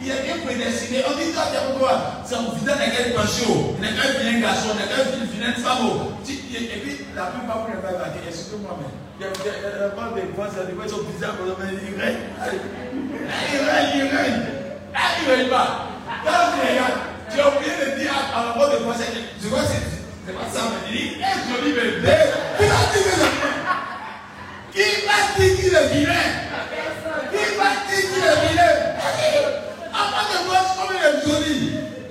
Il 0.00 0.10
est 0.10 0.22
bien 0.22 0.36
prédestiné. 0.44 1.02
On 1.08 1.16
dit 1.16 1.32
toi, 1.32 1.42
tu 1.50 1.56
es 1.56 1.78
quoi 1.78 2.22
C'est 2.24 2.36
un 2.36 2.54
vilain 2.54 2.76
n'est 2.76 2.92
qu'un 2.94 3.20
pension. 3.20 3.74
Il 3.76 3.80
n'est 3.82 3.94
qu'un 3.96 4.18
vilain 4.20 4.40
garçon, 4.40 4.68
il 4.74 4.78
n'est 4.78 4.88
qu'un 4.88 5.26
vilain 5.32 5.52
femme. 5.58 6.14
Et 6.28 6.80
puis, 6.80 6.98
la 7.16 7.24
plupart 7.26 7.64
pour 7.66 7.74
les 7.74 7.80
faire 7.82 8.12
dire, 8.12 8.22
excuse-moi, 8.28 8.76
mais 8.78 8.90
il 9.18 9.24
y 9.24 9.28
a 9.28 9.32
il 9.34 9.80
y 9.80 9.84
a 9.84 9.88
pas 9.90 10.14
des 10.14 10.22
des 10.22 10.32
fois, 10.34 10.46
ils 10.84 10.90
sont 10.90 11.02
bizarres, 11.10 11.34
mais 11.40 11.66
ils 11.72 12.00
règnent. 12.00 12.16
Ils 13.52 13.64
règnent, 13.66 13.96
ils 13.96 14.16
règnent. 14.16 14.42
Ah, 14.94 14.98
ils 15.20 15.30
règnent 15.30 15.48
pas. 15.50 15.87
Quand 16.24 16.52
tu 16.54 16.60
regardes, 16.66 17.00
tu 17.30 17.40
as 17.40 17.48
oublié 17.48 17.72
de 17.84 18.00
dire 18.00 18.12
à 18.12 18.38
à 18.38 18.44
l'endroit 18.46 18.68
de 18.70 18.84
boss, 18.84 18.96
je 19.42 19.48
vois, 19.48 19.60
c'est 19.60 20.32
pas 20.32 20.48
ça, 20.52 20.60
mais 20.70 20.90
il 20.90 20.96
dit, 20.96 21.16
eh, 21.18 21.36
joli 21.50 21.72
bébé. 21.72 22.14
Qui 22.58 22.64
va 22.66 22.80
dire 22.92 23.04
que 23.04 23.18
qui 24.72 24.88
va 25.06 25.18
dire 25.36 25.56
qu'il 25.56 25.74
est 25.74 25.88
vilain 25.88 26.28
Qui 27.32 27.44
va 27.56 27.70
dire 27.88 28.04
qu'il 28.08 28.24
est 28.24 28.40
vilain 28.48 28.74
Avant 29.92 30.24
de 30.30 30.36
voir 30.46 30.64
comme 30.76 30.96
il 30.96 31.02
est 31.04 31.18
joli, 31.26 31.58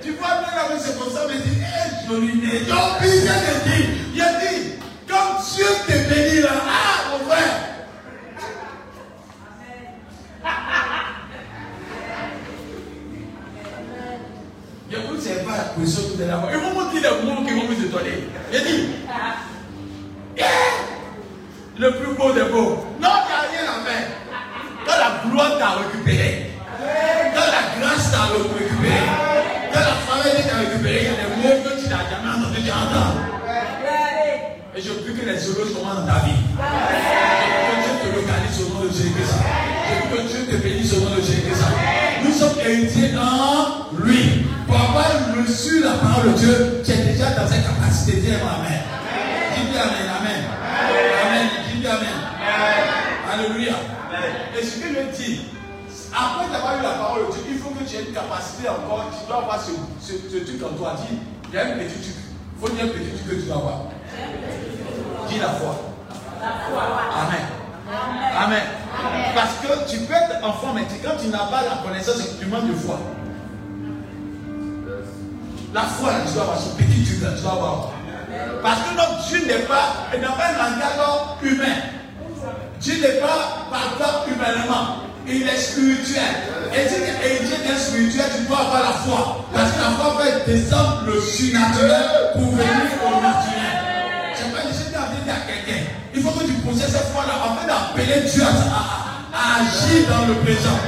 tu 0.03 0.09
vois 0.13 0.35
bien 0.41 0.75
où 0.75 0.79
c'est 0.79 0.97
comme 0.97 1.13
ça, 1.13 1.21
mais 1.27 1.35
il 1.35 1.41
dit, 1.41 1.57
eh, 1.61 2.07
joli 2.07 2.31
il 2.33 2.39
vient 2.39 2.53
de 2.53 3.53
dire, 3.69 3.87
il 4.13 4.21
a 4.21 4.23
dit, 4.33 4.59
comme 5.07 5.33
Dieu 5.55 5.69
te 5.87 5.95
bénit 6.09 6.41
là, 6.41 6.49
ah, 6.67 7.11
mon 7.11 7.29
frère. 7.29 7.55
Ne 14.89 15.19
savez 15.19 15.41
pas 15.43 15.57
la 15.57 15.63
position 15.75 16.03
que 16.03 16.15
vous 16.15 16.21
allez 16.21 16.31
avoir. 16.31 16.51
Vont 16.51 16.79
vous 16.79 16.91
dire 16.91 17.01
des 17.01 17.25
mots 17.25 17.43
qui 17.45 17.53
vont 17.53 17.65
vous 17.67 17.83
étonner. 17.83 18.23
Il 18.53 18.63
dit, 18.63 18.89
yeah, 20.37 20.47
le 21.77 21.91
plus 21.91 22.13
beau 22.15 22.31
des 22.31 22.43
beaux. 22.43 22.85
Non, 23.01 23.01
il 23.01 23.03
n'y 23.03 23.11
a 23.11 23.41
rien 23.51 23.65
à 23.67 23.83
faire. 23.83 24.07
Quand 24.85 24.97
la 24.97 25.29
gloire 25.29 25.57
t'a 25.59 25.69
récupéré, 25.83 26.51
quand 26.79 27.49
la 27.51 27.63
grâce 27.81 28.11
t'a 28.11 28.23
récupéré, 28.31 29.01
quand 29.73 29.79
la 29.79 29.95
famille 30.07 30.43
t'a 30.47 30.57
récupéré, 30.57 30.99
il 31.01 31.05
y 31.05 31.09
a 31.09 31.17
des 31.19 31.29
mots 31.41 31.59
que 31.63 31.81
tu 31.81 31.89
n'as 31.89 32.07
jamais 32.09 32.31
entendu 32.37 32.61
tu. 32.63 32.71
Et 34.77 34.81
je 34.81 34.91
prie 34.91 35.13
que 35.15 35.25
les 35.25 35.49
heureux 35.49 35.69
commencent 35.73 36.05
dans 36.05 36.13
ta 36.13 36.19
vie. 36.23 36.39
Je 36.47 36.63
prie 36.63 37.67
que 37.67 37.75
Dieu 37.83 37.93
te 38.03 38.07
localise 38.15 38.61
au 38.61 38.69
nom 38.73 38.81
de 38.85 38.89
Jésus-Christ. 38.89 39.35
Je 39.89 39.93
prie 40.07 40.23
que 40.23 40.27
Dieu 40.31 40.41
te 40.45 40.55
bénisse 40.63 40.93
au 40.93 40.99
nom 41.01 41.15
de 41.15 41.21
Jésus-Christ. 41.21 41.63
Nous 42.23 42.31
sommes 42.31 42.59
héritiers 42.63 43.11
en 43.17 43.95
lui. 44.05 44.36
Reçu 45.47 45.79
la 45.81 45.91
enfant 45.91 46.23
de 46.25 46.29
Dieu, 46.33 46.81
tu 46.83 46.91
es 46.91 46.95
déjà 46.97 47.31
dans 47.31 47.47
cette 47.47 47.65
capacité. 47.65 48.17
Dis 48.19 48.27
Amen. 48.31 48.81
Dis 49.55 49.77
Amen. 49.77 50.07
Amen. 50.19 50.43
Amen. 51.23 51.47
Dis 51.73 51.87
Amen. 51.87 52.17
Alléluia. 53.31 53.73
Et 54.59 54.63
ce 54.65 54.77
que 54.79 54.87
je 54.87 55.17
dis, 55.23 55.41
après 56.13 56.51
d'avoir 56.51 56.79
eu 56.79 56.83
la 56.83 56.89
parole 56.89 57.27
de 57.27 57.31
Dieu, 57.33 57.43
il 57.51 57.57
faut 57.59 57.69
que 57.69 57.83
tu 57.83 57.95
aies 57.95 58.05
une 58.09 58.13
capacité 58.13 58.67
encore, 58.69 59.05
tu 59.17 59.25
dois 59.27 59.37
avoir 59.37 59.59
ce, 59.61 59.71
ce, 60.01 60.13
ce 60.13 60.37
truc 60.43 60.61
en 60.63 60.75
toi. 60.75 60.95
Dis, 61.07 61.17
il 61.49 61.55
y 61.55 61.57
a 61.57 61.65
un 61.65 61.77
petit 61.77 61.95
truc. 62.01 62.15
Il 62.59 62.59
faut 62.67 62.73
dire 62.73 62.85
un 62.85 62.87
petit 62.87 63.11
truc 63.11 63.29
que 63.29 63.35
tu 63.35 63.47
dois 63.47 63.57
avoir. 63.57 63.79
Dis 65.29 65.39
la 65.39 65.49
foi. 65.49 65.75
Amen. 66.41 67.45
Amen. 68.43 68.63
Parce 69.35 69.53
que 69.61 69.89
tu 69.89 69.97
peux 69.99 70.13
être 70.13 70.43
enfant, 70.43 70.73
mais 70.73 70.83
tu- 70.89 70.99
quand 71.05 71.15
tu 71.21 71.27
n'as 71.27 71.45
pas 71.47 71.61
la 71.63 71.81
connaissance, 71.87 72.15
c'est 72.17 72.35
que 72.37 72.43
tu 72.43 72.49
manques 72.49 72.67
de 72.67 72.73
foi. 72.75 72.99
La 75.73 75.81
foi, 75.81 76.11
tu 76.25 76.33
dois 76.33 76.43
avoir 76.43 76.59
ce 76.59 76.69
petit 76.69 77.03
truc 77.03 77.21
là, 77.21 77.29
tu 77.35 77.41
dois 77.43 77.51
avoir. 77.51 77.91
Parce 78.63 78.79
que 78.81 78.95
notre 78.95 79.27
Dieu 79.27 79.45
n'est 79.47 79.65
pas, 79.65 80.07
il 80.13 80.21
n'a 80.21 80.29
pas 80.29 80.47
un 80.47 80.57
langage 80.57 81.43
humain. 81.43 81.77
Dieu 82.79 82.93
n'est 83.01 83.19
pas 83.19 83.67
parlant 83.69 84.23
humainement. 84.27 85.03
Il 85.27 85.43
est 85.43 85.57
spirituel. 85.57 86.23
Et 86.73 86.87
si 86.87 86.95
Dieu 86.95 87.57
est 87.65 87.77
spirituel, 87.77 88.25
tu 88.37 88.43
dois 88.47 88.59
avoir 88.59 88.83
la 88.83 88.91
foi. 89.03 89.45
Parce 89.53 89.71
que 89.71 89.79
la 89.79 89.91
foi 89.91 90.23
fait 90.23 90.51
descendre 90.51 91.03
le 91.05 91.19
surnaturel 91.19 92.31
pour 92.33 92.51
venir 92.51 92.87
au 93.03 93.21
naturel. 93.21 93.77
C'est 94.35 94.53
pas 94.53 94.63
de 94.63 94.71
dire 94.71 95.33
à 95.33 95.47
quelqu'un. 95.47 95.83
Il 96.15 96.21
faut 96.21 96.31
que 96.31 96.45
tu 96.45 96.53
possèdes 96.53 96.89
cette 96.89 97.11
foi-là 97.11 97.33
afin 97.43 97.67
d'appeler 97.67 98.21
Dieu 98.21 98.43
à, 98.43 99.59
agir 99.59 100.07
dans 100.09 100.27
le 100.27 100.35
présent. 100.35 100.79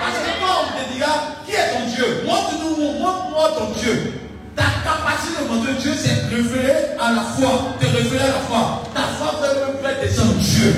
Parce 0.00 0.18
que 0.18 0.30
quand 0.40 0.64
on 0.64 0.78
te 0.78 0.94
dira, 0.94 1.12
qui 1.46 1.52
est 1.52 1.72
ton 1.74 1.94
Dieu? 1.94 2.24
Montre-nous, 2.24 2.76
montre-moi 2.76 3.23
ton 3.34 3.70
Dieu. 3.78 4.12
Ta 4.56 4.62
capacité 4.84 5.42
de 5.42 5.48
montrer 5.48 5.74
Dieu, 5.74 5.92
c'est 5.96 6.34
référer 6.34 6.96
à 7.00 7.12
la 7.12 7.22
foi. 7.22 7.74
Te 7.80 7.86
référer 7.86 8.24
à 8.24 8.28
la 8.28 8.42
foi. 8.48 8.82
Ta 8.94 9.02
foi 9.02 9.40
peut 9.40 9.54
même 9.60 9.82
faire 9.82 10.00
descendre 10.00 10.34
Dieu. 10.34 10.74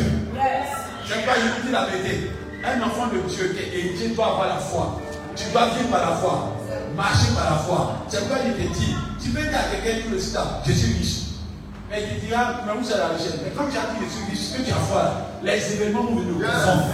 Je 1.05 1.13
sais 1.13 1.21
pas, 1.21 1.35
je 1.35 1.41
vous 1.41 1.67
dis 1.67 1.73
la 1.73 1.85
vérité. 1.87 2.31
Un 2.65 2.83
enfant 2.83 3.07
de 3.09 3.19
Dieu 3.29 3.55
qui 3.55 3.63
est 3.63 3.79
héritier 3.79 4.09
doit 4.09 4.27
avoir 4.27 4.49
la 4.49 4.57
foi. 4.57 5.01
Tu 5.37 5.45
dois 5.53 5.69
vivre 5.69 5.91
par 5.91 6.11
la 6.11 6.17
foi. 6.17 6.53
Marcher 6.97 7.33
par 7.35 7.51
la 7.51 7.57
foi. 7.59 7.97
C'est 8.09 8.21
pourquoi 8.21 8.39
je 8.39 8.53
te 8.53 8.73
dis, 8.73 8.97
tu 9.23 9.29
peux 9.31 9.43
dire 9.43 9.59
à 9.59 9.77
quelqu'un 9.77 10.09
tout 10.09 10.15
le 10.15 10.21
temps, 10.21 10.63
je 10.67 10.73
suis 10.73 10.95
riche. 10.95 11.17
Mais 11.91 12.03
il 12.03 12.21
te 12.21 12.27
dira, 12.27 12.63
mais 12.67 12.73
où 12.73 12.83
c'est 12.83 12.97
la 12.97 13.09
richesse? 13.09 13.39
Mais 13.45 13.51
comme 13.51 13.71
tu 13.71 13.77
as 13.77 13.83
dit, 13.93 14.03
je 14.03 14.09
suis 14.11 14.31
riche, 14.31 14.51
ce 14.51 14.57
que 14.57 14.63
tu 14.63 14.73
as 14.73 14.83
foi 14.91 15.03
là, 15.03 15.55
les 15.55 15.73
événements 15.75 16.03
vont 16.03 16.17
venir 16.17 16.37
au 16.37 16.41
confondre. 16.41 16.87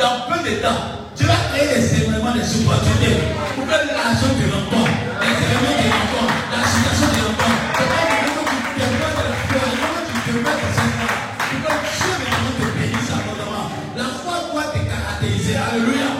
Dans 0.00 0.32
peu 0.32 0.40
de 0.48 0.56
temps, 0.64 0.80
tu 1.14 1.24
vas 1.24 1.36
créer 1.52 1.76
des 1.76 1.84
événements, 2.00 2.32
des 2.32 2.40
opportunités 2.40 3.20
pour 3.52 3.68
que 3.68 3.76
l'argent 3.92 4.32
te 4.32 4.46
rencontre, 4.48 4.96
les 5.20 5.36
événements 5.44 5.76
te 5.76 5.88
rencontrent, 5.92 6.40
la 6.56 6.64
situation 6.64 7.04
te 7.12 7.20
rencontre. 7.20 7.60
C'est 7.76 7.84
pas 7.84 8.08
le 8.08 8.24
moment 8.24 8.48
tu 8.48 8.64
te 8.64 8.80
mets 8.80 8.96
de 8.96 8.96
la 8.96 9.36
foi, 9.44 9.60
le 9.60 9.76
moment 9.76 10.00
tu 10.08 10.16
te 10.24 10.30
mets 10.40 10.56
dans 10.56 10.72
cette 10.72 10.92
foi. 10.96 11.08
Pour 11.52 11.60
que 11.60 11.76
Dieu 11.84 12.12
maintenant 12.16 12.56
te 12.56 12.66
bénisse 12.80 13.12
abondamment. 13.12 13.68
La 13.92 14.08
foi 14.24 14.36
doit 14.48 14.72
te 14.72 14.80
caractériser. 14.88 15.56
Alléluia. 15.60 16.10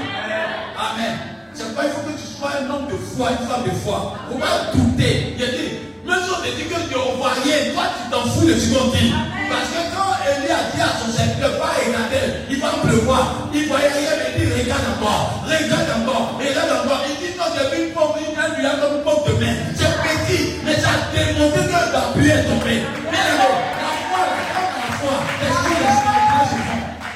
Amen. 0.76 1.14
C'est 1.56 1.64
pourquoi 1.72 1.84
il 1.88 1.92
faut 1.96 2.04
que 2.04 2.20
tu 2.20 2.26
sois 2.36 2.52
un 2.60 2.68
homme 2.68 2.84
de 2.92 3.00
foi, 3.00 3.32
une 3.32 3.48
femme 3.48 3.64
de 3.64 3.72
foi. 3.80 4.12
Il 4.12 4.36
ne 4.36 4.44
faut 4.44 4.44
pas 4.44 4.76
douter. 4.76 5.40
Il 5.40 5.48
dit, 5.56 5.72
même 6.04 6.20
si 6.20 6.28
on 6.28 6.44
te 6.44 6.52
dit 6.52 6.68
que 6.68 6.80
vois 7.16 7.32
rien, 7.32 7.72
toi 7.72 7.88
tu 7.96 8.10
t'en 8.12 8.28
fous 8.28 8.44
de 8.44 8.60
ce 8.60 8.76
qu'on 8.76 8.92
dit. 8.92 9.08
Parce 9.48 9.72
que 9.72 9.80
quand 9.96 10.12
Élie 10.20 10.52
a 10.52 10.68
dit 10.68 10.80
à 10.80 10.92
son 11.00 11.08
serviteur, 11.12 11.58
pas 11.58 11.80
regarder, 11.80 12.09
il 12.60 12.62
va 12.62 12.72
pleuvoir. 12.82 13.48
Il 13.54 13.68
voyait 13.68 13.88
rien, 13.88 14.10
mais 14.20 14.36
il 14.36 14.48
dit, 14.48 14.52
regarde 14.52 14.84
encore, 14.96 15.44
regarde 15.44 15.90
encore, 15.96 16.38
regarde 16.38 16.84
encore. 16.84 17.02
Il 17.08 17.16
dit, 17.16 17.32
non, 17.36 17.44
j'ai 17.56 17.64
vu 17.72 17.88
une 17.88 17.92
pomme, 17.94 18.20
il 18.20 18.36
a 18.36 18.48
lui 18.52 18.80
comme 18.80 18.96
une 18.96 19.04
pomme 19.04 19.24
de 19.26 19.32
main. 19.40 19.56
C'est 19.74 19.88
petit, 20.04 20.60
mais 20.64 20.76
ça 20.76 20.92
a 20.92 21.08
démontré 21.08 21.64
que 21.64 21.72
la 21.72 22.00
pluie 22.12 22.28
est 22.28 22.44
tombée. 22.44 22.84
Aimé, 22.84 23.16
la 23.16 23.48
foi, 24.04 24.20
la 24.20 24.52
foi, 24.52 24.76
la 24.76 24.88
foi, 25.00 25.16
les 25.40 25.48
choses, 25.48 25.72
les. 25.72 25.88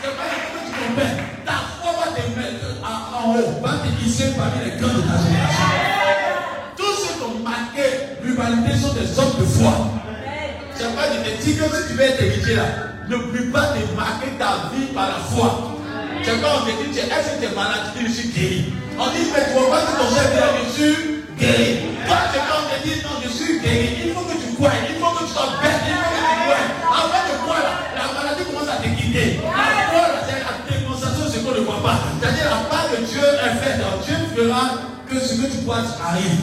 C'est 0.00 0.16
pas 0.16 0.28
que 0.32 0.60
tu 0.64 0.72
comprennes. 0.80 1.20
Ta 1.44 1.56
foi 1.76 1.92
va 1.92 2.06
te 2.16 2.24
mettre 2.32 2.64
en, 2.80 3.36
haut, 3.36 3.60
va 3.60 3.72
te 3.84 3.88
hisser 4.00 4.32
parmi 4.32 4.64
les 4.64 4.80
grands 4.80 4.96
de 4.96 5.02
ta 5.04 5.16
génération. 5.20 5.70
Tous 6.76 6.94
ceux 6.96 7.14
qui 7.20 7.24
ont 7.28 7.44
marqué 7.44 8.16
l'humanité 8.24 8.72
sont 8.80 8.94
des 8.94 9.12
hommes 9.18 9.36
de 9.38 9.44
foi. 9.44 9.92
C'est 10.74 10.94
pas 10.96 11.08
de 11.08 11.16
te 11.22 11.44
que 11.44 11.88
tu 11.88 11.94
veux 11.94 12.02
être 12.02 12.22
héritier 12.22 12.56
là, 12.56 12.93
n'oublie 13.08 13.50
pas 13.50 13.72
de 13.74 13.96
marquer 13.96 14.32
ta 14.38 14.70
vie 14.72 14.86
par 14.94 15.08
la 15.08 15.20
foi. 15.24 15.76
C'est 16.22 16.40
quand 16.40 16.62
on 16.62 16.64
te 16.64 16.72
dit, 16.90 16.98
est-ce 16.98 17.36
que 17.36 17.38
tu 17.40 17.52
es 17.52 17.54
malade, 17.54 17.92
tu 17.96 18.04
dis, 18.04 18.08
je 18.08 18.20
suis 18.20 18.28
guéri. 18.28 18.72
On 18.98 19.06
dit, 19.10 19.28
mais 19.28 19.44
tu 19.44 19.50
ne 19.50 19.58
vois 19.58 19.70
pas 19.70 19.82
que 19.84 19.92
ton 19.98 20.08
chef 20.08 20.28
dit, 20.32 20.40
je 20.40 20.72
suis 20.72 20.96
guéri. 21.38 21.68
Toi, 22.06 22.16
c'est 22.32 22.40
quand 22.48 22.60
on 22.60 22.68
te 22.72 22.76
dit, 22.80 22.96
non, 23.04 23.14
je 23.22 23.28
suis 23.28 23.60
guéri. 23.60 23.88
Il 24.06 24.12
faut 24.14 24.24
que 24.24 24.36
tu 24.40 24.54
crois, 24.56 24.72
il 24.88 24.96
faut 24.96 25.12
que 25.12 25.24
tu 25.24 25.32
sois 25.32 25.52
bête, 25.60 25.84
il 25.84 25.92
faut 25.92 26.08
que 26.08 26.24
tu 26.24 26.36
crois. 26.48 26.64
Avant 26.88 27.24
de 27.28 27.34
croire, 27.44 27.68
la 27.92 28.06
maladie 28.16 28.44
commence 28.48 28.70
à 28.72 28.80
te 28.80 28.88
quitter. 28.88 29.40
La 29.44 29.68
foi, 29.92 30.04
c'est 30.24 30.40
la 30.40 30.54
démonstration 30.64 31.24
de 31.24 31.30
ce 31.30 31.38
qu'on 31.44 31.52
ne 31.52 31.60
voit 31.60 31.82
pas. 31.82 31.98
C'est-à-dire, 32.16 32.48
la 32.48 32.64
part 32.72 32.88
de 32.88 33.04
Dieu 33.04 33.20
est 33.20 33.56
faite. 33.60 33.84
Dieu 34.06 34.16
fera 34.32 34.64
que 35.04 35.20
ce 35.20 35.32
que 35.34 35.46
tu 35.52 35.58
crois 35.64 35.84
arrive. 36.00 36.40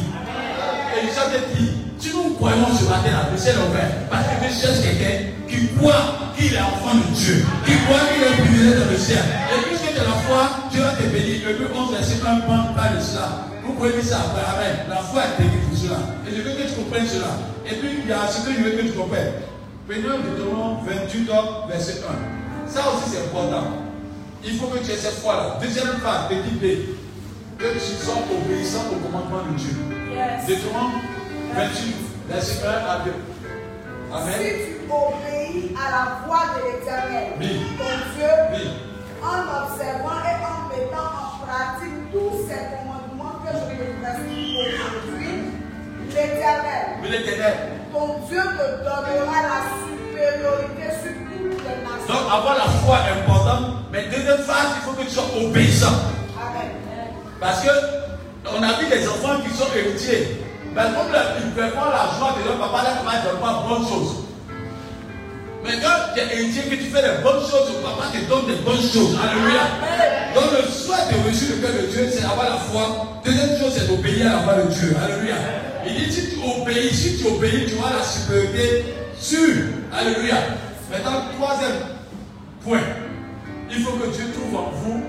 Et 0.94 1.08
Richard 1.10 1.32
te 1.32 1.42
dit, 1.58 1.81
si 2.02 2.10
nous 2.16 2.34
croyons 2.34 2.66
ce 2.74 2.86
matin 2.90 3.12
là, 3.12 3.30
le 3.32 3.38
ciel 3.38 3.56
est 3.56 3.70
ouvert, 3.70 4.10
parce 4.10 4.26
que 4.26 4.42
Dieu 4.42 4.50
cherche 4.50 4.82
quelqu'un 4.82 5.30
qui 5.48 5.68
croit 5.78 6.34
qu'il 6.36 6.54
est 6.54 6.60
enfant 6.60 6.98
de 6.98 7.14
Dieu, 7.14 7.46
qui 7.66 7.78
croit 7.86 8.02
qu'il 8.10 8.26
est 8.26 8.42
privilégié 8.42 8.74
dans 8.74 8.90
le 8.90 8.98
ciel. 8.98 9.22
Et 9.54 9.62
puisque 9.70 9.94
tu 9.94 10.00
as 10.02 10.10
la 10.10 10.18
foi, 10.26 10.50
Dieu 10.72 10.82
va 10.82 10.98
te 10.98 11.04
bénir. 11.04 11.46
Le 11.46 11.70
11 11.70 11.92
verset 11.94 12.26
1 12.26 12.42
parle 12.74 12.98
de 12.98 13.02
cela. 13.02 13.46
Vous 13.64 13.74
pouvez 13.74 13.94
dire 13.94 14.04
ça 14.04 14.18
après, 14.26 14.42
Amen. 14.42 14.90
La 14.90 14.98
foi 14.98 15.22
est 15.30 15.42
bénie 15.44 15.62
pour 15.70 15.78
cela. 15.78 16.02
Et 16.26 16.36
je 16.36 16.42
veux 16.42 16.52
que 16.58 16.66
tu 16.66 16.74
comprennes 16.74 17.06
cela. 17.06 17.38
Et 17.70 17.76
puis, 17.76 17.90
il 18.02 18.10
y 18.10 18.12
a 18.12 18.26
ce 18.26 18.42
que 18.42 18.52
je 18.52 18.64
veux 18.66 18.72
que 18.72 18.82
tu 18.82 18.94
comprennes. 18.98 19.34
Prenons 19.88 20.18
Deutéronome 20.26 20.78
28, 20.88 21.30
verset 21.70 22.02
1. 22.02 22.68
Ça 22.68 22.82
aussi, 22.90 23.14
c'est 23.14 23.30
important. 23.30 23.86
Il 24.44 24.58
faut 24.58 24.68
que 24.68 24.80
tu 24.80 24.90
aies 24.90 24.98
cette 24.98 25.22
foi-là. 25.22 25.60
Deuxième 25.62 26.02
phase, 26.02 26.30
petit 26.30 26.58
B. 26.58 26.66
Que 27.60 27.74
tu 27.74 27.94
sois 28.02 28.18
obéissant 28.26 28.90
au 28.90 28.98
commandement 29.06 29.46
de 29.52 29.58
Dieu. 29.58 29.78
Deutéronome 30.48 31.11
28, 31.56 31.96
verset 32.30 32.66
1 32.66 32.70
à 32.70 33.00
2. 33.06 33.12
Amen. 34.14 34.34
Si 34.40 34.50
tu 34.50 34.92
obéis 34.92 35.76
à 35.76 35.92
la 35.92 36.04
voix 36.26 36.44
de 36.56 36.80
l'Éternel, 36.80 37.28
Oui. 37.40 37.62
ton 37.78 37.96
Dieu, 38.16 38.34
Oui. 38.54 38.72
en 39.24 39.40
observant 39.64 40.20
et 40.26 40.38
en 40.44 40.68
mettant 40.70 41.10
en 41.12 41.46
pratique 41.46 42.12
tous 42.12 42.48
ces 42.48 42.62
commandements 42.76 43.40
que 43.44 43.52
je 43.52 43.64
te 43.76 44.02
prescris 44.02 44.58
aujourd'hui, 44.60 45.36
l'Éternel, 46.10 46.86
Oui, 47.02 47.10
l'éternel. 47.10 47.54
ton 47.94 48.08
Dieu 48.28 48.42
te 48.42 48.84
donnera 48.84 49.38
la 49.44 49.60
supériorité 49.80 50.88
sur 51.04 51.14
toutes 51.14 51.64
les 51.64 51.78
nations. 51.84 52.08
Donc, 52.14 52.32
avoir 52.32 52.56
la 52.58 52.70
foi 52.84 52.98
est 53.08 53.22
important. 53.22 53.62
Mais 53.92 54.04
deuxième 54.06 54.40
phase, 54.40 54.68
il 54.78 54.82
faut 54.84 54.92
que 54.94 55.04
tu 55.04 55.10
sois 55.12 55.30
obéissant. 55.42 55.96
Amen. 56.40 56.72
Parce 57.40 57.62
que 57.62 57.70
on 58.54 58.62
a 58.64 58.74
vu 58.80 58.88
des 58.90 59.08
enfants 59.08 59.40
qui 59.44 59.56
sont 59.56 59.68
héritiers. 59.76 60.38
Mais 60.74 60.84
comme 60.96 61.12
là, 61.12 61.36
ils 61.44 61.52
préfèrent 61.52 61.92
la 61.92 62.18
joie 62.18 62.36
de 62.40 62.48
leur 62.48 62.58
papa, 62.58 62.84
leur 62.84 63.04
papa 63.04 63.18
ne 63.28 63.40
pas 63.40 63.66
bonnes 63.68 63.88
choses. 63.88 64.24
Mais 65.64 65.74
quand 65.82 66.14
tu 66.14 66.20
es 66.20 66.40
héritier, 66.40 66.64
que 66.64 66.76
tu 66.76 66.90
fais 66.90 67.02
des 67.02 67.22
bonnes 67.22 67.42
choses, 67.42 67.76
papa 67.84 68.08
te 68.12 68.24
donne 68.30 68.48
des 68.48 68.62
bonnes 68.64 68.82
choses. 68.82 69.18
Alléluia. 69.20 69.68
Donc 70.34 70.46
le 70.52 70.72
souhait 70.72 71.12
de 71.12 71.24
réussir 71.24 71.56
le 71.56 71.62
cœur 71.62 71.76
de 71.76 71.88
Dieu, 71.88 72.10
c'est 72.12 72.24
avoir 72.24 72.50
la 72.50 72.58
foi. 72.58 73.22
Deuxième 73.26 73.60
chose, 73.60 73.74
c'est 73.76 73.88
d'obéir 73.88 74.28
à 74.28 74.36
la 74.36 74.42
voix 74.44 74.64
de 74.64 74.72
Dieu. 74.72 74.96
Alléluia. 75.04 75.36
Il 75.86 75.94
dit 75.94 76.12
si 76.12 76.30
tu 76.30 76.38
obéis, 76.40 76.94
si 76.94 77.18
tu 77.18 77.28
obéis, 77.28 77.66
tu 77.68 77.76
auras 77.78 77.98
la 77.98 78.04
supériorité 78.04 78.96
sur. 79.20 79.56
Alléluia. 79.94 80.36
Maintenant, 80.90 81.24
troisième 81.38 81.80
point. 82.64 82.80
Il 83.70 83.84
faut 83.84 83.94
que 83.94 84.08
Dieu 84.10 84.26
trouve 84.34 84.56
en 84.56 84.72
vous 84.72 85.04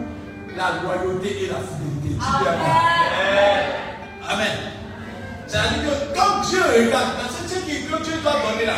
la 0.57 0.83
loyauté 0.83 1.45
et 1.45 1.49
la 1.49 1.57
fidélité. 1.57 2.21
Amen. 2.21 2.59
Amen. 4.29 4.82
C'est-à-dire 5.53 5.83
que 5.85 6.17
quand 6.19 6.41
Dieu 6.49 6.61
regarde, 6.63 7.11
parce 7.21 7.37
que 7.43 7.47
ce 7.47 7.61
qui- 7.67 7.83
que 7.85 8.03
Dieu 8.03 8.15
doit 8.23 8.33
donner 8.51 8.65
là, 8.65 8.73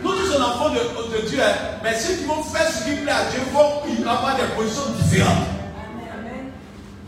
nous 0.00 0.12
tous 0.12 0.26
sommes 0.30 0.44
enfants 0.44 0.70
de, 0.70 1.26
Dieu, 1.28 1.40
hein, 1.42 1.54
mais 1.82 1.98
ceux 1.98 2.14
qui 2.14 2.24
vont 2.24 2.40
faire 2.44 2.68
ce 2.70 2.84
qui 2.84 2.94
plaît 3.02 3.10
à 3.10 3.24
Dieu 3.32 3.40
vont 3.52 3.82
avoir 4.08 4.36
des 4.36 4.44
positions 4.56 4.92
différentes. 4.96 5.48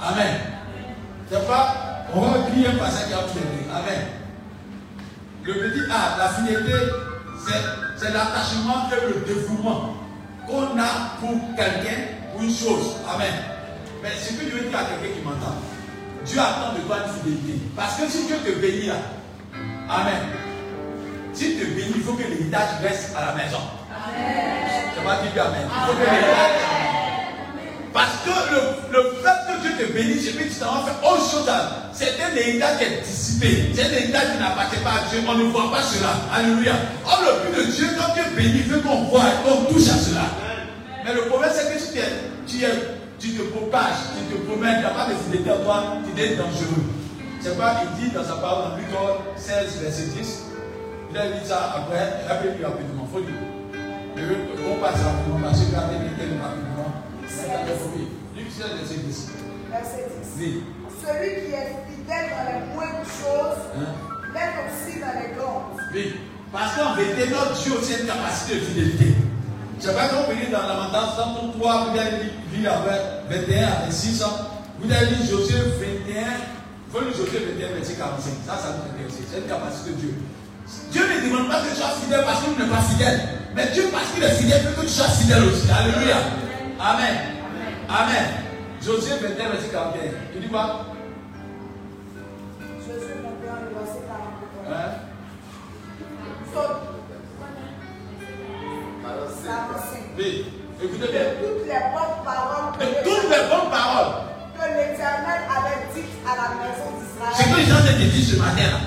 Amen. 0.01 0.41
C'est 1.31 1.47
pas, 1.47 2.05
on 2.13 2.21
va 2.21 2.39
lire 2.53 2.71
un 2.75 2.79
passage 2.79 3.07
qui 3.07 3.15
a 3.15 3.19
tout. 3.19 3.39
Amen. 3.73 4.07
Le 5.45 5.53
petit 5.55 5.83
A, 5.89 6.19
la 6.19 6.29
fidélité, 6.31 6.73
c'est, 7.47 7.63
c'est 7.97 8.13
l'attachement 8.13 8.89
et 8.91 9.07
le 9.07 9.25
dévouement 9.25 9.95
qu'on 10.49 10.77
a 10.81 11.15
pour 11.21 11.31
quelqu'un, 11.55 12.01
pour 12.33 12.43
une 12.43 12.51
chose. 12.53 12.97
Amen. 13.15 13.33
Mais 14.03 14.11
ce 14.21 14.33
que 14.33 14.51
je 14.51 14.57
veux 14.57 14.69
dire 14.69 14.77
à 14.79 14.83
quelqu'un 14.83 15.15
qui 15.17 15.25
m'entend, 15.25 15.55
Dieu 16.27 16.41
attend 16.41 16.75
de 16.75 16.81
toi 16.87 16.99
une 17.07 17.13
fidélité. 17.15 17.63
Parce 17.77 17.97
que 17.97 18.09
si 18.09 18.27
Dieu 18.27 18.37
te 18.45 18.59
bénit 18.59 18.87
là, 18.87 18.95
Amen. 19.89 20.19
S'il 21.33 21.59
te 21.59 21.65
bénit, 21.65 21.93
il 21.97 22.03
faut 22.03 22.15
que 22.15 22.23
l'héritage 22.25 22.81
reste 22.83 23.15
à 23.17 23.27
la 23.27 23.33
maison. 23.35 23.59
Je 24.17 25.01
vais 25.01 25.33
dire 25.33 25.45
Amen. 25.47 25.69
Il 25.69 25.87
faut 25.87 25.93
que 25.93 25.99
l'héritage 25.99 26.57
Parce 27.93 28.17
que 28.25 28.53
le, 28.53 28.99
le 28.99 29.11
fait 29.23 29.39
que 29.47 29.61
Dieu 29.63 29.87
te 29.87 29.93
bénisse, 29.93 30.29
et 30.29 30.33
puis 30.33 30.49
tu 30.49 30.57
t'en 30.57 30.81
vas 30.81 30.91
faire 30.91 31.11
autre 31.13 31.31
chose. 31.31 31.51
C'est 31.93 32.21
un 32.21 32.35
héritage 32.37 32.79
qui 32.79 32.85
est 32.85 33.01
dissipé. 33.03 33.73
C'est 33.75 33.85
un 33.85 33.93
héritage 33.93 34.33
qui 34.33 34.39
n'appartient 34.39 34.83
pas 34.83 34.91
à 34.91 35.11
Dieu. 35.11 35.21
On 35.27 35.35
ne 35.35 35.45
voit 35.45 35.71
pas 35.71 35.83
cela. 35.83 36.11
Alléluia. 36.35 36.75
Or, 37.07 37.23
le 37.23 37.51
but 37.51 37.67
de 37.67 37.71
Dieu, 37.71 37.87
quand 37.97 38.13
tu 38.13 38.21
es 38.21 38.37
béni, 38.37 38.59
il 38.59 38.65
veut 38.65 38.81
qu'on 38.81 39.05
voit 39.05 39.23
et 39.23 39.49
qu'on 39.49 39.73
touche 39.73 39.89
à 39.89 39.97
cela. 39.97 40.23
Mais 41.05 41.15
le 41.15 41.23
problème, 41.27 41.51
c'est 41.55 41.73
que 41.73 41.79
si 41.79 41.93
tu, 41.93 41.99
es, 41.99 42.03
tu, 42.49 42.65
es, 42.65 42.96
tu 43.19 43.31
te 43.31 43.43
propages, 43.43 44.13
tu 44.17 44.35
te 44.35 44.43
promènes, 44.43 44.77
tu 44.77 44.83
n'as 44.83 44.91
pas 44.91 45.09
de 45.09 45.15
fidélité 45.15 45.51
en 45.51 45.65
toi, 45.65 45.85
tu 46.05 46.23
es 46.23 46.37
dangereux. 46.37 46.85
C'est 47.41 47.57
quoi 47.57 47.73
il 47.83 48.05
dit 48.05 48.11
dans 48.15 48.25
sa 48.25 48.35
parole 48.37 48.73
en 48.73 48.77
Luc 48.77 48.87
16, 49.37 49.81
verset 49.81 50.07
10. 50.19 50.43
Il 51.11 51.19
a 51.19 51.29
dit 51.29 51.47
ça 51.47 51.77
après, 51.77 52.27
rappelez-lui 52.29 52.65
rapidement, 52.65 53.07
il 53.09 53.13
faut 53.13 53.21
dire. 53.21 53.57
On 54.69 54.81
passe 54.81 55.01
rapidement 55.03 55.41
parce 55.43 55.61
que 55.61 55.67
regardez 55.67 55.97
bien 55.97 56.43
rapidement. 56.43 56.91
Luc 58.37 58.47
16, 58.51 58.67
verset 58.79 58.97
10. 59.07 59.29
Verset 59.71 60.07
10. 60.37 60.41
Oui. 60.41 60.63
Celui 61.01 61.29
qui 61.47 61.53
est 61.53 61.77
fidèle 61.87 62.31
dans 62.33 62.47
les 62.51 62.75
moindres 62.75 63.07
choses, 63.07 63.63
hein? 63.77 63.95
l'est 64.35 64.57
aussi 64.67 64.99
dans 65.01 65.15
les 65.21 65.37
grandes. 65.37 65.81
Oui. 65.95 66.17
Parce 66.53 66.75
qu'en 66.77 66.95
vérité, 66.95 67.31
notre 67.31 67.63
Dieu 67.63 67.73
aussi 67.79 67.95
a 67.95 67.99
une 68.01 68.07
capacité 68.07 68.55
de 68.57 68.61
fidélité. 68.61 69.15
Je 69.81 69.91
pas 69.91 70.09
qu'on 70.09 70.25
peut 70.25 70.37
dans 70.51 70.67
Lamentation 70.67 71.53
3, 71.59 71.85
vous 71.85 71.99
avez 71.99 72.33
lu 72.53 72.67
avec 72.67 73.49
21 73.49 73.67
à 73.67 73.85
26 73.87 74.23
ans. 74.23 74.39
Vous 74.81 74.93
avez 74.93 75.07
lu 75.07 75.17
Josué 75.29 75.59
21, 76.07 76.23
vous 76.91 77.01
lu 77.01 77.13
Josué 77.13 77.41
21, 77.55 77.77
verset 77.77 77.95
45. 77.95 78.33
Ça, 78.47 78.57
ça 78.57 78.69
nous 78.73 78.91
intéresse. 78.91 79.21
C'est 79.31 79.39
une 79.39 79.47
capacité 79.47 79.91
de 79.91 79.97
Dieu. 79.97 80.15
Dieu 80.91 81.03
ne 81.03 81.29
demande 81.29 81.49
pas 81.49 81.61
que 81.61 81.71
tu 81.71 81.77
sois 81.77 81.93
fidèle 82.03 82.25
parce 82.25 82.43
qu'il 82.43 82.53
n'est 82.53 82.71
pas 82.71 82.83
fidèle. 82.83 83.21
Mais 83.55 83.67
Dieu, 83.73 83.85
parce 83.93 84.11
qu'il 84.13 84.23
est 84.23 84.35
fidèle, 84.35 84.63
veut 84.63 84.83
que 84.83 84.87
tu 84.87 84.93
sois 84.93 85.09
fidèle 85.09 85.45
aussi. 85.45 85.69
Alléluia. 85.71 86.17
Amen. 86.81 87.17
Amen. 87.89 88.25
Josué 88.83 89.13
21, 89.21 89.51
verset 89.51 89.69
41. 89.69 90.03
Il 90.35 90.41
dit 90.41 90.49
quoi? 90.49 90.87
Josué 92.81 93.16
Oui. 100.19 100.47
Écoutez 100.83 101.13
bien. 101.13 101.29
Toutes 101.45 101.69
les 101.69 101.83
bonnes 101.93 102.25
paroles. 102.25 102.73
De 102.81 102.87
toutes 103.05 103.29
les 103.29 103.45
bonnes 103.53 103.69
paroles. 103.69 104.13
Que 104.57 104.65
l'Éternel 104.65 105.45
avait 105.45 105.93
dites 105.93 106.17
à 106.25 106.33
la 106.41 106.49
maison 106.57 106.89
d'Israël. 106.97 107.37
C'est 107.37 107.53
que 107.53 107.57
les 107.61 107.67
gens 107.67 107.85
te 107.85 107.93
disent 108.01 108.33
ce 108.33 108.37
matin 108.37 108.65
là. 108.65 108.81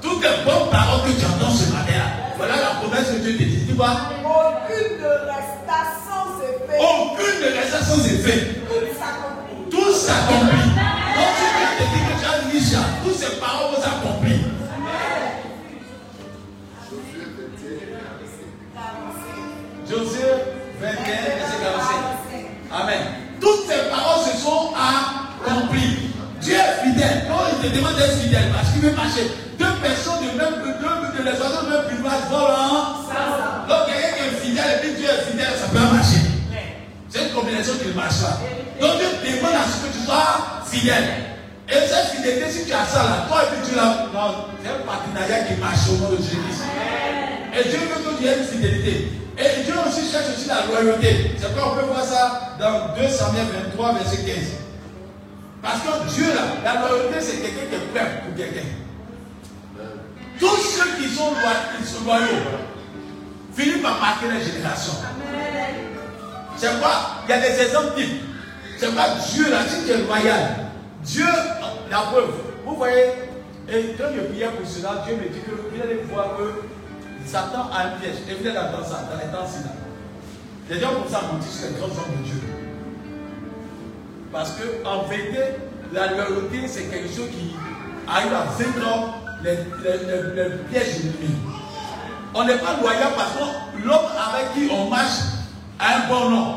Toutes 0.00 0.22
les 0.24 0.44
bonnes 0.48 0.70
paroles 0.72 1.04
que 1.04 1.12
tu 1.12 1.26
entends 1.26 1.52
ce 1.52 1.68
matin 1.72 1.92
là. 1.92 2.08
Voilà 2.38 2.56
la 2.56 2.80
promesse 2.80 3.04
que 3.12 3.20
Dieu 3.20 3.36
te 3.36 3.42
dit. 3.42 3.66
Tu 3.68 3.74
vois 3.74 4.16
Aucune 4.24 4.96
ne 4.96 5.12
resta 5.28 6.00
sans 6.08 6.40
effet. 6.40 6.80
Aucune 6.80 7.36
ne 7.44 7.48
resta 7.52 7.84
sans 7.84 8.00
effet. 8.08 8.64
Tout 8.64 8.88
s'accomplit. 8.96 9.68
Tout 9.68 9.92
s'accomplit. 9.92 10.72
Donc 10.72 11.30
tu 11.36 11.46
viens 11.52 11.72
te 11.76 11.84
dire 11.84 12.04
que 12.08 12.16
tu 12.16 12.26
as 12.32 12.40
dit 12.48 12.64
ça. 12.64 12.80
Te 27.62 27.76
demande 27.76 27.94
d'être 27.96 28.18
fidèle, 28.18 28.50
parce 28.52 28.70
qu'il 28.72 28.82
veut 28.82 28.92
marcher. 28.92 29.30
Deux 29.58 29.74
personnes 29.82 30.26
de 30.26 30.34
même 30.34 30.58
deux, 30.66 30.74
de 30.74 31.22
les 31.22 31.38
oiseaux 31.38 31.66
même 31.70 31.86
plumage 31.86 32.26
volent. 32.26 33.06
Donc 33.68 33.86
quelqu'un 33.86 34.12
qui 34.18 34.22
est 34.26 34.38
fidèle 34.42 34.70
et 34.74 34.78
puis 34.82 34.90
Dieu 34.98 35.06
est 35.06 35.30
fidèle, 35.30 35.54
ça 35.54 35.70
peut 35.70 35.78
marcher. 35.78 36.22
C'est 37.08 37.28
une 37.28 37.34
combinaison 37.34 37.74
qui 37.78 37.88
ne 37.88 37.94
marche 37.94 38.18
pas. 38.18 38.40
Donc 38.80 38.98
Dieu 38.98 39.38
demande 39.38 39.54
à 39.54 39.64
ce 39.70 39.86
que 39.86 39.92
tu 39.94 40.02
sois 40.04 40.66
fidèle. 40.66 41.38
Et 41.70 41.86
cette 41.86 42.18
fidélité, 42.18 42.50
si 42.50 42.66
tu 42.66 42.72
as 42.72 42.84
ça 42.84 43.04
là, 43.04 43.16
toi 43.28 43.44
et 43.44 43.54
puis 43.54 43.70
tu 43.70 43.76
l'as. 43.76 44.10
Non, 44.10 44.50
c'est 44.58 44.68
un 44.68 44.82
partenariat 44.82 45.46
qui 45.46 45.54
marche 45.60 45.86
au 45.88 46.02
nom 46.02 46.10
de 46.10 46.18
Jésus. 46.18 46.66
Et 47.54 47.62
Dieu 47.68 47.78
veut 47.78 48.02
que 48.02 48.18
tu 48.18 48.26
aies 48.26 48.38
une 48.38 48.44
fidélité. 48.44 49.12
Et 49.38 49.62
Dieu 49.62 49.74
aussi 49.86 50.10
cherche 50.10 50.34
aussi 50.34 50.48
la 50.48 50.66
loyauté. 50.66 51.32
C'est 51.38 51.52
pourquoi 51.54 51.72
on 51.72 51.76
peut 51.78 51.86
voir 51.86 52.04
ça 52.04 52.56
dans 52.58 52.92
2 52.98 53.08
Samuel 53.08 53.46
23, 53.70 53.94
verset 53.94 54.24
15. 54.26 54.61
Parce 55.62 55.80
que 55.80 56.12
Dieu, 56.12 56.26
là, 56.34 56.42
la 56.64 56.80
loyauté, 56.80 57.20
c'est 57.20 57.36
quelqu'un 57.36 57.66
qui 57.70 57.74
est 57.76 57.94
prêt 57.94 58.22
pour 58.26 58.36
quelqu'un. 58.36 58.68
Tous 60.40 60.56
ceux 60.56 60.96
qui 61.00 61.08
sont, 61.08 61.30
loyaux, 62.04 62.26
finissent 63.54 63.82
par 63.82 64.00
marquer 64.00 64.26
la 64.28 64.40
génération. 64.40 64.94
C'est 66.56 66.80
quoi? 66.80 67.22
Il 67.26 67.30
y 67.30 67.32
a 67.32 67.40
des 67.40 67.62
exemples 67.62 67.94
types. 67.94 68.22
C'est 68.76 68.92
quoi 68.92 69.04
Dieu, 69.32 69.50
là, 69.50 69.58
si 69.68 69.86
tu 69.86 69.96
loyal, 70.04 70.56
Dieu, 71.04 71.26
la 71.90 71.98
preuve, 71.98 72.32
vous 72.66 72.76
voyez, 72.76 73.12
et 73.68 73.94
quand 73.96 74.08
je 74.14 74.20
priais 74.22 74.48
pour 74.48 74.68
cela, 74.68 75.04
Dieu 75.06 75.16
me 75.16 75.28
dit 75.28 75.40
que 75.40 75.50
vous 75.52 75.82
allez 75.82 76.02
voir 76.10 76.36
que 76.36 76.62
Satan 77.24 77.70
a 77.72 77.86
un 77.86 77.90
piège. 78.00 78.16
Et 78.28 78.34
vous 78.34 78.46
êtes 78.46 78.54
dans 78.54 78.84
ça, 78.84 79.08
dans 79.10 79.18
les 79.18 79.30
temps-ci 79.30 79.62
là. 79.64 79.70
Les 80.68 80.80
gens 80.80 80.94
comme 80.94 81.08
ça 81.08 81.22
mentir 81.22 81.50
sur 81.50 81.68
les 81.68 81.74
grands 81.74 81.86
hommes 81.86 82.18
de 82.18 82.24
Dieu. 82.24 82.61
Parce 84.32 84.52
que 84.52 84.86
en 84.86 85.02
vérité, 85.08 85.40
la 85.92 86.06
loyauté, 86.08 86.66
c'est 86.66 86.84
quelque 86.84 87.08
chose 87.14 87.28
qui 87.30 87.54
arrive 88.08 88.32
à 88.32 88.44
vaincre 88.44 89.14
les, 89.44 89.56
les, 89.84 90.42
les, 90.42 90.56
pièges 90.70 91.00
ennemis. 91.00 91.36
On 92.34 92.44
n'est 92.44 92.56
pas 92.56 92.76
loyal 92.80 93.08
parce 93.14 93.32
que 93.32 93.86
l'homme 93.86 93.98
avec 94.32 94.54
qui 94.54 94.70
on 94.72 94.88
marche 94.88 95.20
a 95.78 95.96
un 95.96 96.08
bon 96.08 96.30
nom. 96.30 96.54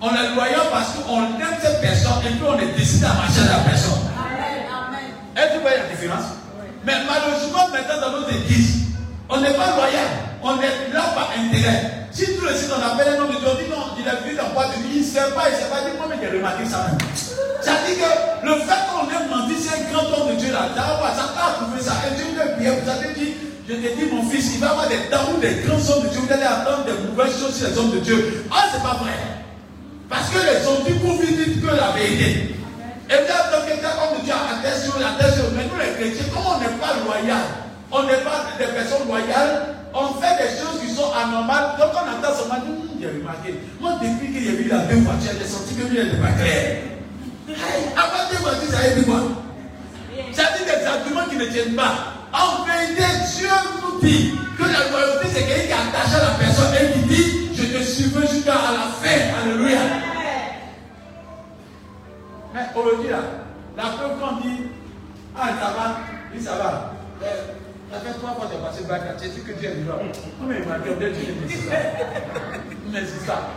On 0.00 0.10
est 0.14 0.34
loyal 0.34 0.60
parce 0.70 0.94
qu'on 0.94 1.22
aime 1.24 1.58
cette 1.60 1.80
personne 1.80 2.22
et 2.24 2.30
puis 2.30 2.46
on 2.48 2.58
est 2.58 2.72
décidé 2.78 3.06
à 3.06 3.14
marcher 3.14 3.40
à 3.40 3.56
la 3.58 3.64
personne. 3.64 3.98
Amen. 4.16 4.64
Amen. 4.70 5.00
Est-ce 5.36 5.48
que 5.48 5.54
vous 5.56 5.60
voyez 5.62 5.76
la 5.76 5.88
différence? 5.88 6.24
Mais 6.84 6.94
malheureusement, 7.04 7.68
maintenant 7.72 8.00
dans 8.00 8.20
nos 8.20 8.28
églises, 8.28 8.84
on 9.28 9.40
n'est 9.40 9.54
pas 9.54 9.74
loyal. 9.74 10.29
On 10.42 10.56
est 10.60 10.92
là 10.92 11.12
par 11.14 11.30
intérêt. 11.36 12.08
Si 12.10 12.24
tout 12.36 12.44
le 12.44 12.54
site 12.54 12.70
on 12.72 12.82
appelle 12.82 13.14
un 13.14 13.22
homme 13.22 13.34
de 13.34 13.38
Dieu, 13.38 13.48
on 13.48 13.56
dit 13.56 13.70
non, 13.70 13.94
il 13.98 14.08
a 14.08 14.16
vu 14.24 14.34
dans 14.34 14.50
boîte 14.52 14.72
de 14.76 14.82
nuit, 14.82 15.00
il 15.00 15.02
ne 15.02 15.06
sait 15.06 15.30
pas, 15.36 15.48
il 15.48 15.54
ne 15.54 15.60
sait 15.60 15.70
pas. 15.70 15.80
Dit, 15.84 15.96
moi, 15.96 16.06
mais 16.08 16.16
j'ai 16.20 16.36
remarqué 16.36 16.64
ça. 16.64 16.90
Ça 17.60 17.72
dit 17.86 17.94
que 18.00 18.10
le 18.46 18.54
fait 18.64 18.82
qu'on 18.88 19.06
ait 19.08 19.28
menti, 19.28 19.54
c'est 19.60 19.76
un 19.76 19.92
grand 19.92 20.08
homme 20.10 20.34
de 20.34 20.40
Dieu 20.40 20.52
là. 20.52 20.68
Ça 20.74 21.28
t'a 21.36 21.60
trouvé 21.60 21.80
ça. 21.80 21.92
Et 22.08 22.16
Dieu 22.16 22.24
veut 22.32 22.56
prier. 22.56 22.72
Vous 22.72 22.88
avez 22.88 23.14
dit, 23.14 23.36
je 23.68 23.74
te 23.74 23.80
dis, 23.80 24.10
mon 24.10 24.24
fils, 24.28 24.54
il 24.54 24.60
va 24.60 24.70
avoir 24.70 24.88
des 24.88 25.12
temps 25.12 25.38
des 25.40 25.62
grands 25.62 25.80
hommes 25.92 26.04
de 26.04 26.08
Dieu. 26.08 26.20
Vous 26.24 26.32
allez 26.32 26.48
attendre 26.48 26.84
des 26.84 26.98
nouvelles 27.04 27.36
choses 27.36 27.54
sur 27.54 27.68
les 27.68 27.78
hommes 27.78 27.92
de 27.92 28.00
Dieu. 28.00 28.44
Ah, 28.50 28.64
c'est 28.72 28.82
pas 28.82 28.96
vrai. 28.96 29.14
Parce 30.08 30.28
que 30.30 30.40
les 30.40 30.66
hommes 30.66 30.82
du 30.88 30.98
coup 30.98 31.14
disent 31.20 31.62
que 31.62 31.70
la 31.70 31.92
vérité. 31.92 32.56
Et 33.10 33.26
bien, 33.26 33.40
quelqu'un 33.66 33.94
homme 34.02 34.18
de 34.18 34.24
Dieu 34.24 34.34
sur 34.82 34.98
la 34.98 35.14
mais 35.54 35.64
nous 35.66 35.78
les 35.78 35.92
chrétiens, 35.94 36.24
comme 36.32 36.46
on 36.46 36.58
n'est 36.60 36.78
pas 36.78 36.94
loyal, 37.04 37.69
on 37.92 38.02
n'est 38.04 38.22
pas 38.22 38.46
des 38.58 38.66
personnes 38.66 39.06
loyales, 39.08 39.74
on 39.94 40.14
fait 40.20 40.36
des 40.38 40.50
choses 40.56 40.80
qui 40.80 40.94
sont 40.94 41.10
anormales. 41.12 41.76
Donc 41.78 41.90
on 41.94 42.06
entend 42.06 42.34
seulement, 42.34 42.62
dit, 42.64 42.98
j'ai 43.00 43.08
remarqué. 43.08 43.60
Moi, 43.80 43.92
depuis 44.00 44.30
y 44.32 44.48
a 44.48 44.52
eu 44.52 44.68
la 44.68 44.78
deux 44.78 45.00
voitures, 45.00 45.32
j'ai 45.38 45.46
senti 45.46 45.74
que 45.74 45.86
lui, 45.86 45.98
n'est 45.98 46.18
pas 46.18 46.32
claire. 46.32 46.82
Avant 47.96 48.30
deux 48.30 48.38
voitures, 48.38 48.70
ça 48.70 48.78
a 48.78 48.86
été 48.88 49.02
quoi? 49.02 49.20
Ça 50.32 50.42
dit 50.56 50.64
des 50.64 50.86
arguments 50.86 51.28
qui 51.28 51.36
ne 51.36 51.46
tiennent 51.46 51.74
pas. 51.74 52.14
En 52.32 52.64
vérité, 52.64 53.02
Dieu 53.36 53.48
nous 53.82 54.00
dit 54.00 54.34
que 54.56 54.62
la 54.62 54.88
loyauté, 54.90 55.26
c'est 55.32 55.42
quelqu'un 55.42 55.66
qui 55.66 55.70
est 55.70 55.98
attaché 55.98 56.14
à 56.14 56.30
la 56.30 56.34
personne 56.38 56.74
et 56.74 56.92
qui 56.92 57.00
dit, 57.08 57.50
je 57.56 57.76
te 57.76 57.82
suivrai 57.82 58.26
jusqu'à 58.28 58.52
la 58.52 58.86
fin. 59.02 59.42
Alléluia. 59.42 59.78
Mais 62.54 62.60
aujourd'hui, 62.74 63.10
là, 63.10 63.18
la 63.76 63.82
preuve 63.82 64.18
qu'on 64.20 64.36
dit, 64.40 64.62
ah, 65.36 65.48
ça 65.60 65.70
va, 65.76 65.96
oui, 66.32 66.42
ça 66.42 66.52
va. 66.52 66.92
Ça 67.92 67.98
fait 67.98 68.12
trois 68.18 68.34
fois 68.34 68.48
j'ai 68.50 68.58
passé 68.58 68.84
bac, 68.84 69.02
tu 69.20 69.28
sais 69.28 69.40
que 69.40 69.52
Dieu 69.58 69.68
est 69.68 69.74
vivant. 69.74 69.98
Mais 70.46 70.58
il 70.62 70.68
m'a 70.68 70.78
dit, 70.78 70.94
Dieu 70.94 71.34
mais 71.40 71.48
c'est 71.48 71.68
ça. 71.68 71.74
Mais 72.92 73.00
c'est 73.04 73.26
ça. 73.26 73.50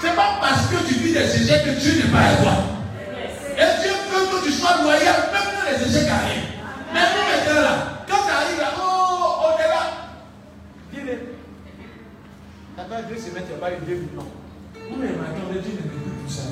C'est 0.00 0.14
pas 0.14 0.38
parce 0.40 0.66
que 0.66 0.76
tu 0.86 0.94
vis 0.94 1.12
des 1.12 1.42
échecs 1.42 1.64
que 1.64 1.80
Dieu 1.80 2.04
n'est 2.04 2.12
pas 2.12 2.20
à 2.20 2.36
toi. 2.36 2.52
Et 3.56 3.82
Dieu 3.82 3.92
veut 4.10 4.26
que 4.30 4.44
tu 4.44 4.52
sois 4.52 4.80
loyal, 4.82 5.16
même 5.32 5.48
quand 5.54 5.66
les 5.70 5.82
échecs 5.88 6.08
arrivent. 6.08 6.54
Mais 6.92 7.00
nous, 7.00 7.24
maintenant 7.26 7.62
là, 7.62 7.74
quand 8.08 8.22
ça 8.22 8.36
arrive 8.44 8.60
là, 8.60 8.70
oh, 8.78 9.42
on 9.42 9.58
est 9.58 9.68
là. 9.68 9.82
Dis-le. 10.92 11.18
Ça 12.76 12.84
fait 12.84 13.14
deux 13.14 13.20
semaines, 13.20 13.44
tu 13.46 13.52
n'as 13.54 13.58
pas 13.58 13.72
eu 13.72 13.78
deux 13.86 13.94
millions. 13.94 14.30
Mais 14.74 15.08
maintenant, 15.08 15.50
Dieu 15.50 15.58
ne 15.58 15.82
veut 15.82 15.98
plus 15.98 16.26
tout 16.26 16.30
ça. 16.30 16.42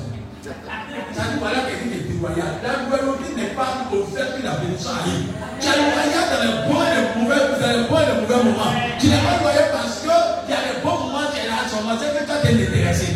Qui 0.43 0.49
est 0.49 2.03
déloyal. 2.11 2.59
La 2.63 2.83
loyauté 2.89 3.31
n'est 3.33 3.55
pas 3.55 3.87
au 3.93 4.03
fait 4.11 4.35
que 4.35 4.43
la 4.43 4.59
bénédiction 4.59 4.91
arrive. 4.91 5.31
Tu 5.61 5.67
es 5.67 5.71
loyal 5.71 6.25
dans 6.27 6.43
les 6.43 6.67
bons 6.67 6.83
et 6.83 6.91
les 6.91 7.21
mauvais, 7.23 7.39
dans 7.61 7.71
les 7.71 7.87
bons 7.87 7.99
et 7.99 8.07
les 8.11 8.21
mauvais 8.21 8.43
moments. 8.43 8.73
Tu 8.99 9.07
n'es 9.07 9.23
pas 9.23 9.39
loyal 9.39 9.71
parce 9.71 10.01
qu'il 10.01 10.51
y 10.51 10.57
a 10.57 10.59
les 10.67 10.81
bons 10.83 10.99
moments, 10.99 11.31
tu 11.31 11.39
es 11.39 11.47
là, 11.47 11.63
son 11.63 11.87
c'est 11.95 12.19
que 12.19 12.25
toi 12.25 12.35
tu 12.43 12.47
es 12.51 12.67
intéressé. 12.67 13.07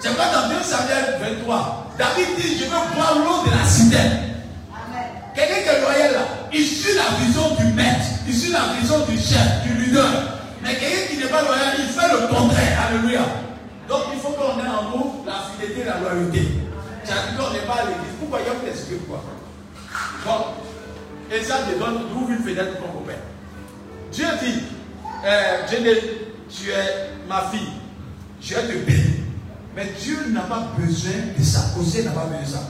C'est 0.00 0.16
pas 0.16 0.26
dans 0.34 0.48
2 0.48 0.54
Samuel 0.60 1.22
23. 1.22 1.92
David 1.98 2.26
dit 2.36 2.58
Je 2.58 2.64
veux 2.64 2.94
boire 2.96 3.14
l'eau 3.14 3.48
de 3.48 3.56
la 3.56 3.64
citerne. 3.64 4.34
Quelqu'un 5.36 5.62
qui 5.62 5.68
est 5.68 5.80
loyal 5.80 6.12
là, 6.14 6.26
il 6.52 6.66
suit 6.66 6.96
la 6.96 7.24
vision 7.24 7.54
du 7.60 7.72
maître, 7.74 8.06
il 8.26 8.34
suit 8.34 8.50
la 8.50 8.74
vision 8.80 9.06
du 9.06 9.16
chef, 9.16 9.62
du 9.62 9.84
leader. 9.84 10.10
Mais 10.64 10.74
quelqu'un 10.74 11.06
qui 11.10 11.16
n'est 11.18 11.30
pas 11.30 11.42
loyal, 11.42 11.78
il 11.78 11.86
fait 11.86 12.10
le 12.10 12.26
contraire. 12.26 12.90
Alléluia. 12.90 13.22
Donc 13.88 14.02
il 14.12 14.20
faut 14.20 14.30
qu'on 14.30 14.58
ait 14.58 14.68
en 14.68 14.96
nous 14.96 15.24
la 15.26 15.50
fidélité 15.52 15.82
et 15.82 15.84
la 15.84 16.00
loyauté. 16.00 16.40
Dit 16.40 17.36
qu'on 17.36 17.52
n'est 17.52 17.66
pas 17.66 17.74
à 17.74 17.84
l'église. 17.84 18.14
Pourquoi? 18.18 18.40
Il 18.40 18.46
y 18.46 18.50
a 18.50 18.98
pourquoi 18.98 19.24
Bon. 20.24 21.34
Et 21.34 21.42
ça 21.42 21.58
te 21.58 21.78
donne, 21.78 22.02
ouvre 22.14 22.30
une 22.30 22.38
fenêtre 22.38 22.78
pour 22.78 22.88
ton 22.88 22.98
copain. 22.98 23.18
Dieu 24.12 24.26
dit, 24.42 24.62
euh, 25.24 25.66
tu 26.48 26.70
es 26.70 27.10
ma 27.28 27.42
fille, 27.50 27.72
je 28.40 28.54
vais 28.54 28.62
te 28.62 28.86
bénir. 28.86 29.04
Mais 29.74 29.86
Dieu 30.00 30.16
n'a 30.28 30.42
pas 30.42 30.68
besoin 30.78 31.12
de 31.36 31.42
ça. 31.42 31.60
Osée 31.78 32.04
n'a 32.04 32.12
pas 32.12 32.26
besoin 32.26 32.42
de 32.42 32.46
ça. 32.46 32.60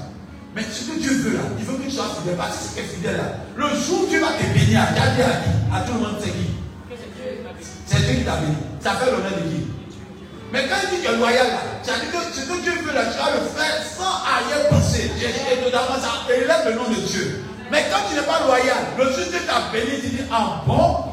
Mais 0.54 0.62
ce 0.62 0.90
que 0.90 0.98
Dieu 0.98 1.12
veut 1.12 1.34
là, 1.34 1.40
il 1.58 1.64
veut 1.64 1.76
que 1.76 1.82
tu 1.82 1.90
sois 1.90 2.06
fidèle. 2.20 2.36
Parce 2.36 2.56
que 2.56 2.62
c'est 2.76 2.82
fidèle 2.82 3.16
là. 3.16 3.24
Le 3.56 3.68
jour 3.76 4.04
où 4.04 4.10
tu 4.10 4.18
vas 4.20 4.32
te 4.32 4.58
bénir, 4.58 4.80
à 4.82 4.86
qui 4.86 5.00
à 5.00 5.10
qui 5.10 5.20
À 5.72 5.80
tout 5.80 5.94
le 5.94 6.00
monde, 6.00 6.16
c'est 6.20 6.30
qui? 6.30 6.50
C'est 7.86 8.06
Dieu 8.06 8.14
qui 8.18 8.24
t'a 8.24 8.36
béni. 8.36 8.54
Ça 8.80 8.92
fait 8.92 9.10
l'honneur 9.10 9.32
de 9.32 9.50
qui? 9.50 9.66
Mais 10.54 10.68
quand 10.68 10.76
il 10.84 10.90
dit 10.90 11.02
que 11.02 11.08
tu 11.08 11.14
es 11.14 11.16
loyal 11.16 11.48
là, 11.48 11.62
ça 11.82 11.94
dit 11.98 12.06
que 12.06 12.22
ce 12.32 12.46
que 12.46 12.62
Dieu 12.62 12.72
veut 12.84 12.94
là, 12.94 13.06
tu 13.06 13.18
vas 13.18 13.32
le 13.34 13.42
faire 13.58 13.74
sans 13.98 14.22
arrière-penser. 14.22 15.10
Et 15.18 15.60
notamment, 15.64 15.98
ça 16.00 16.32
élève 16.32 16.62
le 16.66 16.74
nom 16.74 16.88
de 16.88 16.94
Dieu. 16.94 17.42
Mais 17.72 17.84
quand 17.90 17.98
tu 18.08 18.14
n'es 18.14 18.22
pas 18.22 18.46
loyal, 18.46 18.76
le 18.96 19.04
Dieu 19.06 19.40
t'a 19.44 19.72
béni, 19.72 20.00
tu 20.00 20.06
dis 20.10 20.22
Ah 20.30 20.62
bon? 20.64 21.06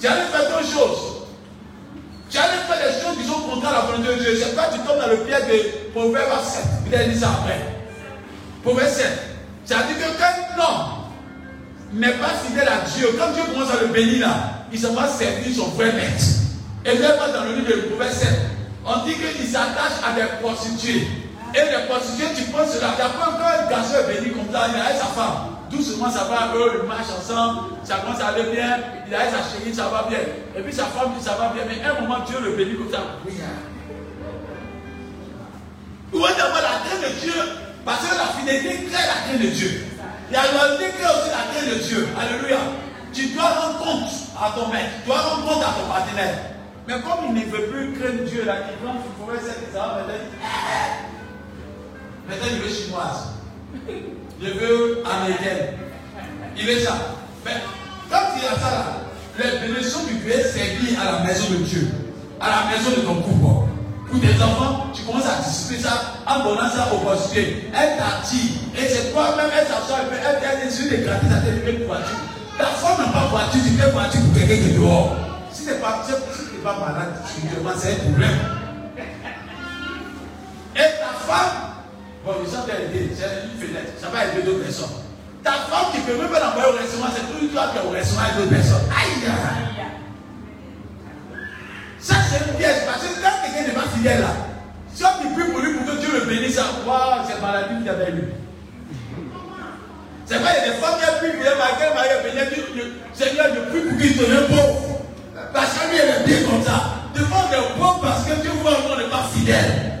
Tu 0.00 0.06
allais 0.06 0.22
faire 0.32 0.56
deux 0.56 0.64
choses. 0.64 1.26
Tu 2.30 2.38
allais 2.38 2.64
faire 2.66 2.78
des 2.78 2.98
choses 2.98 3.18
qui 3.18 3.28
sont 3.28 3.40
contraires 3.40 3.72
à 3.72 3.74
la 3.74 3.80
volonté 3.80 4.08
de 4.08 4.22
Dieu. 4.22 4.40
C'est 4.42 4.56
pas 4.56 4.70
tu 4.72 4.78
tombes 4.78 4.98
dans 4.98 5.08
le 5.08 5.18
piège 5.18 5.48
de 5.48 5.90
Proverbe 5.92 6.42
7. 6.42 6.62
Il 6.86 6.94
a 6.94 7.04
dit 7.04 7.18
ça 7.18 7.28
après. 7.40 7.60
Proverbe 8.62 8.88
7. 8.88 9.06
C'est-à-dire 9.66 9.96
que 9.98 10.18
quand 10.18 10.56
l'homme 10.56 12.00
n'est 12.00 12.12
pas 12.12 12.30
fidèle 12.42 12.68
à 12.68 12.88
Dieu, 12.88 13.08
quand 13.18 13.32
Dieu 13.32 13.42
commence 13.52 13.70
à 13.70 13.82
le 13.82 13.88
bénir 13.88 14.20
là, 14.26 14.64
il 14.72 14.78
s'en 14.78 14.94
va 14.94 15.08
servir 15.08 15.54
son 15.54 15.68
vrai 15.72 15.92
maître. 15.92 16.47
Et 16.84 16.98
même 16.98 17.16
dans 17.34 17.44
le 17.44 17.54
livre 17.54 17.68
de 17.68 17.80
Proverbe 17.88 18.12
7, 18.12 18.28
on 18.86 19.04
dit 19.04 19.14
qu'il 19.14 19.46
s'attache 19.46 20.00
à 20.06 20.12
des 20.14 20.26
prostituées. 20.40 21.06
Et 21.54 21.58
les 21.58 21.86
prostituées, 21.88 22.34
tu 22.36 22.44
penses 22.44 22.72
cela. 22.72 22.94
Quand 22.96 23.36
un 23.36 23.70
garçon 23.70 23.94
est 23.98 24.14
béni 24.14 24.34
comme 24.34 24.52
ça, 24.52 24.68
il 24.68 24.80
a 24.80 24.98
sa 24.98 25.06
femme. 25.06 25.58
Doucement, 25.70 26.10
ça 26.10 26.24
va, 26.24 26.56
eux, 26.56 26.80
ils 26.82 26.88
marchent 26.88 27.12
ensemble, 27.12 27.76
ça 27.84 27.96
commence 27.96 28.20
à 28.22 28.28
aller 28.28 28.50
bien, 28.54 28.78
il 29.06 29.14
a 29.14 29.18
sa 29.28 29.44
chérie, 29.44 29.74
ça 29.74 29.88
va 29.92 30.06
bien. 30.08 30.20
Et 30.56 30.62
puis 30.62 30.72
sa 30.72 30.84
femme 30.84 31.12
dit, 31.18 31.22
ça 31.22 31.36
va 31.38 31.52
bien, 31.52 31.64
mais 31.68 31.84
un 31.84 32.00
moment, 32.00 32.24
Dieu 32.26 32.38
le 32.42 32.52
bénit 32.52 32.76
comme 32.76 32.90
ça. 32.90 33.00
Oui. 33.26 33.34
Où 36.10 36.24
est 36.24 36.36
d'abord 36.38 36.62
la 36.62 36.80
crainte 36.88 37.04
de 37.04 37.20
Dieu? 37.20 37.34
Parce 37.84 38.00
que 38.00 38.16
la 38.16 38.32
fidélité 38.38 38.86
crée 38.86 39.06
la 39.06 39.28
crainte 39.28 39.42
de 39.42 39.48
Dieu. 39.48 39.84
La 40.32 40.40
loyauté 40.52 40.84
crée 40.96 41.04
aussi 41.04 41.28
la 41.28 41.52
crainte 41.52 41.68
de 41.68 41.84
Dieu. 41.84 42.08
Alléluia. 42.18 42.58
Tu 43.12 43.26
dois 43.28 43.48
rendre 43.48 43.78
compte 43.78 44.10
à 44.40 44.50
ton 44.58 44.68
maître, 44.68 44.88
tu 45.02 45.06
dois 45.08 45.20
rendre 45.20 45.44
compte 45.44 45.62
à 45.62 45.72
ton 45.78 45.86
partenaire. 45.92 46.34
Mais 46.88 46.94
comme 47.02 47.36
il 47.36 47.44
ne 47.44 47.50
veut 47.50 47.66
plus 47.66 47.92
craindre 48.00 48.24
Dieu, 48.24 48.46
là, 48.46 48.54
il 48.70 48.76
prend, 48.82 48.96
il 48.96 49.12
pourrait 49.22 49.36
cette 49.44 49.70
ça, 49.74 49.98
maintenant, 52.26 52.46
il 52.50 52.58
veut 52.62 52.74
chinoise. 52.74 53.34
Je 54.40 54.48
veux 54.48 55.02
américaine. 55.04 55.76
Il 56.56 56.66
veut 56.66 56.80
ça. 56.80 56.96
Mais 57.44 57.52
quand 58.10 58.32
il 58.38 58.42
y 58.42 58.46
a 58.46 58.58
ça 58.58 58.70
là, 58.70 58.84
les 59.36 59.68
bénédictions 59.68 60.00
que 60.00 60.14
tu 60.14 60.32
es 60.32 60.42
servi 60.42 60.96
à 60.96 61.12
la 61.12 61.24
maison 61.26 61.50
de 61.50 61.56
Dieu, 61.56 61.88
à 62.40 62.48
la 62.48 62.70
maison 62.70 62.90
de 62.96 63.06
ton 63.06 63.16
couple. 63.16 63.68
Pour 64.10 64.20
tes 64.22 64.42
enfants, 64.42 64.86
tu 64.94 65.02
commences 65.02 65.26
à 65.26 65.42
distribuer 65.42 65.82
ça 65.82 66.14
en 66.26 66.42
donnant 66.42 66.70
ça 66.70 66.88
aux 66.94 67.04
prostituées. 67.04 67.68
Elle 67.74 67.98
t'attire. 67.98 68.64
Et 68.74 68.88
c'est 68.88 69.12
toi-même, 69.12 69.50
elle 69.52 69.66
s'assoit, 69.66 69.98
elle 70.10 70.40
t'a 70.40 70.56
des 70.56 70.88
des 70.88 71.04
gratis 71.04 71.28
à 71.30 71.40
tes 71.40 71.84
voiture. 71.84 72.16
Ta 72.56 72.64
femme 72.64 73.04
n'a 73.04 73.12
pas 73.12 73.26
voiture, 73.26 73.60
tu 73.62 73.76
fais 73.76 73.90
voiture 73.90 74.22
pour 74.22 74.32
quelqu'un 74.32 74.56
qui 74.56 74.70
est 74.70 74.78
dehors. 74.78 75.16
Si 75.52 75.66
n'es 75.66 75.74
pas, 75.74 76.02
si 76.58 76.64
pas 76.64 76.78
malade, 76.78 77.14
c'est 77.76 77.92
un 77.92 77.96
problème. 77.96 78.38
Et 80.74 80.78
ta 80.78 81.12
femme 81.26 81.68
Bon, 82.24 82.32
ils 82.44 82.50
sont 82.50 82.64
aidés, 82.66 83.10
c'est 83.16 83.24
une 83.24 83.58
fenêtre, 83.58 83.92
ça 84.00 84.08
va 84.08 84.26
aider 84.26 84.42
d'autres 84.42 84.64
personnes. 84.64 84.90
Ta 85.42 85.52
femme 85.52 85.92
qui 85.94 86.00
peut 86.00 86.18
même 86.18 86.28
pas 86.28 86.40
l'envoyer 86.40 86.68
au 86.68 86.76
restaurant, 86.76 87.08
c'est 87.14 87.38
tout 87.38 87.46
toi 87.48 87.70
qui 87.72 87.78
es 87.78 87.88
au 87.88 87.90
restaurant 87.90 88.24
avec 88.24 88.36
d'autres 88.36 88.50
personnes. 88.50 88.88
Aïe! 88.90 89.32
Ça, 92.00 92.14
c'est 92.28 92.50
une 92.50 92.56
piège, 92.58 92.84
parce 92.86 93.02
que 93.02 93.22
quand 93.22 93.30
quelqu'un 93.42 93.68
n'est 93.68 93.74
pas 93.74 93.88
fidèle 93.94 94.20
là, 94.20 94.34
si 94.92 95.04
on 95.04 95.30
ne 95.30 95.34
prie 95.34 95.52
pour 95.52 95.60
lui 95.60 95.74
pour 95.74 95.86
que 95.86 96.00
Dieu 96.00 96.08
le 96.12 96.26
bénisse, 96.26 96.60
waouh, 96.86 97.24
c'est 97.26 97.40
maladie 97.40 97.82
qui 97.82 97.88
avait 97.88 98.10
lui. 98.10 98.24
C'est 100.26 100.38
vrai, 100.38 100.52
il 100.58 100.66
y 100.66 100.70
a 100.70 100.74
des 100.74 100.80
femmes 100.80 100.98
qui 100.98 101.06
ont 101.08 101.30
elle, 101.30 101.56
malgré 101.56 101.94
Marie 101.94 102.22
béni, 102.24 102.62
dit 102.74 102.82
Seigneur, 103.14 103.46
je 103.54 103.60
prie 103.70 103.88
pour 103.88 103.98
qu'il 103.98 104.16
te 104.18 104.24
donne 104.24 104.48
pauvre. 104.48 104.97
Parce 105.52 105.74
que 105.74 105.90
lui, 105.90 105.98
elle 105.98 106.22
est 106.22 106.26
bien 106.26 106.48
comme 106.48 106.62
ça. 106.62 106.94
Devant 107.14 107.48
des 107.50 107.80
pauvres 107.80 108.00
parce 108.02 108.24
que 108.24 108.40
Dieu 108.42 108.50
voit 108.62 108.74
qu'on 108.74 108.96
n'est 108.96 109.10
pas 109.10 109.24
fidèle 109.34 109.98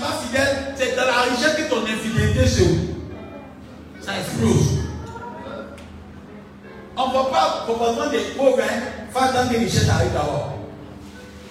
pas 0.00 0.12
fidèle, 0.22 0.74
c'est 0.76 0.96
dans 0.96 1.06
la 1.06 1.22
richesse 1.22 1.54
que 1.56 1.70
ton 1.70 1.82
infidélité 1.82 2.46
se 2.46 2.62
Ça 4.00 4.18
explose. 4.18 4.84
On 6.96 7.08
ne 7.08 7.12
voit 7.12 7.30
pas 7.30 7.60
le 7.60 7.72
comportement 7.72 8.10
des 8.10 8.20
pauvres 8.36 8.60
hein, 8.62 8.80
face 9.12 9.34
dans 9.34 9.46
des 9.50 9.58
richesses 9.58 9.88
arrivent 9.88 10.12
d'abord. 10.12 10.58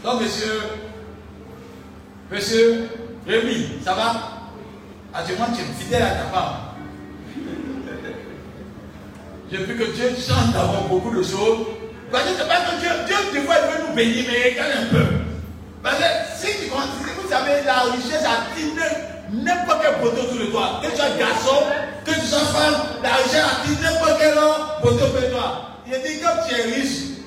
Donc, 0.03 0.21
monsieur, 0.21 0.61
monsieur 2.31 2.89
Rémi, 3.27 3.67
ça 3.83 3.93
va? 3.93 4.13
Actuellement, 5.13 5.47
tu 5.55 5.61
es 5.61 5.83
fidèle 5.83 6.03
à 6.03 6.09
ta 6.09 6.25
femme. 6.33 6.55
J'ai 9.51 9.57
vu 9.57 9.75
que 9.77 9.91
Dieu 9.91 10.09
chante 10.15 10.53
d'abord 10.53 10.87
beaucoup 10.89 11.15
de 11.15 11.21
choses. 11.21 11.67
Parce 12.15 12.27
que 12.27 12.37
c'est 12.37 12.47
pas 12.47 12.61
que 12.61 12.79
Dieu, 12.79 12.89
Dieu, 13.07 13.15
des 13.33 13.45
fois, 13.45 13.55
il 13.59 13.75
veut 13.75 13.87
nous 13.89 13.93
bénir, 13.93 14.23
mais 14.31 14.51
regarde 14.51 14.71
un 14.71 14.85
peu. 14.87 15.05
Parce 15.83 15.97
que 15.97 16.03
si 16.39 16.47
tu 16.63 16.69
continues, 16.69 17.11
vous 17.21 17.29
savez, 17.29 17.61
la 17.65 17.91
richesse 17.91 18.23
attire 18.23 18.71
n'importe 19.33 19.81
quel 19.83 19.95
poteau 19.99 20.25
sur 20.31 20.39
le 20.39 20.49
toit. 20.49 20.79
Que 20.81 20.91
tu 20.91 20.95
sois 20.95 21.09
garçon, 21.19 21.63
que 22.05 22.11
tu 22.11 22.25
sois 22.25 22.39
femme, 22.39 22.75
la 23.03 23.15
richesse 23.15 23.43
attire 23.43 23.77
n'importe 23.83 24.17
quel 24.17 24.33
poteau 24.81 25.07
sur 25.07 25.21
le 25.21 25.29
toit. 25.29 25.61
Il 25.87 25.91
dit, 25.91 26.21
quand 26.23 26.47
tu 26.47 26.55
es 26.55 26.63
riche, 26.63 27.19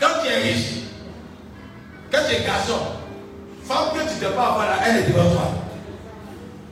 quand 0.00 0.22
tu 0.22 0.32
es 0.32 0.36
riche, 0.40 0.70
quand 2.10 2.20
tu 2.26 2.36
es 2.36 2.40
garçon, 2.46 2.80
femme 3.68 3.90
que 3.92 3.98
tu 3.98 4.14
ne 4.14 4.28
peux 4.30 4.34
pas 4.34 4.46
avoir 4.46 4.66
là, 4.66 4.76
elle 4.86 4.96
est 4.96 5.08
devant 5.08 5.30
toi. 5.30 5.52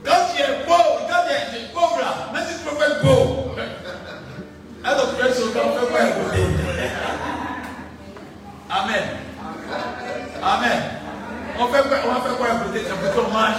Quand 0.03 0.35
tu 0.35 0.41
es 0.41 0.65
pauvre, 0.65 1.05
quand 1.07 1.21
tu 1.27 1.57
es 1.57 1.67
pauvre 1.71 1.99
là, 2.01 2.31
même 2.33 2.43
si 2.49 2.57
tu 2.57 2.67
peux 2.67 2.75
faire 2.75 3.01
pauvre, 3.01 3.55
alors 4.83 5.15
tu 5.17 5.25
es 5.25 5.33
sur 5.33 5.45
le 5.47 5.51
camp, 5.51 5.59
fais 5.77 5.87
quoi 5.87 5.99
à 5.99 6.07
côté. 6.07 6.39
Amen. 8.69 9.03
Amen. 10.41 10.81
On, 11.59 11.67
fait 11.67 11.87
quoi, 11.87 11.97
on 12.05 12.13
va 12.13 12.21
faire 12.21 12.37
quoi 12.37 12.47
côté 12.65 12.79
C'est 12.87 12.95
plutôt 12.95 13.27
mange. 13.29 13.55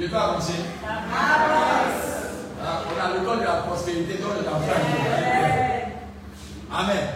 Je 0.00 0.06
vais 0.06 0.16
avancer. 0.16 0.52
Ah, 2.62 2.82
on 2.86 3.00
a 3.00 3.14
le 3.14 3.20
code 3.24 3.40
de 3.40 3.44
la 3.44 3.52
prospérité 3.62 4.14
dans 4.14 4.28
le 4.30 4.40
Amen. 4.48 5.92
Amen. 6.72 7.08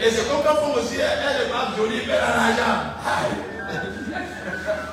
Et 0.00 0.10
c'est 0.10 0.28
comme 0.28 0.42
quand 0.44 0.60
on 0.64 0.74
aussi, 0.78 0.96
elle 0.96 1.46
est 1.46 1.50
pas 1.50 1.74
jolie, 1.76 2.02
mais 2.06 2.14
elle 2.14 2.20
a 2.20 2.36
l'argent. 2.36 2.74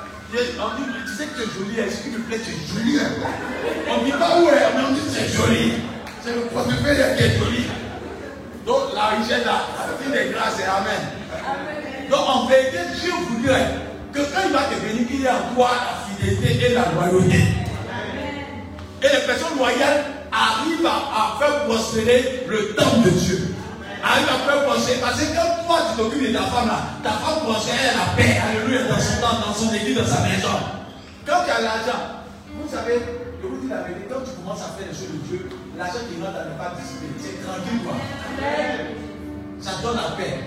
On 0.38 0.76
dit, 0.76 0.84
tu 1.06 1.16
sais 1.16 1.28
que 1.28 1.40
tu 1.40 1.48
es 1.48 1.52
jolie, 1.54 1.80
est-ce 1.80 2.02
qu'il 2.02 2.12
me 2.12 2.18
plaît, 2.18 2.38
tu 2.44 2.50
es 2.50 2.68
jolie. 2.68 2.98
On 3.88 4.00
ne 4.00 4.04
dit 4.04 4.12
pas 4.12 4.38
où 4.38 4.48
est, 4.48 4.76
mais 4.76 4.82
on 4.86 4.92
dit 4.92 5.00
que 5.00 5.10
c'est 5.10 5.32
joli. 5.32 5.72
C'est 6.22 6.34
le 6.34 6.42
portefeuille 6.52 7.16
qui 7.16 7.22
est 7.22 7.38
joli. 7.38 7.64
Donc 8.66 8.92
la 8.94 9.16
richesse, 9.16 9.46
la 9.46 9.64
fille 9.98 10.12
des 10.12 10.32
grâces, 10.34 10.54
c'est 10.58 10.64
Amen. 10.64 11.00
Donc 12.10 12.20
en 12.28 12.46
vérité, 12.46 12.78
Dieu 13.00 13.12
voudrait 13.30 13.66
que 14.12 14.18
quand 14.18 14.40
il 14.46 14.52
va 14.52 14.64
te 14.64 14.80
bénir, 14.84 15.06
il 15.10 15.22
y 15.22 15.26
a 15.26 15.36
en 15.36 15.54
toi 15.54 15.70
la 15.70 16.26
fidélité 16.26 16.66
et 16.66 16.74
la 16.74 16.84
loyauté. 16.92 17.40
Et 19.02 19.08
les 19.08 19.26
personnes 19.26 19.56
loyales 19.56 20.04
arrivent 20.32 20.86
à, 20.86 21.38
faire 21.38 21.64
prospérer 21.64 22.44
le 22.46 22.74
temps 22.74 22.98
de 23.04 23.10
Dieu. 23.10 23.55
Arrivent 24.02 24.28
à 24.28 24.38
faire 24.44 24.64
prospérer. 24.64 24.98
Parce 25.00 25.20
que 25.20 25.26
quand 25.34 25.66
toi 25.66 25.78
tu 25.90 25.96
t'occupes 25.96 26.28
de 26.28 26.32
ta 26.32 26.42
femme 26.42 26.68
là, 26.68 26.78
ta 27.02 27.10
femme 27.22 27.40
prospère 27.44 27.94
la 27.96 28.12
paix, 28.16 28.36
alléluia, 28.38 28.88
dans 28.88 29.00
son 29.00 29.20
temps, 29.20 29.38
dans 29.46 29.54
son 29.54 29.72
église, 29.74 29.96
dans 29.96 30.06
sa 30.06 30.20
maison. 30.22 30.56
Quand 31.26 31.42
tu 31.44 31.50
as 31.50 31.60
l'argent, 31.60 32.22
vous 32.54 32.68
savez, 32.70 33.00
je 33.42 33.46
vous 33.46 33.56
dis 33.62 33.68
la 33.68 33.82
vérité, 33.82 34.06
quand 34.08 34.22
tu 34.22 34.32
commences 34.38 34.62
à 34.62 34.76
faire 34.78 34.86
les 34.88 34.94
choses 34.96 35.10
de 35.10 35.22
Dieu, 35.26 35.48
l'argent 35.76 36.04
qui 36.06 36.20
rentre 36.22 36.38
n'est 36.38 36.58
pas 36.58 36.74
dissipé. 36.78 37.06
C'est 37.18 37.42
tranquille, 37.42 37.82
quoi. 37.82 37.96
Ça 39.60 39.82
donne 39.82 39.96
la 39.96 40.14
paix. 40.14 40.38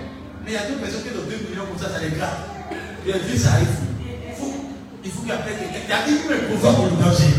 Mais 0.44 0.52
il 0.52 0.54
y 0.54 0.56
a 0.56 0.64
d'autres 0.64 0.80
personnes 0.80 1.02
qui 1.04 1.12
ont 1.12 1.28
2 1.28 1.50
millions 1.50 1.66
comme 1.68 1.78
ça, 1.78 1.92
ça 1.92 2.00
les 2.00 2.16
gratte. 2.16 2.40
Et 3.06 3.10
elles 3.10 3.24
disent, 3.28 3.44
ça 3.44 3.60
arrive. 3.60 3.68
Il 4.00 4.34
faut, 4.34 4.54
il 5.04 5.10
faut 5.10 5.22
qu'il 5.22 5.32
appelle 5.32 5.58
quelqu'un. 5.58 5.84
Il 5.84 5.90
y 5.90 5.92
a 5.92 6.00
qui 6.06 6.28
me 6.28 6.48
provoque 6.48 6.76
pour 6.76 6.84
le 6.86 6.96
danger. 6.96 7.34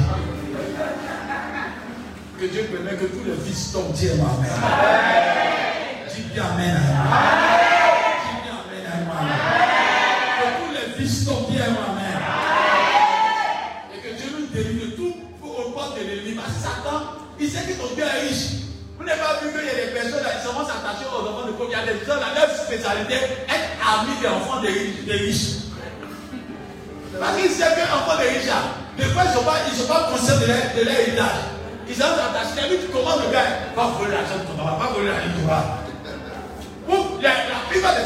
Que 2.39 2.45
Dieu 2.45 2.63
permet 2.73 2.97
que 2.97 3.05
tous 3.05 3.23
les 3.25 3.38
fils 3.45 3.71
tombent, 3.71 3.93
Amen. 3.93 5.60
Dis 6.22 6.34
bien 6.34 6.43
Amen. 6.53 6.77
Bien 8.43 8.57
Amen 8.61 8.85
à 8.85 8.95
moi. 9.06 9.15
Que 10.38 10.45
tous 10.61 10.72
les 10.73 11.03
fils 11.03 11.26
tombent, 11.26 11.49
dis 11.49 11.57
moi 11.57 11.85
Amen. 11.89 12.19
Et 13.93 13.99
que 13.99 14.11
Dieu 14.22 14.30
nous 14.38 14.45
délivre 14.53 14.85
de 14.85 14.91
tout 14.95 15.15
pour 15.41 15.65
reporter 15.65 16.03
l'ennemi. 16.03 16.38
Parce 16.38 16.53
que 16.57 16.61
Satan, 16.61 17.18
il 17.39 17.49
sait 17.49 17.64
que 17.65 17.73
ton 17.73 17.93
Dieu 17.95 18.03
est 18.06 18.22
riche. 18.30 18.61
Vous 18.99 19.03
n'avez 19.06 19.19
pas 19.19 19.39
vu 19.41 19.49
qu'il 19.49 19.65
y 19.65 19.72
a 19.72 19.85
des 19.85 19.91
personnes 19.98 20.22
qui 20.22 20.45
sont 20.45 20.53
s'attacher 20.61 21.10
aux 21.10 21.26
enfants 21.26 21.48
de 21.48 21.53
pauvres. 21.53 21.72
Il 21.73 21.77
y 21.77 21.81
a 21.81 21.85
des 21.89 22.06
gens, 22.06 22.22
la 22.22 22.38
leur 22.38 22.53
spécialité, 22.53 23.18
être 23.49 23.72
amis 23.81 24.14
des 24.22 24.27
enfants 24.27 24.61
des 24.61 24.69
riches. 25.14 25.73
Parce 27.19 27.38
qu'ils 27.41 27.49
savent 27.52 27.73
qu'un 27.73 27.98
enfant 27.98 28.18
des 28.22 28.30
riches, 28.30 28.53
des 28.98 29.06
fois, 29.10 29.23
ils 29.26 29.30
ne 29.30 29.76
sont 29.76 29.81
sont 29.81 29.89
pas 29.89 30.10
conscients 30.11 30.38
de 30.38 30.45
leur, 30.45 30.57
de 30.77 30.81
leur 30.85 30.99
héritage. 31.02 31.41
Ils 31.89 31.95
sont 31.95 32.03
attachés. 32.06 32.61
Tu 32.69 32.77
vu, 32.77 32.85
tu 32.85 32.88
commandes 32.93 33.26
le 33.26 33.34
gars, 33.34 33.73
va 33.76 33.89
voler 33.98 34.14
l'argent 34.14 34.38
de 34.38 34.45
ton 34.45 34.53
papa, 34.53 34.85
va 34.85 34.93
voler 34.93 35.10
l'argent 35.10 35.34
de 35.34 35.41
ton 35.41 35.48
papa? 35.48 35.81
Pour 36.88 37.19
la, 37.22 37.30
la 37.30 37.60
plupart 37.69 37.95
des 37.95 38.03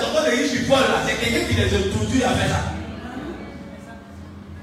c'est 1.07 1.15
quelqu'un 1.19 1.47
qui 1.47 1.53
les 1.53 2.23
a 2.23 2.29
à 2.29 2.33
faire 2.33 2.49
ça. 2.49 2.61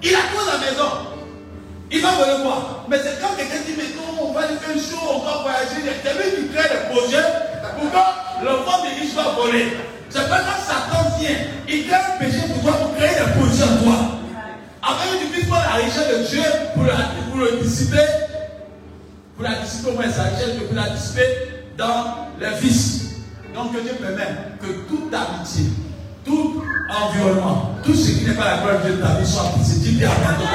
Il 0.03 0.15
a 0.15 0.19
tout 0.19 0.47
la 0.47 0.59
maison. 0.59 0.91
Il 1.91 2.01
va 2.01 2.11
voler 2.13 2.43
quoi? 2.43 2.87
Mais 2.89 2.97
c'est 2.99 3.21
quand 3.21 3.37
quelqu'un 3.37 3.63
dit, 3.67 3.75
mais 3.77 3.95
non, 3.95 4.29
on 4.29 4.33
va 4.33 4.41
aller 4.41 4.57
faire 4.57 4.75
chaud, 4.75 5.07
on 5.15 5.19
va 5.21 5.43
voyager. 5.43 5.93
C'est 6.03 6.15
lui 6.15 6.49
qui 6.49 6.55
crée 6.55 6.69
le 6.73 6.93
projet 6.93 7.23
pour 7.79 7.91
que 7.91 8.45
l'enfant 8.45 8.83
des 8.83 9.01
riches 9.01 9.15
va 9.15 9.35
voler. 9.41 9.77
C'est 10.09 10.29
pas 10.29 10.41
quand 10.41 10.61
Satan 10.67 11.19
vient, 11.19 11.37
il 11.69 11.87
crée 11.87 11.97
un 11.97 12.19
péché 12.19 12.41
pour 12.49 12.63
toi, 12.63 12.73
pour 12.79 12.97
créer 12.97 13.15
des 13.15 13.31
projets 13.39 13.65
en 13.65 13.85
toi. 13.85 13.95
Après, 14.83 15.19
tu 15.21 15.27
puisses 15.27 15.49
la 15.49 15.75
richesse 15.75 16.09
de 16.09 16.27
Dieu 16.29 16.43
pour, 16.75 16.85
la, 16.85 16.97
le 17.39 17.63
dissiper, 17.63 18.07
pour 19.37 19.45
la 19.45 19.55
dissiper 19.57 19.91
au 19.91 19.95
moins 19.95 20.11
sa 20.11 20.25
richesse, 20.25 20.57
pour 20.67 20.75
la 20.75 20.89
dissiper 20.89 21.27
dans 21.79 22.29
les 22.41 22.59
vices. 22.59 23.03
Donc 23.55 23.75
que 23.75 23.81
Dieu 23.81 23.93
permet 24.01 24.29
que 24.61 24.89
toute 24.89 25.13
amitié, 25.13 25.65
tout 26.25 26.63
environnement, 26.89 27.77
tout 27.85 27.95
ce 27.95 28.11
qui 28.13 28.25
n'est 28.27 28.35
pas 28.35 28.45
la 28.45 28.57
gloire 28.59 28.79
de 28.79 28.89
Dieu 28.89 28.97
de 28.97 29.03
ta 29.03 29.15
vie 29.15 29.27
soit 29.27 29.53
pissé. 29.57 29.79
Dis 29.81 29.93
bien 29.93 30.11
amen. 30.11 30.37
Dis 30.39 30.47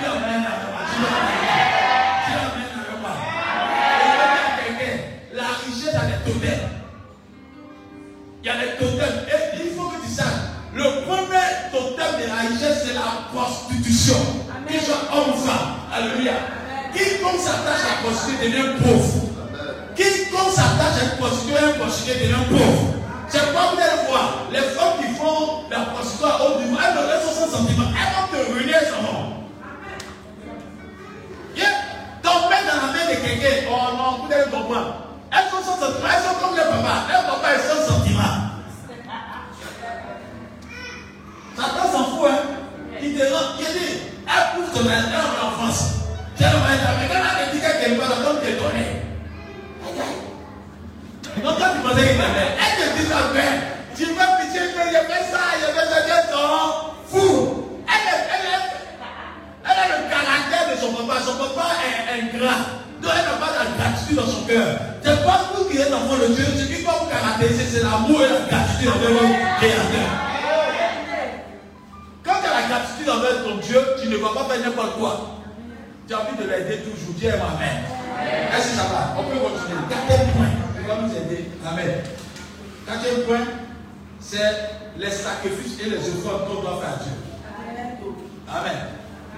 bien 0.00 0.10
amen. 0.10 0.42
Dis 0.90 2.32
amen 2.34 2.70
avec 2.76 3.00
moi. 3.00 3.14
Et 3.86 4.06
je 4.06 4.16
vais 4.16 4.28
dire 4.30 4.46
à 4.46 4.52
quelqu'un, 4.58 4.94
la 5.34 5.48
richesse 5.64 5.94
a 5.94 6.04
des 6.06 6.20
totems. 6.24 6.64
Il 8.42 8.46
y 8.46 8.50
a 8.50 8.54
des 8.56 8.72
totems. 8.78 9.18
Et 9.28 9.64
il 9.64 9.70
faut 9.76 9.88
que 9.88 9.98
tu 10.04 10.10
saches, 10.10 10.40
le 10.74 10.84
premier 11.06 11.48
totem 11.72 12.12
de 12.20 12.26
la 12.28 12.38
richesse, 12.48 12.78
c'est 12.86 12.94
la 12.94 13.28
prostitution. 13.32 14.20
Que 14.66 14.72
tu 14.72 14.84
sois 14.84 15.02
homme 15.12 15.34
ou 15.34 15.38
femme. 15.38 15.68
Alléluia. 15.92 16.32
Quiconque 16.94 17.40
s'attache 17.40 17.84
à 17.84 17.88
la 17.90 18.08
prostitution 18.08 18.42
devient 18.44 18.70
pauvre. 18.82 19.12
Quiconque 19.94 20.52
s'attache 20.54 20.96
à 21.00 21.04
une 21.04 21.16
prostituée, 21.18 21.58
un 21.58 21.78
prostitué 21.78 22.14
devient 22.22 22.44
pauvre. 22.48 22.94
C'est 23.30 23.52
pas 23.54 23.70
allez 23.70 24.08
voir, 24.08 24.46
les 24.50 24.58
femmes 24.58 24.98
qui 24.98 25.14
font 25.14 25.62
la 25.70 25.78
prostitution 25.82 26.26
haut 26.26 26.58
niveau, 26.60 26.76
elles 26.82 26.98
elles 26.98 27.22
sont 27.22 27.40
sans 27.40 27.58
sentiment, 27.58 27.84
elles 27.94 28.12
vont 28.16 28.26
te 28.26 28.52
ruiner 28.52 28.72
nom. 29.02 29.46
Yeah. 31.54 31.68
Tomber 32.22 32.56
dans 32.66 32.74
la 32.74 32.92
main 32.92 33.06
de 33.08 33.14
quelqu'un, 33.20 33.70
oh 33.70 33.96
non, 33.96 34.26
vous 34.26 34.32
allez 34.32 34.50
comprendre. 34.50 34.94
Elles 35.30 35.48
sont 35.48 35.62
sans 35.62 35.78
sentiment, 35.78 36.08
elles 36.10 36.24
sont 36.24 36.44
comme 36.44 36.56
les 36.56 36.62
papas, 36.62 37.06
les 37.06 37.22
papas 37.30 37.52
est 37.54 37.68
sans 37.68 37.94
sentiment. 37.94 38.34
Satan 41.56 41.92
s'en 41.92 42.04
fout, 42.16 42.30
hein. 42.30 42.38
Il 43.00 43.16
te 43.16 43.22
rend, 43.22 43.54
il 43.60 43.64
dit, 43.64 43.98
elle 44.26 44.46
pousse 44.56 44.72
ton 44.74 44.80
enfance. 44.80 45.82
C'est 46.36 46.50
le 46.50 46.58
moyen, 46.58 46.98
mais 46.98 47.06
quand 47.06 47.22
elle 47.38 47.48
te 47.48 47.54
dit 47.54 47.60
qu'elle 47.60 47.96
va, 47.96 48.06
comme 48.06 48.40
t'es 48.40 48.54
donné. 48.54 49.00
Donc 51.38 51.58
quand 51.58 51.70
tu 51.72 51.80
pensais 51.80 52.06
qu'il 52.08 52.18
t'avait, 52.18 52.50
elle 52.58 52.74
te 52.76 52.98
dit 52.98 53.06
ça 53.06 53.30
fait. 53.32 53.54
Tu 53.96 54.04
veux 54.06 54.14
pitié, 54.14 54.60
mais 54.76 54.90
j'ai 54.90 55.04
fait 55.06 55.24
ça, 55.30 55.42
j'ai 55.60 55.72
fait 55.72 55.86
ça, 55.86 56.22
ton 56.30 56.90
fou. 57.06 57.80
Elle, 57.86 58.08
elle, 58.10 58.24
elle, 58.34 58.66
elle 59.64 59.78
a 59.78 59.86
le 59.94 59.98
caractère 60.10 60.74
de 60.74 60.80
son 60.80 60.92
papa. 60.92 61.20
Son 61.24 61.36
papa 61.38 61.66
est 61.86 62.02
ingrat. 62.18 62.60
Donc 63.00 63.12
elle 63.16 63.24
n'a 63.24 63.36
pas 63.40 63.52
la 63.56 63.66
gratitude 63.78 64.16
dans 64.16 64.26
son 64.26 64.42
cœur. 64.44 64.76
C'est 65.02 65.24
pas 65.24 65.40
vous 65.54 65.64
qui 65.70 65.78
êtes 65.78 65.92
enfant 65.92 66.18
de 66.20 66.34
Dieu. 66.34 66.44
Ce 66.44 66.66
qui 66.66 66.82
va 66.82 66.92
vous 67.00 67.06
caractériser, 67.06 67.64
c'est 67.64 67.82
l'amour 67.82 68.20
et 68.22 68.28
la 68.28 68.40
gratitude 68.50 68.88
envers 68.88 69.10
le 69.10 69.24
Créateur. 69.58 70.10
Quand 72.22 72.38
tu 72.42 72.46
as 72.46 72.60
la 72.60 72.66
gratitude 72.68 73.08
envers 73.08 73.44
ton 73.44 73.56
Dieu, 73.56 73.80
tu 74.02 74.08
ne 74.08 74.16
vas 74.16 74.34
pas 74.34 74.44
faire 74.52 74.60
n'importe 74.64 74.98
quoi. 74.98 75.40
Tu 76.06 76.14
as 76.14 76.18
envie 76.20 76.36
de 76.36 76.48
l'aider 76.50 76.84
toujours. 76.84 77.14
Dieu 77.16 77.30
aime 77.30 77.40
Amen. 77.40 77.80
Est-ce 78.52 78.68
que 78.70 78.76
ça 78.76 78.82
va? 78.92 79.16
On 79.16 79.22
peut 79.24 79.38
continuer. 79.38 79.80
Quatrième 79.88 80.28
point 80.36 80.59
va 80.90 81.02
nous 81.02 81.14
aider. 81.14 81.44
Amen. 81.66 82.02
Quatrième 82.86 83.22
point, 83.22 83.46
c'est 84.18 84.38
les 84.98 85.10
sacrifices 85.10 85.78
et 85.80 85.90
les 85.90 85.98
offrandes 85.98 86.46
qu'on 86.48 86.62
doit 86.62 86.80
faire 86.80 86.94
à 86.94 87.02
Dieu. 87.02 87.12
Amen. 88.48 88.76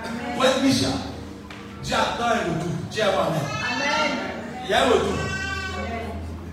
Amen. 0.05 0.35
Pour 0.35 0.45
être 0.45 0.63
Micha, 0.63 0.89
Dieu 1.83 1.95
attend 1.95 2.25
un 2.25 2.39
retour. 2.39 2.73
Dieu 2.91 3.03
avant 3.03 3.29
Amen. 3.29 3.41
Amen. 3.75 4.19
Il 4.65 4.71
y 4.71 4.75
a 4.75 4.85
un 4.85 4.89
retour. 4.89 5.15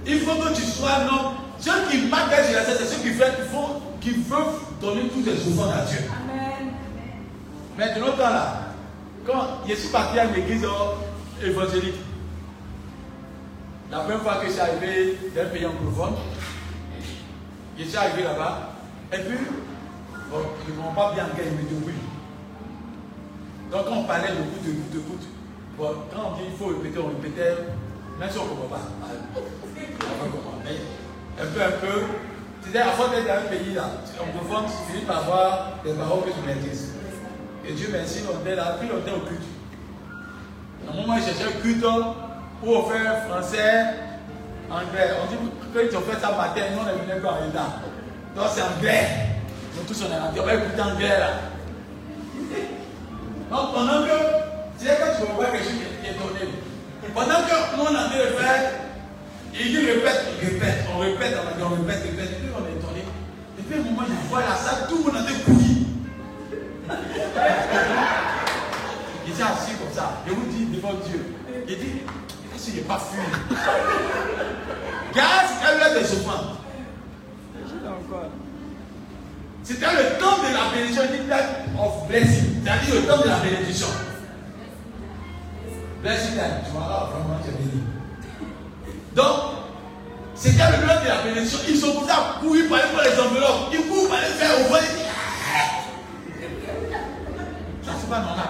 Il 0.06 0.20
faut 0.22 0.36
que 0.36 0.56
tu 0.56 0.62
sois 0.64 1.04
non. 1.06 1.32
Ceux 1.60 1.90
qui 1.90 2.06
marquent 2.08 2.32
les 2.32 2.54
c'est 2.54 2.86
ceux 2.86 3.02
qui, 3.02 3.14
fait, 3.14 3.36
qui, 3.36 3.50
font, 3.52 3.82
qui 4.00 4.12
veulent 4.12 4.56
donner 4.82 5.10
toutes 5.10 5.26
les 5.26 5.34
offrandes 5.34 5.74
à 5.74 5.86
Dieu. 5.86 6.00
Amen. 6.10 6.74
Mais 7.78 7.94
de 7.94 8.00
l'autre 8.00 8.18
temps 8.18 8.30
là, 8.30 8.54
quand 9.26 9.68
je 9.68 9.76
suis 9.76 9.90
parti 9.90 10.20
à 10.20 10.26
l'église 10.26 10.66
évangélique, 11.44 11.96
la 13.92 14.00
première 14.00 14.22
fois 14.22 14.36
que 14.36 14.48
je 14.48 14.52
suis 14.52 14.62
arrivé 14.62 15.18
d'un 15.36 15.46
pays 15.46 15.66
anglophone, 15.66 16.16
je 17.78 17.84
suis 17.84 17.98
arrivé 17.98 18.24
là-bas, 18.24 18.74
et 19.12 19.18
puis, 19.18 19.38
bon, 20.30 20.38
ils 20.68 20.76
ne 20.76 20.82
m'ont 20.82 20.94
pas 20.94 21.14
bien 21.14 21.26
engagé, 21.26 21.50
ils 21.50 21.58
me 21.58 21.70
disent 21.70 21.88
oui. 21.88 21.94
Donc 23.72 23.86
quand 23.88 23.98
on 23.98 24.04
parlait 24.04 24.30
de 24.30 24.36
de 24.36 24.74
coup 24.74 24.90
de 24.94 25.00
coup, 25.00 25.18
bon, 25.78 25.90
quand 26.14 26.32
on 26.32 26.38
dit 26.38 26.44
il 26.52 26.58
faut 26.58 26.68
répéter, 26.68 27.00
on 27.00 27.08
répétait, 27.08 27.56
même 28.20 28.30
si 28.30 28.38
on 28.38 28.46
ne 28.46 28.50
comprend 28.50 28.68
pas. 28.68 28.82
On 29.02 30.24
va 30.24 30.32
comprendre. 30.32 30.62
Mais 30.66 31.42
un 31.42 31.48
peu, 31.48 31.62
un 31.62 31.78
peu, 31.80 32.02
c'est-à-dire 32.62 32.92
à 32.92 32.94
force 32.94 33.12
d'être 33.12 33.28
dans 33.28 33.34
un 33.34 33.50
pays 33.50 33.74
là, 33.74 33.90
anglophone, 34.22 34.66
tu 34.66 34.92
finis 34.92 35.06
par 35.06 35.18
avoir 35.20 35.72
des 35.84 35.94
paroles 35.94 36.26
que 36.26 36.30
tu 36.32 36.46
maîtrises. 36.46 36.94
Et 37.66 37.74
Dieu 37.74 37.90
merci, 37.92 38.20
on 38.28 38.40
était 38.42 38.56
là, 38.56 38.78
puis 38.80 38.90
on 38.94 39.00
était 39.00 39.12
au 39.12 39.26
culte. 39.26 39.42
À 40.88 40.92
un 40.92 40.96
moment, 40.96 41.18
je 41.18 41.24
cherchais 41.24 41.58
un 41.58 41.62
culte 41.62 41.84
on 42.66 42.84
fait 42.90 43.30
français, 43.30 43.86
anglais. 44.70 45.12
On 45.22 45.28
dit 45.32 45.38
que 45.74 45.80
tu 45.90 45.96
as 45.96 46.02
fait 46.02 46.20
ça 46.20 46.32
matin, 46.32 46.62
nous 46.74 46.82
on 46.84 46.88
est 46.88 46.94
venu 46.94 47.26
en 47.26 47.46
retard. 47.46 47.82
Donc 48.36 48.46
c'est 48.54 48.62
anglais. 48.62 49.08
Nous 49.76 49.84
tous 49.84 50.04
on 50.04 50.14
est 50.14 50.20
rentrés, 50.20 50.40
on 50.40 50.46
va 50.46 50.54
écouter 50.56 50.82
anglais 50.82 51.20
là. 51.20 51.30
Donc 53.50 53.74
pendant 53.74 54.04
que, 54.04 54.18
sais 54.78 54.96
que 54.96 55.26
tu 55.26 55.32
voir 55.34 55.52
quelque 55.52 55.64
chose 55.64 55.74
qui 56.02 56.10
est 56.10 56.14
donné. 56.14 56.54
Pendant 57.14 57.42
que 57.48 57.76
nous 57.76 57.84
on 57.84 57.96
a 57.96 58.04
de 58.08 58.38
faire, 58.38 58.72
il 59.54 59.68
dit 59.72 59.78
répète, 59.78 60.22
répète, 60.42 60.86
on 60.94 61.00
répète, 61.00 61.38
on 61.42 61.58
dit 61.58 61.64
on 61.64 61.70
répète, 61.70 62.04
répète, 62.04 62.32
et 62.32 62.36
puis 62.36 62.50
on 62.54 62.66
est 62.68 62.78
étonné. 62.78 63.04
Et 63.58 63.62
puis 63.62 63.78
à 63.78 63.82
un 63.82 63.84
moment, 63.84 64.04
je 64.08 64.30
vois 64.30 64.42
la 64.42 64.56
salle, 64.56 64.88
tout 64.88 64.98
le 64.98 65.04
monde 65.04 65.16
a 65.18 65.30
été 65.30 65.42
couillé. 65.42 65.70
Il 69.28 69.34
s'est 69.34 69.44
assis 69.44 69.74
comme 69.74 69.94
ça. 69.94 70.22
Je 70.28 70.34
vous 70.34 70.46
dis 70.46 70.66
devant 70.76 70.94
Dieu. 71.06 71.36
Il 71.68 71.78
dit, 71.78 72.02
si 72.60 72.72
je 72.72 72.76
n'ai 72.78 72.82
pas 72.82 73.00
fui. 73.00 73.20
Gaz, 75.16 75.50
elle 75.64 75.82
a 75.82 76.00
des 76.00 76.06
offrandes. 76.14 76.58
C'était 79.64 79.86
le 79.86 80.20
temps 80.20 80.38
de 80.40 80.54
la 80.54 80.74
bénédiction, 80.74 81.04
dit 81.04 81.80
of 81.80 82.08
blessing. 82.08 82.64
C'est-à-dire 82.64 82.96
le 82.96 83.08
temps 83.08 83.22
de 83.22 83.28
la 83.28 83.38
bénédiction. 83.38 83.88
Blessing. 86.02 86.34
Tu 86.66 86.72
vois 86.72 86.88
là, 86.90 87.10
vraiment, 87.12 87.40
tu 87.44 87.50
es 87.50 87.54
béni. 87.54 87.84
Donc, 89.16 89.36
c'était 90.36 90.64
le 90.72 90.88
temps 90.88 91.02
de 91.04 91.08
la 91.08 91.22
bénédiction. 91.24 91.60
Ils 91.68 91.78
sont 91.78 91.94
comme 91.94 92.08
ça, 92.08 92.38
courir 92.42 92.68
pour 92.68 92.78
les 92.78 93.20
enveloppes. 93.20 93.74
Ils 93.74 93.88
courent 93.88 94.08
pour 94.08 94.18
aller 94.18 94.26
faire 94.26 94.60
au 94.60 94.70
vol. 94.70 94.80
Ça, 97.84 97.92
c'est 98.00 98.10
pas 98.10 98.20
normal. 98.20 98.48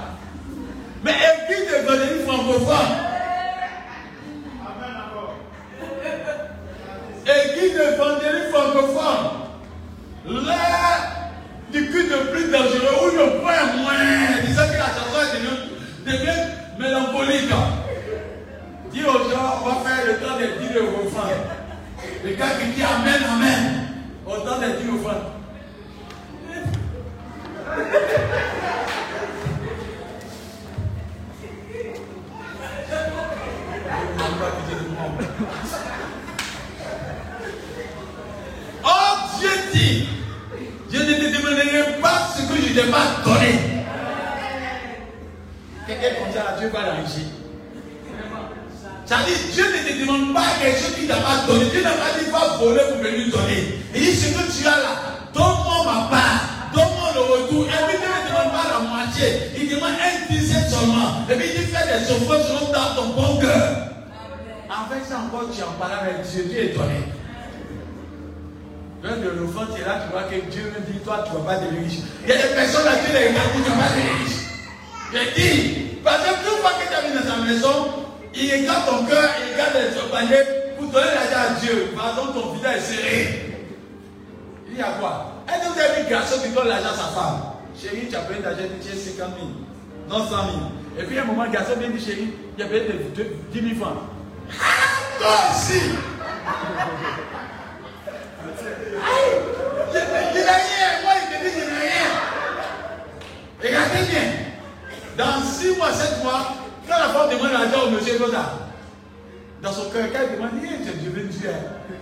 Mais 1.04 1.12
évite 1.12 1.68
de 1.70 1.88
donner 1.88 2.20
une 2.20 2.28
francophone. 2.28 3.19
Église 7.26 7.76
évangélique 7.76 8.50
francophone, 8.52 9.26
l'ère 10.26 11.32
du 11.72 11.92
culte 11.92 12.12
le 12.12 12.32
plus 12.32 12.52
dangereux, 12.52 13.12
où 13.12 13.18
le 13.18 13.40
point 13.40 13.66
moins, 13.78 14.42
disant 14.46 14.68
que 14.68 14.78
la 14.78 14.86
chanson 14.86 15.22
est 15.36 16.10
devient 16.10 16.42
mélancolique. 16.80 17.52
Dis 18.92 19.04
aux 19.04 19.30
gens, 19.30 19.62
on 19.62 19.70
va 19.70 19.76
faire 19.88 20.06
le 20.08 20.14
temps 20.16 20.38
des 20.38 20.48
dix 20.60 20.76
offrandes. 20.78 21.30
Le 22.24 22.32
gars 22.32 22.46
qui 22.60 22.68
dit 22.70 22.84
Amen, 22.84 23.22
Amen, 23.36 23.88
au 24.26 24.38
temps 24.38 24.60
des 24.60 24.82
dix 24.82 24.90
offrandes. 24.90 25.40
Oh 38.84 39.16
Dieu 39.40 39.50
dit, 39.74 40.10
je 40.92 40.98
ne 40.98 41.04
te 41.04 41.38
demanderai 41.38 42.02
pas 42.02 42.30
ce 42.36 42.42
que 42.44 42.56
je 42.62 42.70
ne 42.70 42.74
t'ai 42.74 42.92
pas 42.92 43.06
donné. 43.24 43.60
Quelqu'un 45.88 46.16
comme 46.20 46.34
ça, 46.34 46.56
Dieu 46.60 46.70
va 46.70 46.80
l'enrichir. 46.82 47.26
Ça 49.06 49.18
dit, 49.26 49.34
Dieu 49.54 49.66
ne 49.66 49.90
te 49.90 50.00
demande 50.00 50.34
pas 50.36 50.46
quelque 50.62 50.80
chose 50.80 50.96
qu'il 50.96 51.08
t'a 51.08 51.16
pas 51.16 51.46
donné. 51.48 51.66
Dieu 51.66 51.82
n'a 51.82 51.92
pas 51.92 52.14
dit 52.18 52.30
va 52.30 52.58
voler 52.58 52.82
pour 52.92 53.02
venir 53.02 53.32
donner. 53.32 53.80
Il 53.96 54.02
dit 54.02 54.16
ce 54.16 54.28
que 54.28 54.52
tu 54.52 54.68
as 54.68 54.78
là, 54.78 54.94
donne-moi 55.34 55.84
ma 55.84 56.08
part, 56.10 56.42
donne-moi 56.74 57.10
le 57.16 57.22
retour. 57.22 57.66
Et 57.66 57.70
puis 57.88 57.98
Dieu 57.98 58.08
ne 58.08 58.30
demande 58.30 58.52
pas 58.54 58.68
la 58.70 58.80
moitié, 58.88 59.26
il 59.58 59.68
demande 59.68 59.98
un 59.98 60.32
dixième 60.32 60.70
seulement. 60.70 61.26
Et 61.28 61.36
puis 61.36 61.48
il 61.56 61.60
dit 61.60 61.72
fais 61.72 61.88
des 61.88 62.12
offrandes 62.12 62.44
selon 62.44 62.72
dans 62.72 62.96
ton 62.96 63.08
bon 63.20 63.40
cœur. 63.40 63.90
Avec 64.70 65.04
ça 65.04 65.18
encore, 65.18 65.50
tu 65.50 65.64
en 65.64 65.74
parles 65.82 65.98
avec 66.00 66.22
Dieu, 66.22 66.44
Dieu 66.44 66.60
est 66.60 66.78
donné. 66.78 67.02
L'un 69.02 69.18
de 69.18 69.30
l'offrande, 69.30 69.70
c'est 69.76 69.84
là, 69.84 70.06
tu 70.06 70.12
vois 70.12 70.30
que 70.30 70.36
Dieu 70.52 70.62
me 70.70 70.94
dit, 70.94 71.00
toi, 71.00 71.26
tu 71.26 71.34
ne 71.34 71.38
vas 71.40 71.54
pas 71.54 71.58
devenir 71.58 71.90
riche. 71.90 72.00
Il 72.22 72.30
y 72.30 72.34
a 72.34 72.38
des 72.38 72.54
personnes 72.54 72.86
à 72.86 72.96
qui 73.02 73.12
les 73.12 73.30
tu 73.30 73.34
ne 73.34 73.66
vas 73.66 73.82
pas 73.82 73.90
devenir 73.90 74.14
riche. 74.22 74.40
Je 75.12 75.42
dis, 75.42 75.98
parce 76.04 76.22
que 76.22 76.30
toute 76.46 76.60
fois 76.62 76.72
que 76.78 76.88
tu 76.88 76.94
arrives 76.94 77.18
dans 77.18 77.26
sa 77.26 77.42
maison, 77.42 78.06
il 78.36 78.52
regarde 78.52 78.86
ton 78.86 79.06
cœur, 79.06 79.30
il 79.42 79.54
regarde 79.54 79.74
ton 79.98 80.08
panier 80.14 80.44
pour 80.78 80.92
donner 80.92 81.18
l'argent 81.18 81.50
à 81.50 81.60
Dieu. 81.60 81.90
Par 81.96 82.10
exemple, 82.10 82.34
ton 82.40 82.54
visage 82.54 82.78
est 82.78 82.82
serré. 82.82 83.56
Il 84.70 84.76
dit 84.76 84.82
à 84.82 84.92
quoi? 85.00 85.34
Est-ce 85.50 85.66
que 85.66 85.74
vous 85.74 85.80
avez 85.80 86.04
vu 86.04 86.10
garçon 86.10 86.42
qui 86.44 86.50
donne 86.50 86.68
l'argent 86.68 86.94
à 86.94 86.98
sa 86.98 87.10
femme? 87.18 87.42
Chérie, 87.74 88.06
tu 88.08 88.16
as 88.16 88.22
payé 88.22 88.42
d'argent, 88.42 88.70
tu 88.80 88.92
as 88.92 89.18
50 89.18 89.18
000, 89.18 89.50
non 90.10 90.28
100 90.28 90.30
000. 90.30 90.48
Et 91.00 91.04
puis 91.04 91.18
à 91.18 91.24
un 91.24 91.26
moment, 91.26 91.46
le 91.46 91.52
garçon 91.52 91.74
vient 91.80 91.90
dire 91.90 92.06
Chérie, 92.06 92.34
tu 92.56 92.64
as 92.64 92.68
payé 92.68 92.86
10 93.52 93.62
000 93.62 93.76
francs. 93.82 93.98
Ah, 94.52 95.20
toi 95.20 95.36
aussi 95.52 95.80
Je 99.92 99.98
ne 99.98 100.34
dis 100.34 100.44
rien, 100.44 100.90
moi 101.04 101.14
il 101.22 101.26
te 101.30 101.44
dit 101.44 101.52
je 101.54 101.66
n'ai 101.66 101.80
rien. 101.80 102.10
Regardez 103.64 104.04
bien. 104.10 104.28
Dans 105.18 105.44
6 105.44 105.76
mois, 105.78 105.92
7 105.92 106.24
mois, 106.24 106.54
quand 106.88 106.98
la 106.98 107.10
femme 107.10 107.30
demande 107.30 107.52
l'argent 107.52 107.88
au 107.88 107.90
monsieur 107.92 108.18
Goda, 108.18 108.46
dans 109.62 109.72
son 109.72 109.90
cœur, 109.90 110.08
quand 110.14 110.20
il 110.24 110.36
demande, 110.36 110.64
hey, 110.64 110.80
je 110.86 110.92
Dieu. 110.92 111.10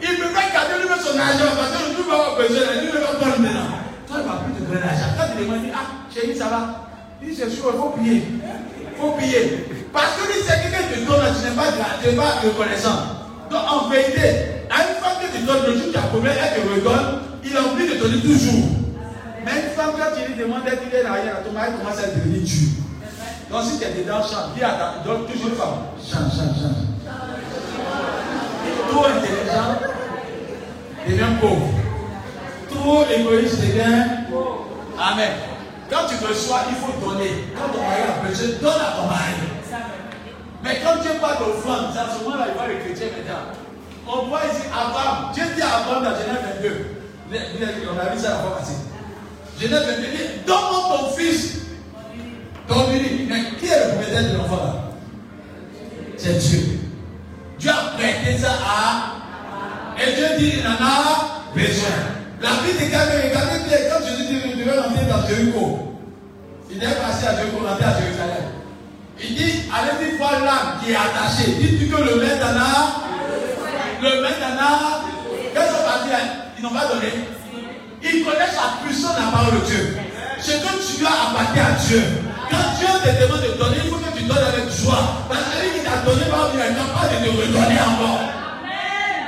Il 0.01 0.19
me 0.19 0.25
fait 0.25 0.53
garder 0.53 0.81
lui 0.81 0.89
son 0.99 1.19
argent 1.19 1.55
parce 1.57 1.71
que 1.71 1.95
lui 1.95 2.07
va 2.07 2.13
avoir 2.13 2.35
besoin, 2.37 2.81
lui 2.81 2.87
ne 2.87 2.99
va 2.99 3.13
pas 3.19 3.37
maintenant. 3.37 3.67
Toi, 4.07 4.17
il 4.19 4.23
ne 4.23 4.27
va 4.27 4.35
plus 4.43 4.53
te 4.53 4.61
donner 4.61 4.79
l'argent. 4.81 5.09
Quand 5.17 5.25
il 5.37 5.45
demande, 5.45 5.61
ah, 5.73 6.13
chérie, 6.13 6.37
ça 6.37 6.45
va. 6.45 6.89
Il 7.21 7.29
dit, 7.29 7.35
c'est 7.35 7.49
sûr, 7.49 7.71
il 7.73 7.79
faut 7.79 7.89
payer. 7.89 8.21
Il 8.21 9.01
faut 9.01 9.11
payer. 9.11 9.65
Parce 9.93 10.15
que 10.17 10.27
lui, 10.27 10.39
c'est 10.45 10.61
quelqu'un 10.61 10.87
qui 10.93 11.05
donne, 11.05 11.25
tu 11.35 11.49
n'es 11.49 11.55
pas, 11.55 11.71
tu 12.01 12.15
pas 12.15 12.47
reconnaissant. 12.47 12.99
Donc, 13.49 13.61
en 13.69 13.89
vérité, 13.89 14.67
à 14.69 14.81
une 14.83 14.95
femme 15.01 15.17
que 15.21 15.37
tu 15.37 15.43
donnes, 15.43 15.65
le 15.67 15.77
jour 15.77 15.91
qui 15.91 15.97
a 15.97 16.01
problème, 16.01 16.35
elle 16.37 16.61
te 16.61 16.67
redonne, 16.67 17.21
il 17.43 17.55
a 17.55 17.61
oublié 17.61 17.89
de 17.89 17.93
te 17.95 18.03
donner 18.03 18.21
toujours. 18.21 18.69
Mais 19.45 19.51
une 19.51 19.75
femme, 19.75 19.91
quand 19.97 20.15
tu 20.15 20.27
lui 20.27 20.37
demandes 20.37 20.65
d'être 20.65 20.81
l'arrière, 21.03 21.43
ton 21.45 21.53
mari 21.53 21.71
commence 21.77 21.99
à 21.99 22.07
devenir 22.07 22.41
dur. 22.43 22.67
Donc 23.49 23.63
si 23.63 23.79
tu 23.79 23.85
es 23.85 24.03
dedans, 24.03 24.21
chante. 24.21 24.53
Dis 24.55 24.63
à 24.63 24.71
ta, 24.71 25.03
donne 25.05 25.25
toujours 25.25 25.47
une 25.47 25.55
femme. 25.55 25.87
Chante, 26.03 26.31
chante, 26.31 26.55
chante. 26.59 26.83
Trop 28.89 29.05
intelligent 29.05 29.79
devient 31.07 31.39
pauvre. 31.39 31.69
Trop 32.69 33.05
égoïste 33.05 33.61
devient 33.61 34.03
Amen. 34.99 35.31
Quand 35.89 36.07
tu 36.09 36.15
reçois, 36.25 36.63
il 36.69 36.75
faut 36.75 37.05
donner. 37.05 37.45
Quand 37.55 37.71
ton 37.71 37.83
mari 37.83 38.01
a 38.01 38.27
besoin, 38.27 38.47
donne 38.61 38.81
à 38.81 38.97
ton 38.97 39.07
mari. 39.07 39.46
Mais 40.67 40.81
quand 40.83 41.01
Dieu 41.01 41.11
parle 41.21 41.39
d'offrande, 41.39 41.87
c'est 41.93 41.99
à 41.99 42.07
ce 42.13 42.23
moment-là, 42.25 42.47
il 42.49 42.57
voit 42.57 42.67
les 42.67 42.79
chrétiens 42.79 43.07
maintenant. 43.15 43.55
On 44.05 44.27
voit 44.27 44.41
ici 44.51 44.67
Abraham. 44.67 45.31
Dieu 45.33 45.43
dit 45.55 45.61
à 45.61 45.77
Abraham 45.77 46.03
dans 46.03 46.19
Genève 46.19 46.43
22. 46.61 46.85
On 47.31 47.99
a 47.99 48.13
vu 48.13 48.19
ça 48.19 48.29
la 48.29 48.35
fois 48.37 48.57
passée. 48.57 48.83
Genève 49.59 49.83
22 49.87 50.01
dit 50.01 50.45
Donne-moi 50.45 50.97
ton 50.97 51.09
fils 51.15 51.57
donc 52.67 52.89
lui 52.91 53.27
mais 53.29 53.57
qui 53.57 53.67
est 53.67 53.79
le 53.79 53.93
propriétaire 53.93 54.31
de 54.31 54.37
l'enfant 54.37 54.57
là? 54.57 54.73
C'est 56.17 56.37
Dieu. 56.37 56.79
Dieu 57.59 57.71
a 57.71 57.97
prêté 57.97 58.37
ça 58.37 58.51
à. 58.51 60.01
Et 60.01 60.15
Dieu 60.15 60.27
dit, 60.37 60.59
il 60.59 60.67
en 60.67 60.85
a 60.85 61.43
besoin. 61.55 61.87
La 62.41 62.49
de 62.49 62.77
quelqu'un, 62.77 62.99
regardez 62.99 63.67
bien, 63.67 63.77
quand 63.89 64.05
Jésus 64.05 64.27
dit, 64.27 64.41
il 64.53 64.65
devait 64.65 64.77
rentrer 64.77 65.05
dans 65.05 65.27
Jéricho. 65.27 65.97
Il 66.69 66.83
est 66.83 66.87
passé 66.87 67.27
à 67.27 67.35
Jéricho, 67.37 67.65
rentrer 67.65 67.85
à 67.85 67.99
Jérusalem. 67.99 68.56
Il 69.19 69.35
dit, 69.35 69.63
allez-y 69.73 70.17
voir 70.17 70.39
l'âme 70.43 70.77
qui 70.83 70.91
est 70.91 70.95
attachée. 70.95 71.57
Dites-lui 71.57 71.89
que 71.89 71.97
le 71.97 72.15
maître. 72.21 72.45
Le 74.01 74.21
maître. 74.21 74.45
Qu'est-ce 75.53 75.71
qu'on 75.73 75.89
va 75.89 76.05
dire 76.05 76.19
Ils 76.57 76.63
n'ont 76.63 76.69
pas 76.69 76.85
donné. 76.85 77.11
Ils 78.03 78.23
connaissent 78.23 78.55
la 78.55 78.85
puissance 78.85 79.15
de 79.15 79.21
la 79.21 79.31
parole 79.31 79.59
de 79.59 79.65
Dieu. 79.65 79.97
Ce 80.39 80.51
que 80.51 80.97
tu 80.97 81.05
as 81.05 81.31
appartient 81.31 81.59
à 81.59 81.71
Dieu. 81.87 82.03
Quand 82.49 82.77
Dieu 82.77 82.87
te 83.03 83.09
demande 83.21 83.41
de 83.41 83.57
donner, 83.57 83.77
il 83.83 83.89
faut 83.89 83.97
que 83.97 84.17
tu 84.17 84.23
donnes 84.23 84.37
avec 84.37 84.69
joie. 84.69 85.25
Parce 85.27 85.41
que 85.49 85.65
lui 85.65 85.79
qui 85.79 85.83
t'a 85.83 85.97
donné, 86.05 86.21
il 86.21 86.59
n'est 86.59 86.77
capable 86.77 87.09
de 87.09 87.25
te 87.25 87.29
redonner 87.33 87.79
encore. 87.81 88.21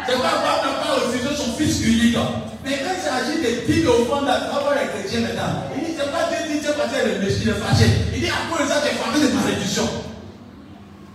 C'est 0.06 0.18
pas 0.18 0.42
n'a 0.42 0.74
pas 0.82 0.94
refusé 1.06 1.36
fils 1.60 1.84
unique. 1.84 2.18
Mais 2.64 2.80
quand 2.80 2.96
il 2.96 3.04
s'agit 3.04 3.38
de 3.44 3.72
dire 3.72 3.90
au 3.92 4.06
fond 4.06 4.24
d'avoir 4.24 4.74
les 4.80 4.88
chrétiens 4.88 5.28
maintenant, 5.28 5.68
il 5.76 5.84
dit, 5.84 5.92
c'est 5.98 6.12
pas 6.12 6.32
Dieu 6.32 6.40
dit, 6.48 6.60
c'est 6.64 6.76
parce 6.78 6.90
qu'il 6.90 7.12
est 7.12 7.20
méchant, 7.20 7.44
il 7.44 7.50
est 7.50 7.60
fâché. 7.60 7.88
Il 8.16 8.22
dit, 8.22 8.32
à 8.32 8.48
cause 8.48 8.64
de 8.64 8.72
ça, 8.72 8.80
es 8.88 8.96
frappé 8.96 9.20
de 9.20 9.32
malédiction. 9.36 9.88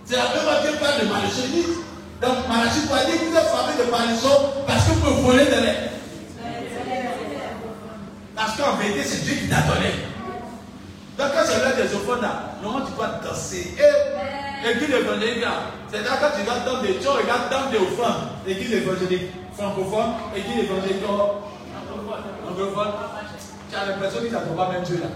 C'est 0.05 0.17
la 0.17 0.29
première 0.29 0.45
fois 0.45 0.61
Dieu 0.61 0.73
parle 0.81 1.01
de 1.01 1.07
malédiction. 1.09 1.45
Il 1.49 1.53
dit, 1.57 1.69
donc 2.21 2.37
Malachie 2.49 2.87
quoi 2.89 3.05
dire, 3.09 3.21
vous 3.25 3.37
êtes 3.37 3.49
frappé 3.49 3.73
de 3.81 3.91
malédiction 3.91 4.37
parce 4.67 4.85
que 4.85 4.93
vous 4.93 5.23
volez 5.25 5.47
de 5.49 5.61
l'air. 5.65 5.81
Parce 8.37 8.57
qu'en 8.57 8.77
vérité, 8.77 9.01
c'est 9.05 9.25
Dieu 9.25 9.35
qui 9.35 9.49
t'a 9.49 9.63
donné. 9.65 10.14
Donc 11.17 11.29
quand 11.33 11.45
c'est 11.47 11.59
l'heure 11.61 11.77
des 11.77 11.95
offrandes, 11.95 12.27
normalement 12.63 12.87
tu 12.87 12.93
dois 12.95 13.21
danser. 13.23 13.77
Et 13.79 14.67
l'église 14.67 14.95
évangélique, 14.97 15.45
c'est 15.91 16.03
là 16.03 16.19
quand 16.21 16.35
tu 16.35 16.43
regardes 16.43 16.65
dans 16.65 16.83
des, 16.83 16.95
tu 16.97 17.07
regardes 17.07 17.51
dans 17.51 17.71
des 17.71 17.79
offrandes, 17.79 18.29
l'église 18.47 18.73
évangélique 18.73 19.31
francophone, 19.57 20.15
l'église 20.35 20.65
évangélique 20.65 21.05
anglophone, 22.49 22.93
tu 23.71 23.77
as 23.77 23.87
l'impression 23.87 24.21
qu'ils 24.21 24.33
n'attendent 24.33 24.57
pas 24.57 24.71
même 24.73 24.83
Dieu 24.83 25.01
là. 25.01 25.09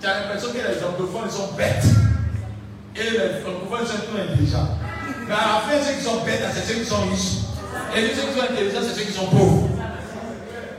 Tu 0.00 0.06
as 0.06 0.20
l'impression 0.20 0.48
que 0.50 0.58
les 0.58 0.84
anglophones 0.84 1.30
sont 1.30 1.52
bêtes. 1.56 1.84
Et 2.94 3.10
les 3.10 3.40
francophones 3.40 3.86
sont 3.86 4.02
trop 4.02 4.18
intelligents. 4.18 4.68
Mais 5.26 5.34
à 5.34 5.38
la 5.38 5.60
fin, 5.60 5.82
ceux 5.82 5.94
qui 5.94 6.04
sont 6.04 6.24
bêtes, 6.24 6.42
c'est 6.52 6.72
ceux 6.72 6.80
qui 6.80 6.84
sont 6.84 7.02
riches. 7.02 7.46
Et 7.96 8.14
ceux 8.14 8.26
qui 8.28 8.38
sont 8.38 8.44
intelligents, 8.44 8.80
c'est 8.82 8.98
ceux 8.98 9.06
qui 9.06 9.12
sont 9.12 9.26
pauvres. 9.26 9.68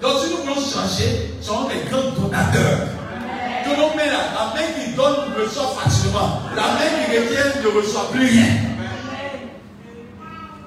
Donc 0.01 0.11
si 0.21 0.29
nous 0.29 0.43
voulons 0.43 0.55
changer, 0.55 1.33
serons 1.41 1.69
des 1.69 1.89
grands 1.89 2.11
donateurs 2.11 2.87
là, 3.69 4.19
la 4.33 4.53
main 4.53 4.67
qui 4.73 4.93
donne 4.93 5.33
reçoit 5.37 5.75
facilement. 5.79 6.41
La 6.55 6.61
main 6.61 7.05
qui 7.05 7.17
retient 7.17 7.61
ne 7.61 7.67
reçoit 7.79 8.11
plus 8.11 8.25
rien. 8.25 8.45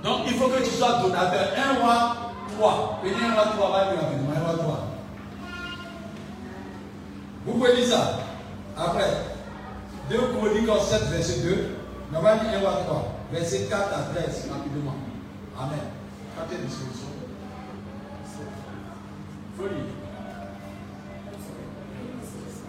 Donc 0.02 0.20
il 0.26 0.34
faut 0.34 0.48
que 0.48 0.62
tu 0.62 0.70
sois 0.70 1.00
donateur. 1.02 1.48
Un 1.56 1.80
roi, 1.80 2.16
trois. 2.56 3.00
Venez 3.02 3.14
un 3.14 3.34
roi, 3.34 3.44
trois, 3.56 3.70
va. 3.70 3.78
Un 3.82 4.44
roi, 4.44 4.58
trois. 4.58 4.86
Vous 7.44 7.52
pouvez 7.52 7.76
dire 7.76 7.88
ça. 7.88 8.18
Après, 8.76 9.10
2 10.10 10.16
Chroniques 10.16 10.68
7, 10.80 11.02
verset 11.10 11.40
2. 11.40 11.76
On 12.14 12.20
va 12.20 12.36
dire 12.36 12.50
un 12.56 12.60
roi, 12.60 12.80
trois. 12.86 13.12
Verset 13.32 13.66
4 13.68 13.82
à 13.82 14.14
13, 14.14 14.48
rapidement. 14.52 14.94
Amen. 15.58 15.78
Quand 16.36 16.44
tu 16.48 16.54
es 16.54 16.58
disposition. 16.58 17.08
Folie. 19.56 20.05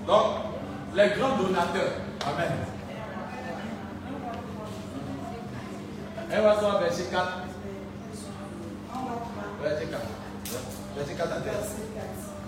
Donc, 0.08 0.26
les 0.96 1.10
grands 1.10 1.38
donateurs. 1.38 1.92
Amen. 2.26 2.52
1 6.34 6.42
va 6.42 6.80
verset 6.80 7.04
4. 7.12 7.28
Verset 9.62 9.86
4. 9.86 10.02
Verset 10.96 11.14
4 11.14 11.32
à 11.32 11.42
13. 11.42 11.54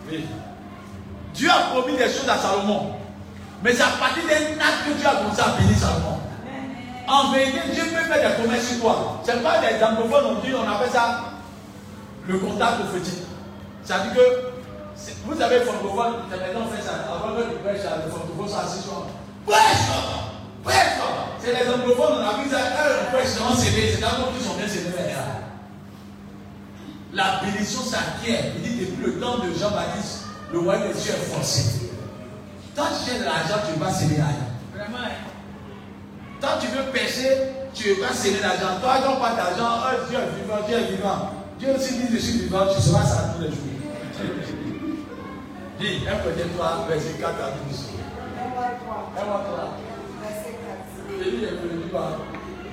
Oui. 0.10 0.26
Dieu 1.34 1.50
a 1.50 1.72
promis 1.72 1.98
des 1.98 2.06
choses 2.06 2.30
à 2.30 2.38
Salomon. 2.38 2.94
Mais 3.62 3.74
c'est 3.74 3.84
à 3.84 3.90
partir 4.00 4.24
d'un 4.24 4.34
acte 4.34 4.88
que 4.88 4.94
Dieu 4.94 5.08
a 5.08 5.16
commencé 5.16 5.42
à 5.42 5.60
bénir 5.60 5.78
Salomon. 5.78 6.20
En 7.08 7.32
vérité, 7.32 7.60
Dieu 7.74 7.84
peut 7.84 8.14
faire 8.14 8.30
des 8.30 8.36
promesses 8.42 8.70
sur 8.70 8.82
toi. 8.82 9.22
Ce 9.26 9.32
n'est 9.32 9.42
pas 9.42 9.60
des 9.60 9.84
anglophones, 9.84 10.38
on 10.38 10.46
dit, 10.46 10.54
on 10.54 10.70
appelle 10.70 10.92
ça 10.92 11.24
le 12.28 12.38
contact 12.38 12.80
prophétique. 12.80 13.24
C'est-à-dire 13.84 14.14
que 14.14 14.49
vous 15.26 15.38
savez, 15.38 15.62
francophone, 15.62 16.14
maintenant 16.30 16.68
fait 16.68 16.82
ça. 16.82 17.06
Avant 17.08 17.36
que 17.36 17.44
tu 17.50 17.58
prêches, 17.64 17.84
les 17.84 18.12
francophones 18.12 18.50
sont 18.50 18.60
assis 18.60 18.82
sur 18.82 19.06
Prêche 19.46 19.90
Prêche 20.64 20.98
C'est 21.40 21.54
les 21.54 21.70
anglophones, 21.70 22.20
on 22.20 22.28
a 22.28 22.44
vu 22.44 22.50
ça. 22.50 22.60
Quand 22.76 22.90
on 23.02 23.16
prêche, 23.16 23.30
c'est 23.30 24.02
d'abord 24.02 24.34
qu'ils 24.34 24.46
sont 24.46 24.56
bien 24.56 24.68
CD 24.68 24.90
là. 24.90 25.40
La 27.14 27.42
bénédiction 27.44 27.82
s'acquiert. 27.82 28.54
Il 28.58 28.62
dit 28.62 28.86
depuis 28.86 29.14
le 29.14 29.20
temps 29.20 29.40
de 29.40 29.50
Jean-Baptiste, 29.60 30.26
le 30.54 30.60
royaume 30.60 30.94
des 30.94 31.00
cieux 31.00 31.14
est 31.14 31.34
forcé. 31.34 31.64
Quand 32.76 32.86
tu 32.86 33.10
cherches 33.10 33.20
de 33.20 33.26
l'argent, 33.26 33.66
tu 33.68 33.80
vas 33.80 33.92
céder 33.92 34.18
l'argent. 34.18 34.50
Vraiment. 34.76 35.10
Quand 36.42 36.60
tu 36.62 36.68
veux 36.68 36.92
pêcher, 36.92 37.30
tu 37.74 37.94
vas 37.96 38.14
céder 38.14 38.40
l'argent. 38.42 38.80
Toi, 38.82 38.98
quand 39.04 39.16
pas 39.16 39.36
d'argent, 39.36 39.86
oh, 39.86 40.06
Dieu 40.10 40.20
est 40.20 40.42
vivant, 40.42 40.68
Dieu 40.68 40.78
est 40.78 40.96
vivant. 40.96 41.32
Dieu 41.58 41.70
aussi 41.76 41.96
dit 41.96 42.08
je 42.12 42.18
suis 42.18 42.40
vivant, 42.40 42.66
tu 42.74 42.82
seras 42.82 43.04
ça 43.04 43.34
tous 43.36 43.42
les 43.42 43.50
jours. 43.50 43.79
Dis, 45.80 46.04
un 46.12 46.18
côté 46.18 46.44
toi, 46.58 46.86
verset 46.90 47.14
4 47.22 47.30
à 47.30 47.52
12. 47.70 47.90
Un 48.36 48.50
mois 48.52 49.44
3. 49.48 49.78
Verset 50.22 50.60
4. 51.08 51.26
Et 51.26 51.32
lui, 51.32 51.44
est 51.46 51.56
venu 51.56 51.84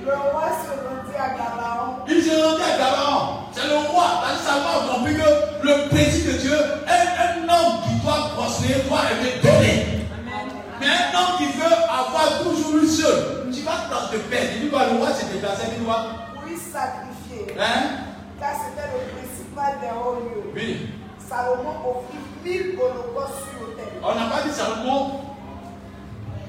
Le 0.03 0.11
roi 0.11 0.49
se 0.51 1.15
à 1.15 1.29
Gabaon. 1.29 2.03
Il 2.09 2.21
s'est 2.21 2.41
rendu 2.43 2.61
à 2.61 2.77
Gabaon. 2.77 3.47
C'est 3.53 3.65
le 3.65 3.75
roi. 3.75 4.07
Parce 4.21 4.39
que 4.39 4.45
ça 4.45 4.55
va 4.59 4.93
compris 4.93 5.15
que 5.15 5.67
le 5.67 5.87
président 5.87 6.33
de 6.33 6.37
Dieu 6.37 6.57
est 6.85 7.07
un 7.23 7.43
homme 7.47 7.79
qui 7.87 8.03
doit 8.03 8.31
prospérer, 8.35 8.81
doit 8.89 8.99
aimer 9.15 9.39
donner. 9.41 9.85
Mais 10.81 10.87
un 10.87 11.17
homme 11.17 11.37
qui 11.37 11.45
veut 11.57 11.77
avoir 11.87 12.43
toujours 12.43 12.75
lui 12.75 12.89
seul, 12.89 13.47
tu 13.53 13.61
vas 13.61 13.87
dans 13.89 14.11
te 14.11 14.17
perdre. 14.17 14.49
Il 14.55 14.61
dit 14.63 14.69
le 14.69 14.97
roi 14.97 15.13
s'est 15.13 15.31
déplacé, 15.31 15.63
il 15.71 15.79
dit 15.79 16.53
y 16.53 16.57
sacrifier. 16.57 17.55
Hein? 17.57 18.03
Car 18.37 18.51
c'était 18.51 18.89
le 18.91 19.15
principal 19.15 19.79
des 19.79 19.95
hauts 19.95 20.19
lieux. 20.19 20.51
Oui. 20.53 20.89
Salomon 21.27 21.75
offrit 21.83 22.23
mille 22.43 22.79
holocaustes 22.79 23.43
sur 23.51 23.67
l'autel. 23.67 23.85
On 24.01 24.15
n'a 24.15 24.25
pas 24.27 24.43
dit 24.43 24.53
Salomon. 24.53 25.19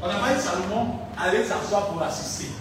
On 0.01 0.07
n'a 0.07 0.15
pas 0.15 0.35
dit 0.35 0.41
Salomon 0.41 0.95
aller 1.21 1.45
s'asseoir 1.45 1.87
pour 1.89 2.03
assister. 2.03 2.53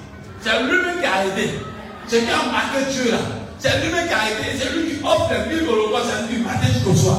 C'est 0.41 0.64
lui-même 0.64 0.99
qui 0.99 1.06
a 1.06 1.26
aidé. 1.27 1.60
C'est 2.07 2.22
qui 2.22 2.31
a 2.31 2.52
marqué 2.52 2.91
Dieu 2.91 3.11
là. 3.11 3.18
C'est 3.60 3.81
lui-même 3.81 4.07
qui 4.07 4.14
a 4.14 4.31
aidé. 4.31 4.57
C'est 4.57 4.73
lui 4.73 4.98
qui 4.98 5.03
offre 5.03 5.30
les 5.31 5.56
mille 5.56 5.69
holocaustes 5.69 6.27
du 6.30 6.39
matin 6.39 6.68
jusqu'au 6.73 6.95
soir. 6.95 7.18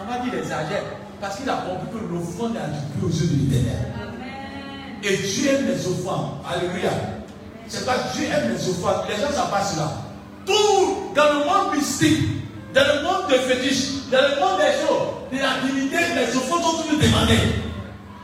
On 0.00 0.10
va 0.10 0.18
dire 0.18 0.32
les 0.32 0.38
exagère. 0.38 0.84
Parce 1.20 1.36
qu'il 1.36 1.50
a 1.50 1.54
compris 1.54 1.88
que 1.92 2.12
l'offrande 2.12 2.56
a 2.56 2.66
du 2.68 2.98
plus 2.98 3.06
aux 3.06 3.10
yeux 3.10 3.26
de 3.26 3.54
l'éternel. 3.54 3.92
Et 5.04 5.16
Dieu 5.16 5.50
aime 5.50 5.66
les 5.66 5.86
offrandes. 5.86 6.38
Alléluia. 6.50 6.90
C'est 7.68 7.84
pas 7.84 7.96
Dieu 8.14 8.24
aime 8.24 8.50
les 8.52 8.68
offrandes. 8.70 9.04
Les 9.08 9.16
gens 9.20 9.28
ne 9.28 9.34
savent 9.34 9.50
pas 9.50 9.62
cela. 9.62 9.92
Tout 10.46 11.14
dans 11.14 11.38
le 11.38 11.44
monde 11.44 11.76
mystique, 11.76 12.41
dans 12.74 12.80
le 12.80 13.02
monde 13.02 13.28
des 13.28 13.38
fétiches, 13.38 14.08
dans 14.10 14.22
le 14.22 14.40
monde 14.40 14.58
des 14.60 14.72
choses, 14.80 15.28
de 15.30 15.38
la 15.38 15.60
divinité, 15.60 15.96
les 16.16 16.36
offrandes 16.36 16.62
sont 16.62 16.82
toujours 16.82 16.98
demandées. 16.98 17.60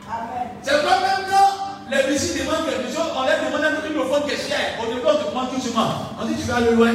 Amen. 0.09 0.49
C'est 0.63 0.83
pas 0.83 1.01
même 1.01 1.29
quand 1.29 1.69
les 1.91 2.13
visites 2.13 2.45
demandent 2.45 2.65
quelque 2.65 2.89
chose, 2.89 3.13
on 3.17 3.25
leur 3.25 3.39
demande 3.45 3.65
un 3.65 4.01
offrande 4.01 4.27
qui 4.27 4.35
est 4.35 4.49
chère. 4.49 4.81
Au 4.81 4.87
début, 4.87 5.05
on 5.05 5.17
te 5.17 5.31
demande 5.31 5.51
tout 5.53 5.61
seulement. 5.61 6.17
On 6.21 6.25
dit 6.27 6.35
tu 6.35 6.49
vas 6.49 6.57
aller 6.57 6.73
loin. 6.73 6.93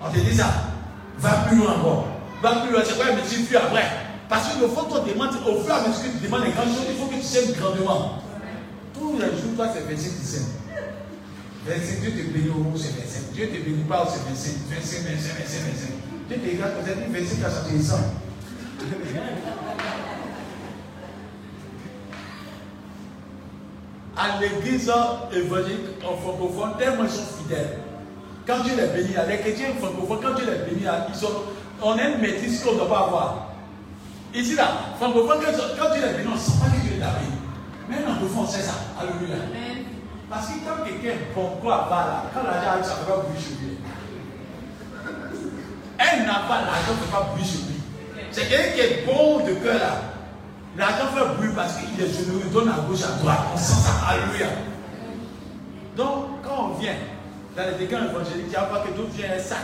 On 0.00 0.10
te 0.10 0.18
dit 0.18 0.34
ça. 0.34 0.48
Va 1.18 1.46
plus 1.48 1.56
loin 1.56 1.74
encore. 1.76 2.06
Va 2.42 2.56
plus 2.60 2.72
loin. 2.72 2.82
C'est 2.84 2.96
quoi 2.96 3.06
mais 3.14 3.22
tu 3.28 3.42
fuis 3.44 3.56
après. 3.56 3.84
Parce 4.28 4.48
que 4.48 4.60
l'offrande, 4.60 4.88
qu'on 4.88 5.04
demande, 5.04 5.36
au 5.46 5.60
fur 5.60 5.68
et 5.68 5.76
à 5.76 5.80
mesure 5.88 6.02
que 6.04 6.18
tu 6.18 6.24
demandes 6.24 6.44
les 6.44 6.52
grandes 6.52 6.72
choses, 6.72 6.88
il 6.88 6.96
faut 6.96 7.06
que 7.06 7.16
tu 7.16 7.22
sèmes 7.22 7.52
grandement. 7.52 8.18
Tous 8.94 9.18
les 9.18 9.28
jours, 9.36 9.56
toi, 9.56 9.68
c'est 9.72 9.84
25 9.84 9.96
tu 10.20 10.26
sèmes. 10.26 10.52
25, 11.66 12.00
Dieu 12.00 12.10
te 12.10 12.32
bénit 12.32 12.50
au 12.50 12.76
c'est 12.76 12.96
25. 12.96 13.32
Dieu 13.34 13.46
te 13.48 13.60
bénit 13.62 13.84
pas 13.84 14.02
au 14.02 14.08
c'est 14.08 14.24
25. 14.24 14.52
25, 14.68 15.12
25, 15.12 15.38
25, 15.38 15.60
25. 15.68 16.11
Dieu 16.28 16.36
te 16.38 16.50
regarde 16.50 16.72
peut-être 16.82 17.10
25 17.10 17.44
à 17.44 17.50
ça 17.50 17.60
te 17.62 17.74
descend. 17.74 18.00
à 24.16 24.40
l'église 24.40 24.92
évangélique 25.34 26.04
en 26.04 26.16
francophone, 26.16 26.76
tellement 26.78 27.04
ils 27.04 27.10
sont 27.10 27.42
fidèles. 27.42 27.78
Quand 28.46 28.60
Dieu 28.60 28.74
les 28.76 28.88
bénit, 28.88 29.14
les 29.28 29.38
chrétiens 29.38 29.68
francophones, 29.80 30.18
quand 30.22 30.34
Dieu 30.34 30.46
les 30.46 30.70
bénit, 30.70 30.86
ils 31.08 31.14
sont, 31.14 31.32
on 31.80 31.92
a 31.92 32.08
une 32.08 32.20
maîtrise 32.20 32.62
qu'on 32.62 32.72
ne 32.72 32.78
doit 32.78 32.88
pas 32.88 33.06
avoir. 33.06 33.48
Ici, 34.34 34.54
là, 34.54 34.68
francophone, 34.98 35.38
quand 35.44 35.92
Dieu 35.92 36.02
les 36.06 36.12
bénit, 36.18 36.28
on 36.28 36.34
ne 36.34 36.40
sent 36.40 36.52
pas 36.60 36.66
que 36.66 36.80
Dieu 36.82 36.96
les 36.96 37.02
a 37.02 37.12
béni. 37.18 37.38
Mais 37.88 37.96
en 38.06 38.16
anglophone, 38.16 38.44
on 38.44 38.46
sait 38.46 38.62
ça. 38.62 38.74
Alléluia. 39.00 39.36
Parce 40.28 40.46
que 40.46 40.52
quand 40.64 40.84
quelqu'un 40.84 41.08
est 41.08 41.34
bon, 41.34 41.56
quoi, 41.60 41.88
là, 41.90 42.24
quand 42.32 42.42
l'argent 42.42 42.70
arrive, 42.70 42.84
ça 42.84 43.00
ne 43.00 43.08
va 43.08 43.16
pas 43.16 43.22
bouger 43.28 43.40
sur 43.40 43.60
lui. 43.60 43.71
Elle 46.02 46.24
n'a 46.24 46.40
pas 46.48 46.62
l'argent, 46.62 46.92
ne 46.92 47.04
peut 47.04 47.12
pas 47.12 47.28
bouger 47.32 47.44
sur 47.44 47.60
lui. 47.66 47.80
C'est 48.30 48.48
quelqu'un 48.48 48.72
qui 48.72 48.80
est 48.80 49.06
bon 49.06 49.44
de 49.46 49.54
cœur, 49.54 49.78
là. 49.78 50.00
L'argent 50.76 51.08
fait 51.14 51.36
bruit 51.36 51.50
parce 51.54 51.74
qu'il 51.76 52.00
est 52.02 52.08
généreux, 52.08 52.48
donne 52.52 52.68
à 52.68 52.80
gauche, 52.88 53.02
à 53.04 53.18
droite. 53.20 53.38
On 53.52 53.56
sent 53.56 53.80
ça. 53.84 54.08
Alléluia. 54.08 54.48
Donc, 55.96 56.42
quand 56.42 56.70
on 56.70 56.78
vient 56.78 56.96
dans 57.56 57.64
les 57.66 57.74
dégâts 57.74 58.08
évangéliques, 58.08 58.46
il 58.46 58.48
n'y 58.48 58.56
a 58.56 58.62
pas 58.62 58.80
que 58.80 58.88
tout 58.88 59.06
vient 59.12 59.28
un 59.36 59.38
sac. 59.38 59.58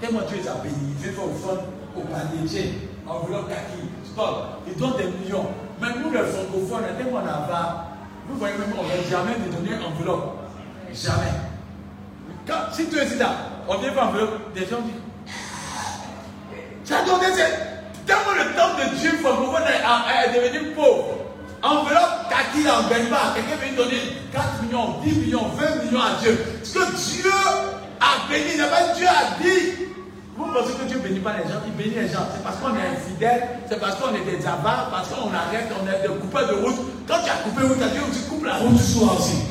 Tellement 0.00 0.20
Dieu 0.28 0.38
les 0.40 0.48
a 0.48 0.54
bénis. 0.62 0.94
Il 0.96 1.04
fait 1.04 1.10
faire 1.10 1.24
offrande 1.24 1.60
au 1.96 2.00
panier, 2.02 2.88
enveloppe 3.06 3.48
kaki, 3.48 3.90
stop. 4.04 4.62
Il 4.68 4.74
donne 4.76 4.96
des 4.96 5.10
millions. 5.18 5.48
Mais 5.80 5.88
nous, 5.98 6.12
les 6.12 6.20
francophones, 6.20 6.84
tellement 6.96 7.20
on 7.24 7.28
a 7.28 7.48
pas. 7.48 7.86
Vous 8.28 8.38
voyez 8.38 8.54
même, 8.56 8.72
on 8.78 8.84
ne 8.84 8.88
va 8.88 9.10
jamais 9.10 9.34
nous 9.44 9.52
donner 9.52 9.84
enveloppe. 9.84 10.36
Jamais. 10.94 11.34
Si 12.72 12.88
tu 12.88 12.96
es 12.96 13.16
là, 13.16 13.30
on 13.68 13.78
vient 13.78 13.92
faire 13.92 14.08
enveloppe, 14.08 14.54
des 14.54 14.60
gens 14.60 14.80
disent 14.82 14.94
Tu 16.90 16.96
as 16.96 17.04
donné. 17.04 17.26
Tellement 18.04 18.34
le 18.34 18.56
temps 18.56 18.74
de 18.74 18.98
Dieu 18.98 19.12
francophone 19.22 19.62
est, 19.62 20.34
devenu 20.34 20.72
pauvre. 20.72 21.14
Enveloppe 21.62 22.26
kaki 22.28 22.64
gagne 22.64 23.06
pas. 23.06 23.32
Quelqu'un 23.36 23.62
vient 23.62 23.84
donner 23.84 24.00
4 24.32 24.62
millions, 24.64 24.96
10 25.04 25.12
millions, 25.20 25.46
20 25.54 25.84
millions 25.84 26.00
à 26.00 26.20
Dieu. 26.20 26.36
Ce 26.64 26.78
que 26.78 26.96
Dieu 26.96 27.30
a 28.00 28.28
béni, 28.28 28.56
n'est 28.56 28.66
pas 28.66 28.92
Dieu 28.96 29.06
a 29.06 29.40
dit. 29.40 29.86
Vous 30.36 30.46
pensez 30.46 30.72
que 30.72 30.84
Dieu 30.88 30.96
ne 30.96 31.02
bénit 31.02 31.20
pas 31.20 31.34
les 31.36 31.44
gens, 31.44 31.60
il 31.64 31.72
bénit 31.74 31.94
les 31.94 32.08
gens. 32.08 32.26
C'est 32.34 32.42
parce 32.42 32.56
qu'on 32.56 32.74
est 32.74 32.96
infidèle, 32.96 33.46
c'est 33.68 33.78
parce 33.78 33.94
qu'on 33.94 34.12
est 34.12 34.24
des 34.24 34.44
avares, 34.44 34.88
parce 34.90 35.10
qu'on 35.10 35.32
arrête, 35.32 35.70
on 35.80 35.86
est 35.86 36.08
des 36.08 36.14
coupeurs 36.18 36.48
de 36.48 36.54
route. 36.54 36.80
Quand 37.06 37.18
tu 37.22 37.30
as 37.30 37.34
coupé 37.44 37.66
route, 37.66 37.78
Dieu 37.78 38.00
tu 38.12 38.30
coupes 38.30 38.46
la 38.46 38.54
route 38.54 38.74
du 38.74 38.82
soir 38.82 39.16
aussi. 39.16 39.42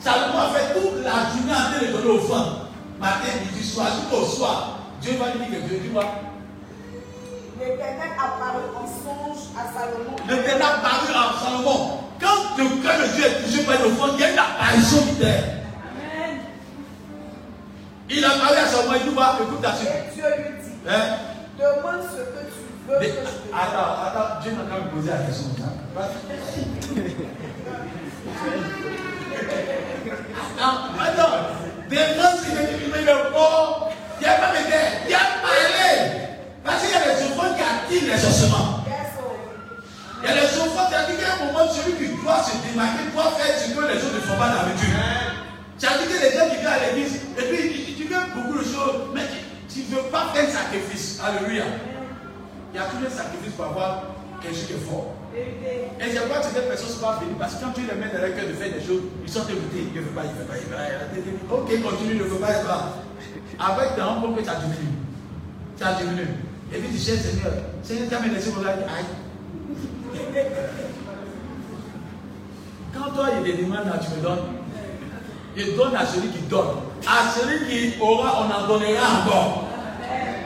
Salomon 0.00 0.38
a 0.38 0.58
fait 0.58 0.74
toute 0.74 1.04
la 1.04 1.30
journée 1.30 1.52
en 1.52 1.78
train 1.78 1.86
de 1.86 1.92
donner 1.92 2.18
aux 2.18 2.26
femmes. 2.26 2.71
Matin, 3.02 3.34
midi, 3.44 3.64
soir, 3.66 3.88
jusqu'au 3.96 4.24
soir. 4.24 4.78
Dieu 5.00 5.12
va 5.18 5.32
lui 5.34 5.40
dire 5.44 5.60
que 5.60 5.66
Dieu 5.68 5.78
dit 5.82 5.88
quoi? 5.90 6.04
L'Éternel 7.58 8.10
apparut 8.16 8.70
en 8.76 8.86
songe 8.86 9.42
à 9.58 9.72
Salomon. 9.74 10.14
L'Éternel 10.28 10.62
apparut 10.62 11.12
en 11.12 11.44
Salomon. 11.44 11.98
Quand 12.20 12.56
le 12.56 12.64
cœur 12.82 12.98
de 13.02 13.06
Dieu 13.16 13.24
est 13.26 13.42
touché 13.42 13.64
par 13.64 13.82
le 13.82 13.90
fond, 13.90 14.06
il 14.14 14.20
y 14.20 14.24
a 14.24 14.30
une 14.30 14.38
apparition 14.38 15.02
terre. 15.20 15.44
Il 18.08 18.24
a 18.24 18.30
parlé 18.30 18.58
à 18.58 18.66
Salomon, 18.68 18.94
il 19.02 19.08
dit 19.08 19.14
quoi 19.14 19.36
Écoute 19.42 19.62
la 19.62 19.74
suite. 19.74 19.88
Et 19.88 20.14
Dieu 20.14 20.24
lui 20.38 20.62
dit 20.62 20.76
Hein? 20.88 21.04
Demande 21.58 22.02
ce 22.02 22.16
que 22.18 22.42
tu 22.46 22.60
veux 22.88 22.98
Mais, 23.00 23.08
que 23.08 23.12
je 23.14 23.50
te 23.50 23.54
attends, 23.54 23.92
attends, 24.06 24.40
Dieu 24.42 24.52
n'a 24.52 24.62
me 24.62 24.90
poser 24.94 25.10
la 25.10 25.16
question. 25.26 25.46
hein? 25.60 26.02
Attends, 30.58 30.92
attends. 31.00 31.36
Des 31.88 31.96
gens 31.96 32.36
qui 32.40 32.52
mais 32.92 33.02
le 33.02 33.32
corps, 33.32 33.92
il 34.20 34.24
n'y 34.24 34.28
a 34.28 34.34
pas 34.34 34.52
de 34.52 34.58
il 35.04 35.10
y 35.10 35.14
a 35.14 35.18
parlé. 35.42 36.28
Parce 36.64 36.82
qu'il 36.82 36.90
y 36.90 36.94
a 36.94 37.14
des 37.14 37.24
enfants 37.24 37.54
qui 37.54 37.62
attirent 37.62 38.14
les 38.14 38.24
ossements. 38.24 38.84
Il 40.22 40.28
y 40.28 40.32
a 40.32 40.34
les 40.34 40.60
enfants 40.60 40.88
qui 40.88 40.94
attirent 40.94 41.18
qu'à 41.18 41.42
un 41.42 41.46
moment, 41.46 41.72
celui 41.72 41.96
qui 41.96 42.22
doit 42.22 42.42
se 42.42 42.56
démarquer, 42.66 43.10
doit 43.12 43.32
faire 43.32 43.58
ce 43.58 43.70
que 43.74 43.80
les 43.80 43.98
autres 44.04 44.14
ne 44.14 44.20
font 44.20 44.38
pas 44.38 44.48
d'habitude. 44.48 44.94
C'est-à-dire 45.78 46.06
que 46.06 46.24
les 46.24 46.38
gens 46.38 46.48
qui 46.48 46.60
viennent 46.60 46.72
à 46.72 46.86
l'église, 46.86 47.20
et 47.36 47.42
puis 47.42 47.94
tu, 47.96 48.04
fais 48.04 48.14
beaucoup 48.34 48.58
de 48.58 48.64
choses, 48.64 49.10
mais 49.14 49.22
tu 49.68 49.80
ne 49.80 49.96
veux 49.96 50.08
pas 50.10 50.30
faire 50.32 50.48
un 50.48 50.52
sacrifice. 50.52 51.20
Alléluia. 51.24 51.64
Il 52.72 52.76
y 52.76 52.80
a 52.80 52.86
tous 52.86 53.02
les 53.02 53.10
sacrifices 53.10 53.54
pour 53.56 53.66
avoir 53.66 54.04
quelque 54.40 54.54
chose 54.54 54.68
de 54.68 54.78
fort. 54.78 55.21
Et 55.34 56.10
je 56.10 56.18
crois 56.20 56.38
que 56.38 56.44
certaines 56.44 56.68
personnes 56.68 56.88
ne 56.88 56.92
sont 56.92 57.00
pas 57.00 57.20
parce 57.38 57.54
que 57.54 57.64
quand 57.64 57.72
tu 57.72 57.80
les 57.82 57.94
mets 57.94 58.12
dans 58.12 58.20
leur 58.20 58.34
cœur 58.36 58.46
de 58.48 58.52
faire 58.52 58.72
des 58.72 58.84
choses, 58.84 59.02
ils 59.24 59.32
sont 59.32 59.44
dégoûtés. 59.44 59.88
Il 59.88 60.00
ne 60.00 60.04
veut 60.04 60.12
pas, 60.12 60.22
il 60.24 60.34
ne 60.34 60.38
veut 60.38 60.44
pas, 60.44 60.58
il 60.60 60.66
veut 60.68 61.38
pas. 61.48 61.54
Ok, 61.54 61.82
continue, 61.82 62.14
ne 62.16 62.24
veut 62.24 62.36
pas, 62.36 62.48
il 62.52 62.66
pas. 62.66 63.00
Avec 63.58 63.96
temps, 63.96 64.22
on 64.24 64.32
que 64.32 64.44
ça 64.44 64.56
diminue. 64.56 64.92
Ça 65.78 65.94
diminue. 65.94 66.36
Et 66.74 66.78
puis 66.78 66.88
tu 66.92 66.98
cherches 66.98 67.20
Seigneur. 67.20 67.52
Seigneur, 67.82 68.08
tu 68.08 68.14
as 68.14 68.20
les 68.28 68.40
choses 68.40 68.64
là. 68.64 68.72
Aïe. 68.72 69.04
Quand 72.94 73.10
toi, 73.14 73.28
il 73.44 73.52
te 73.52 73.62
demande, 73.62 73.80
tu 74.02 74.16
me 74.16 74.22
donnes. 74.22 74.44
Il 75.56 75.76
donne 75.76 75.94
à 75.94 76.06
celui 76.06 76.28
qui 76.28 76.40
donne. 76.48 76.76
À 77.06 77.30
celui 77.30 77.66
qui 77.68 78.00
aura, 78.00 78.44
on 78.44 78.50
en 78.52 78.66
donnera 78.68 79.22
encore. 79.22 79.68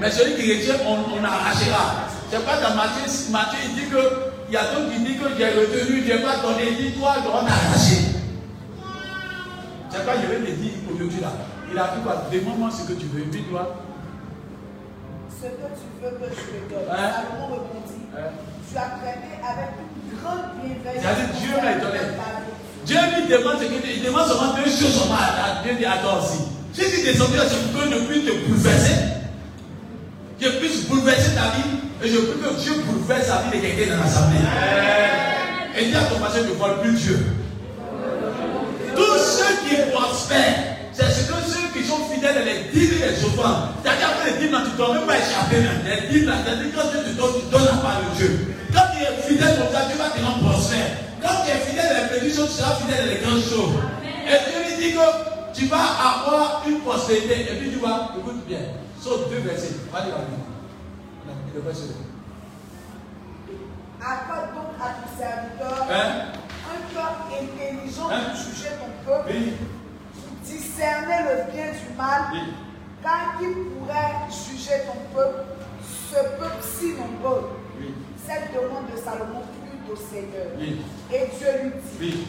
Mais 0.00 0.10
celui 0.10 0.34
qui 0.34 0.52
retient, 0.52 0.76
on, 0.86 1.18
on 1.18 1.24
arrachera. 1.24 2.06
C'est 2.30 2.44
pas 2.44 2.60
dans 2.60 2.74
Matthieu, 2.74 3.30
Matthieu, 3.30 3.58
il 3.64 3.74
dit 3.74 3.90
que, 3.90 4.35
il 4.48 4.54
y 4.54 4.56
a 4.56 4.62
d'autres 4.72 4.92
qui 4.92 4.98
disent 5.00 5.18
que 5.20 5.28
j'ai 5.36 5.50
retenu, 5.50 6.02
je 6.06 6.12
n'ai 6.12 6.22
pas 6.22 6.36
donné, 6.38 6.70
il 6.70 6.76
dit 6.76 6.98
toi, 6.98 7.16
on 7.26 7.46
a 7.46 7.50
arraché. 7.50 8.14
C'est 9.90 10.04
pas, 10.06 10.12
je 10.22 10.26
vais 10.26 10.38
te 10.38 10.50
dire 10.52 10.72
aujourd'hui 10.92 11.20
là. 11.20 11.32
Il 11.72 11.78
a 11.78 11.94
dit 11.96 12.02
quoi? 12.02 12.26
Demande-moi 12.32 12.70
ce 12.70 12.86
que 12.86 12.98
tu 12.98 13.06
veux. 13.06 13.22
Puis 13.22 13.42
toi, 13.50 13.82
Ce 15.30 15.46
que 15.46 15.68
tu 15.74 15.86
veux 16.02 16.10
que 16.10 16.30
je 16.30 16.40
te 16.40 16.74
donne. 16.74 16.88
Hein? 16.90 17.10
Salomon 17.10 17.54
répondit 17.54 18.06
Hein? 18.16 18.30
Tu 18.70 18.76
as 18.78 18.90
traité 19.02 19.34
avec 19.42 19.70
une 19.82 20.18
grande 20.18 20.56
bienveillance. 20.62 21.02
C'est-à-dire, 21.02 21.34
Dieu 21.40 21.54
m'a 21.62 21.72
étonné. 21.72 22.00
Dieu 22.86 22.98
lui 23.16 23.28
demande 23.28 23.58
ce 23.58 23.66
que 23.66 23.88
il 23.88 24.02
demande 24.04 24.28
seulement 24.28 24.54
deux 24.54 24.70
choses 24.70 25.10
à 25.10 25.62
Dieu 25.62 25.74
dit 25.74 25.84
à 25.84 25.98
toi 25.98 26.22
aussi. 26.22 26.38
Si 26.72 26.82
tu 26.82 27.02
descends 27.04 27.24
pour 27.26 27.82
que 27.82 27.90
je 27.90 27.98
puisse 28.06 28.24
te 28.24 28.46
bouleverser. 28.46 29.15
Et 32.06 32.08
je 32.08 32.18
peux 32.18 32.38
que 32.38 32.54
Dieu 32.60 32.72
bouleverse 32.86 33.28
la 33.28 33.50
vie 33.50 33.58
de 33.58 33.66
quelqu'un 33.66 33.96
dans 33.96 34.02
l'assemblée. 34.04 34.38
Et 35.76 35.86
dis 35.86 35.96
à 35.96 36.04
ton 36.04 36.20
passé, 36.20 36.42
ne 36.42 36.54
vois 36.54 36.80
plus 36.80 36.92
Dieu. 36.92 37.18
Tous 38.94 39.18
ceux 39.18 39.66
qui 39.66 39.74
prospèrent, 39.90 40.78
c'est 40.92 41.10
ce 41.10 41.26
que 41.26 41.34
ceux 41.34 41.66
qui 41.74 41.84
sont 41.84 42.06
fidèles 42.06 42.38
à 42.38 42.44
les 42.44 42.70
dîmes 42.72 42.94
et 43.02 43.10
les 43.10 43.24
offrandes. 43.26 43.74
C'est-à-dire 43.82 44.08
que 44.16 44.30
les 44.30 44.38
dîmes, 44.38 44.52
là, 44.52 44.62
tu 44.64 44.70
ne 44.70 44.76
dois 44.76 44.94
même 44.94 45.06
pas 45.06 45.18
échapper. 45.18 45.58
même. 45.58 45.82
Les 45.82 46.08
dîmes, 46.08 46.28
là, 46.28 46.34
c'est-à-dire 46.44 46.70
que 46.70 46.76
quand 46.78 46.88
Dieu 46.94 47.00
te 47.02 47.12
donne, 47.18 47.34
tu 47.42 47.46
donnes 47.50 47.66
la 47.66 47.78
part 47.82 47.98
de 47.98 48.16
Dieu. 48.16 48.54
Quand 48.72 48.86
tu 48.94 49.02
es 49.02 49.12
fidèle 49.26 49.58
comme 49.58 49.72
ça, 49.74 49.84
Dieu 49.90 49.98
va 49.98 50.08
te 50.14 50.20
rendre 50.22 50.46
prospère. 50.46 50.88
Quand 51.20 51.42
tu 51.42 51.50
es 51.50 51.58
fidèle, 51.58 51.90
les 51.90 52.06
petites 52.14 52.36
choses, 52.38 52.54
tu 52.54 52.62
seras 52.62 52.78
fidèle 52.78 53.02
dans 53.02 53.12
les 53.12 53.20
grandes 53.20 53.44
choses. 53.44 53.74
Et 54.30 54.38
Dieu 54.46 54.58
lui 54.62 54.74
dit 54.78 54.94
que 54.94 55.06
tu 55.58 55.66
vas 55.66 55.90
avoir 56.06 56.62
une 56.70 56.80
postérité. 56.86 57.50
Et 57.50 57.56
puis 57.58 57.70
tu 57.74 57.82
vas, 57.82 58.14
écoute 58.14 58.46
bien, 58.46 58.62
saute 59.02 59.28
deux 59.28 59.42
versets. 59.42 59.74
Allez, 61.26 61.34
allez. 61.42 61.54
Le 61.54 61.60
verset. 61.60 61.94
Accorde 64.00 64.54
donc 64.54 64.74
à 64.80 64.88
ton 64.90 65.18
serviteur 65.18 65.86
Hein? 65.90 66.32
un 66.68 66.94
cœur 66.94 67.26
intelligent 67.30 68.08
Hein? 68.10 68.20
pour 68.30 68.36
juger 68.36 68.68
ton 68.78 69.10
peuple, 69.10 69.30
Oui, 69.32 69.52
discerner 70.44 71.18
le 71.28 71.52
bien 71.52 71.66
du 71.72 71.96
mal, 71.96 72.22
oui. 72.32 72.40
car 73.02 73.38
qui 73.38 73.46
pourrait 73.46 74.28
juger 74.30 74.82
ton 74.86 74.98
peuple, 75.16 75.44
ce 75.82 76.16
peuple 76.38 76.62
si 76.62 76.94
nombreux 76.94 77.50
Oui, 77.80 77.94
Cette 78.26 78.52
demande 78.54 78.90
de 78.92 78.96
Salomon 78.98 79.42
plut 79.42 79.92
au 79.92 79.96
Seigneur. 79.96 80.48
Et 81.12 81.26
Dieu 81.38 81.48
lui 81.62 81.72
dit, 82.10 82.26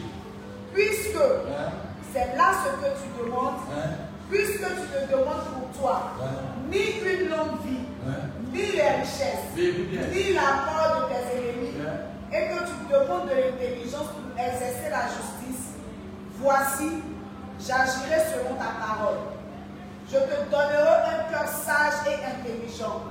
puisque 0.74 1.16
Hein? 1.16 1.72
c'est 2.14 2.36
là 2.38 2.52
ce 2.64 2.70
que 2.82 2.90
tu 3.02 3.26
demandes, 3.26 3.56
Hein? 3.76 3.90
puisque 4.30 4.60
tu 4.60 4.88
te 5.08 5.12
demandes 5.12 5.46
pour 5.54 5.80
toi, 5.82 6.12
ni 6.72 6.78
une 7.02 7.30
longue 7.30 7.60
vie, 7.66 7.87
Hein? 8.08 8.30
ni 8.54 8.62
les 8.72 8.90
richesses, 9.02 9.52
ni 9.56 10.34
la 10.34 10.42
peur 10.66 11.10
de 11.10 11.14
tes 11.14 11.38
ennemis, 11.38 11.74
Ouais. 11.78 12.38
et 12.38 12.48
que 12.50 12.60
tu 12.64 12.78
demandes 12.92 13.28
de 13.30 13.36
l'intelligence 13.36 14.08
pour 14.16 14.32
exercer 14.44 14.90
la 14.90 15.04
justice, 15.08 15.74
voici, 16.40 17.04
j'agirai 17.60 18.20
selon 18.32 18.56
ta 18.56 18.72
parole. 18.80 19.18
Je 20.10 20.16
te 20.18 20.50
donnerai 20.50 21.00
un 21.12 21.32
cœur 21.32 21.48
sage 21.48 22.08
et 22.08 22.20
intelligent, 22.24 23.04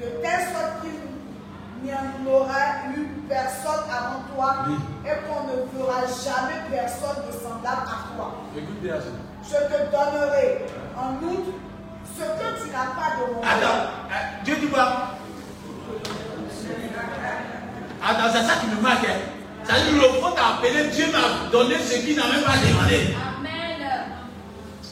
de 0.00 0.06
telle 0.22 0.44
sorte 0.54 0.80
qu'il 0.82 1.84
n'y 1.84 1.92
en 1.92 2.32
aura 2.32 2.88
eu 2.96 3.04
personne 3.28 3.84
avant 3.90 4.22
toi, 4.34 4.64
Oui. 4.66 4.76
et 5.04 5.16
qu'on 5.26 5.44
ne 5.44 5.66
fera 5.76 6.00
jamais 6.06 6.60
personne 6.70 7.22
de 7.26 7.32
semblable 7.32 7.84
à 7.86 8.16
toi. 8.16 8.34
Écoute 8.56 8.80
bien. 8.80 8.94
Je 9.44 9.54
te 9.54 9.90
donnerai 9.90 10.64
en 10.96 11.22
outre 11.24 11.52
ce 12.18 12.24
que 12.24 12.62
tu 12.64 12.70
n'as 12.70 12.90
pas 12.98 13.08
demandé. 13.16 13.46
Attends, 13.46 13.80
euh, 14.10 14.44
Dieu 14.44 14.56
dit 14.60 14.66
quoi 14.68 15.14
Attends, 18.02 18.30
c'est 18.32 18.44
ça 18.46 18.54
qui 18.60 18.66
me 18.74 18.80
marque. 18.80 19.04
hein. 19.04 19.18
Ça 19.64 19.74
veut 19.74 19.92
dire 19.92 20.02
le 20.02 20.08
fond 20.20 20.30
t'a 20.32 20.56
appelé, 20.56 20.88
Dieu 20.88 21.06
m'a 21.12 21.50
donné 21.50 21.76
ce 21.78 21.98
qu'il 21.98 22.16
n'a 22.16 22.26
même 22.26 22.42
pas 22.42 22.56
demandé. 22.56 23.14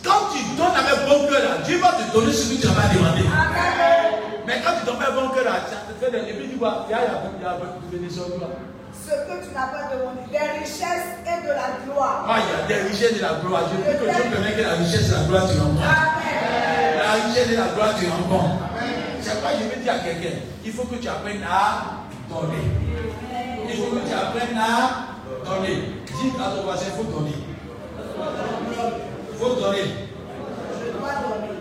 Quand 0.04 0.28
tu 0.32 0.38
donnes 0.56 0.76
avec 0.76 1.08
bon 1.08 1.26
cœur, 1.26 1.40
là, 1.42 1.58
Dieu 1.64 1.78
va 1.78 1.92
te 1.92 2.12
donner 2.12 2.32
ce 2.32 2.52
que 2.54 2.60
tu 2.60 2.66
n'as 2.66 2.74
pas 2.74 2.88
demandé. 2.94 3.22
Amen. 3.26 4.12
Mais 4.46 4.60
quand 4.64 4.72
tu 4.78 4.86
donnes 4.86 5.02
avec 5.02 5.14
bon 5.14 5.28
cœur, 5.30 5.44
là, 5.44 5.52
ça 5.68 5.76
te 5.92 6.04
fait 6.04 6.10
des... 6.12 6.30
Et 6.30 6.34
puis 6.34 6.48
tu 6.50 6.56
vois, 6.56 6.86
il 6.88 6.92
y 6.92 6.94
a, 6.94 7.00
il 7.00 7.42
y 7.42 8.75
Ce 9.06 9.10
que 9.14 9.46
tu 9.46 9.54
n'as 9.54 9.66
pas 9.68 9.94
demandé, 9.94 10.20
des 10.32 10.58
richesses 10.58 11.14
et 11.22 11.46
de 11.46 11.52
la 11.54 11.78
gloire. 11.86 12.26
Ah, 12.28 12.38
il 12.42 12.50
y 12.50 12.74
a 12.74 12.82
des 12.82 12.88
richesses 12.88 13.14
de 13.14 13.22
la 13.22 13.34
gloire. 13.34 13.62
Je 13.70 13.76
prie 13.80 13.98
que 13.98 14.10
Dieu 14.12 14.30
permet 14.32 14.52
que 14.52 14.62
la 14.62 14.74
richesse 14.82 15.08
de 15.10 15.14
la 15.14 15.22
gloire 15.22 15.46
tu 15.48 15.58
rencontres. 15.60 15.82
Amen. 15.86 16.98
La 16.98 17.12
richesse 17.22 17.48
de 17.50 17.56
la 17.56 17.68
gloire 17.68 17.94
tu 17.98 18.06
rencontres. 18.08 18.54
C'est 19.22 19.40
quoi 19.40 19.50
je 19.58 19.64
veux 19.76 19.82
dire 19.82 19.92
à 19.92 19.98
quelqu'un 20.00 20.36
Il 20.64 20.72
faut 20.72 20.84
que 20.84 20.96
tu 20.96 21.08
apprennes 21.08 21.44
à 21.48 22.02
donner. 22.28 22.64
Il 23.68 23.76
faut 23.76 23.94
que 23.94 24.06
tu 24.08 24.12
apprennes 24.12 24.58
à 24.58 25.14
donner. 25.44 25.76
Dis 26.06 26.32
à 26.42 26.50
ton 26.56 26.62
voisin, 26.64 26.86
il 26.90 26.96
faut 26.96 27.12
donner. 27.12 27.34
Il 29.30 29.38
faut 29.38 29.54
donner. 29.54 29.86
Je 30.82 30.98
dois 30.98 31.12
donner. 31.22 31.54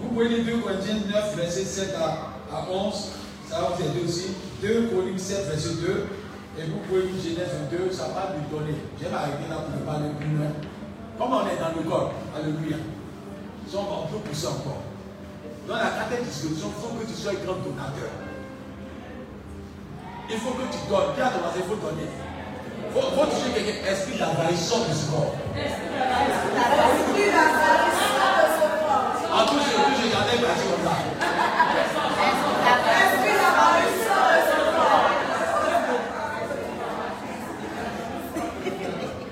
Vous 0.00 0.08
pouvez 0.08 0.28
lire 0.28 0.44
2 0.44 0.58
Corinthiens 0.62 0.94
9, 1.12 1.36
verset 1.36 1.64
7 1.64 1.94
à, 2.00 2.56
à 2.56 2.64
11. 2.70 3.12
Ça 3.50 3.56
va 3.60 3.68
vous 3.76 3.82
aider 3.82 4.06
aussi. 4.06 4.28
2 4.62 4.88
Corinthiens 4.94 5.18
7, 5.18 5.48
verset 5.50 5.74
2. 5.86 6.06
Et 6.58 6.64
vous 6.70 6.78
pouvez 6.88 7.02
lire 7.02 7.20
Genèse 7.20 7.52
22, 7.70 7.92
ça 7.92 8.04
parle 8.16 8.40
de 8.40 8.48
donner. 8.48 8.76
Je 8.98 9.04
vais 9.04 9.10
là 9.10 9.28
pour 9.28 9.76
ne 9.76 9.84
pas 9.84 10.00
aller 10.00 10.14
plus 10.18 10.32
loin. 10.36 10.48
Comme 11.18 11.32
on 11.32 11.44
est 11.48 11.60
dans 11.60 11.72
le 11.76 11.82
corps, 11.88 12.12
alléluia. 12.36 12.76
Ils 13.66 13.72
sont 13.72 13.84
on 13.84 14.06
peut 14.06 14.18
pousser 14.24 14.46
encore. 14.46 14.82
Dans 15.68 15.76
la 15.76 15.90
quatrième 15.90 16.24
discussion, 16.24 16.72
il 16.72 16.78
faut 16.80 16.94
que 16.94 17.04
tu 17.04 17.12
sois 17.12 17.32
un 17.32 17.44
grand 17.44 17.60
donateur. 17.60 18.08
Il 20.30 20.38
faut 20.38 20.54
que 20.56 20.64
tu 20.72 20.78
donnes. 20.88 21.12
À 21.20 21.28
ton 21.28 21.44
voisin, 21.44 21.60
il 21.60 21.68
faut 21.68 21.76
donner. 21.76 22.08
Il 22.08 22.92
faut, 22.94 23.04
faut 23.12 23.26
toucher 23.26 23.50
quelqu'un. 23.52 23.92
Esprit 23.92 24.16
d'avarice 24.18 24.64
sort 24.64 24.86
ce 24.88 25.10
corps. 25.10 25.34
L'esprit 25.52 25.92
d'avarice 25.92 26.40
sort 28.08 28.32
de 28.32 28.48
ce 28.56 28.64
corps. 28.80 29.12
En 29.28 29.44
tout 29.44 29.60
cas, 29.60 29.76
je 29.92 30.08
j'en 30.08 30.24
ai 30.24 30.38
parti 30.40 30.64
comme 30.72 30.88
ça. 30.88 30.96
L'esprit 32.86 33.36
d'avarice 33.44 34.00
sort 34.08 34.30
de 34.32 34.40
ce 34.48 34.56
corps. 34.72 35.10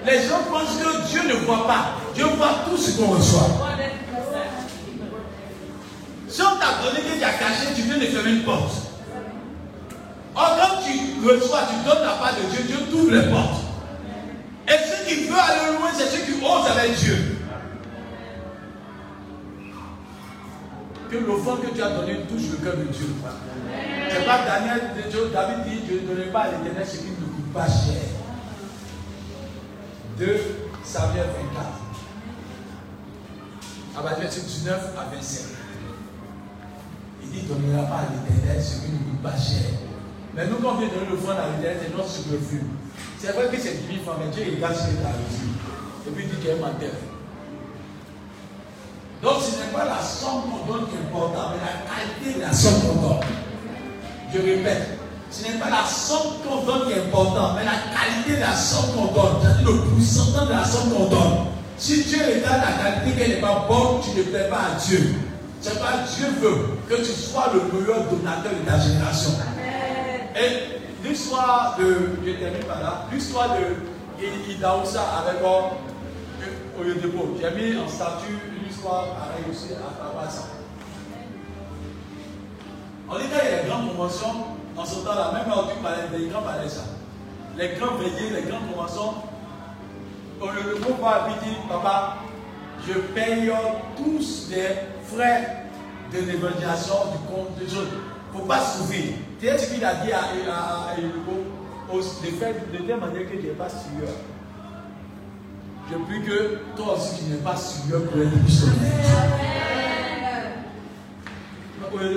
Les 0.04 0.20
gens 0.28 0.42
pensent 0.50 0.76
que 0.76 0.90
Dieu 1.08 1.22
ne 1.26 1.34
voit 1.46 1.66
pas. 1.66 1.84
Dieu 2.14 2.26
voit 2.36 2.54
tout 2.68 2.76
qu'on 2.96 3.08
reçoit. 3.08 3.48
Si 6.28 6.42
on 6.42 6.56
t'a 6.58 6.82
donné 6.82 7.00
que 7.00 7.18
tu 7.18 7.24
as 7.24 7.32
caché, 7.32 7.74
tu 7.74 7.82
viens 7.82 7.98
de 7.98 8.06
fermer 8.06 8.30
une 8.30 8.42
porte. 8.42 8.74
Or, 10.34 10.56
quand 10.58 10.82
tu 10.82 11.26
reçois, 11.26 11.60
tu 11.68 11.88
donnes 11.88 12.02
la 12.02 12.14
part 12.14 12.34
de 12.34 12.50
Dieu, 12.50 12.64
Dieu 12.66 12.76
t'ouvre 12.90 13.12
les 13.12 13.30
portes. 13.30 13.62
Et 14.66 14.72
ceux 14.72 15.04
qui 15.06 15.24
veulent 15.24 15.36
aller 15.36 15.78
loin, 15.78 15.90
c'est 15.94 16.06
ceux 16.06 16.24
qui 16.24 16.44
osent 16.44 16.70
avec 16.76 16.94
Dieu. 16.96 17.38
Que 21.10 21.16
l'offrande 21.18 21.62
que 21.62 21.74
tu 21.74 21.82
as 21.82 21.90
donnée 21.90 22.16
touche 22.28 22.50
le 22.50 22.56
cœur 22.64 22.76
de 22.76 22.84
Dieu. 22.84 23.06
C'est 24.10 24.24
pas 24.24 24.40
Daniel, 24.44 24.80
David 25.32 25.64
dit, 25.64 25.80
je 25.88 25.94
ne 25.94 25.98
donnerai 26.08 26.30
pas 26.32 26.40
à 26.40 26.46
l'éternel 26.46 26.86
ce 26.86 26.96
qui 26.98 27.10
ne 27.10 27.26
coûte 27.26 27.52
pas 27.52 27.66
cher. 27.66 28.03
Mais 40.44 40.50
nous, 40.50 40.56
quand 40.60 40.76
on 40.76 40.78
vient 40.78 40.88
donner 40.88 41.08
l'offrande 41.08 41.40
à 41.40 41.56
l'éternel, 41.56 41.80
c'est 41.80 41.96
notre 41.96 42.10
superflu. 42.10 42.60
C'est 43.16 43.32
vrai 43.32 43.48
que 43.48 43.56
c'est 43.56 43.88
10 43.88 43.96
000 43.96 44.04
francs, 44.04 44.20
mais 44.20 44.28
Dieu 44.28 44.44
regarde 44.52 44.76
ce 44.76 44.92
que 44.92 45.00
tu 45.00 45.06
as. 45.08 45.16
Et 45.16 46.10
puis 46.12 46.24
il 46.24 46.28
dit 46.28 46.36
qu'il 46.36 46.50
est 46.50 46.60
menteur. 46.60 46.92
Donc 49.22 49.40
ce 49.40 49.56
n'est 49.56 49.72
pas 49.72 49.88
la 49.88 50.04
somme 50.04 50.52
qu'on 50.52 50.68
donne 50.68 50.84
qui 50.92 51.00
est 51.00 51.08
importante, 51.08 51.56
mais 51.56 51.64
la 51.64 51.80
qualité 51.88 52.36
de 52.36 52.44
la 52.44 52.52
somme 52.52 52.76
qu'on 52.84 53.00
donne. 53.00 53.24
Je 54.34 54.38
répète, 54.38 55.00
ce 55.30 55.48
n'est 55.48 55.56
pas 55.56 55.70
la 55.70 55.88
somme 55.88 56.44
qu'on 56.44 56.60
donne 56.68 56.88
qui 56.88 56.92
est 56.92 57.08
importante, 57.08 57.56
mais 57.56 57.64
la 57.64 57.80
qualité 57.88 58.36
de 58.36 58.44
la 58.44 58.52
somme 58.52 58.92
qu'on 58.92 59.16
donne, 59.16 59.40
c'est-à-dire 59.40 59.64
le 59.64 59.80
pourcentage 59.96 60.48
de 60.48 60.52
la 60.52 60.64
somme 60.68 60.92
qu'on 60.92 61.08
donne. 61.08 61.36
Si 61.78 62.04
Dieu 62.04 62.20
regarde 62.20 62.60
la 62.60 62.76
qualité 62.76 63.16
qu'elle 63.16 63.30
n'est 63.36 63.40
pas 63.40 63.64
bonne, 63.64 64.04
tu 64.04 64.12
ne 64.12 64.24
plais 64.24 64.50
pas 64.52 64.76
à 64.76 64.76
Dieu. 64.76 65.16
C'est 65.62 65.80
pas 65.80 66.04
Dieu 66.04 66.28
veut 66.42 66.76
que 66.86 67.00
tu 67.00 67.12
sois 67.16 67.48
le 67.54 67.64
meilleur 67.72 68.04
donateur 68.12 68.52
de 68.52 68.68
ta 68.68 68.78
génération. 68.78 69.30
Et 70.36 71.06
l'histoire 71.06 71.76
de, 71.78 72.18
je 72.26 72.32
termine 72.32 72.64
par 72.64 72.80
là, 72.80 73.06
l'histoire 73.12 73.56
de 73.56 74.22
Idaoussa 74.50 75.02
avec 75.18 75.40
Oyedepo, 76.78 77.36
j'ai 77.40 77.50
mis 77.50 77.78
en 77.78 77.88
statut 77.88 78.38
une 78.56 78.68
histoire 78.68 79.06
pareille 79.06 79.44
aussi 79.48 79.72
à 79.74 80.02
Tabassa. 80.02 80.48
On 83.08 83.16
dit 83.16 83.24
qu'il 83.24 83.36
y 83.36 83.40
a 83.40 83.62
les 83.62 83.68
grandes 83.68 83.90
conventions, 83.90 84.44
en 84.76 84.84
ce 84.84 84.96
temps-là, 85.04 85.32
même 85.34 85.44
quand 85.52 85.68
tu 85.68 85.76
parlais 85.80 86.18
des 86.18 86.26
grands 86.26 86.42
palais, 86.42 86.68
ça. 86.68 86.82
Les 87.56 87.68
grands 87.78 87.94
veillées, 87.94 88.30
les 88.30 88.42
grandes 88.42 88.72
conventions, 88.72 89.14
Oyedepo 90.40 90.94
va 91.00 91.28
dire, 91.28 91.58
papa, 91.68 92.16
je 92.86 92.92
paye 93.14 93.52
tous 93.96 94.48
les 94.50 94.66
frais 95.04 95.64
de 96.12 96.18
l'évangélisation 96.18 96.94
du 97.12 97.18
compte 97.32 97.56
de 97.56 97.66
choses. 97.66 97.88
Il 98.32 98.36
ne 98.36 98.40
faut 98.40 98.48
pas 98.48 98.60
souffrir. 98.60 99.14
Tu 99.44 99.50
sais 99.50 99.58
ce 99.58 99.74
qu'il 99.74 99.84
a 99.84 99.94
dit 99.96 100.10
à, 100.10 100.20
au- 101.92 101.98
de 101.98 102.02
faire 102.30 102.54
de 102.72 102.78
telle 102.78 102.98
manière 102.98 103.30
que 103.30 103.36
tu 103.36 103.42
n'es 103.46 103.52
pas 103.52 103.68
sûr. 103.68 104.08
Je 105.90 105.96
prie 105.98 106.22
que 106.24 106.60
toi 106.74 106.94
aussi 106.94 107.18
tu 107.18 107.24
n'es 107.30 107.36
pas 107.36 107.54
sûr 107.54 108.06
pour 108.10 108.22
être 108.22 108.30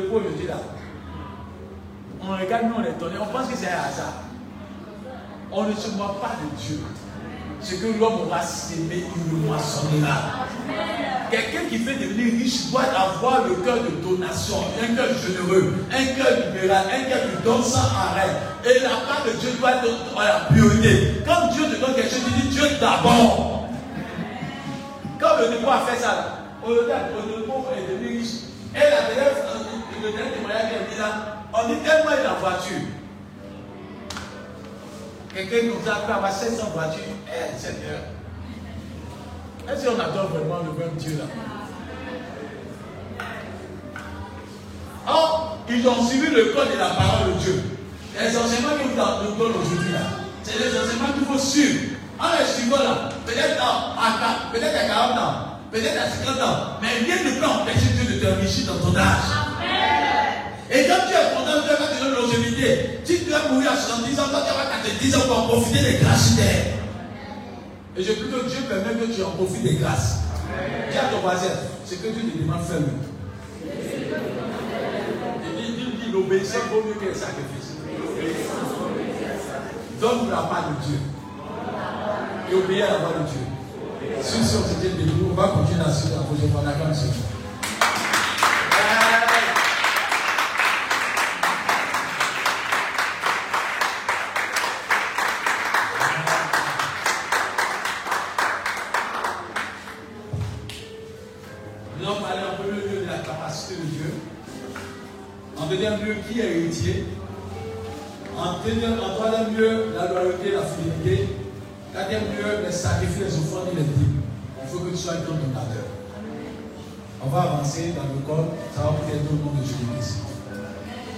repos, 0.04 0.22
je 0.32 0.42
dis 0.42 0.48
là. 0.48 0.56
On 2.24 2.28
regarde, 2.32 2.68
nous 2.68 2.76
on 2.78 2.84
est 2.86 2.92
étonné, 2.92 3.16
on 3.22 3.26
pense 3.26 3.48
que 3.50 3.58
c'est 3.58 3.68
un 3.68 3.90
hasard. 3.90 4.24
On 5.52 5.64
ne 5.64 5.74
se 5.74 5.92
moque 5.98 6.22
pas 6.22 6.32
de 6.42 6.56
Dieu. 6.58 6.80
Ce 7.62 7.76
que 7.76 7.88
l'homme 8.00 8.22
aura 8.28 8.42
sémé, 8.42 9.04
il 9.16 9.32
le 9.32 9.48
moissonnera. 9.48 10.48
Quelqu'un 11.30 11.66
qui 11.70 11.80
fait 11.80 11.96
devenir 11.96 12.34
riche 12.40 12.72
doit 12.72 12.84
avoir 12.84 13.48
le 13.48 13.56
cœur 13.56 13.78
de 13.84 13.90
donation, 14.02 14.64
un 14.82 14.96
cœur 14.96 15.08
généreux, 15.20 15.74
un 15.92 16.06
cœur 16.16 16.54
libéral, 16.54 16.86
un 16.88 17.10
cœur 17.10 17.20
qui 17.24 17.44
donne 17.44 17.64
sans 17.64 17.92
arrêt. 17.92 18.32
Et 18.64 18.80
la 18.80 18.90
part 18.90 19.26
de 19.26 19.32
Dieu 19.40 19.50
doit 19.60 19.72
être 19.72 20.16
la 20.16 20.46
priorité. 20.50 21.22
Quand 21.26 21.48
Dieu 21.52 21.66
te 21.66 21.82
donne 21.82 21.96
quelque 21.96 22.10
chose, 22.10 22.24
tu 22.26 22.42
dis 22.42 22.56
Dieu 22.56 22.68
d'abord. 22.80 23.68
Quand 25.20 25.38
le 25.42 25.50
démon 25.50 25.72
a 25.72 25.80
fait 25.80 26.02
ça, 26.02 26.46
regarde, 26.64 27.08
le 27.18 27.42
démon 27.42 27.66
est 27.76 27.92
devenu 27.92 28.20
riche. 28.20 28.48
Et 28.74 28.80
la 28.80 29.14
dernière, 29.14 29.34
le 30.02 30.12
dernier 30.12 30.32
témoignage 30.32 30.70
qu'il 30.70 30.78
a 30.78 30.94
dit 30.94 31.00
là, 31.00 31.38
on 31.54 31.68
dit 31.68 31.80
tellement 31.84 32.12
il 32.12 32.24
est 32.24 32.30
en 32.30 32.40
voiture. 32.40 32.88
Quelqu'un 35.38 35.68
nous 35.68 35.88
a 35.88 36.16
avoir 36.16 36.34
700 36.34 36.72
voitures. 36.74 37.14
Eh, 37.28 37.60
Seigneur. 37.60 38.00
Est-ce 39.70 39.86
qu'on 39.86 40.00
adore 40.00 40.30
vraiment 40.30 40.64
le 40.66 40.72
même 40.80 40.96
Dieu 40.98 41.20
là? 41.20 41.26
Or, 45.08 45.60
ils 45.70 45.88
ont 45.88 46.08
suivi 46.08 46.34
le 46.34 46.46
code 46.46 46.74
de 46.74 46.80
la 46.80 46.90
parole 46.90 47.34
de 47.36 47.40
Dieu. 47.40 47.64
Les 48.20 48.36
enseignements 48.36 48.78
vous 48.82 48.90
nous 48.90 49.36
donnent 49.36 49.62
aujourd'hui 49.62 49.94
là, 49.94 50.00
c'est 50.42 50.58
les 50.58 50.76
enseignements 50.76 51.14
qu'il 51.14 51.26
faut 51.28 51.38
suivre. 51.38 51.98
En 52.20 52.30
les 52.40 52.44
suivant 52.44 52.82
là, 52.82 53.10
peut-être 53.24 53.62
à, 53.62 54.50
peut 54.52 54.58
à 54.58 54.88
40 54.88 55.20
ans, 55.20 55.34
peut-être 55.72 56.02
à 56.02 56.10
50 56.10 56.42
ans, 56.42 56.58
mais 56.82 57.06
rien 57.06 57.24
ne 57.24 57.40
peut 57.40 57.46
empêcher 57.46 57.94
Dieu 57.94 58.16
de 58.16 58.20
te 58.20 58.34
enrichir 58.34 58.74
dans 58.74 58.90
ton 58.90 58.98
âge. 58.98 59.47
Et 60.70 60.86
quand 60.88 61.08
tu 61.08 61.14
es 61.14 61.36
content, 61.36 61.62
Dieu 61.64 61.76
va 61.80 61.88
te 61.88 62.22
longévité. 62.22 63.00
Tu 63.06 63.32
vas 63.32 63.48
mourir 63.50 63.72
à 63.72 63.78
70 63.78 64.20
ans, 64.20 64.30
toi 64.30 64.44
tu 64.46 64.54
vas 64.54 64.66
90 64.84 65.16
ans 65.16 65.28
pour 65.28 65.40
en 65.40 65.48
profiter 65.48 65.80
des 65.80 65.98
grâces 66.00 66.36
terre. 66.36 66.78
Et 67.96 68.04
je 68.04 68.14
prie 68.14 68.30
que 68.30 68.50
Dieu 68.50 68.60
permet 68.70 68.94
que 69.00 69.12
tu 69.12 69.24
en 69.24 69.32
profites 69.32 69.64
des 69.64 69.76
grâces. 69.76 70.20
Dis 70.92 70.98
à 70.98 71.06
ton 71.10 71.20
voisin, 71.22 71.50
c'est 71.86 72.02
que 72.02 72.10
Dieu 72.10 72.30
te 72.30 72.38
demande 72.38 72.62
fais-le. 72.62 72.86
Il 75.58 75.76
dit, 75.76 76.06
dit 76.06 76.12
l'obéissance 76.12 76.70
vaut 76.70 76.84
mieux 76.84 77.08
le 77.08 77.14
sacrifice. 77.16 77.78
Donne 80.00 80.30
la 80.30 80.38
part 80.38 80.70
de 80.70 80.86
Dieu. 80.86 81.00
Et 82.52 82.56
obéis 82.56 82.84
à 82.84 82.92
la 82.92 82.98
voix 83.00 83.14
de 83.20 83.24
Dieu. 83.28 84.22
Si 84.22 84.38
on 84.38 84.44
s'était 84.44 84.96
debout, 84.96 85.32
on 85.32 85.34
va 85.34 85.48
continuer 85.48 85.82
à 85.86 85.92
suivre 85.92 86.18
la 86.18 86.24
prochaine 86.24 86.52
fois. 86.52 86.62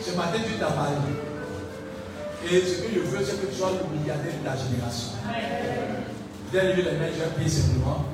Ce 0.09 0.15
matin, 0.17 0.39
tu 0.43 0.53
t'as 0.59 0.71
parlé. 0.71 0.95
Et 2.49 2.61
ce 2.61 2.81
que 2.81 2.87
je 2.95 2.99
veux, 2.99 3.23
c'est 3.23 3.41
que 3.41 3.45
tu 3.45 3.55
sois 3.55 3.71
le 3.71 3.99
milliardaire 3.99 4.33
de 4.41 4.47
ta 4.47 4.55
génération. 4.57 5.09
Viens 6.51 6.63
lever 6.63 6.81
les 6.81 6.97
mains, 6.97 7.13
je 7.13 7.19
vais 7.21 7.29
prier 7.35 7.49
simplement. 7.49 8.05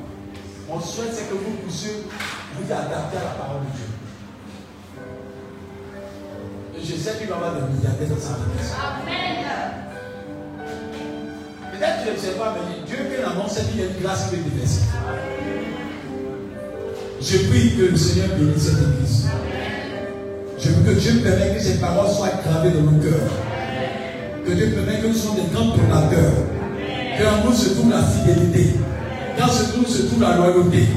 Mon 0.67 0.81
souhait, 0.81 1.07
c'est 1.13 1.29
que 1.29 1.35
vous 1.35 1.55
puissiez 1.63 2.03
vous 2.57 2.71
adapter 2.71 3.17
à 3.17 3.23
la 3.23 3.35
parole 3.39 3.61
de 3.61 3.71
Dieu. 3.77 3.87
Je 6.83 6.95
sais 7.01 7.17
qu'il 7.17 7.27
va 7.27 7.35
y 7.35 7.37
avoir 7.37 7.53
des 7.55 7.61
milliardaires 7.73 8.09
dans 8.09 8.19
sa 8.19 8.33
vie. 8.33 8.43
Amen. 8.75 9.45
Peut-être 11.71 12.03
que 12.03 12.09
tu 12.09 12.15
ne 12.15 12.19
sais 12.19 12.37
pas, 12.37 12.55
mais 12.55 12.85
Dieu 12.85 12.97
fait 13.09 13.21
l'annonce 13.21 13.57
qu'il 13.57 13.79
y 13.79 13.83
a 13.83 13.85
une 13.85 14.01
grâce 14.01 14.29
qui 14.29 14.35
est 14.35 14.39
déversée. 14.39 14.81
Je 17.21 17.37
prie 17.47 17.77
que 17.77 17.91
le 17.91 17.97
Seigneur 17.97 18.35
bénisse 18.37 18.63
cette 18.63 18.81
église. 18.81 19.29
Je 20.65 20.71
prie 20.71 20.95
que 20.95 20.99
Dieu 20.99 21.21
permette 21.23 21.57
que 21.57 21.61
ces 21.61 21.75
paroles 21.75 22.09
soient 22.09 22.41
gravées 22.43 22.71
dans 22.71 22.89
nos 22.91 22.97
cœurs. 22.99 23.29
Que 24.45 24.51
Dieu 24.51 24.73
permette 24.73 25.03
que 25.03 25.07
nous 25.07 25.13
soyons 25.13 25.35
des 25.35 25.53
grands 25.53 25.77
donateurs. 25.77 26.41
Qu'en 27.19 27.47
nous 27.47 27.55
se 27.55 27.69
trouve 27.69 27.91
la 27.91 28.01
fidélité. 28.01 28.75
Qu'en 29.37 29.45
nous 29.45 29.85
se 29.85 30.01
trouve 30.07 30.21
la 30.21 30.37
loyauté. 30.37 30.87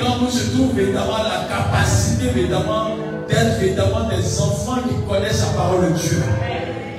Qu'en 0.00 0.18
nous 0.18 0.30
se 0.30 0.50
trouve 0.50 0.78
évidemment 0.78 1.22
la 1.22 1.46
capacité 1.46 2.26
évidemment 2.34 2.96
d'être 3.28 3.62
évidemment 3.62 4.08
des 4.08 4.40
enfants 4.40 4.82
qui 4.82 4.96
connaissent 5.08 5.46
la 5.46 5.62
parole 5.62 5.92
de 5.92 5.96
Dieu. 5.96 6.22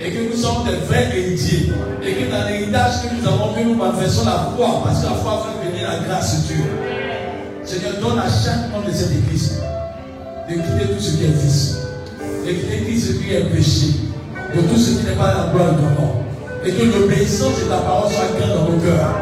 Et 0.02 0.12
que 0.12 0.32
nous 0.32 0.38
sommes 0.38 0.64
des 0.64 0.78
vrais 0.88 1.10
héritiers. 1.18 1.74
Et 2.02 2.14
que 2.14 2.32
dans 2.32 2.48
l'héritage 2.48 3.02
que 3.04 3.16
nous 3.20 3.28
avons 3.28 3.52
vu, 3.52 3.66
nous 3.66 3.76
manifestons 3.76 4.24
la 4.24 4.52
foi. 4.56 4.84
Parce 4.86 5.02
que 5.02 5.08
la 5.08 5.16
foi 5.16 5.48
fait 5.48 5.70
venir 5.70 5.90
la 5.90 6.00
grâce 6.08 6.44
de 6.44 6.54
Dieu. 6.54 6.64
Seigneur, 7.66 7.94
donne 8.00 8.20
à 8.20 8.30
chaque 8.30 8.72
homme 8.74 8.90
de 8.90 8.96
cette 8.96 9.12
église 9.12 9.60
de 10.48 10.54
quitter 10.54 10.94
tout 10.94 11.02
ce 11.02 11.18
qui 11.18 11.26
est 11.26 11.44
vice. 11.44 11.85
De 12.46 12.52
quitter 12.52 12.78
tout 12.78 13.00
ce 13.00 13.14
qui 13.14 13.34
est 13.34 13.42
péché. 13.46 13.88
De 14.54 14.62
tout 14.62 14.78
ce 14.78 15.00
qui 15.00 15.06
n'est 15.06 15.16
pas 15.16 15.34
la 15.34 15.52
gloire 15.52 15.74
de 15.74 15.82
ton. 15.98 16.22
Et 16.64 16.72
que 16.72 16.84
l'obéissance 16.84 17.58
de 17.60 17.66
ta 17.66 17.78
parole 17.78 18.12
soit 18.12 18.38
grande 18.38 18.54
dans 18.54 18.72
nos 18.72 18.78
cœurs. 18.78 19.16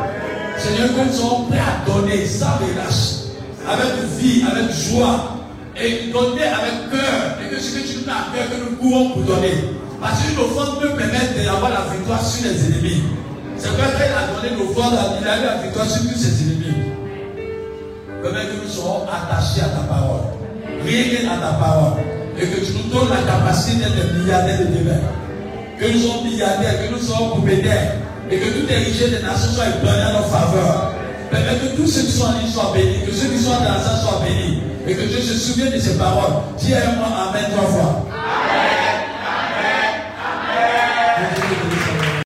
Seigneur, 0.58 0.90
que 0.90 1.08
nous 1.08 1.14
soyons 1.14 1.46
prêts 1.46 1.60
à 1.60 1.90
donner 1.90 2.26
sans 2.26 2.58
relâche. 2.60 3.32
Avec 3.66 3.94
vie, 4.20 4.44
avec 4.44 4.76
joie 4.76 5.40
et 5.80 6.12
donner 6.12 6.44
avec 6.44 6.92
cœur. 6.92 7.40
Et 7.40 7.56
que 7.56 7.62
ce 7.62 7.80
que 7.80 7.88
tu 7.88 8.00
nous 8.00 8.06
mets 8.06 8.12
à 8.12 8.28
cœur, 8.36 8.50
que 8.52 8.70
nous 8.70 8.76
pouvons 8.76 9.10
pour 9.12 9.22
donner. 9.22 9.72
Parce 10.02 10.20
qu'une 10.24 10.40
offrande 10.40 10.82
peut 10.82 10.90
permettre 10.90 11.34
d'avoir 11.46 11.72
la 11.72 11.96
victoire 11.96 12.26
sur 12.26 12.44
les 12.44 12.60
ennemis. 12.66 13.04
C'est 13.56 13.70
vrai 13.70 13.88
qu'elle 13.98 14.12
a 14.12 14.36
donné 14.36 14.54
l'offrande, 14.60 15.00
il 15.22 15.26
a 15.26 15.40
eu 15.40 15.46
la 15.46 15.64
victoire 15.64 15.90
sur 15.90 16.02
tous 16.02 16.20
ses 16.20 16.44
ennemis. 16.44 16.92
Que 18.22 18.28
nous 18.28 18.70
soyons 18.70 19.08
attachés 19.08 19.62
à 19.62 19.70
ta 19.70 19.88
parole. 19.88 20.28
Rien 20.86 21.32
à 21.32 21.38
ta 21.38 21.54
parole. 21.54 22.13
Et 22.38 22.46
que 22.48 22.66
tu 22.66 22.74
nous 22.74 22.90
donnes 22.94 23.10
la 23.10 23.32
capacité 23.32 23.78
d'être 23.78 24.14
milliardaires 24.16 24.60
de 24.60 24.66
demain. 24.66 25.00
Que 25.80 25.86
nous 25.86 26.00
soyons 26.00 26.24
milliardaires, 26.24 26.88
que 26.88 26.92
nous 26.92 27.00
soyons 27.00 27.30
propriétaires. 27.30 27.96
Et 28.32 28.38
que 28.38 28.46
toutes 28.46 28.70
les 28.70 29.10
des 29.10 29.24
nations 29.24 29.52
soient 29.52 29.68
épargnées 29.68 30.02
à 30.02 30.14
notre 30.14 30.30
faveur. 30.30 30.94
Permets 31.30 31.60
que 31.62 31.76
tous 31.76 31.88
ceux 31.88 32.02
qui 32.02 32.12
sont 32.12 32.26
en 32.26 32.40
ligne 32.40 32.52
soient 32.52 32.72
bénis. 32.74 33.06
Que 33.06 33.12
ceux 33.12 33.28
qui 33.28 33.38
sont 33.38 33.52
dans 33.52 33.64
la 33.64 33.80
salle 33.80 34.00
soient 34.02 34.22
bénis 34.26 34.62
et 34.88 34.96
que 34.96 35.02
Dieu 35.02 35.20
se 35.20 35.34
souvienne 35.36 35.72
de 35.72 35.80
ces 35.80 35.98
paroles. 35.98 36.34
Dis 36.60 36.74
à 36.74 36.92
moi 36.98 37.08
Amen 37.30 37.46
trois 37.56 37.68
fois. 37.68 38.06